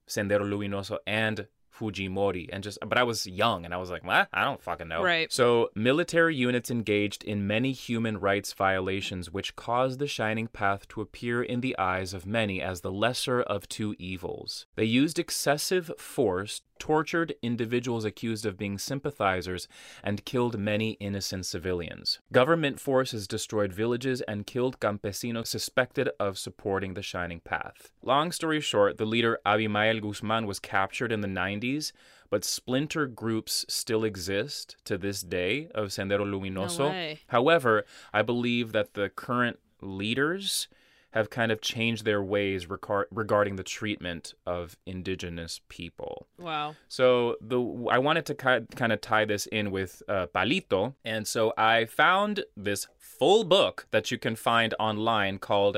Sendero 0.08 0.44
Luminoso 0.44 0.98
and 1.06 1.48
Fujimori 1.80 2.50
and 2.52 2.64
just 2.64 2.78
but 2.86 2.98
I 2.98 3.04
was 3.04 3.26
young 3.26 3.66
and 3.66 3.74
I 3.74 3.78
was 3.78 3.90
like, 3.90 4.04
what? 4.04 4.28
I 4.34 4.44
don't 4.44 4.62
fucking 4.62 4.88
know. 4.88 5.04
Right. 5.04 5.32
So 5.32 5.70
military 5.76 6.36
units 6.36 6.70
engaged 6.70 7.24
in 7.24 7.48
many 7.48 7.72
human 7.72 8.20
rights 8.20 8.54
violations 8.54 9.32
which 9.32 9.56
caused 9.56 10.00
the 10.00 10.08
Shining 10.08 10.48
Path 10.48 10.88
to 10.90 11.02
appear 11.02 11.42
in 11.42 11.62
the 11.62 11.78
eyes 11.78 12.14
of 12.14 12.26
many 12.26 12.62
as 12.62 12.82
the 12.82 12.92
lesser 12.92 13.42
of 13.42 13.68
two 13.70 13.96
evils. 13.98 14.66
They 14.76 14.86
used 14.86 15.20
excessive 15.20 15.92
force 15.98 16.62
tortured 16.80 17.36
individuals 17.42 18.06
accused 18.06 18.46
of 18.46 18.58
being 18.58 18.78
sympathizers, 18.78 19.68
and 20.04 20.26
killed 20.26 20.58
many 20.58 20.92
innocent 20.94 21.46
civilians. 21.46 22.20
Government 22.32 22.80
forces 22.80 23.28
destroyed 23.28 23.74
villages 23.74 24.22
and 24.22 24.48
killed 24.48 24.80
campesinos 24.80 25.48
suspected 25.48 26.10
of 26.20 26.38
supporting 26.38 26.94
the 26.94 27.04
Shining 27.04 27.42
Path. 27.42 27.92
Long 28.02 28.32
story 28.32 28.62
short, 28.62 28.98
the 28.98 29.06
leader 29.06 29.40
Abimael 29.46 30.00
Guzman 30.00 30.48
was 30.48 30.60
captured 30.60 31.12
in 31.12 31.22
the 31.22 31.28
90s, 31.28 31.92
but 32.30 32.46
splinter 32.46 33.08
groups 33.08 33.66
still 33.68 34.04
exist 34.04 34.78
to 34.86 34.98
this 34.98 35.22
day 35.22 35.68
of 35.74 35.88
Sendero 35.90 36.26
Luminoso. 36.26 36.92
No. 36.92 37.16
However, 37.28 37.86
I 38.14 38.22
believe 38.22 38.72
that 38.72 38.94
the 38.94 39.10
current 39.10 39.60
leaders 39.82 40.68
have 41.12 41.30
kind 41.30 41.52
of 41.52 41.62
changed 41.62 42.06
their 42.06 42.24
ways 42.24 42.68
recar- 42.68 43.06
regarding 43.12 43.56
the 43.56 43.64
treatment 43.64 44.34
of 44.46 44.78
indigenous 44.86 45.62
people. 45.70 46.28
Wow. 46.38 46.76
So 46.88 47.36
the 47.42 47.60
I 47.92 47.98
wanted 47.98 48.26
to 48.28 48.36
ki- 48.36 48.76
kind 48.76 48.92
of 48.92 49.02
tie 49.02 49.26
this 49.26 49.48
in 49.48 49.72
with 49.72 50.04
uh, 50.08 50.28
Palito, 50.28 50.94
and 51.04 51.28
so 51.28 51.54
I 51.58 51.86
found 51.86 52.44
this 52.56 52.88
full 52.98 53.44
book 53.44 53.88
that 53.92 54.12
you 54.12 54.18
can 54.18 54.36
find 54.36 54.74
online 54.80 55.40
called 55.40 55.78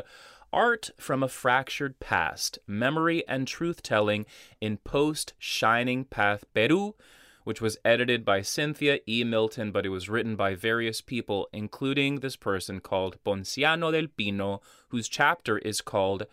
Art 0.53 0.89
from 0.97 1.23
a 1.23 1.29
Fractured 1.29 1.99
Past: 1.99 2.59
Memory 2.67 3.25
and 3.27 3.47
Truth 3.47 3.81
Telling 3.83 4.25
in 4.59 4.77
Post 4.77 5.33
Shining 5.39 6.03
Path 6.03 6.43
Peru. 6.53 6.95
Which 7.43 7.61
was 7.61 7.77
edited 7.83 8.23
by 8.23 8.41
Cynthia 8.41 8.99
E. 9.07 9.23
Milton, 9.23 9.71
but 9.71 9.85
it 9.85 9.89
was 9.89 10.09
written 10.09 10.35
by 10.35 10.53
various 10.55 11.01
people, 11.01 11.49
including 11.51 12.19
this 12.19 12.35
person 12.35 12.79
called 12.79 13.17
Ponciano 13.25 13.91
del 13.91 14.07
Pino, 14.07 14.61
whose 14.89 15.09
chapter 15.09 15.57
is 15.57 15.81
called 15.81 16.27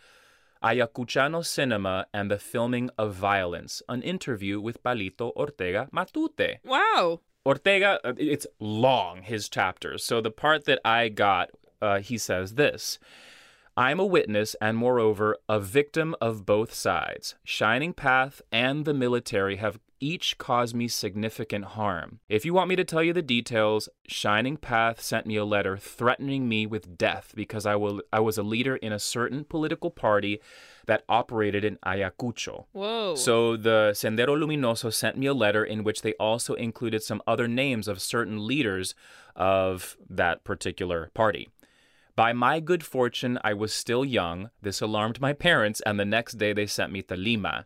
Ayacuchano 0.62 1.44
Cinema 1.44 2.06
and 2.12 2.30
the 2.30 2.39
Filming 2.39 2.90
of 2.98 3.14
Violence, 3.14 3.82
an 3.89 4.02
interview 4.02 4.60
with 4.60 4.82
Palito 4.82 5.32
Ortega 5.36 5.89
Matute. 5.93 6.59
Wow. 6.64 7.20
Ortega, 7.47 8.01
uh, 8.05 8.12
it's 8.18 8.47
long, 8.59 9.22
his 9.22 9.48
chapters. 9.48 10.05
So 10.05 10.20
the 10.20 10.30
part 10.30 10.64
that 10.64 10.80
I 10.85 11.09
got, 11.09 11.51
uh, 11.80 12.01
he 12.01 12.18
says 12.18 12.55
this 12.55 12.98
I'm 13.76 14.01
a 14.01 14.06
witness 14.06 14.56
and, 14.60 14.76
moreover, 14.76 15.36
a 15.48 15.60
victim 15.60 16.16
of 16.20 16.44
both 16.44 16.74
sides. 16.74 17.36
Shining 17.44 17.93
Path 17.93 18.43
and 18.51 18.85
the 18.85 18.93
military 18.93 19.56
have 19.56 19.78
each 20.01 20.39
caused 20.39 20.75
me 20.75 20.89
significant 20.89 21.65
harm. 21.65 22.20
If 22.29 22.45
you 22.45 22.55
want 22.55 22.69
me 22.69 22.77
to 22.77 22.85
tell 22.85 23.03
you 23.03 23.12
the 23.12 23.23
details, 23.23 23.89
Shining 24.07 24.57
Path 24.57 25.01
sent 25.01 25.27
me 25.27 25.37
a 25.37 25.45
letter 25.45 25.77
threatening 25.77 26.49
me 26.49 26.66
with 26.66 26.97
death 26.97 27.33
because 27.35 27.66
I, 27.66 27.77
will, 27.77 28.03
I 28.12 28.20
was 28.20 28.39
a 28.39 28.43
leader 28.43 28.77
in 28.77 28.93
a 28.93 28.99
certain 28.99 29.45
political 29.45 29.91
party 29.91 30.41
that 30.87 31.05
operated 31.09 31.65
in 31.65 31.77
Ayacucho. 31.85 32.66
Whoa. 32.73 33.15
So 33.15 33.57
the 33.57 33.91
Sendero 33.95 34.37
Luminoso 34.39 34.93
sent 34.93 35.19
me 35.19 35.27
a 35.27 35.35
letter 35.35 35.65
in 35.65 35.85
which 35.85 36.03
they 36.03 36.15
also 36.15 36.55
included 36.55 37.03
some 37.03 37.23
other 37.27 37.49
names 37.49 37.89
of 37.89 38.01
certain 38.01 38.47
leaders 38.47 38.95
of 39.37 39.97
that 40.09 40.45
particular 40.45 41.11
party. 41.15 41.49
By 42.16 42.33
my 42.33 42.59
good 42.59 42.83
fortune, 42.83 43.39
I 43.45 43.55
was 43.55 43.73
still 43.73 44.05
young. 44.05 44.51
This 44.61 44.81
alarmed 44.81 45.20
my 45.20 45.33
parents, 45.33 45.81
and 45.87 46.01
the 46.01 46.05
next 46.05 46.33
day 46.33 46.53
they 46.53 46.66
sent 46.66 46.91
me 46.91 47.01
to 47.03 47.16
Lima. 47.16 47.65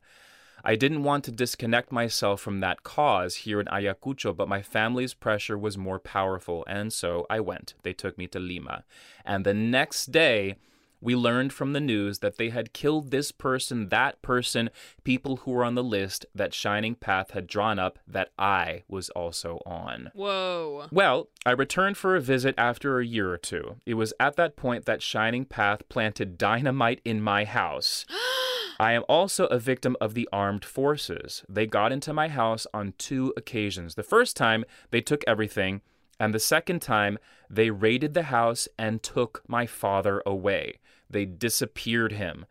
I 0.64 0.76
didn't 0.76 1.02
want 1.02 1.24
to 1.24 1.32
disconnect 1.32 1.90
myself 1.90 2.40
from 2.40 2.60
that 2.60 2.82
cause 2.82 3.36
here 3.36 3.60
in 3.60 3.66
Ayacucho, 3.66 4.36
but 4.36 4.48
my 4.48 4.62
family's 4.62 5.14
pressure 5.14 5.58
was 5.58 5.76
more 5.76 5.98
powerful, 5.98 6.64
and 6.68 6.92
so 6.92 7.26
I 7.28 7.40
went. 7.40 7.74
They 7.82 7.92
took 7.92 8.16
me 8.16 8.26
to 8.28 8.38
Lima. 8.38 8.84
And 9.24 9.44
the 9.44 9.54
next 9.54 10.12
day, 10.12 10.56
we 11.00 11.16
learned 11.16 11.52
from 11.52 11.72
the 11.72 11.80
news 11.80 12.20
that 12.20 12.38
they 12.38 12.50
had 12.50 12.72
killed 12.72 13.10
this 13.10 13.32
person, 13.32 13.88
that 13.88 14.22
person, 14.22 14.70
people 15.02 15.38
who 15.38 15.50
were 15.50 15.64
on 15.64 15.74
the 15.74 15.82
list 15.82 16.26
that 16.32 16.54
Shining 16.54 16.94
Path 16.94 17.32
had 17.32 17.48
drawn 17.48 17.80
up 17.80 17.98
that 18.06 18.30
I 18.38 18.84
was 18.86 19.10
also 19.10 19.60
on. 19.66 20.12
Whoa. 20.14 20.86
Well, 20.92 21.28
I 21.44 21.50
returned 21.50 21.96
for 21.96 22.14
a 22.14 22.20
visit 22.20 22.54
after 22.56 23.00
a 23.00 23.06
year 23.06 23.32
or 23.32 23.38
two. 23.38 23.76
It 23.84 23.94
was 23.94 24.14
at 24.20 24.36
that 24.36 24.54
point 24.54 24.84
that 24.84 25.02
Shining 25.02 25.44
Path 25.44 25.88
planted 25.88 26.38
dynamite 26.38 27.00
in 27.04 27.20
my 27.20 27.46
house. 27.46 28.06
I 28.82 28.94
am 28.94 29.04
also 29.08 29.46
a 29.46 29.60
victim 29.60 29.96
of 30.00 30.14
the 30.14 30.28
armed 30.32 30.64
forces. 30.64 31.44
They 31.48 31.68
got 31.68 31.92
into 31.92 32.12
my 32.12 32.26
house 32.26 32.66
on 32.74 32.94
two 32.98 33.32
occasions. 33.36 33.94
The 33.94 34.02
first 34.02 34.36
time, 34.36 34.64
they 34.90 35.00
took 35.00 35.22
everything, 35.24 35.82
and 36.18 36.34
the 36.34 36.40
second 36.40 36.82
time, 36.82 37.16
they 37.48 37.70
raided 37.70 38.12
the 38.12 38.24
house 38.24 38.66
and 38.76 39.00
took 39.00 39.44
my 39.46 39.66
father 39.66 40.20
away. 40.26 40.80
They 41.08 41.26
disappeared 41.26 42.14
him. 42.14 42.44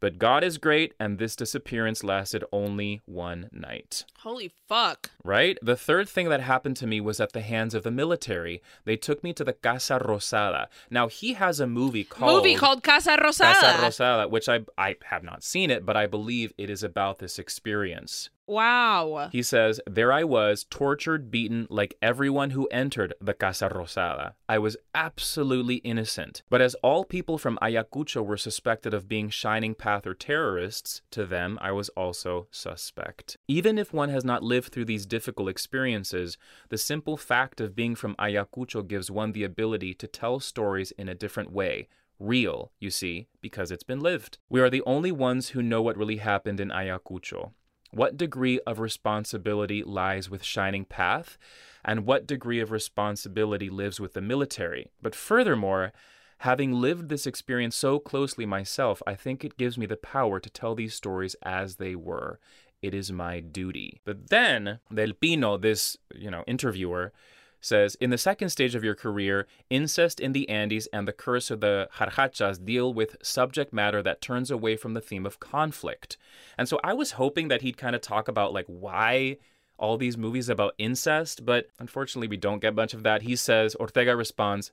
But 0.00 0.18
God 0.18 0.42
is 0.42 0.56
great, 0.56 0.94
and 0.98 1.18
this 1.18 1.36
disappearance 1.36 2.02
lasted 2.02 2.42
only 2.52 3.02
one 3.04 3.50
night. 3.52 4.04
Holy 4.20 4.50
fuck. 4.66 5.10
Right? 5.22 5.58
The 5.60 5.76
third 5.76 6.08
thing 6.08 6.30
that 6.30 6.40
happened 6.40 6.76
to 6.78 6.86
me 6.86 7.00
was 7.00 7.20
at 7.20 7.32
the 7.32 7.42
hands 7.42 7.74
of 7.74 7.82
the 7.82 7.90
military. 7.90 8.62
They 8.84 8.96
took 8.96 9.22
me 9.22 9.34
to 9.34 9.44
the 9.44 9.52
Casa 9.52 9.98
Rosada. 9.98 10.68
Now, 10.90 11.08
he 11.08 11.34
has 11.34 11.60
a 11.60 11.66
movie 11.66 12.04
called. 12.04 12.32
Movie 12.32 12.56
called 12.56 12.82
Casa 12.82 13.18
Rosada. 13.18 13.54
Casa 13.54 13.82
Rosada, 13.82 14.30
which 14.30 14.48
I, 14.48 14.60
I 14.78 14.96
have 15.04 15.22
not 15.22 15.44
seen 15.44 15.70
it, 15.70 15.84
but 15.84 15.96
I 15.96 16.06
believe 16.06 16.52
it 16.56 16.70
is 16.70 16.82
about 16.82 17.18
this 17.18 17.38
experience. 17.38 18.30
Wow. 18.50 19.28
He 19.30 19.44
says, 19.44 19.80
There 19.88 20.12
I 20.12 20.24
was, 20.24 20.66
tortured, 20.68 21.30
beaten, 21.30 21.68
like 21.70 21.94
everyone 22.02 22.50
who 22.50 22.66
entered 22.72 23.14
the 23.20 23.32
Casa 23.32 23.68
Rosada. 23.68 24.32
I 24.48 24.58
was 24.58 24.76
absolutely 24.92 25.76
innocent. 25.76 26.42
But 26.50 26.60
as 26.60 26.74
all 26.82 27.04
people 27.04 27.38
from 27.38 27.60
Ayacucho 27.62 28.26
were 28.26 28.36
suspected 28.36 28.92
of 28.92 29.06
being 29.06 29.30
Shining 29.30 29.76
Path 29.76 30.04
or 30.04 30.14
terrorists, 30.14 31.00
to 31.12 31.24
them 31.24 31.60
I 31.62 31.70
was 31.70 31.90
also 31.90 32.48
suspect. 32.50 33.36
Even 33.46 33.78
if 33.78 33.92
one 33.92 34.08
has 34.08 34.24
not 34.24 34.42
lived 34.42 34.72
through 34.72 34.86
these 34.86 35.06
difficult 35.06 35.48
experiences, 35.48 36.36
the 36.70 36.78
simple 36.78 37.16
fact 37.16 37.60
of 37.60 37.76
being 37.76 37.94
from 37.94 38.16
Ayacucho 38.16 38.84
gives 38.84 39.12
one 39.12 39.30
the 39.30 39.44
ability 39.44 39.94
to 39.94 40.08
tell 40.08 40.40
stories 40.40 40.90
in 40.98 41.08
a 41.08 41.14
different 41.14 41.52
way, 41.52 41.86
real, 42.18 42.72
you 42.80 42.90
see, 42.90 43.28
because 43.40 43.70
it's 43.70 43.84
been 43.84 44.00
lived. 44.00 44.38
We 44.48 44.60
are 44.60 44.70
the 44.70 44.82
only 44.86 45.12
ones 45.12 45.50
who 45.50 45.62
know 45.62 45.82
what 45.82 45.96
really 45.96 46.16
happened 46.16 46.58
in 46.58 46.70
Ayacucho. 46.70 47.52
What 47.90 48.16
degree 48.16 48.60
of 48.66 48.78
responsibility 48.78 49.82
lies 49.82 50.30
with 50.30 50.44
Shining 50.44 50.84
Path, 50.84 51.36
and 51.84 52.06
what 52.06 52.26
degree 52.26 52.60
of 52.60 52.70
responsibility 52.70 53.68
lives 53.68 53.98
with 53.98 54.12
the 54.12 54.20
military? 54.20 54.90
But 55.02 55.14
furthermore, 55.14 55.92
having 56.38 56.72
lived 56.72 57.08
this 57.08 57.26
experience 57.26 57.74
so 57.74 57.98
closely 57.98 58.46
myself, 58.46 59.02
I 59.06 59.14
think 59.14 59.44
it 59.44 59.58
gives 59.58 59.76
me 59.76 59.86
the 59.86 59.96
power 59.96 60.38
to 60.38 60.50
tell 60.50 60.74
these 60.74 60.94
stories 60.94 61.34
as 61.42 61.76
they 61.76 61.96
were. 61.96 62.38
It 62.80 62.94
is 62.94 63.10
my 63.10 63.40
duty. 63.40 64.00
But 64.04 64.30
then, 64.30 64.78
Del 64.94 65.12
Pino, 65.12 65.56
this, 65.56 65.96
you 66.14 66.30
know, 66.30 66.44
interviewer, 66.46 67.12
says 67.60 67.94
in 67.96 68.10
the 68.10 68.18
second 68.18 68.50
stage 68.50 68.74
of 68.74 68.84
your 68.84 68.94
career, 68.94 69.46
incest 69.68 70.20
in 70.20 70.32
the 70.32 70.48
Andes 70.48 70.86
and 70.92 71.06
the 71.06 71.12
curse 71.12 71.50
of 71.50 71.60
the 71.60 71.88
Jarjachas 71.96 72.64
deal 72.64 72.92
with 72.92 73.16
subject 73.22 73.72
matter 73.72 74.02
that 74.02 74.20
turns 74.20 74.50
away 74.50 74.76
from 74.76 74.94
the 74.94 75.00
theme 75.00 75.26
of 75.26 75.40
conflict. 75.40 76.16
And 76.56 76.68
so 76.68 76.80
I 76.82 76.92
was 76.94 77.12
hoping 77.12 77.48
that 77.48 77.62
he'd 77.62 77.76
kind 77.76 77.94
of 77.94 78.02
talk 78.02 78.28
about 78.28 78.52
like 78.52 78.66
why 78.66 79.36
all 79.78 79.96
these 79.96 80.18
movies 80.18 80.48
about 80.48 80.74
incest, 80.78 81.44
but 81.44 81.68
unfortunately 81.78 82.28
we 82.28 82.36
don't 82.36 82.60
get 82.60 82.74
much 82.74 82.94
of 82.94 83.02
that. 83.02 83.22
He 83.22 83.34
says, 83.34 83.74
Ortega 83.76 84.14
responds, 84.14 84.72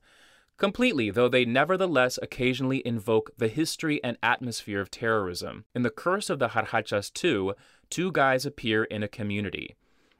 completely, 0.58 1.10
though 1.10 1.30
they 1.30 1.46
nevertheless 1.46 2.20
occasionally 2.22 2.86
invoke 2.86 3.32
the 3.38 3.48
history 3.48 4.04
and 4.04 4.18
atmosphere 4.22 4.82
of 4.82 4.92
terrorism. 4.92 5.66
In 5.74 5.84
The 5.84 5.90
Curse 5.90 6.30
of 6.30 6.40
the 6.40 6.50
Jarjachas 6.50 7.14
2, 7.14 7.54
two 7.90 8.12
guys 8.12 8.46
appear 8.46 8.84
in 8.84 9.02
a 9.02 9.08
community. 9.08 9.76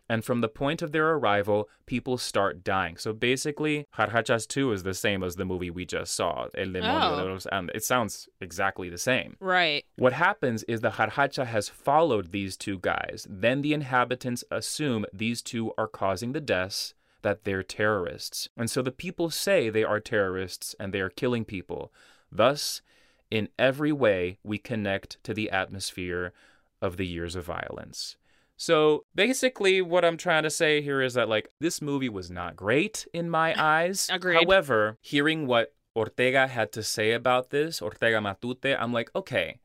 And 0.10 0.24
from 0.24 0.40
the 0.42 0.48
point 0.48 0.82
of 0.82 0.92
their 0.94 1.10
arrival, 1.12 1.70
people 1.86 2.18
start 2.18 2.64
dying. 2.64 2.96
So 2.98 3.12
basically, 3.12 3.86
Jarjachas 3.98 4.48
2 4.48 4.72
is 4.72 4.84
the 4.84 4.94
same 4.94 5.22
as 5.24 5.36
the 5.36 5.44
movie 5.46 5.70
we 5.70 5.86
just 5.86 6.14
saw, 6.16 6.48
El 6.56 6.68
Demonio 6.68 7.12
Oh. 7.12 7.26
de 7.26 7.32
los 7.34 7.46
Andes. 7.48 7.76
It 7.76 7.84
sounds 7.84 8.30
exactly 8.40 8.90
the 8.90 8.98
same. 8.98 9.36
Right. 9.40 9.84
What 9.98 10.14
happens 10.14 10.64
is 10.64 10.80
the 10.82 10.92
Jarjacha 10.92 11.46
has 11.48 11.68
followed 11.70 12.32
these 12.32 12.56
two 12.56 12.80
guys. 12.80 13.28
Then 13.30 13.62
the 13.62 13.74
inhabitants 13.74 14.44
assume 14.50 15.06
these 15.12 15.42
two 15.42 15.74
are 15.78 15.88
causing 15.88 16.32
the 16.32 16.42
deaths, 16.42 16.94
that 17.24 17.44
they're 17.44 17.64
terrorists. 17.64 18.48
And 18.56 18.70
so 18.70 18.82
the 18.82 18.92
people 18.92 19.30
say 19.30 19.70
they 19.70 19.84
are 19.84 20.00
terrorists 20.00 20.76
and 20.80 20.94
they 20.94 21.02
are 21.02 21.10
killing 21.10 21.44
people. 21.46 21.92
Thus, 22.32 22.82
In 23.30 23.50
every 23.60 23.92
way, 23.92 24.38
we 24.42 24.58
connect 24.58 25.22
to 25.26 25.34
the 25.34 25.50
atmosphere 25.52 26.32
of 26.82 26.96
the 26.96 27.06
years 27.06 27.36
of 27.36 27.44
violence. 27.44 28.16
So 28.58 29.06
basically, 29.16 29.82
what 29.82 30.04
I'm 30.04 30.18
trying 30.18 30.44
to 30.44 30.50
say 30.50 30.82
here 30.82 31.02
is 31.02 31.14
that, 31.14 31.30
like, 31.30 31.50
this 31.60 31.82
movie 31.82 32.10
was 32.10 32.30
not 32.32 32.56
great 32.56 33.08
in 33.14 33.30
my 33.30 33.54
eyes. 33.62 34.10
Agreed. 34.12 34.44
However, 34.44 34.98
hearing 35.00 35.48
what 35.48 35.74
Ortega 35.96 36.48
had 36.48 36.72
to 36.74 36.84
say 36.84 37.14
about 37.14 37.52
this, 37.52 37.82
Ortega 37.82 38.18
Matute, 38.18 38.76
I'm 38.80 38.92
like, 38.92 39.12
okay, 39.16 39.60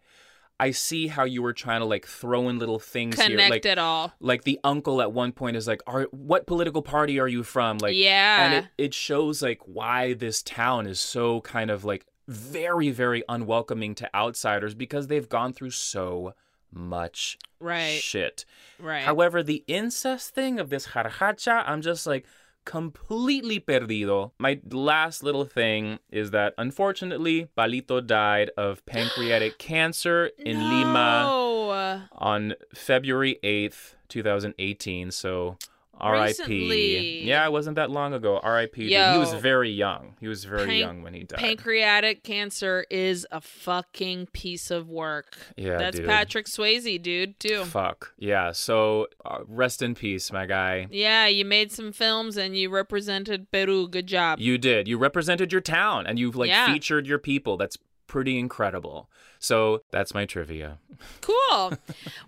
I 0.61 0.71
see 0.71 1.09
how 1.09 1.25
you 1.25 1.43
were 1.43 1.55
trying 1.55 1.81
to 1.81 1.87
like 1.87 2.07
throw 2.07 2.49
in 2.49 2.59
little 2.59 2.79
things 2.79 3.17
here. 3.21 3.31
Connect 3.31 3.51
Like, 3.51 3.67
it 3.67 3.79
all. 3.79 4.13
like 4.21 4.45
the 4.45 4.61
uncle 4.63 5.03
at 5.03 5.13
one 5.13 5.33
point 5.33 5.57
is 5.57 5.67
like, 5.67 5.83
"Are 5.89 6.03
what 6.13 6.47
political 6.47 6.83
party 6.83 7.19
are 7.19 7.27
you 7.27 7.43
from?" 7.43 7.79
Like, 7.79 7.97
yeah. 7.97 8.45
and 8.45 8.55
it, 8.55 8.71
it 8.79 8.95
shows 8.95 9.43
like 9.43 9.61
why 9.65 10.13
this 10.15 10.41
town 10.43 10.87
is 10.87 11.01
so 11.01 11.41
kind 11.41 11.71
of 11.71 11.85
like 11.85 12.07
very 12.29 12.91
very 12.91 13.25
unwelcoming 13.29 13.97
to 13.97 14.15
outsiders 14.15 14.75
because 14.75 15.09
they've 15.09 15.29
gone 15.29 15.53
through 15.53 15.73
so 15.73 16.33
much 16.73 17.39
right. 17.61 18.01
shit. 18.01 18.45
right. 18.81 19.03
However, 19.03 19.43
the 19.43 19.65
incest 19.67 20.35
thing 20.35 20.59
of 20.59 20.71
this 20.71 20.89
jarjacha, 20.89 21.65
I'm 21.67 21.83
just 21.83 22.07
like 22.07 22.27
completely 22.65 23.59
perdido. 23.59 24.33
My 24.39 24.61
last 24.71 25.23
little 25.23 25.45
thing 25.45 25.99
is 26.11 26.31
that 26.31 26.55
unfortunately, 26.59 27.49
Palito 27.57 28.05
died 28.05 28.51
of 28.57 28.85
pancreatic 28.87 29.59
cancer 29.59 30.31
in 30.39 30.59
Lima 30.71 32.09
on 32.13 32.55
February 32.75 33.39
8th, 33.43 33.95
2018. 34.09 35.11
So 35.11 35.57
RIP. 36.01 36.49
Yeah, 36.49 37.45
it 37.47 37.53
wasn't 37.53 37.77
that 37.77 37.91
long 37.91 38.13
ago. 38.15 38.41
RIP. 38.41 38.75
He 38.77 38.97
was 38.97 39.33
very 39.35 39.71
young. 39.71 40.15
He 40.21 40.29
was 40.29 40.45
very 40.45 40.67
Pan- 40.67 40.79
young 40.79 41.03
when 41.03 41.15
he 41.15 41.25
died. 41.25 41.39
Pancreatic 41.39 42.25
cancer 42.25 42.85
is 42.91 43.27
a 43.31 43.41
fucking 43.41 44.27
piece 44.33 44.71
of 44.71 44.89
work. 44.89 45.37
Yeah, 45.57 45.79
That's 45.79 45.99
dude. 45.99 46.07
Patrick 46.07 46.47
Swayze, 46.47 47.01
dude, 47.01 47.39
too. 47.39 47.65
Fuck. 47.65 48.15
Yeah, 48.19 48.53
so 48.53 49.07
uh, 49.25 49.39
rest 49.47 49.83
in 49.83 49.95
peace, 49.95 50.33
my 50.33 50.47
guy. 50.47 50.87
Yeah, 50.91 51.27
you 51.27 51.45
made 51.45 51.71
some 51.73 51.93
films 51.93 52.37
and 52.37 52.57
you 52.57 52.71
represented 52.71 53.51
Peru. 53.53 53.89
Good 53.89 54.07
job. 54.07 54.41
You 54.41 54.59
did. 54.59 54.89
You 54.89 54.99
represented 54.99 55.53
your 55.53 55.61
town 55.61 56.07
and 56.07 56.19
you've 56.19 56.37
like 56.37 56.49
Yeah. 56.49 56.73
featured 56.73 57.07
your 57.07 57.19
people. 57.19 57.57
That's 57.57 57.77
pretty 58.07 58.39
incredible. 58.39 59.09
So 59.39 59.83
that's 59.91 60.15
my 60.15 60.25
trivia. 60.27 60.79
Cool. 61.21 61.37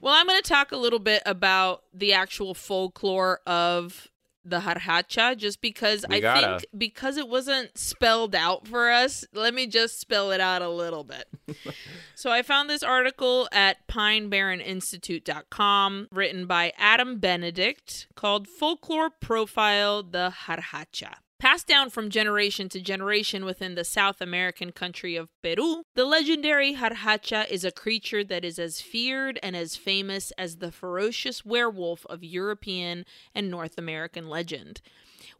well, 0.00 0.14
I'm 0.14 0.26
going 0.26 0.40
to 0.42 0.48
talk 0.48 0.72
a 0.72 0.76
little 0.76 0.98
bit 0.98 1.22
about 1.26 1.84
the 1.92 2.12
actual 2.12 2.54
folklore 2.54 3.40
of 3.46 4.08
the 4.44 4.60
jarjacha 4.60 5.36
just 5.36 5.60
because 5.62 6.04
We 6.08 6.16
I 6.16 6.20
gotta. 6.20 6.58
think 6.58 6.64
because 6.76 7.16
it 7.16 7.28
wasn't 7.28 7.78
spelled 7.78 8.34
out 8.34 8.66
for 8.68 8.90
us, 8.90 9.24
let 9.32 9.54
me 9.54 9.66
just 9.66 9.98
spell 10.00 10.32
it 10.32 10.40
out 10.40 10.60
a 10.60 10.68
little 10.68 11.04
bit. 11.04 11.26
so 12.14 12.30
I 12.30 12.42
found 12.42 12.68
this 12.68 12.82
article 12.82 13.48
at 13.52 13.86
pinebarreninstitute.com 13.88 16.08
written 16.10 16.46
by 16.46 16.72
Adam 16.76 17.18
Benedict 17.18 18.08
called 18.14 18.46
Folklore 18.46 19.08
Profile 19.10 20.02
the 20.02 20.32
Jarjacha. 20.46 21.14
Passed 21.44 21.66
down 21.66 21.90
from 21.90 22.08
generation 22.08 22.70
to 22.70 22.80
generation 22.80 23.44
within 23.44 23.74
the 23.74 23.84
South 23.84 24.22
American 24.22 24.72
country 24.72 25.14
of 25.14 25.28
Peru, 25.42 25.82
the 25.94 26.06
legendary 26.06 26.74
Jarjacha 26.76 27.50
is 27.50 27.66
a 27.66 27.70
creature 27.70 28.24
that 28.24 28.46
is 28.46 28.58
as 28.58 28.80
feared 28.80 29.38
and 29.42 29.54
as 29.54 29.76
famous 29.76 30.30
as 30.38 30.56
the 30.56 30.72
ferocious 30.72 31.44
werewolf 31.44 32.06
of 32.06 32.24
European 32.24 33.04
and 33.34 33.50
North 33.50 33.76
American 33.76 34.26
legend. 34.26 34.80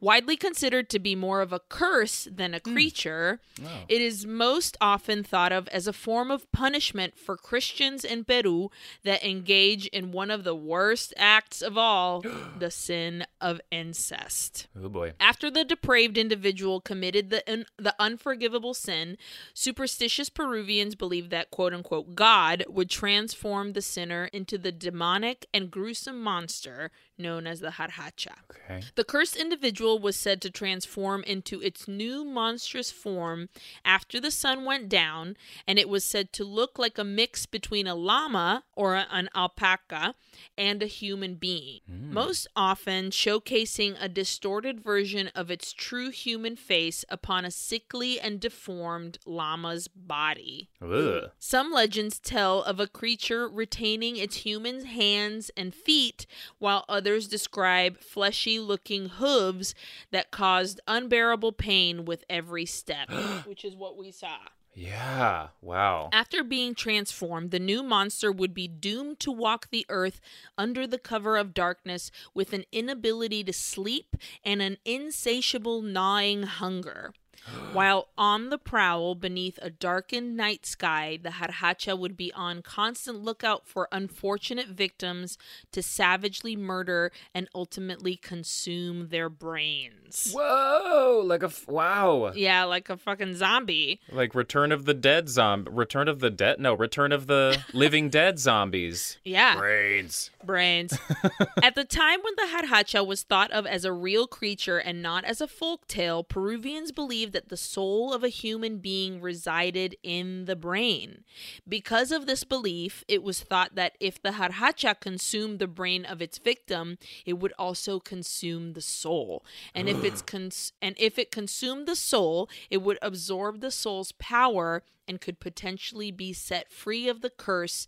Widely 0.05 0.37
considered 0.37 0.91
to 0.91 0.99
be 0.99 1.15
more 1.15 1.41
of 1.41 1.51
a 1.51 1.61
curse 1.61 2.29
than 2.31 2.53
a 2.53 2.59
hmm. 2.59 2.75
creature, 2.75 3.41
oh. 3.65 3.69
it 3.89 4.03
is 4.03 4.27
most 4.27 4.77
often 4.79 5.25
thought 5.25 5.51
of 5.51 5.67
as 5.69 5.87
a 5.87 5.95
form 5.95 6.31
of 6.31 6.53
punishment 6.53 7.19
for 7.19 7.39
Christians 7.39 8.05
in 8.05 8.23
Peru 8.23 8.71
that 9.03 9.25
engage 9.25 9.87
in 9.87 10.13
one 10.13 10.31
of 10.31 10.45
the 10.45 10.55
worst 10.55 11.15
acts 11.17 11.63
of 11.63 11.79
all 11.79 12.23
the 12.59 12.71
sin 12.71 13.25
of 13.41 13.63
incest. 13.71 14.67
Oh 14.79 14.91
boy. 14.91 15.15
After 15.19 15.51
the 15.51 15.65
depraved 15.65 16.19
individual 16.19 16.83
committed 16.83 17.31
the 17.31 17.43
un- 17.51 17.65
the 17.79 17.95
unforgivable 17.99 18.75
sin, 18.75 19.17
superstitious 19.55 20.29
Peruvians 20.29 20.95
believed 20.95 21.31
that 21.31 21.51
quote 21.51 21.73
unquote 21.73 22.15
God 22.15 22.63
would 22.69 22.91
transform 22.91 23.73
the 23.73 23.81
sinner 23.81 24.27
into 24.35 24.59
the 24.59 24.71
demonic 24.71 25.47
and 25.55 25.71
gruesome 25.71 26.21
monster 26.21 26.91
known 27.19 27.47
as 27.47 27.61
the 27.61 27.71
Jarjacha. 27.71 28.33
Okay. 28.51 28.83
The 28.95 29.05
cursed 29.05 29.37
individual 29.37 29.99
was 29.99 30.17
said 30.17 30.41
to 30.43 30.51
transform 30.51 31.23
into 31.25 31.61
its 31.61 31.87
new 31.87 32.25
monstrous 32.25 32.91
form 32.91 33.49
after 33.85 34.21
the 34.21 34.31
sun 34.31 34.65
went 34.65 34.89
down, 34.89 35.37
and 35.67 35.79
it 35.79 35.89
was 35.89 36.05
said 36.05 36.33
to 36.35 36.45
look 36.45 36.79
like 36.79 36.99
a 36.99 37.05
mix 37.05 37.47
between 37.47 37.87
a 37.87 37.95
llama 37.95 38.65
or 38.75 38.95
an 38.97 39.29
alpaca 39.35 40.15
and 40.59 40.83
a 40.83 40.87
human 40.87 41.35
being, 41.35 41.81
hmm. 41.89 42.13
most 42.13 42.47
often 42.57 43.11
showcasing 43.11 43.97
a 44.01 44.09
distorted 44.09 44.81
version 44.81 45.31
of 45.35 45.51
its 45.51 45.73
true 45.73 46.11
human 46.11 46.57
face 46.57 47.05
upon 47.09 47.45
a 47.45 47.51
sickly 47.51 48.19
and 48.21 48.41
deformed 48.41 49.19
llama's 49.27 49.89
body. 49.89 50.69
Ugh. 50.83 51.31
Some 51.39 51.71
legends 51.71 52.19
tell 52.19 52.63
of 52.63 52.81
a 52.81 52.87
creature 52.87 53.49
retaining 53.49 54.17
its 54.17 54.37
human 54.37 54.85
hands 54.85 55.51
and 55.57 55.75
feet, 55.75 56.27
while 56.59 56.85
others 56.89 57.04
describe 57.05 58.01
fleshy 58.01 58.59
looking 58.59 59.09
hooves 59.09 59.75
that 60.11 60.31
caused 60.31 60.81
unbearable 60.87 61.53
pain 61.53 62.05
with 62.05 62.25
every 62.29 62.67
step, 62.67 63.11
which 63.47 63.65
is 63.65 63.77
what 63.77 63.97
we 63.97 64.11
saw. 64.11 64.37
Yeah. 64.75 65.49
Wow. 65.61 66.11
After 66.13 66.43
being 66.43 66.75
transformed, 66.75 67.53
the 67.53 67.61
new 67.61 67.83
monster 67.83 68.33
would 68.33 68.53
be 68.53 68.67
doomed 68.67 69.21
to 69.21 69.31
walk 69.31 69.71
the 69.71 69.87
earth 69.89 70.21
under 70.59 70.87
the 70.87 70.99
cover 70.99 71.37
of 71.37 71.55
darkness 71.55 72.11
with 72.35 72.53
an 72.53 72.65
inability 72.73 73.45
to 73.45 73.53
sleep 73.53 74.17
and 74.45 74.61
an 74.61 74.79
insatiable 74.85 75.81
gnawing 75.81 76.43
hunger. 76.43 77.13
While 77.73 78.09
on 78.17 78.51
the 78.51 78.59
prowl 78.59 79.15
beneath 79.15 79.59
a 79.61 79.71
darkened 79.71 80.37
night 80.37 80.65
sky, 80.67 81.19
the 81.23 81.31
Jarjacha 81.31 81.99
would 81.99 82.17
be 82.17 82.33
on 82.33 82.63
constant 82.63 83.23
lookout 83.23 83.67
for 83.67 83.89
unfortunate 83.93 84.69
victims 84.69 85.37
to 85.73 85.83
savagely 85.83 86.57
murder 86.57 87.11
and 87.35 87.49
ultimately 87.55 88.17
consume 88.17 89.09
their 89.09 89.29
brains. 89.29 90.33
Whoa! 90.33 91.23
Like 91.25 91.43
a 91.43 91.47
f- 91.47 91.67
wow. 91.69 92.33
Yeah, 92.35 92.65
like 92.65 92.89
a 92.89 92.97
fucking 92.97 93.35
zombie. 93.35 94.01
Like 94.11 94.35
Return 94.35 94.71
of 94.73 94.85
the 94.85 94.95
Dead 94.95 95.29
zombie. 95.29 95.71
Return 95.73 96.09
of 96.09 96.21
the 96.21 96.31
Dead? 96.31 96.61
No, 96.61 96.75
Return 96.75 97.13
of 97.13 97.27
the 97.27 97.59
Living 97.73 98.09
Dead 98.09 98.39
zombies. 98.39 99.19
Yeah. 99.25 99.57
Brains. 99.57 100.31
brains. 100.45 100.97
At 101.63 101.75
the 101.75 101.85
time 101.85 102.21
when 102.23 102.35
the 102.37 102.57
Jarjacha 102.57 103.07
was 103.07 103.23
thought 103.23 103.51
of 103.51 103.67
as 103.67 103.85
a 103.85 103.93
real 103.93 104.27
creature 104.27 104.79
and 104.79 105.03
not 105.03 105.25
as 105.25 105.41
a 105.41 105.49
folk 105.49 105.87
tale, 105.89 106.23
Peruvians 106.23 106.93
believed 106.93 107.34
that 107.35 107.51
the 107.51 107.57
soul 107.57 108.15
of 108.15 108.25
a 108.25 108.29
human 108.29 108.79
being 108.79 109.21
resided 109.21 109.95
in 110.03 110.47
the 110.47 110.57
brain. 110.57 111.25
Because 111.69 112.11
of 112.11 112.27
this 112.27 112.45
belief, 112.45 113.05
it 113.07 113.23
was 113.23 113.43
thought 113.43 113.75
that 113.75 113.97
if 114.01 114.23
the 114.23 114.31
Jarjacha 114.31 114.99
consumed 115.01 115.59
the 115.59 115.67
brain 115.67 116.07
of 116.07 116.23
its 116.23 116.39
victim, 116.39 116.97
it 117.27 117.35
would 117.35 117.53
also 117.59 118.01
consume 118.01 118.73
the 118.73 118.81
soul. 118.81 119.45
And 119.75 119.89
if 119.89 120.03
it's 120.03 120.23
ah. 120.23 120.27
cons- 120.27 120.73
and 120.81 120.95
if 120.99 121.19
it 121.19 121.31
consumed 121.31 121.87
the 121.87 121.97
soul, 121.97 122.49
it 122.71 122.79
would 122.79 122.99
absorb 123.03 123.61
the 123.61 123.71
soul's 123.71 124.13
power 124.13 124.83
and 125.07 125.21
could 125.21 125.41
potentially 125.41 126.11
be 126.11 126.33
set 126.33 126.73
free 126.73 127.09
of 127.09 127.21
the 127.21 127.31
curse 127.31 127.87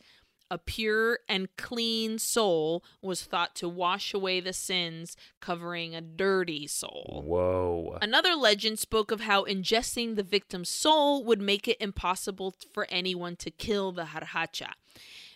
a 0.51 0.59
pure 0.59 1.21
and 1.29 1.55
clean 1.57 2.19
soul 2.19 2.85
was 3.03 3.25
thought 3.25 3.55
to 3.57 3.69
wash 3.69 4.15
away 4.15 4.41
the 4.41 4.53
sins 4.53 5.17
covering 5.41 5.95
a 5.95 6.01
dirty 6.01 6.67
soul. 6.67 7.23
Whoa. 7.27 7.99
Another 8.01 8.35
legend 8.35 8.79
spoke 8.79 9.11
of 9.11 9.21
how 9.21 9.45
ingesting 9.45 10.17
the 10.17 10.23
victim's 10.23 10.69
soul 10.69 11.25
would 11.25 11.41
make 11.41 11.67
it 11.67 11.77
impossible 11.81 12.55
for 12.73 12.87
anyone 12.91 13.37
to 13.37 13.51
kill 13.51 13.93
the 13.93 14.05
Jarjacha. 14.05 14.73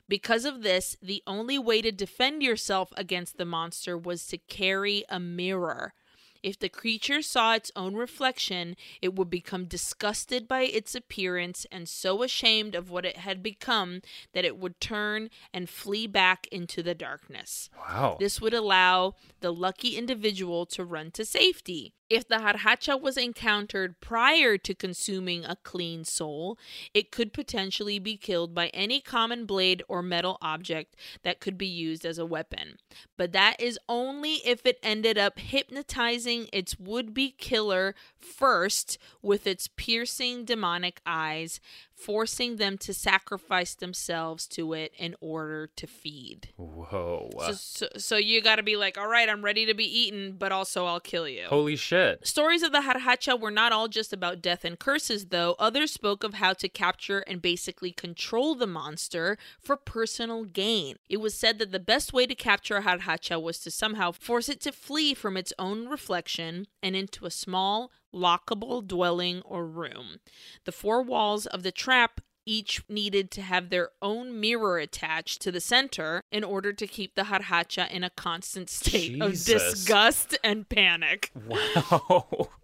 Because 0.09 0.45
of 0.45 0.63
this, 0.63 0.97
the 1.01 1.23
only 1.27 1.57
way 1.57 1.81
to 1.83 1.93
defend 1.93 2.43
yourself 2.43 2.93
against 2.97 3.39
the 3.39 3.45
monster 3.45 3.97
was 3.97 4.27
to 4.27 4.39
carry 4.39 5.05
a 5.09 5.21
mirror. 5.21 5.95
If 6.43 6.59
the 6.59 6.69
creature 6.69 7.23
saw 7.23 7.55
its 7.55 7.71
own 7.77 7.95
reflection, 7.95 8.77
it 9.03 9.15
would 9.15 9.29
become 9.31 9.67
disgusted 9.67 10.49
by 10.49 10.63
its 10.63 10.95
appearance 10.95 11.67
and 11.71 11.89
so 11.89 12.23
ashamed 12.23 12.75
of 12.75 12.91
what 12.91 13.05
it 13.05 13.19
had 13.19 13.43
become 13.43 14.01
that 14.33 14.45
it 14.45 14.57
would 14.57 14.81
turn 14.81 15.31
and 15.53 15.69
flee 15.69 16.07
back 16.07 16.47
into 16.51 16.83
the 16.83 16.95
darkness. 16.95 17.69
Wow. 17.79 18.17
This 18.19 18.41
would 18.41 18.55
allow 18.55 19.15
the 19.41 19.53
lucky 19.53 19.97
individual 19.97 20.67
to 20.67 20.85
run 20.85 21.11
to 21.13 21.25
safety. 21.25 21.95
If 22.11 22.27
the 22.27 22.39
jarjacha 22.39 23.01
was 23.01 23.17
encountered 23.17 24.01
prior 24.01 24.59
to 24.59 24.75
consuming 24.75 25.45
a 25.45 25.57
clean 25.63 26.05
soul, 26.05 26.59
it 26.93 27.13
could 27.13 27.33
potentially 27.33 28.01
be 28.01 28.17
killed 28.17 28.53
by 28.53 28.67
any 28.69 29.01
common 29.01 29.47
blade 29.47 29.85
or 29.89 30.03
metal 30.03 30.37
object 30.43 30.97
that 31.23 31.39
could 31.39 31.57
be 31.57 31.69
used 31.69 32.05
as 32.05 32.19
a 32.19 32.27
weapon. 32.27 32.79
But 33.17 33.31
that 33.31 33.61
is 33.61 33.79
only 33.89 34.35
if 34.45 34.67
it 34.67 34.81
ended 34.83 35.19
up 35.19 35.39
hypnotizing 35.39 36.49
its 36.53 36.81
would 36.81 37.15
be 37.15 37.31
killer 37.31 37.95
first 38.19 38.99
with 39.23 39.47
its 39.47 39.69
piercing 39.69 40.45
demonic 40.45 41.01
eyes, 41.07 41.61
forcing 42.01 42.57
them 42.57 42.79
to 42.79 42.95
sacrifice 42.95 43.75
themselves 43.75 44.47
to 44.49 44.73
it 44.73 44.93
in 44.97 45.15
order 45.21 45.69
to 45.77 45.87
feed. 45.87 46.49
Whoa. 46.57 47.31
So, 47.39 47.53
so, 47.53 47.89
so 47.97 48.17
you 48.17 48.41
got 48.41 48.57
to 48.57 48.63
be 48.63 48.77
like, 48.77 48.97
all 48.99 49.09
right, 49.09 49.29
I'm 49.29 49.45
ready 49.45 49.67
to 49.67 49.75
be 49.75 49.85
eaten, 49.85 50.37
but 50.39 50.53
also 50.53 50.87
I'll 50.87 51.01
kill 51.01 51.29
you. 51.29 51.45
Holy 51.47 51.77
shit. 51.77 52.27
Stories 52.27 52.63
of 52.63 52.73
the 52.73 52.81
Jarjacha 52.81 53.39
were 53.39 53.51
not 53.51 53.73
all 53.73 53.89
just 53.89 54.13
about 54.13 54.43
death 54.43 54.65
and 54.65 54.79
curses, 54.79 55.27
though. 55.27 55.57
Others 55.59 55.93
spoke 55.93 56.25
of 56.25 56.35
how 56.35 56.53
to 56.55 56.69
capture 56.69 57.21
and 57.21 57.43
basically 57.43 57.93
control 57.93 58.55
the 58.55 58.67
monster 58.67 59.37
for 59.61 59.77
personal 59.77 60.45
gain. 60.45 60.97
It 61.09 61.19
was 61.19 61.35
said 61.35 61.59
that 61.59 61.73
the 61.73 61.79
best 61.79 62.13
way 62.13 62.27
to 62.27 62.35
capture 62.35 62.77
a 62.77 62.83
Jarjacha 62.83 63.41
was 63.41 63.59
to 63.61 63.71
somehow 63.71 64.13
force 64.13 64.49
it 64.49 64.61
to 64.63 64.73
flee 64.73 65.15
from 65.15 65.37
its 65.37 65.53
own 65.59 65.89
reflection 65.89 66.67
and 66.83 66.97
into 66.97 67.27
a 67.27 67.31
small, 67.31 67.91
lockable 68.15 68.87
dwelling 68.87 69.43
or 69.43 69.67
room. 69.67 70.21
The 70.65 70.73
four 70.73 71.03
walls 71.03 71.47
of 71.47 71.63
the 71.63 71.73
trap 71.73 72.21
each 72.47 72.83
needed 72.89 73.31
to 73.31 73.43
have 73.43 73.69
their 73.69 73.91
own 74.03 74.41
mirror 74.41 74.79
attached 74.79 75.41
to 75.43 75.53
the 75.53 75.61
center 75.61 76.23
in 76.33 76.43
order 76.43 76.73
to 76.73 76.87
keep 76.87 77.15
the 77.15 77.25
jarjacha 77.25 77.91
in 77.91 78.03
a 78.03 78.11
constant 78.11 78.71
state 78.71 79.13
Jesus. 79.21 79.49
of 79.49 79.61
disgust 79.61 80.39
and 80.43 80.69
panic. 80.69 81.31
Wow. 81.47 82.51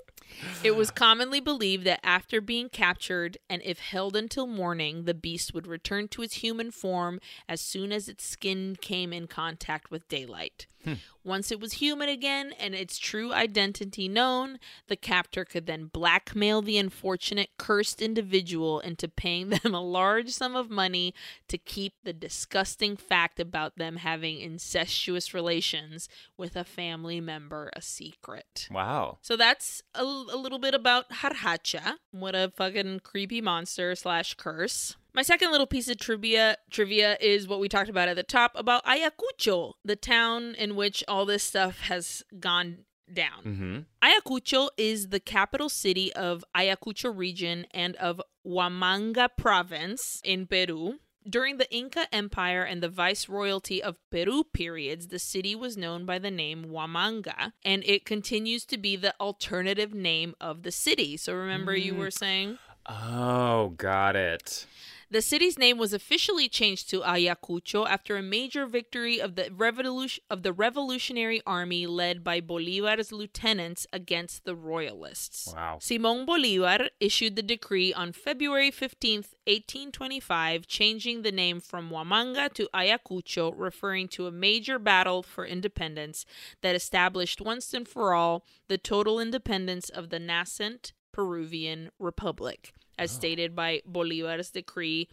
It 0.62 0.76
was 0.76 0.90
commonly 0.90 1.40
believed 1.40 1.84
that 1.84 2.00
after 2.04 2.40
being 2.40 2.68
captured 2.68 3.38
and 3.48 3.62
if 3.64 3.78
held 3.78 4.16
until 4.16 4.46
morning, 4.46 5.04
the 5.04 5.14
beast 5.14 5.54
would 5.54 5.66
return 5.66 6.08
to 6.08 6.22
its 6.22 6.34
human 6.36 6.70
form 6.70 7.20
as 7.48 7.60
soon 7.60 7.92
as 7.92 8.08
its 8.08 8.24
skin 8.24 8.76
came 8.80 9.12
in 9.12 9.28
contact 9.28 9.90
with 9.90 10.08
daylight. 10.08 10.66
Hmm. 10.86 10.94
Once 11.24 11.50
it 11.50 11.58
was 11.58 11.74
human 11.74 12.08
again 12.08 12.52
and 12.58 12.72
its 12.72 12.98
true 12.98 13.32
identity 13.32 14.06
known, 14.06 14.60
the 14.86 14.94
captor 14.94 15.44
could 15.44 15.66
then 15.66 15.86
blackmail 15.86 16.62
the 16.62 16.78
unfortunate 16.78 17.50
cursed 17.58 18.00
individual 18.00 18.78
into 18.78 19.08
paying 19.08 19.48
them 19.62 19.74
a 19.74 19.80
large 19.80 20.30
sum 20.30 20.54
of 20.54 20.70
money 20.70 21.12
to 21.48 21.58
keep 21.58 21.94
the 22.04 22.12
disgusting 22.12 22.96
fact 22.96 23.40
about 23.40 23.76
them 23.76 23.96
having 23.96 24.40
incestuous 24.40 25.34
relations 25.34 26.08
with 26.36 26.54
a 26.54 26.62
family 26.64 27.20
member 27.20 27.70
a 27.74 27.82
secret. 27.82 28.68
wow. 28.70 29.18
So 29.22 29.36
that's 29.36 29.82
a, 29.94 30.02
a 30.02 30.36
little 30.36 30.60
bit 30.60 30.74
about 30.74 31.10
Jarjacha. 31.10 31.94
What 32.12 32.36
a 32.36 32.52
fucking 32.56 33.00
creepy 33.00 33.40
monster 33.40 33.96
slash 33.96 34.34
curse. 34.34 34.96
My 35.16 35.22
second 35.22 35.50
little 35.50 35.66
piece 35.66 35.88
of 35.88 35.96
trivia 35.96 36.58
trivia 36.70 37.16
is 37.22 37.48
what 37.48 37.58
we 37.58 37.70
talked 37.70 37.88
about 37.88 38.08
at 38.08 38.16
the 38.16 38.22
top 38.22 38.52
about 38.54 38.84
Ayacucho, 38.84 39.72
the 39.82 39.96
town 39.96 40.54
in 40.58 40.76
which 40.76 41.02
all 41.08 41.24
this 41.24 41.42
stuff 41.42 41.80
has 41.80 42.22
gone 42.38 42.84
down. 43.10 43.42
Mm-hmm. 43.42 43.78
Ayacucho 44.04 44.68
is 44.76 45.08
the 45.08 45.18
capital 45.18 45.70
city 45.70 46.12
of 46.12 46.44
Ayacucho 46.54 47.16
region 47.16 47.66
and 47.70 47.96
of 47.96 48.20
Huamanga 48.46 49.30
province 49.38 50.20
in 50.22 50.46
Peru. 50.46 50.98
During 51.26 51.56
the 51.56 51.72
Inca 51.74 52.06
Empire 52.12 52.62
and 52.62 52.82
the 52.82 52.90
Viceroyalty 52.90 53.80
of 53.80 53.98
Peru 54.10 54.44
periods, 54.44 55.08
the 55.08 55.18
city 55.18 55.56
was 55.56 55.78
known 55.78 56.04
by 56.04 56.18
the 56.18 56.30
name 56.30 56.66
Huamanga, 56.66 57.52
and 57.64 57.82
it 57.84 58.04
continues 58.04 58.66
to 58.66 58.76
be 58.76 58.96
the 58.96 59.14
alternative 59.18 59.94
name 59.94 60.34
of 60.42 60.62
the 60.62 60.70
city. 60.70 61.16
So 61.16 61.32
remember, 61.34 61.74
you 61.74 61.94
were 61.94 62.10
saying? 62.10 62.58
Oh, 62.86 63.70
got 63.78 64.14
it. 64.14 64.66
The 65.08 65.22
city's 65.22 65.56
name 65.56 65.78
was 65.78 65.92
officially 65.92 66.48
changed 66.48 66.90
to 66.90 67.00
Ayacucho 67.00 67.86
after 67.88 68.16
a 68.16 68.22
major 68.22 68.66
victory 68.66 69.20
of 69.20 69.36
the 69.36 69.50
revolution 69.52 70.24
of 70.28 70.42
the 70.42 70.52
Revolutionary 70.52 71.40
Army 71.46 71.86
led 71.86 72.24
by 72.24 72.40
Bolivar's 72.40 73.12
lieutenants 73.12 73.86
against 73.92 74.44
the 74.44 74.56
royalists. 74.56 75.52
Wow. 75.54 75.78
Simón 75.80 76.26
Bolívar 76.26 76.88
issued 76.98 77.36
the 77.36 77.42
decree 77.42 77.94
on 77.94 78.10
February 78.10 78.72
15th, 78.72 79.34
1825, 79.46 80.66
changing 80.66 81.22
the 81.22 81.30
name 81.30 81.60
from 81.60 81.90
Huamanga 81.90 82.52
to 82.54 82.68
Ayacucho, 82.74 83.54
referring 83.56 84.08
to 84.08 84.26
a 84.26 84.32
major 84.32 84.80
battle 84.80 85.22
for 85.22 85.46
independence 85.46 86.26
that 86.62 86.74
established 86.74 87.40
once 87.40 87.72
and 87.72 87.86
for 87.86 88.12
all 88.12 88.44
the 88.66 88.78
total 88.78 89.20
independence 89.20 89.88
of 89.88 90.10
the 90.10 90.18
nascent 90.18 90.92
Peruvian 91.12 91.90
Republic, 92.00 92.72
as 92.98 93.12
oh. 93.12 93.14
stated 93.16 93.54
by 93.54 93.82
Bolivar's 93.86 94.50
decree. 94.50 95.08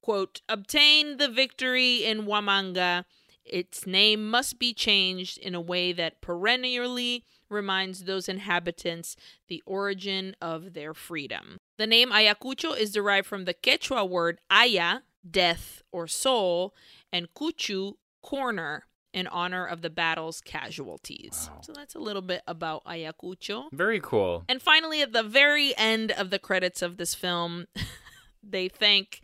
Quote, 0.00 0.42
obtain 0.48 1.16
the 1.16 1.28
victory 1.28 2.04
in 2.04 2.26
Huamanga. 2.26 3.04
Its 3.44 3.86
name 3.86 4.28
must 4.30 4.58
be 4.58 4.72
changed 4.72 5.38
in 5.38 5.54
a 5.54 5.60
way 5.60 5.92
that 5.92 6.20
perennially 6.20 7.24
reminds 7.48 8.04
those 8.04 8.28
inhabitants 8.28 9.16
the 9.48 9.62
origin 9.66 10.34
of 10.40 10.74
their 10.74 10.94
freedom. 10.94 11.58
The 11.78 11.86
name 11.86 12.10
Ayacucho 12.10 12.76
is 12.76 12.92
derived 12.92 13.26
from 13.26 13.44
the 13.44 13.54
Quechua 13.54 14.08
word 14.08 14.40
aya, 14.50 15.00
death 15.28 15.82
or 15.92 16.06
soul, 16.06 16.74
and 17.12 17.32
cuchu, 17.34 17.94
corner, 18.22 18.86
in 19.14 19.28
honor 19.28 19.64
of 19.64 19.80
the 19.80 19.88
battle's 19.88 20.40
casualties. 20.40 21.48
Wow. 21.50 21.60
So 21.62 21.72
that's 21.72 21.94
a 21.94 22.00
little 22.00 22.20
bit 22.20 22.42
about 22.48 22.84
Ayacucho. 22.84 23.66
Very 23.72 24.00
cool. 24.00 24.44
And 24.48 24.60
finally, 24.60 25.00
at 25.00 25.12
the 25.12 25.22
very 25.22 25.74
end 25.78 26.10
of 26.10 26.30
the 26.30 26.40
credits 26.40 26.82
of 26.82 26.96
this 26.96 27.14
film, 27.14 27.66
they 28.42 28.68
thank 28.68 29.22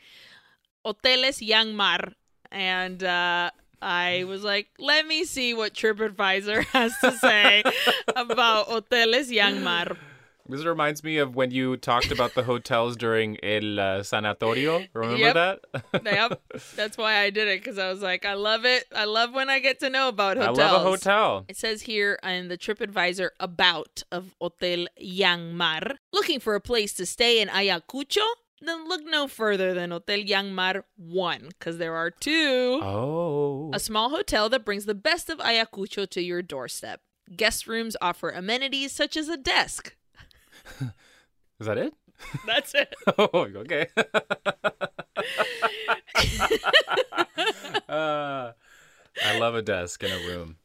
Hoteles 0.87 1.47
Yangmar. 1.47 2.15
And 2.53 3.03
uh, 3.03 3.51
I 3.83 4.25
was 4.29 4.45
like, 4.45 4.69
let 4.79 5.07
me 5.07 5.25
see 5.25 5.53
what 5.55 5.75
TripAdvisor 5.75 6.65
has 6.73 6.95
to 7.01 7.13
say 7.19 7.65
about 8.15 8.69
Hoteles 8.69 9.29
Yangmar. 9.29 9.97
This 10.51 10.65
reminds 10.65 11.03
me 11.05 11.19
of 11.19 11.35
when 11.37 11.51
you 11.51 11.77
talked 11.77 12.11
about 12.11 12.35
the 12.35 12.43
hotels 12.43 12.97
during 12.97 13.37
El 13.45 13.79
uh, 13.81 14.03
Sanatorio. 14.03 14.87
Remember 14.93 15.19
Yep. 15.19 15.35
that? 15.35 16.05
yep, 16.05 16.43
that's 16.77 16.99
why 16.99 17.19
I 17.19 17.31
did 17.31 17.49
it 17.49 17.61
because 17.61 17.79
I 17.79 17.89
was 17.91 18.03
like, 18.03 18.25
I 18.25 18.35
love 18.35 18.65
it. 18.65 18.85
I 18.95 19.05
love 19.05 19.33
when 19.33 19.49
I 19.49 19.59
get 19.61 19.81
to 19.81 19.91
know 19.91 20.09
about 20.09 20.37
hotels. 20.37 20.59
I 20.59 20.71
love 20.71 20.81
a 20.81 20.85
hotel. 20.85 21.45
It 21.49 21.57
says 21.57 21.83
here 21.83 22.19
in 22.23 22.49
the 22.49 22.59
TripAdvisor 22.59 23.31
about 23.39 24.03
of 24.11 24.35
Hotel 24.41 24.87
Yangmar. 25.03 25.97
Looking 26.13 26.41
for 26.41 26.55
a 26.55 26.61
place 26.61 26.93
to 26.95 27.07
stay 27.07 27.41
in 27.41 27.49
Ayacucho? 27.49 28.27
Then 28.63 28.87
look 28.89 29.03
no 29.07 29.27
further 29.27 29.73
than 29.73 29.91
Hotel 29.91 30.19
Yangmar 30.19 30.83
1, 30.97 31.49
because 31.59 31.79
there 31.79 31.95
are 31.97 32.11
two. 32.11 32.81
Oh. 32.83 33.71
A 33.73 33.81
small 33.81 34.11
hotel 34.11 34.49
that 34.51 34.67
brings 34.67 34.85
the 34.85 34.95
best 34.95 35.31
of 35.31 35.39
Ayacucho 35.39 36.09
to 36.11 36.21
your 36.23 36.43
doorstep. 36.43 37.01
Guest 37.35 37.67
rooms 37.67 37.97
offer 38.03 38.29
amenities 38.31 38.93
such 38.93 39.17
as 39.17 39.29
a 39.29 39.37
desk. 39.39 39.95
Is 41.61 41.67
that 41.67 41.79
it? 41.79 41.95
That's 42.47 42.75
it. 42.75 42.95
Oh, 43.19 43.29
okay. 43.35 43.87
Uh, 47.89 48.53
I 49.25 49.39
love 49.39 49.55
a 49.57 49.63
desk 49.63 50.03
in 50.05 50.11
a 50.13 50.19
room. 50.29 50.57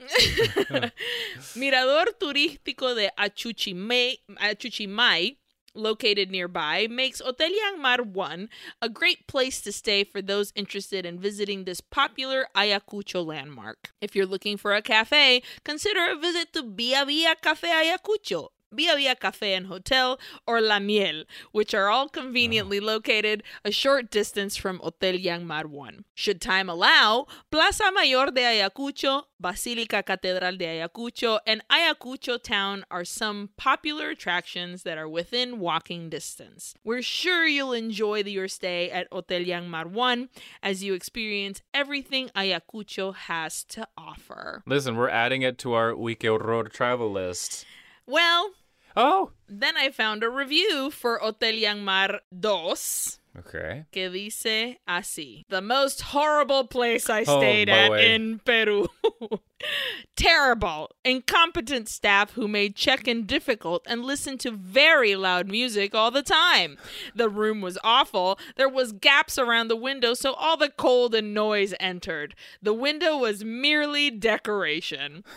Mirador 1.55 2.05
Turístico 2.19 2.93
de 2.95 3.09
Achuchimay, 3.17 4.17
Achuchimay, 4.37 5.37
located 5.73 6.29
nearby, 6.29 6.87
makes 6.89 7.19
Hotel 7.19 7.49
Yangmar 7.49 8.05
1 8.05 8.49
a 8.81 8.89
great 8.89 9.27
place 9.27 9.61
to 9.61 9.71
stay 9.71 10.03
for 10.03 10.21
those 10.21 10.53
interested 10.55 11.05
in 11.05 11.19
visiting 11.19 11.63
this 11.63 11.81
popular 11.81 12.45
Ayacucho 12.55 13.25
landmark. 13.25 13.91
If 14.01 14.15
you're 14.15 14.25
looking 14.27 14.57
for 14.57 14.73
a 14.73 14.81
cafe, 14.81 15.41
consider 15.63 16.05
a 16.11 16.15
visit 16.15 16.53
to 16.53 16.63
Via 16.63 17.05
Via 17.05 17.35
Cafe 17.41 17.67
Ayacucho. 17.67 18.49
Via 18.75 18.95
Via 18.95 19.15
Cafe 19.15 19.53
and 19.53 19.67
Hotel 19.67 20.19
or 20.47 20.61
La 20.61 20.79
Miel, 20.79 21.23
which 21.51 21.73
are 21.73 21.89
all 21.89 22.09
conveniently 22.09 22.79
oh. 22.79 22.83
located 22.83 23.43
a 23.63 23.71
short 23.71 24.11
distance 24.11 24.55
from 24.57 24.79
Hotel 24.79 25.13
Yangmar 25.13 25.65
1. 25.65 26.05
Should 26.13 26.41
time 26.41 26.69
allow, 26.69 27.27
Plaza 27.51 27.91
Mayor 27.93 28.27
de 28.27 28.41
Ayacucho, 28.41 29.23
Basílica 29.41 30.03
Catedral 30.05 30.57
de 30.57 30.65
Ayacucho, 30.65 31.39
and 31.45 31.63
Ayacucho 31.69 32.41
Town 32.41 32.85
are 32.89 33.05
some 33.05 33.49
popular 33.57 34.09
attractions 34.09 34.83
that 34.83 34.97
are 34.97 35.09
within 35.09 35.59
walking 35.59 36.09
distance. 36.09 36.73
We're 36.83 37.01
sure 37.01 37.45
you'll 37.45 37.73
enjoy 37.73 38.23
your 38.23 38.47
stay 38.47 38.89
at 38.91 39.07
Hotel 39.11 39.41
Yangmar 39.41 39.87
1 39.87 40.29
as 40.63 40.83
you 40.83 40.93
experience 40.93 41.61
everything 41.73 42.29
Ayacucho 42.35 43.15
has 43.15 43.63
to 43.65 43.87
offer. 43.97 44.63
Listen, 44.65 44.95
we're 44.95 45.09
adding 45.09 45.41
it 45.41 45.57
to 45.59 45.73
our 45.73 45.91
Uy 45.91 46.17
Que 46.17 46.29
Horror 46.29 46.69
travel 46.69 47.11
list. 47.11 47.65
Well, 48.07 48.51
Oh. 48.95 49.31
Then 49.47 49.75
I 49.77 49.89
found 49.91 50.23
a 50.23 50.29
review 50.29 50.89
for 50.91 51.17
Hotel 51.19 51.53
Yangmar 51.53 52.19
2 52.41 53.19
Okay. 53.37 53.83
que 53.91 54.09
dice 54.09 54.77
así. 54.87 55.43
The 55.49 55.61
most 55.61 56.01
horrible 56.01 56.65
place 56.67 57.09
I 57.09 57.25
Oh, 57.27 57.39
stayed 57.39 57.67
at 57.67 57.89
boy. 57.89 57.99
in 57.99 58.39
Peru. 58.39 58.87
Terrible, 60.15 60.89
incompetent 61.03 61.89
staff 61.89 62.31
who 62.31 62.47
made 62.47 62.77
check-in 62.77 63.25
difficult 63.25 63.83
and 63.87 64.05
listened 64.05 64.39
to 64.41 64.51
very 64.51 65.17
loud 65.17 65.49
music 65.49 65.93
all 65.93 66.11
the 66.11 66.23
time. 66.23 66.77
The 67.13 67.27
room 67.27 67.59
was 67.61 67.77
awful. 67.83 68.39
There 68.55 68.69
was 68.69 68.93
gaps 68.93 69.37
around 69.37 69.67
the 69.67 69.75
window 69.75 70.13
so 70.13 70.33
all 70.35 70.55
the 70.55 70.69
cold 70.69 71.13
and 71.13 71.33
noise 71.33 71.73
entered. 71.79 72.35
The 72.61 72.73
window 72.73 73.17
was 73.17 73.43
merely 73.43 74.09
decoration. 74.09 75.25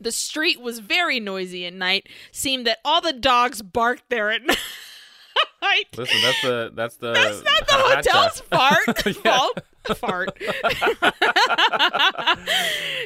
The 0.00 0.12
street 0.12 0.60
was 0.60 0.78
very 0.78 1.20
noisy 1.20 1.66
at 1.66 1.74
night. 1.74 2.08
Seemed 2.30 2.66
that 2.66 2.78
all 2.84 3.00
the 3.00 3.12
dogs 3.12 3.62
barked 3.62 4.08
there 4.10 4.30
at 4.30 4.42
night. 4.46 4.58
Night. 5.62 5.84
Listen, 5.96 6.20
that's 6.22 6.42
the 6.42 6.72
that's 6.74 6.96
the 6.96 7.12
That's 7.12 7.42
not 7.42 7.66
the 7.66 7.74
hotel's 7.74 8.40
fart. 8.40 9.16
Fault. 9.24 9.60
Fart. 9.96 10.38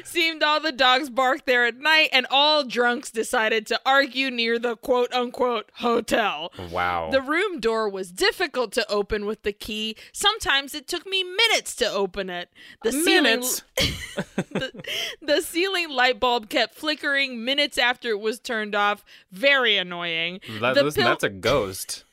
Seemed 0.05 0.43
all 0.43 0.59
the 0.61 0.73
dogs 0.73 1.11
barked 1.11 1.47
there 1.47 1.65
at 1.65 1.77
night, 1.77 2.09
and 2.13 2.27
all 2.31 2.65
drunks 2.65 3.11
decided 3.11 3.67
to 3.69 3.81
argue 3.87 4.31
near 4.31 4.59
the 4.59 4.77
quote 4.77 5.13
unquote 5.13 5.71
hotel. 5.75 6.53
Wow. 6.73 7.11
The 7.11 7.23
room 7.23 7.61
door 7.61 7.89
was 7.89 8.11
difficult 8.11 8.73
to 8.73 8.91
open 8.91 9.27
with 9.27 9.43
the 9.43 9.53
key. 9.53 9.97
Sometimes 10.13 10.75
it 10.75 10.89
took 10.89 11.07
me 11.07 11.23
minutes 11.23 11.77
to 11.77 11.89
open 11.89 12.29
it. 12.31 12.49
The 12.83 12.93
Minutes? 12.93 13.63
ceiling 13.79 13.95
the, 14.51 14.83
the 15.21 15.41
ceiling 15.41 15.89
light 15.91 16.19
bulb 16.21 16.49
kept 16.49 16.75
flickering 16.75 17.45
minutes 17.45 17.79
after 17.79 18.11
it 18.11 18.21
was 18.21 18.41
turned 18.41 18.75
off. 18.75 19.05
Very 19.31 19.77
annoying. 19.77 20.41
That- 20.61 20.75
listen, 20.77 21.03
pill- 21.03 21.11
that's 21.11 21.25
a 21.25 21.29
ghost. 21.31 22.05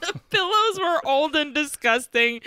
The 0.00 0.20
pillows 0.30 0.78
were 0.78 1.00
old 1.06 1.36
and 1.36 1.54
disgusting. 1.54 2.40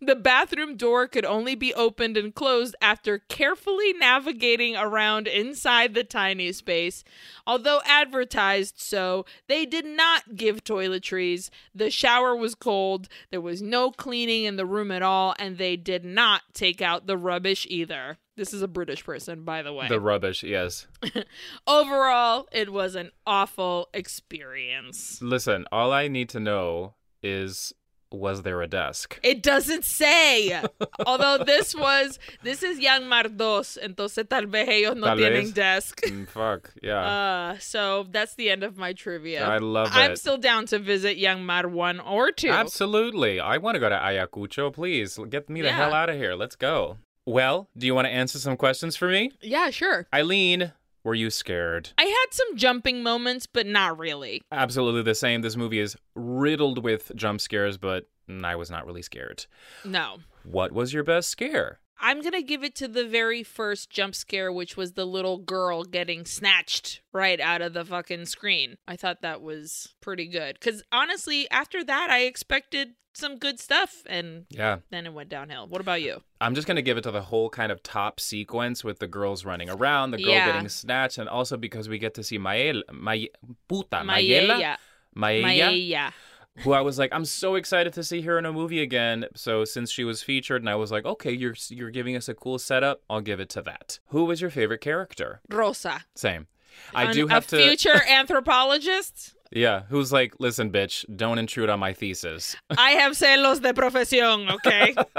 The 0.00 0.16
bathroom 0.16 0.76
door 0.76 1.06
could 1.08 1.24
only 1.24 1.54
be 1.54 1.72
opened 1.74 2.16
and 2.16 2.34
closed 2.34 2.76
after 2.80 3.18
carefully 3.18 3.92
navigating 3.92 4.76
around 4.76 5.26
inside 5.26 5.94
the 5.94 6.04
tiny 6.04 6.52
space. 6.52 7.04
Although 7.46 7.80
advertised 7.84 8.74
so, 8.78 9.24
they 9.48 9.64
did 9.64 9.86
not 9.86 10.36
give 10.36 10.64
toiletries. 10.64 11.50
The 11.74 11.90
shower 11.90 12.34
was 12.34 12.54
cold, 12.54 13.08
there 13.30 13.40
was 13.40 13.62
no 13.62 13.90
cleaning 13.90 14.44
in 14.44 14.56
the 14.56 14.66
room 14.66 14.90
at 14.90 15.02
all, 15.02 15.34
and 15.38 15.58
they 15.58 15.76
did 15.76 16.04
not 16.04 16.42
take 16.52 16.82
out 16.82 17.06
the 17.06 17.16
rubbish 17.16 17.66
either. 17.70 18.18
This 18.36 18.52
is 18.52 18.60
a 18.60 18.68
British 18.68 19.02
person, 19.02 19.44
by 19.44 19.62
the 19.62 19.72
way. 19.72 19.88
The 19.88 19.98
rubbish, 19.98 20.42
yes. 20.42 20.86
Overall, 21.66 22.46
it 22.52 22.70
was 22.70 22.94
an 22.94 23.10
awful 23.26 23.88
experience. 23.94 25.22
Listen, 25.22 25.64
all 25.72 25.90
I 25.90 26.08
need 26.08 26.28
to 26.30 26.40
know 26.40 26.95
is 27.34 27.72
was 28.12 28.42
there 28.42 28.62
a 28.62 28.68
desk? 28.68 29.18
It 29.24 29.42
doesn't 29.42 29.84
say. 29.84 30.62
Although 31.04 31.38
this 31.44 31.74
was, 31.74 32.18
this 32.42 32.62
is 32.62 32.78
Yangmar 32.78 33.36
dos, 33.36 33.76
entonces 33.82 34.28
tal 34.28 34.46
vez 34.46 34.68
ellos 34.68 34.96
no 34.96 35.06
Tal 35.08 35.16
tienen 35.18 35.42
vez. 35.46 35.52
desk. 35.52 36.00
Mm, 36.06 36.28
fuck, 36.28 36.72
yeah. 36.82 37.00
Uh, 37.04 37.58
so 37.58 38.06
that's 38.10 38.34
the 38.36 38.48
end 38.48 38.62
of 38.62 38.78
my 38.78 38.92
trivia. 38.92 39.44
I 39.44 39.58
love 39.58 39.88
it. 39.88 39.96
I'm 39.96 40.14
still 40.16 40.38
down 40.38 40.66
to 40.66 40.78
visit 40.78 41.18
Yangmar 41.18 41.66
one 41.66 41.98
or 41.98 42.30
two. 42.30 42.48
Absolutely. 42.50 43.40
I 43.40 43.56
want 43.58 43.74
to 43.74 43.80
go 43.80 43.88
to 43.88 43.96
Ayacucho, 43.98 44.72
please. 44.72 45.18
Get 45.28 45.50
me 45.50 45.60
the 45.62 45.68
Yeah. 45.68 45.76
hell 45.76 45.92
out 45.92 46.08
of 46.08 46.16
here. 46.16 46.34
Let's 46.36 46.56
go. 46.56 46.98
Well, 47.26 47.68
do 47.76 47.86
you 47.86 47.94
want 47.94 48.06
to 48.06 48.12
answer 48.12 48.38
some 48.38 48.56
questions 48.56 48.94
for 48.96 49.08
me? 49.08 49.32
Yeah, 49.42 49.70
sure. 49.70 50.06
Aileen, 50.14 50.72
were 51.06 51.14
you 51.14 51.30
scared? 51.30 51.90
I 51.96 52.02
had 52.02 52.26
some 52.32 52.56
jumping 52.56 53.02
moments, 53.02 53.46
but 53.46 53.64
not 53.64 53.96
really. 53.96 54.42
Absolutely 54.50 55.02
the 55.02 55.14
same. 55.14 55.40
This 55.40 55.56
movie 55.56 55.78
is 55.78 55.96
riddled 56.16 56.82
with 56.82 57.12
jump 57.14 57.40
scares, 57.40 57.78
but 57.78 58.08
I 58.42 58.56
was 58.56 58.70
not 58.70 58.84
really 58.84 59.02
scared. 59.02 59.46
No. 59.84 60.18
What 60.42 60.72
was 60.72 60.92
your 60.92 61.04
best 61.04 61.30
scare? 61.30 61.78
I'm 61.98 62.20
going 62.20 62.32
to 62.32 62.42
give 62.42 62.62
it 62.64 62.74
to 62.76 62.88
the 62.88 63.06
very 63.06 63.42
first 63.42 63.88
jump 63.88 64.14
scare, 64.14 64.52
which 64.52 64.76
was 64.76 64.92
the 64.92 65.06
little 65.06 65.38
girl 65.38 65.84
getting 65.84 66.26
snatched 66.26 67.00
right 67.12 67.40
out 67.40 67.62
of 67.62 67.72
the 67.72 67.84
fucking 67.84 68.26
screen. 68.26 68.76
I 68.86 68.96
thought 68.96 69.22
that 69.22 69.40
was 69.40 69.94
pretty 70.00 70.26
good. 70.26 70.58
Because 70.58 70.82
honestly, 70.92 71.48
after 71.50 71.84
that, 71.84 72.10
I 72.10 72.24
expected 72.24 72.94
some 73.16 73.38
good 73.38 73.58
stuff, 73.58 74.02
and 74.06 74.46
Yeah. 74.50 74.78
then 74.90 75.06
it 75.06 75.12
went 75.12 75.28
downhill. 75.28 75.66
What 75.66 75.80
about 75.80 76.02
you? 76.02 76.22
I'm 76.40 76.54
just 76.54 76.66
to 76.76 76.82
give 76.82 76.98
it 76.98 77.02
to 77.02 77.10
the 77.10 77.22
whole 77.22 77.48
kind 77.50 77.72
of 77.72 77.82
top 77.82 78.20
sequence 78.20 78.84
with 78.84 78.98
the 78.98 79.06
girls 79.08 79.44
running 79.44 79.70
around, 79.70 80.10
the 80.12 80.18
girl 80.22 80.32
Yeah. 80.32 80.52
getting 80.52 80.68
snatched, 80.68 81.18
and 81.18 81.28
also 81.28 81.56
because 81.56 81.88
we 81.88 81.98
get 81.98 82.14
to 82.14 82.22
see 82.22 82.38
Mael, 82.38 82.82
May, 82.92 83.28
puta, 83.68 84.02
Mayella, 84.04 84.76
Maella. 85.16 86.12
who 86.58 86.72
I 86.72 86.80
was 86.80 86.98
like, 86.98 87.10
I'm 87.12 87.24
so 87.24 87.54
excited 87.54 87.92
to 87.94 88.02
see 88.04 88.22
her 88.22 88.38
in 88.38 88.46
a 88.46 88.52
movie 88.52 88.80
again. 88.82 89.26
So 89.34 89.64
since 89.64 89.90
she 89.90 90.04
was 90.04 90.22
featured, 90.22 90.62
and 90.62 90.68
I 90.70 90.74
was 90.74 90.90
like, 90.92 91.04
okay, 91.04 91.32
you're 91.32 91.54
you're 91.68 91.90
giving 91.90 92.16
us 92.16 92.28
a 92.28 92.34
cool 92.34 92.58
setup, 92.58 93.02
I'll 93.10 93.20
give 93.20 93.40
it 93.40 93.48
to 93.50 93.62
that. 93.62 93.98
Who 94.08 94.24
was 94.24 94.40
your 94.40 94.50
favorite 94.50 94.80
character? 94.80 95.40
Rosa. 95.50 96.04
Same. 96.14 96.46
I 96.94 97.04
An- 97.04 97.12
do 97.14 97.26
have 97.28 97.44
a 97.44 97.48
to. 97.48 97.56
future 97.56 98.02
anthropologist. 98.08 99.34
Yeah, 99.52 99.82
who's 99.88 100.12
like, 100.12 100.34
listen, 100.38 100.70
bitch, 100.70 101.04
don't 101.14 101.38
intrude 101.38 101.70
on 101.70 101.78
my 101.80 101.92
thesis. 101.92 102.56
I 102.76 102.90
have 102.92 103.12
celos 103.16 103.60
de 103.60 103.72
profesión, 103.72 104.50
okay? 104.50 104.94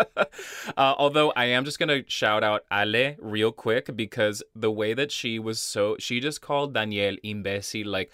uh, 0.77 0.93
although 0.97 1.31
I 1.35 1.45
am 1.45 1.65
just 1.65 1.79
gonna 1.79 2.01
shout 2.07 2.43
out 2.43 2.63
Ale 2.71 3.15
real 3.19 3.51
quick 3.51 3.95
because 3.95 4.43
the 4.55 4.71
way 4.71 4.93
that 4.93 5.11
she 5.11 5.39
was 5.39 5.59
so 5.59 5.95
she 5.99 6.19
just 6.19 6.41
called 6.41 6.73
Daniel 6.73 7.15
imbécil 7.23 7.85
like 7.85 8.11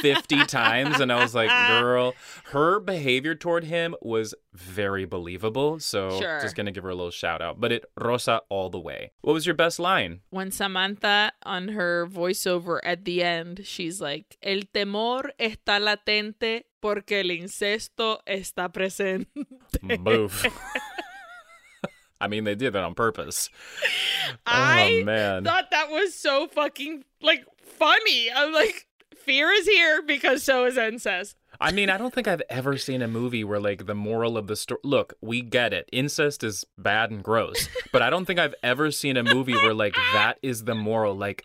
50 0.00 0.44
times, 0.46 1.00
and 1.00 1.12
I 1.12 1.22
was 1.22 1.34
like, 1.34 1.50
girl, 1.68 2.14
her 2.52 2.80
behavior 2.80 3.34
toward 3.34 3.64
him 3.64 3.94
was 4.00 4.34
very 4.52 5.04
believable. 5.04 5.78
So 5.80 6.18
Sure. 6.20 6.40
just 6.40 6.56
gonna 6.56 6.72
give 6.72 6.84
her 6.84 6.90
a 6.90 6.94
little 6.94 7.10
shout 7.10 7.40
out. 7.42 7.60
But 7.60 7.72
it 7.72 7.84
Rosa 7.98 8.42
all 8.48 8.70
the 8.70 8.80
way. 8.80 9.12
What 9.22 9.32
was 9.32 9.46
your 9.46 9.54
best 9.54 9.78
line? 9.78 10.20
when 10.30 10.50
Samantha 10.50 11.32
on 11.44 11.68
her 11.68 12.06
voiceover 12.06 12.78
at 12.84 13.04
the 13.04 13.22
end, 13.22 13.62
she's 13.64 14.00
like, 14.00 14.36
El 14.42 14.60
temor 14.74 15.30
está 15.40 15.80
latente 15.80 16.66
porque 16.80 17.20
el 17.20 17.30
incesto 17.30 18.22
está 18.26 18.72
presente. 18.72 19.30
Mm, 19.82 20.04
boof. 20.04 20.46
I 22.20 22.28
mean, 22.28 22.44
they 22.44 22.54
did 22.54 22.74
that 22.74 22.84
on 22.84 22.94
purpose. 22.94 23.48
Oh, 24.28 24.36
I 24.46 25.00
oh 25.00 25.04
man. 25.04 25.44
thought 25.44 25.70
that 25.70 25.90
was 25.90 26.14
so 26.14 26.46
fucking 26.48 27.04
like 27.22 27.44
funny. 27.62 28.30
I'm 28.30 28.52
like, 28.52 28.86
fear 29.16 29.50
is 29.50 29.66
here 29.66 30.02
because 30.02 30.42
so 30.42 30.66
is 30.66 30.76
incest. 30.76 31.36
I 31.60 31.72
mean, 31.72 31.90
I 31.90 31.98
don't 31.98 32.12
think 32.12 32.28
I've 32.28 32.42
ever 32.48 32.76
seen 32.76 33.02
a 33.02 33.08
movie 33.08 33.44
where 33.44 33.60
like 33.60 33.86
the 33.86 33.94
moral 33.94 34.36
of 34.36 34.46
the 34.46 34.56
story. 34.56 34.80
Look, 34.84 35.14
we 35.20 35.42
get 35.42 35.72
it. 35.72 35.88
Incest 35.92 36.44
is 36.44 36.64
bad 36.78 37.10
and 37.10 37.22
gross, 37.22 37.68
but 37.92 38.02
I 38.02 38.10
don't 38.10 38.24
think 38.24 38.38
I've 38.38 38.54
ever 38.62 38.90
seen 38.90 39.16
a 39.16 39.22
movie 39.22 39.54
where 39.54 39.74
like 39.74 39.94
that 40.12 40.38
is 40.42 40.64
the 40.64 40.74
moral. 40.74 41.14
Like, 41.14 41.44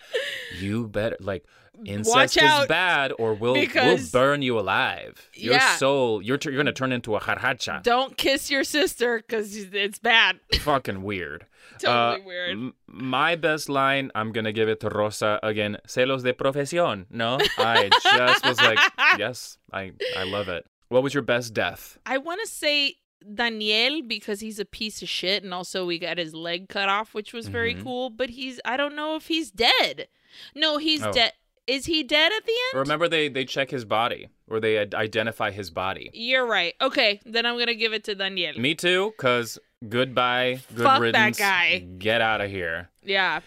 you 0.59 0.87
better 0.87 1.17
like 1.19 1.45
incest 1.85 2.15
Watch 2.15 2.37
is 2.37 2.67
bad, 2.67 3.11
or 3.19 3.33
we'll 3.33 3.53
we'll 3.75 3.97
burn 4.11 4.41
you 4.41 4.59
alive. 4.59 5.29
Your 5.33 5.53
Yeah. 5.55 5.75
soul, 5.77 6.21
you're 6.21 6.37
t- 6.37 6.49
you're 6.49 6.57
gonna 6.57 6.71
turn 6.71 6.91
into 6.91 7.15
a 7.15 7.19
jarjacha. 7.19 7.83
Don't 7.83 8.15
kiss 8.17 8.49
your 8.49 8.63
sister 8.63 9.17
because 9.17 9.55
it's 9.55 9.99
bad. 9.99 10.39
Fucking 10.59 11.01
weird. 11.03 11.45
totally 11.79 12.21
Uh, 12.21 12.25
weird. 12.25 12.51
m- 12.51 12.73
my 12.87 13.35
best 13.35 13.67
line, 13.69 14.11
I'm 14.15 14.31
gonna 14.31 14.53
give 14.53 14.69
it 14.69 14.79
to 14.81 14.89
Rosa 14.89 15.39
again. 15.43 15.77
Celos 15.87 16.23
de 16.23 16.33
profesión. 16.33 17.05
No, 17.09 17.37
I 17.57 17.89
just 18.13 18.45
was 18.45 18.61
like, 18.61 18.79
yes, 19.19 19.57
I 19.73 19.91
I 20.17 20.23
love 20.23 20.47
it. 20.49 20.65
What 20.89 21.03
was 21.03 21.13
your 21.13 21.23
best 21.23 21.53
death? 21.53 21.97
I 22.05 22.17
want 22.19 22.39
to 22.41 22.47
say 22.47 22.95
Daniel 23.33 24.01
because 24.07 24.39
he's 24.39 24.59
a 24.59 24.65
piece 24.65 25.01
of 25.01 25.09
shit, 25.09 25.43
and 25.43 25.53
also 25.53 25.85
we 25.85 25.97
got 25.99 26.17
his 26.19 26.33
leg 26.35 26.69
cut 26.69 26.89
off, 26.89 27.13
which 27.15 27.33
was 27.33 27.47
very 27.47 27.73
Mhm. 27.73 27.83
cool. 27.83 28.09
But 28.11 28.29
he's 28.29 28.59
I 28.63 28.77
don't 28.77 28.95
know 28.95 29.15
if 29.15 29.27
he's 29.27 29.49
dead. 29.51 30.07
No, 30.53 30.77
he's 30.77 31.03
Oh. 31.03 31.11
dead. 31.11 31.33
Is 31.67 31.85
he 31.85 32.03
dead 32.03 32.31
at 32.31 32.45
the 32.45 32.51
end? 32.73 32.79
Remember, 32.81 33.07
they 33.07 33.27
they 33.27 33.45
check 33.45 33.71
his 33.71 33.85
body, 33.85 34.29
or 34.47 34.59
they 34.59 34.77
identify 34.77 35.51
his 35.51 35.69
body. 35.71 36.09
You're 36.13 36.45
right. 36.45 36.73
Okay, 36.79 37.19
then 37.25 37.45
I'm 37.45 37.57
gonna 37.57 37.73
give 37.75 37.93
it 37.93 38.03
to 38.05 38.15
Daniel. 38.15 38.53
Me 38.59 38.75
too, 38.75 39.13
cause 39.17 39.57
goodbye, 39.87 40.61
good 40.75 40.83
Fuck 40.83 41.01
that 41.13 41.37
guy. 41.37 41.79
Get 41.97 42.21
out 42.21 42.41
of 42.41 42.49
here. 42.51 42.89
Yeah, 43.03 43.39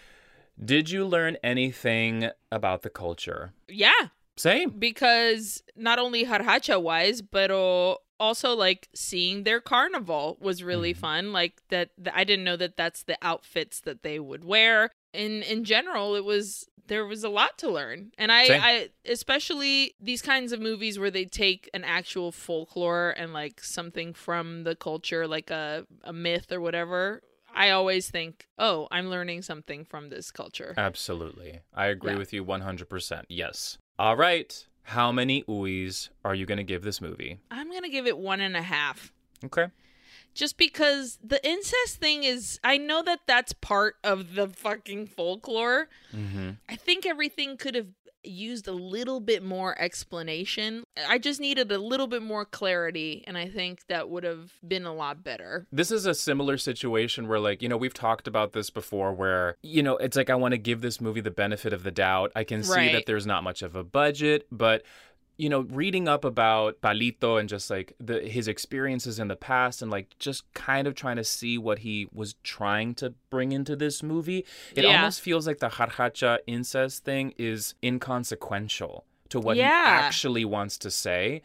Did 0.63 0.89
you 0.89 1.05
learn 1.05 1.37
anything 1.43 2.29
about 2.51 2.81
the 2.81 2.89
culture? 2.89 3.53
yeah. 3.67 4.09
Same. 4.37 4.69
Because 4.69 5.63
not 5.75 5.99
only 5.99 6.25
Jarjacha 6.25 6.81
wise, 6.81 7.21
but 7.21 7.51
uh, 7.51 7.95
also 8.21 8.55
like 8.55 8.87
seeing 8.95 9.43
their 9.43 9.59
carnival 9.59 10.37
was 10.39 10.63
really 10.63 10.93
Mhm. 10.93 10.97
fun. 10.97 11.33
Like 11.33 11.59
that, 11.71 11.89
th- 12.01 12.15
I 12.15 12.23
didn't 12.23 12.45
know 12.45 12.55
that 12.55 12.77
that's 12.77 13.03
the 13.03 13.17
outfits 13.21 13.81
that 13.81 14.01
they 14.01 14.17
would 14.17 14.45
wear. 14.45 14.91
In 15.13 15.43
in 15.43 15.65
general, 15.65 16.15
it 16.15 16.23
was 16.23 16.69
there 16.89 17.05
was 17.05 17.23
a 17.23 17.29
lot 17.29 17.57
to 17.59 17.69
learn, 17.71 18.11
and 18.17 18.31
I, 18.31 18.43
I 18.49 18.89
especially 19.05 19.93
these 20.01 20.21
kinds 20.21 20.51
of 20.51 20.59
movies 20.59 20.99
where 20.99 21.09
they 21.11 21.23
take 21.25 21.69
an 21.73 21.83
actual 21.85 22.31
folklore 22.33 23.11
and 23.17 23.31
like 23.31 23.63
something 23.63 24.13
from 24.13 24.63
the 24.65 24.75
culture, 24.75 25.25
like 25.27 25.49
a 25.49 25.85
a 26.03 26.11
myth 26.11 26.51
or 26.51 26.59
whatever. 26.59 27.21
I 27.55 27.71
always 27.71 28.11
think, 28.11 28.45
oh, 28.59 28.87
I'm 28.91 29.09
learning 29.09 29.41
something 29.41 29.83
from 29.83 30.09
this 30.09 30.29
culture. 30.29 30.75
Absolutely. 30.77 31.61
I 31.73 31.87
agree 31.87 32.11
Yeah. 32.11 32.19
with 32.19 32.31
you 32.31 32.45
100%. 32.45 33.23
Yes. 33.27 33.79
All 33.97 34.15
right. 34.15 34.67
How 34.83 35.11
many 35.11 35.43
oohs 35.43 36.09
are 36.23 36.35
you 36.35 36.45
going 36.45 36.59
to 36.59 36.63
give 36.63 36.83
this 36.83 37.01
movie? 37.01 37.39
I'm 37.49 37.71
gonna 37.71 37.89
give 37.89 38.05
it 38.07 38.17
one 38.17 38.39
and 38.41 38.55
a 38.55 38.61
half. 38.61 39.11
Okay. 39.43 39.67
Just 40.33 40.57
because 40.57 41.17
the 41.23 41.45
incest 41.47 41.97
thing 41.97 42.23
is 42.23 42.59
i 42.63 42.77
know 42.77 43.01
that 43.03 43.19
that's 43.27 43.53
part 43.53 43.95
of 44.03 44.35
the 44.35 44.47
fucking 44.47 45.07
folklore 45.07 45.87
Mm-hmm. 46.15 46.51
i 46.67 46.75
think 46.75 47.05
everything 47.05 47.55
could 47.57 47.75
have 47.75 47.87
used 48.23 48.67
a 48.67 48.73
little 48.73 49.21
bit 49.21 49.41
more 49.43 49.79
explanation 49.79 50.83
i 51.07 51.17
just 51.17 51.39
needed 51.39 51.71
a 51.71 51.77
little 51.77 52.07
bit 52.07 52.21
more 52.21 52.43
clarity 52.43 53.23
and 53.27 53.37
i 53.37 53.47
think 53.47 53.85
that 53.87 54.09
would 54.09 54.23
have 54.25 54.51
been 54.67 54.85
a 54.85 54.93
lot 54.93 55.23
better 55.23 55.65
This 55.71 55.89
is 55.91 56.05
a 56.05 56.13
similar 56.13 56.57
situation 56.57 57.27
where, 57.29 57.39
like, 57.39 57.61
you 57.61 57.69
know, 57.69 57.77
we've 57.77 57.93
talked 57.93 58.27
about 58.27 58.51
this 58.53 58.69
before 58.69 59.13
where, 59.13 59.55
you 59.61 59.81
know, 59.83 59.95
it's 59.97 60.17
like 60.17 60.29
I 60.29 60.35
want 60.35 60.51
to 60.53 60.57
give 60.57 60.81
this 60.81 60.99
movie 60.99 61.21
the 61.21 61.31
benefit 61.31 61.71
of 61.73 61.83
the 61.83 61.91
doubt. 61.91 62.31
I 62.35 62.43
can 62.43 62.63
see 62.63 62.73
Right. 62.73 62.91
that 62.91 63.05
there's 63.05 63.25
not 63.25 63.43
much 63.43 63.61
of 63.61 63.75
a 63.75 63.83
budget, 63.83 64.47
but 64.51 64.83
you 65.39 65.47
know, 65.47 65.61
reading 65.61 66.07
up 66.09 66.25
about 66.25 66.81
Palito 66.81 67.39
and 67.39 67.47
just 67.47 67.69
like 67.69 67.93
the 67.97 68.19
his 68.19 68.47
experiences 68.49 69.19
in 69.19 69.29
the 69.29 69.37
past 69.37 69.81
and 69.81 69.89
like 69.89 70.07
just 70.19 70.43
kind 70.53 70.85
of 70.85 70.93
trying 70.95 71.15
to 71.15 71.23
see 71.23 71.57
what 71.57 71.79
he 71.79 72.07
was 72.13 72.35
trying 72.43 72.93
to 72.95 73.13
bring 73.29 73.53
into 73.53 73.75
this 73.77 74.03
movie, 74.03 74.45
it 74.75 74.83
Yeah. 74.83 74.97
almost 74.97 75.21
feels 75.21 75.47
like 75.47 75.59
the 75.59 75.69
Jarjacha 75.69 76.39
incest 76.45 77.05
thing 77.05 77.33
is 77.37 77.73
inconsequential 77.81 79.05
to 79.29 79.39
what 79.39 79.55
Yeah. 79.57 79.65
he 79.99 80.05
actually 80.05 80.43
wants 80.45 80.77
to 80.79 80.91
say. 80.91 81.41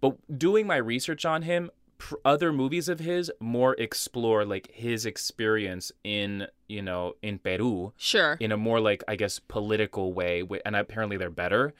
But 0.00 0.16
doing 0.38 0.66
my 0.66 0.76
research 0.76 1.24
on 1.24 1.42
him, 1.42 1.70
pr- 1.98 2.16
other 2.24 2.52
movies 2.52 2.88
of 2.88 2.98
his 2.98 3.30
more 3.40 3.74
explore 3.78 4.44
like 4.44 4.70
his 4.72 5.06
experience 5.06 5.92
in, 6.02 6.48
you 6.68 6.82
know, 6.82 7.14
in 7.22 7.38
Peru 7.38 7.92
Sure. 7.96 8.36
in 8.40 8.50
a 8.50 8.56
more 8.56 8.80
like 8.80 9.04
I 9.06 9.14
guess 9.16 9.38
political 9.38 10.12
way, 10.12 10.42
and 10.64 10.74
apparently 10.74 11.16
they're 11.16 11.30
better. 11.30 11.74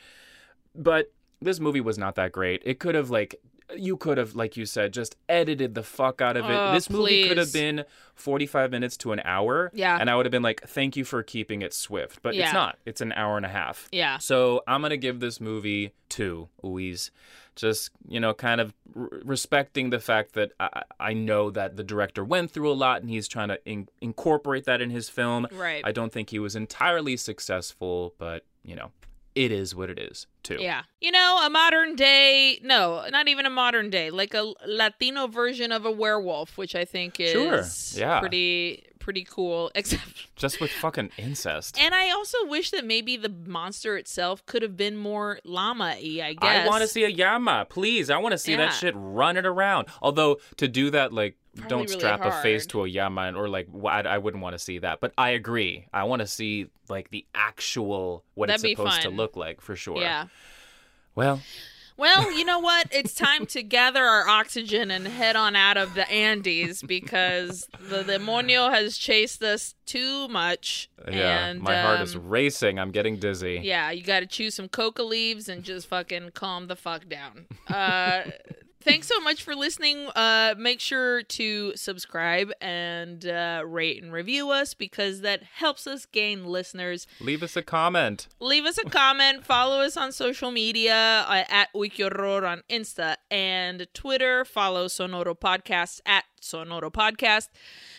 But 0.75 1.13
this 1.41 1.61
movie 1.61 1.81
was 1.81 1.99
not 1.99 2.15
that 2.17 2.33
great. 2.33 2.63
It 2.65 2.79
could 2.79 2.95
have 2.95 3.11
like 3.11 3.37
you 3.77 3.97
could 3.97 4.17
have 4.17 4.37
like 4.37 4.57
you 4.57 4.65
said 4.65 4.93
just 4.93 5.17
edited 5.29 5.75
the 5.75 5.83
fuck 5.83 6.21
out 6.21 6.37
of 6.37 6.45
it. 6.45 6.53
Oh, 6.55 6.73
this 6.73 6.89
movie 6.89 7.27
could 7.29 7.37
have 7.37 7.53
been 7.53 7.85
45 8.15 8.71
minutes 8.71 8.97
to 8.99 9.11
an 9.13 9.21
hour. 9.25 9.73
Yeah. 9.75 9.99
And 10.01 10.09
I 10.09 10.15
would 10.15 10.25
have 10.25 10.31
been 10.31 10.43
like 10.43 10.63
thank 10.69 10.97
you 10.97 11.05
for 11.05 11.23
keeping 11.25 11.63
it 11.63 11.75
swift, 11.75 12.21
but 12.23 12.35
Yeah. 12.37 12.45
it's 12.45 12.55
not. 12.55 12.79
It's 12.87 13.01
an 13.01 13.13
hour 13.13 13.37
and 13.37 13.45
a 13.45 13.49
half. 13.49 13.89
Yeah. 13.91 14.19
So 14.19 14.63
I'm 14.69 14.83
gonna 14.83 14.97
give 14.97 15.19
this 15.21 15.41
movie 15.41 15.93
two 16.09 16.49
Uis. 16.63 17.11
Just 17.57 17.91
you 18.07 18.21
know, 18.21 18.35
kind 18.35 18.61
of 18.61 18.73
r- 18.95 19.09
respecting 19.25 19.91
the 19.91 19.99
fact 19.99 20.35
that 20.35 20.53
I, 20.61 20.83
I 21.01 21.13
know 21.15 21.51
that 21.51 21.77
the 21.77 21.83
director 21.83 22.23
went 22.23 22.51
through 22.53 22.71
a 22.71 22.75
lot 22.75 23.01
and 23.01 23.11
he's 23.11 23.27
trying 23.27 23.49
to 23.49 23.59
in- 23.65 23.89
incorporate 24.01 24.65
that 24.67 24.81
in 24.81 24.91
his 24.91 25.09
film. 25.09 25.49
Right. 25.51 25.83
I 25.85 25.91
don't 25.91 26.13
think 26.13 26.31
he 26.31 26.39
was 26.39 26.55
entirely 26.55 27.17
successful, 27.17 28.15
but 28.19 28.45
you 28.63 28.77
know, 28.77 28.93
it 29.37 29.53
is 29.53 29.75
what 29.75 29.91
it 29.91 29.99
is 29.99 30.27
too. 30.43 30.57
Yeah. 30.59 30.83
You 31.01 31.13
know, 31.13 31.41
a 31.45 31.51
modern 31.51 31.95
day, 31.95 32.59
no, 32.63 33.05
not 33.11 33.29
even 33.29 33.47
a 33.47 33.51
modern 33.51 33.91
day, 33.91 34.11
like 34.11 34.35
a 34.35 34.53
Latino 34.67 35.27
version 35.29 35.71
of 35.71 35.85
a 35.85 35.91
werewolf, 35.91 36.57
which 36.59 36.75
I 36.75 36.85
think 36.85 37.21
is 37.21 37.31
Sure. 37.33 38.01
Yeah. 38.01 38.19
pretty 38.21 38.85
pretty 39.07 39.25
cool. 39.25 39.71
Except 39.77 40.03
Just 40.35 40.61
with 40.61 40.73
fucking 40.73 41.11
incest. 41.17 41.79
and 41.81 41.95
I 41.95 42.11
also 42.11 42.39
wish 42.47 42.73
that 42.73 42.85
maybe 42.85 43.17
the 43.17 43.29
monster 43.29 43.97
itself 43.97 44.45
could 44.47 44.63
have 44.63 44.77
been 44.77 44.97
more 44.97 45.39
llama-y, 45.45 46.21
I 46.25 46.33
guess. 46.35 46.67
I 46.67 46.67
want 46.67 46.83
to 46.83 46.89
see 46.89 47.05
a 47.05 47.09
llama, 47.17 47.67
please. 47.71 48.11
I 48.11 48.17
want 48.19 48.33
to 48.33 48.39
see 48.39 48.51
Yeah. 48.51 48.57
that 48.67 48.71
shit 48.75 48.95
running 48.97 49.47
around. 49.47 49.87
Although 50.03 50.39
to 50.57 50.67
do 50.67 50.91
that, 50.91 51.13
like, 51.13 51.37
Probably 51.55 51.69
don't 51.71 51.83
really 51.89 52.01
strap 52.01 52.25
a 52.25 52.33
face 52.43 52.67
to 52.67 52.85
a 52.85 52.89
Yama, 52.89 53.23
and- 53.23 53.37
or 53.37 53.49
like, 53.49 53.69
I, 53.87 54.01
I 54.01 54.19
wouldn't 54.19 54.43
want 54.43 54.55
to 54.55 54.59
see 54.59 54.79
that. 54.81 54.99
But 55.01 55.13
I 55.17 55.31
agree. 55.31 55.87
I 55.93 56.03
want 56.05 56.21
to 56.21 56.27
see 56.27 56.67
like 56.89 57.11
the 57.11 57.25
actual 57.35 58.25
what 58.35 58.49
That'd 58.49 58.65
it's 58.65 58.77
supposed 58.77 59.03
to 59.03 59.09
look 59.11 59.37
like 59.37 59.61
for 59.61 59.75
sure. 59.77 59.99
Yeah. 60.01 60.27
Well, 61.15 61.41
Well, 61.97 62.31
you 62.31 62.45
know 62.45 62.59
what? 62.59 62.89
It's 62.91 63.15
time 63.15 63.47
to 63.47 63.63
gather 63.63 64.05
our 64.05 64.29
oxygen 64.29 64.91
and 64.91 65.07
head 65.07 65.35
on 65.35 65.57
out 65.57 65.77
of 65.77 65.95
the 65.95 66.09
Andes 66.11 66.83
because 66.83 67.69
the 67.81 68.03
demonio 68.03 68.71
has 68.71 68.99
chased 68.99 69.43
us 69.43 69.75
too 69.87 70.29
much. 70.29 70.91
yeah, 71.11 71.47
and, 71.47 71.63
my 71.63 71.81
heart 71.81 72.01
is 72.03 72.15
um, 72.15 72.29
racing. 72.29 72.79
I'm 72.79 72.91
getting 72.91 73.19
dizzy. 73.19 73.61
Yeah, 73.63 73.91
you 73.91 74.03
got 74.03 74.21
to 74.21 74.27
chew 74.27 74.51
some 74.51 74.69
coca 74.69 75.03
leaves 75.03 75.49
and 75.49 75.63
just 75.63 75.89
fucking 75.89 76.33
calm 76.35 76.67
the 76.67 76.77
fuck 76.77 77.09
down. 77.09 77.47
Uh, 77.69 78.23
thanks 78.87 79.09
so 79.09 79.21
much 79.21 79.43
for 79.43 79.55
listening. 79.55 80.07
Uh, 80.15 80.55
make 80.57 80.81
sure 80.81 81.23
to 81.23 81.77
subscribe 81.77 82.53
and 82.61 83.27
uh, 83.27 83.63
rate 83.67 84.03
and 84.03 84.13
review 84.13 84.51
us 84.51 84.73
because 84.75 85.21
that 85.23 85.43
helps 85.43 85.87
us 85.87 86.07
gain 86.07 86.47
listeners. 86.47 87.07
Leave 87.21 87.43
us 87.43 87.57
a 87.57 87.63
comment. 87.63 88.29
Leave 88.41 88.65
us 88.65 88.79
a 88.79 88.89
comment. 88.89 89.45
Follow 89.45 89.81
us 89.81 89.97
on 89.97 90.13
social 90.13 90.51
media 90.51 91.25
uh, 91.29 91.45
at 91.49 91.69
Uy 91.75 91.93
Que 91.93 92.09
Horror 92.09 92.47
on 92.47 92.63
Insta 92.71 93.17
and 93.31 93.87
Twitter. 93.93 94.45
Follow 94.45 94.87
Sonoro 94.87 95.39
Podcast 95.39 96.01
at 96.07 96.25
Sonoro 96.41 96.91
Podcast. 96.91 97.49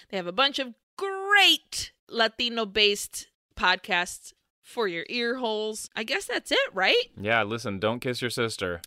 They 0.10 0.18
have 0.18 0.28
a 0.28 0.32
bunch 0.32 0.58
of 0.58 0.74
great 0.98 1.92
Latino 2.10 2.66
based 2.66 3.28
podcasts 3.58 4.34
for 4.68 4.88
your 4.88 5.06
ear 5.10 5.38
holes. 5.38 5.90
I 5.96 6.04
guess 6.04 6.26
that's 6.26 6.52
it, 6.52 6.60
right? 6.74 6.96
Yeah, 7.20 7.44
listen, 7.44 7.80
don't 7.80 8.00
kiss 8.00 8.22
your 8.22 8.30
sister. 8.30 8.82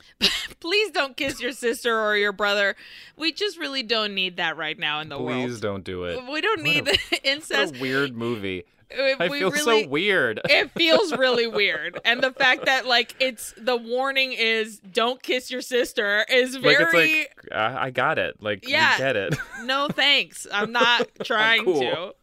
Please 0.61 0.91
don't 0.93 1.17
kiss 1.17 1.41
your 1.41 1.53
sister 1.53 1.99
or 1.99 2.17
your 2.17 2.33
brother. 2.33 2.77
We 3.17 3.33
just 3.33 3.59
really 3.59 3.83
don't 3.83 4.15
need 4.15 4.37
that 4.37 4.57
right 4.57 4.79
now 4.79 5.01
in 5.01 5.09
the 5.09 5.17
Please 5.17 5.25
world. 5.25 5.43
Please 5.49 5.61
don't 5.61 5.85
do 5.85 6.05
it. 6.05 6.23
We 6.31 6.41
don't 6.41 6.59
What 6.61 6.65
need 6.65 6.89
a- 6.89 6.93
the 6.93 7.21
incest. 7.25 7.73
What 7.73 7.79
a 7.79 7.83
weird 7.83 8.15
movie. 8.17 8.65
If 8.91 9.21
I 9.21 9.29
feel 9.29 9.51
really, 9.51 9.83
so 9.85 9.89
weird. 9.89 10.41
it 10.51 10.71
feels 10.73 11.13
really 11.17 11.47
weird 11.47 11.99
and 12.05 12.23
the 12.23 12.33
fact 12.33 12.67
that 12.67 12.87
like 12.87 13.15
it's 13.21 13.55
the 13.57 13.77
warning 13.77 14.33
is 14.33 14.79
don't 14.81 15.23
kiss 15.23 15.51
your 15.51 15.63
sister 15.63 16.25
is 16.29 16.55
like 16.55 16.63
very 16.79 17.11
it's 17.13 17.29
like 17.51 17.53
I, 17.55 17.87
I 17.87 17.91
got 17.91 18.19
it. 18.19 18.43
Like 18.43 18.69
Yeah. 18.69 18.99
get 18.99 19.17
it. 19.17 19.37
no 19.65 19.89
thanks 19.89 20.47
i'm 20.53 20.73
not 20.73 21.09
trying 21.25 21.65
cool. 21.65 21.81
to 21.81 22.15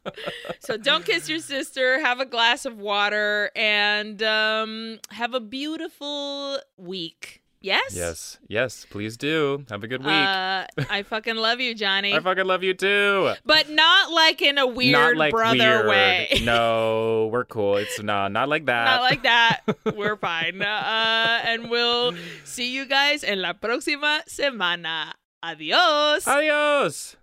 so 0.59 0.77
don't 0.77 1.05
kiss 1.05 1.29
your 1.29 1.39
sister 1.39 1.99
have 1.99 2.19
a 2.19 2.25
glass 2.25 2.65
of 2.65 2.77
water 2.77 3.51
and 3.55 4.21
um 4.23 4.99
have 5.11 5.33
a 5.33 5.39
beautiful 5.39 6.59
week 6.77 7.41
yes 7.61 7.95
yes, 7.95 8.37
yes. 8.47 8.85
Please 8.89 9.17
do. 9.17 9.65
Have 9.69 9.83
a 9.83 9.87
good 9.87 10.01
week. 10.01 10.13
uh, 10.13 10.65
i 10.89 11.03
fucking 11.03 11.35
love 11.35 11.59
you 11.59 11.73
Jonny 11.75 12.13
I 12.17 12.19
fucking 12.19 12.45
love 12.45 12.63
you 12.63 12.73
too. 12.73 13.33
but 13.45 13.69
not 13.69 14.11
like 14.11 14.41
in 14.41 14.57
a 14.57 14.67
weird 14.67 15.17
like 15.17 15.31
brother 15.31 15.57
weird. 15.83 15.87
way 15.87 16.41
no, 16.43 17.29
we're 17.31 17.45
cool. 17.45 17.77
It's 17.77 18.01
no, 18.01 18.27
not 18.27 18.47
like 18.49 18.65
that. 18.67 18.85
Not 18.85 19.01
like 19.01 19.23
that. 19.23 19.61
We're 19.95 20.15
fine. 20.17 20.61
Uh, 20.61 21.41
and 21.43 21.69
we'll 21.69 22.13
see 22.43 22.71
you 22.73 22.85
guys 22.85 23.23
en 23.23 23.41
la 23.41 23.53
próxima 23.53 24.21
semana. 24.27 25.13
Adios. 25.43 26.27
Adios. 26.27 27.15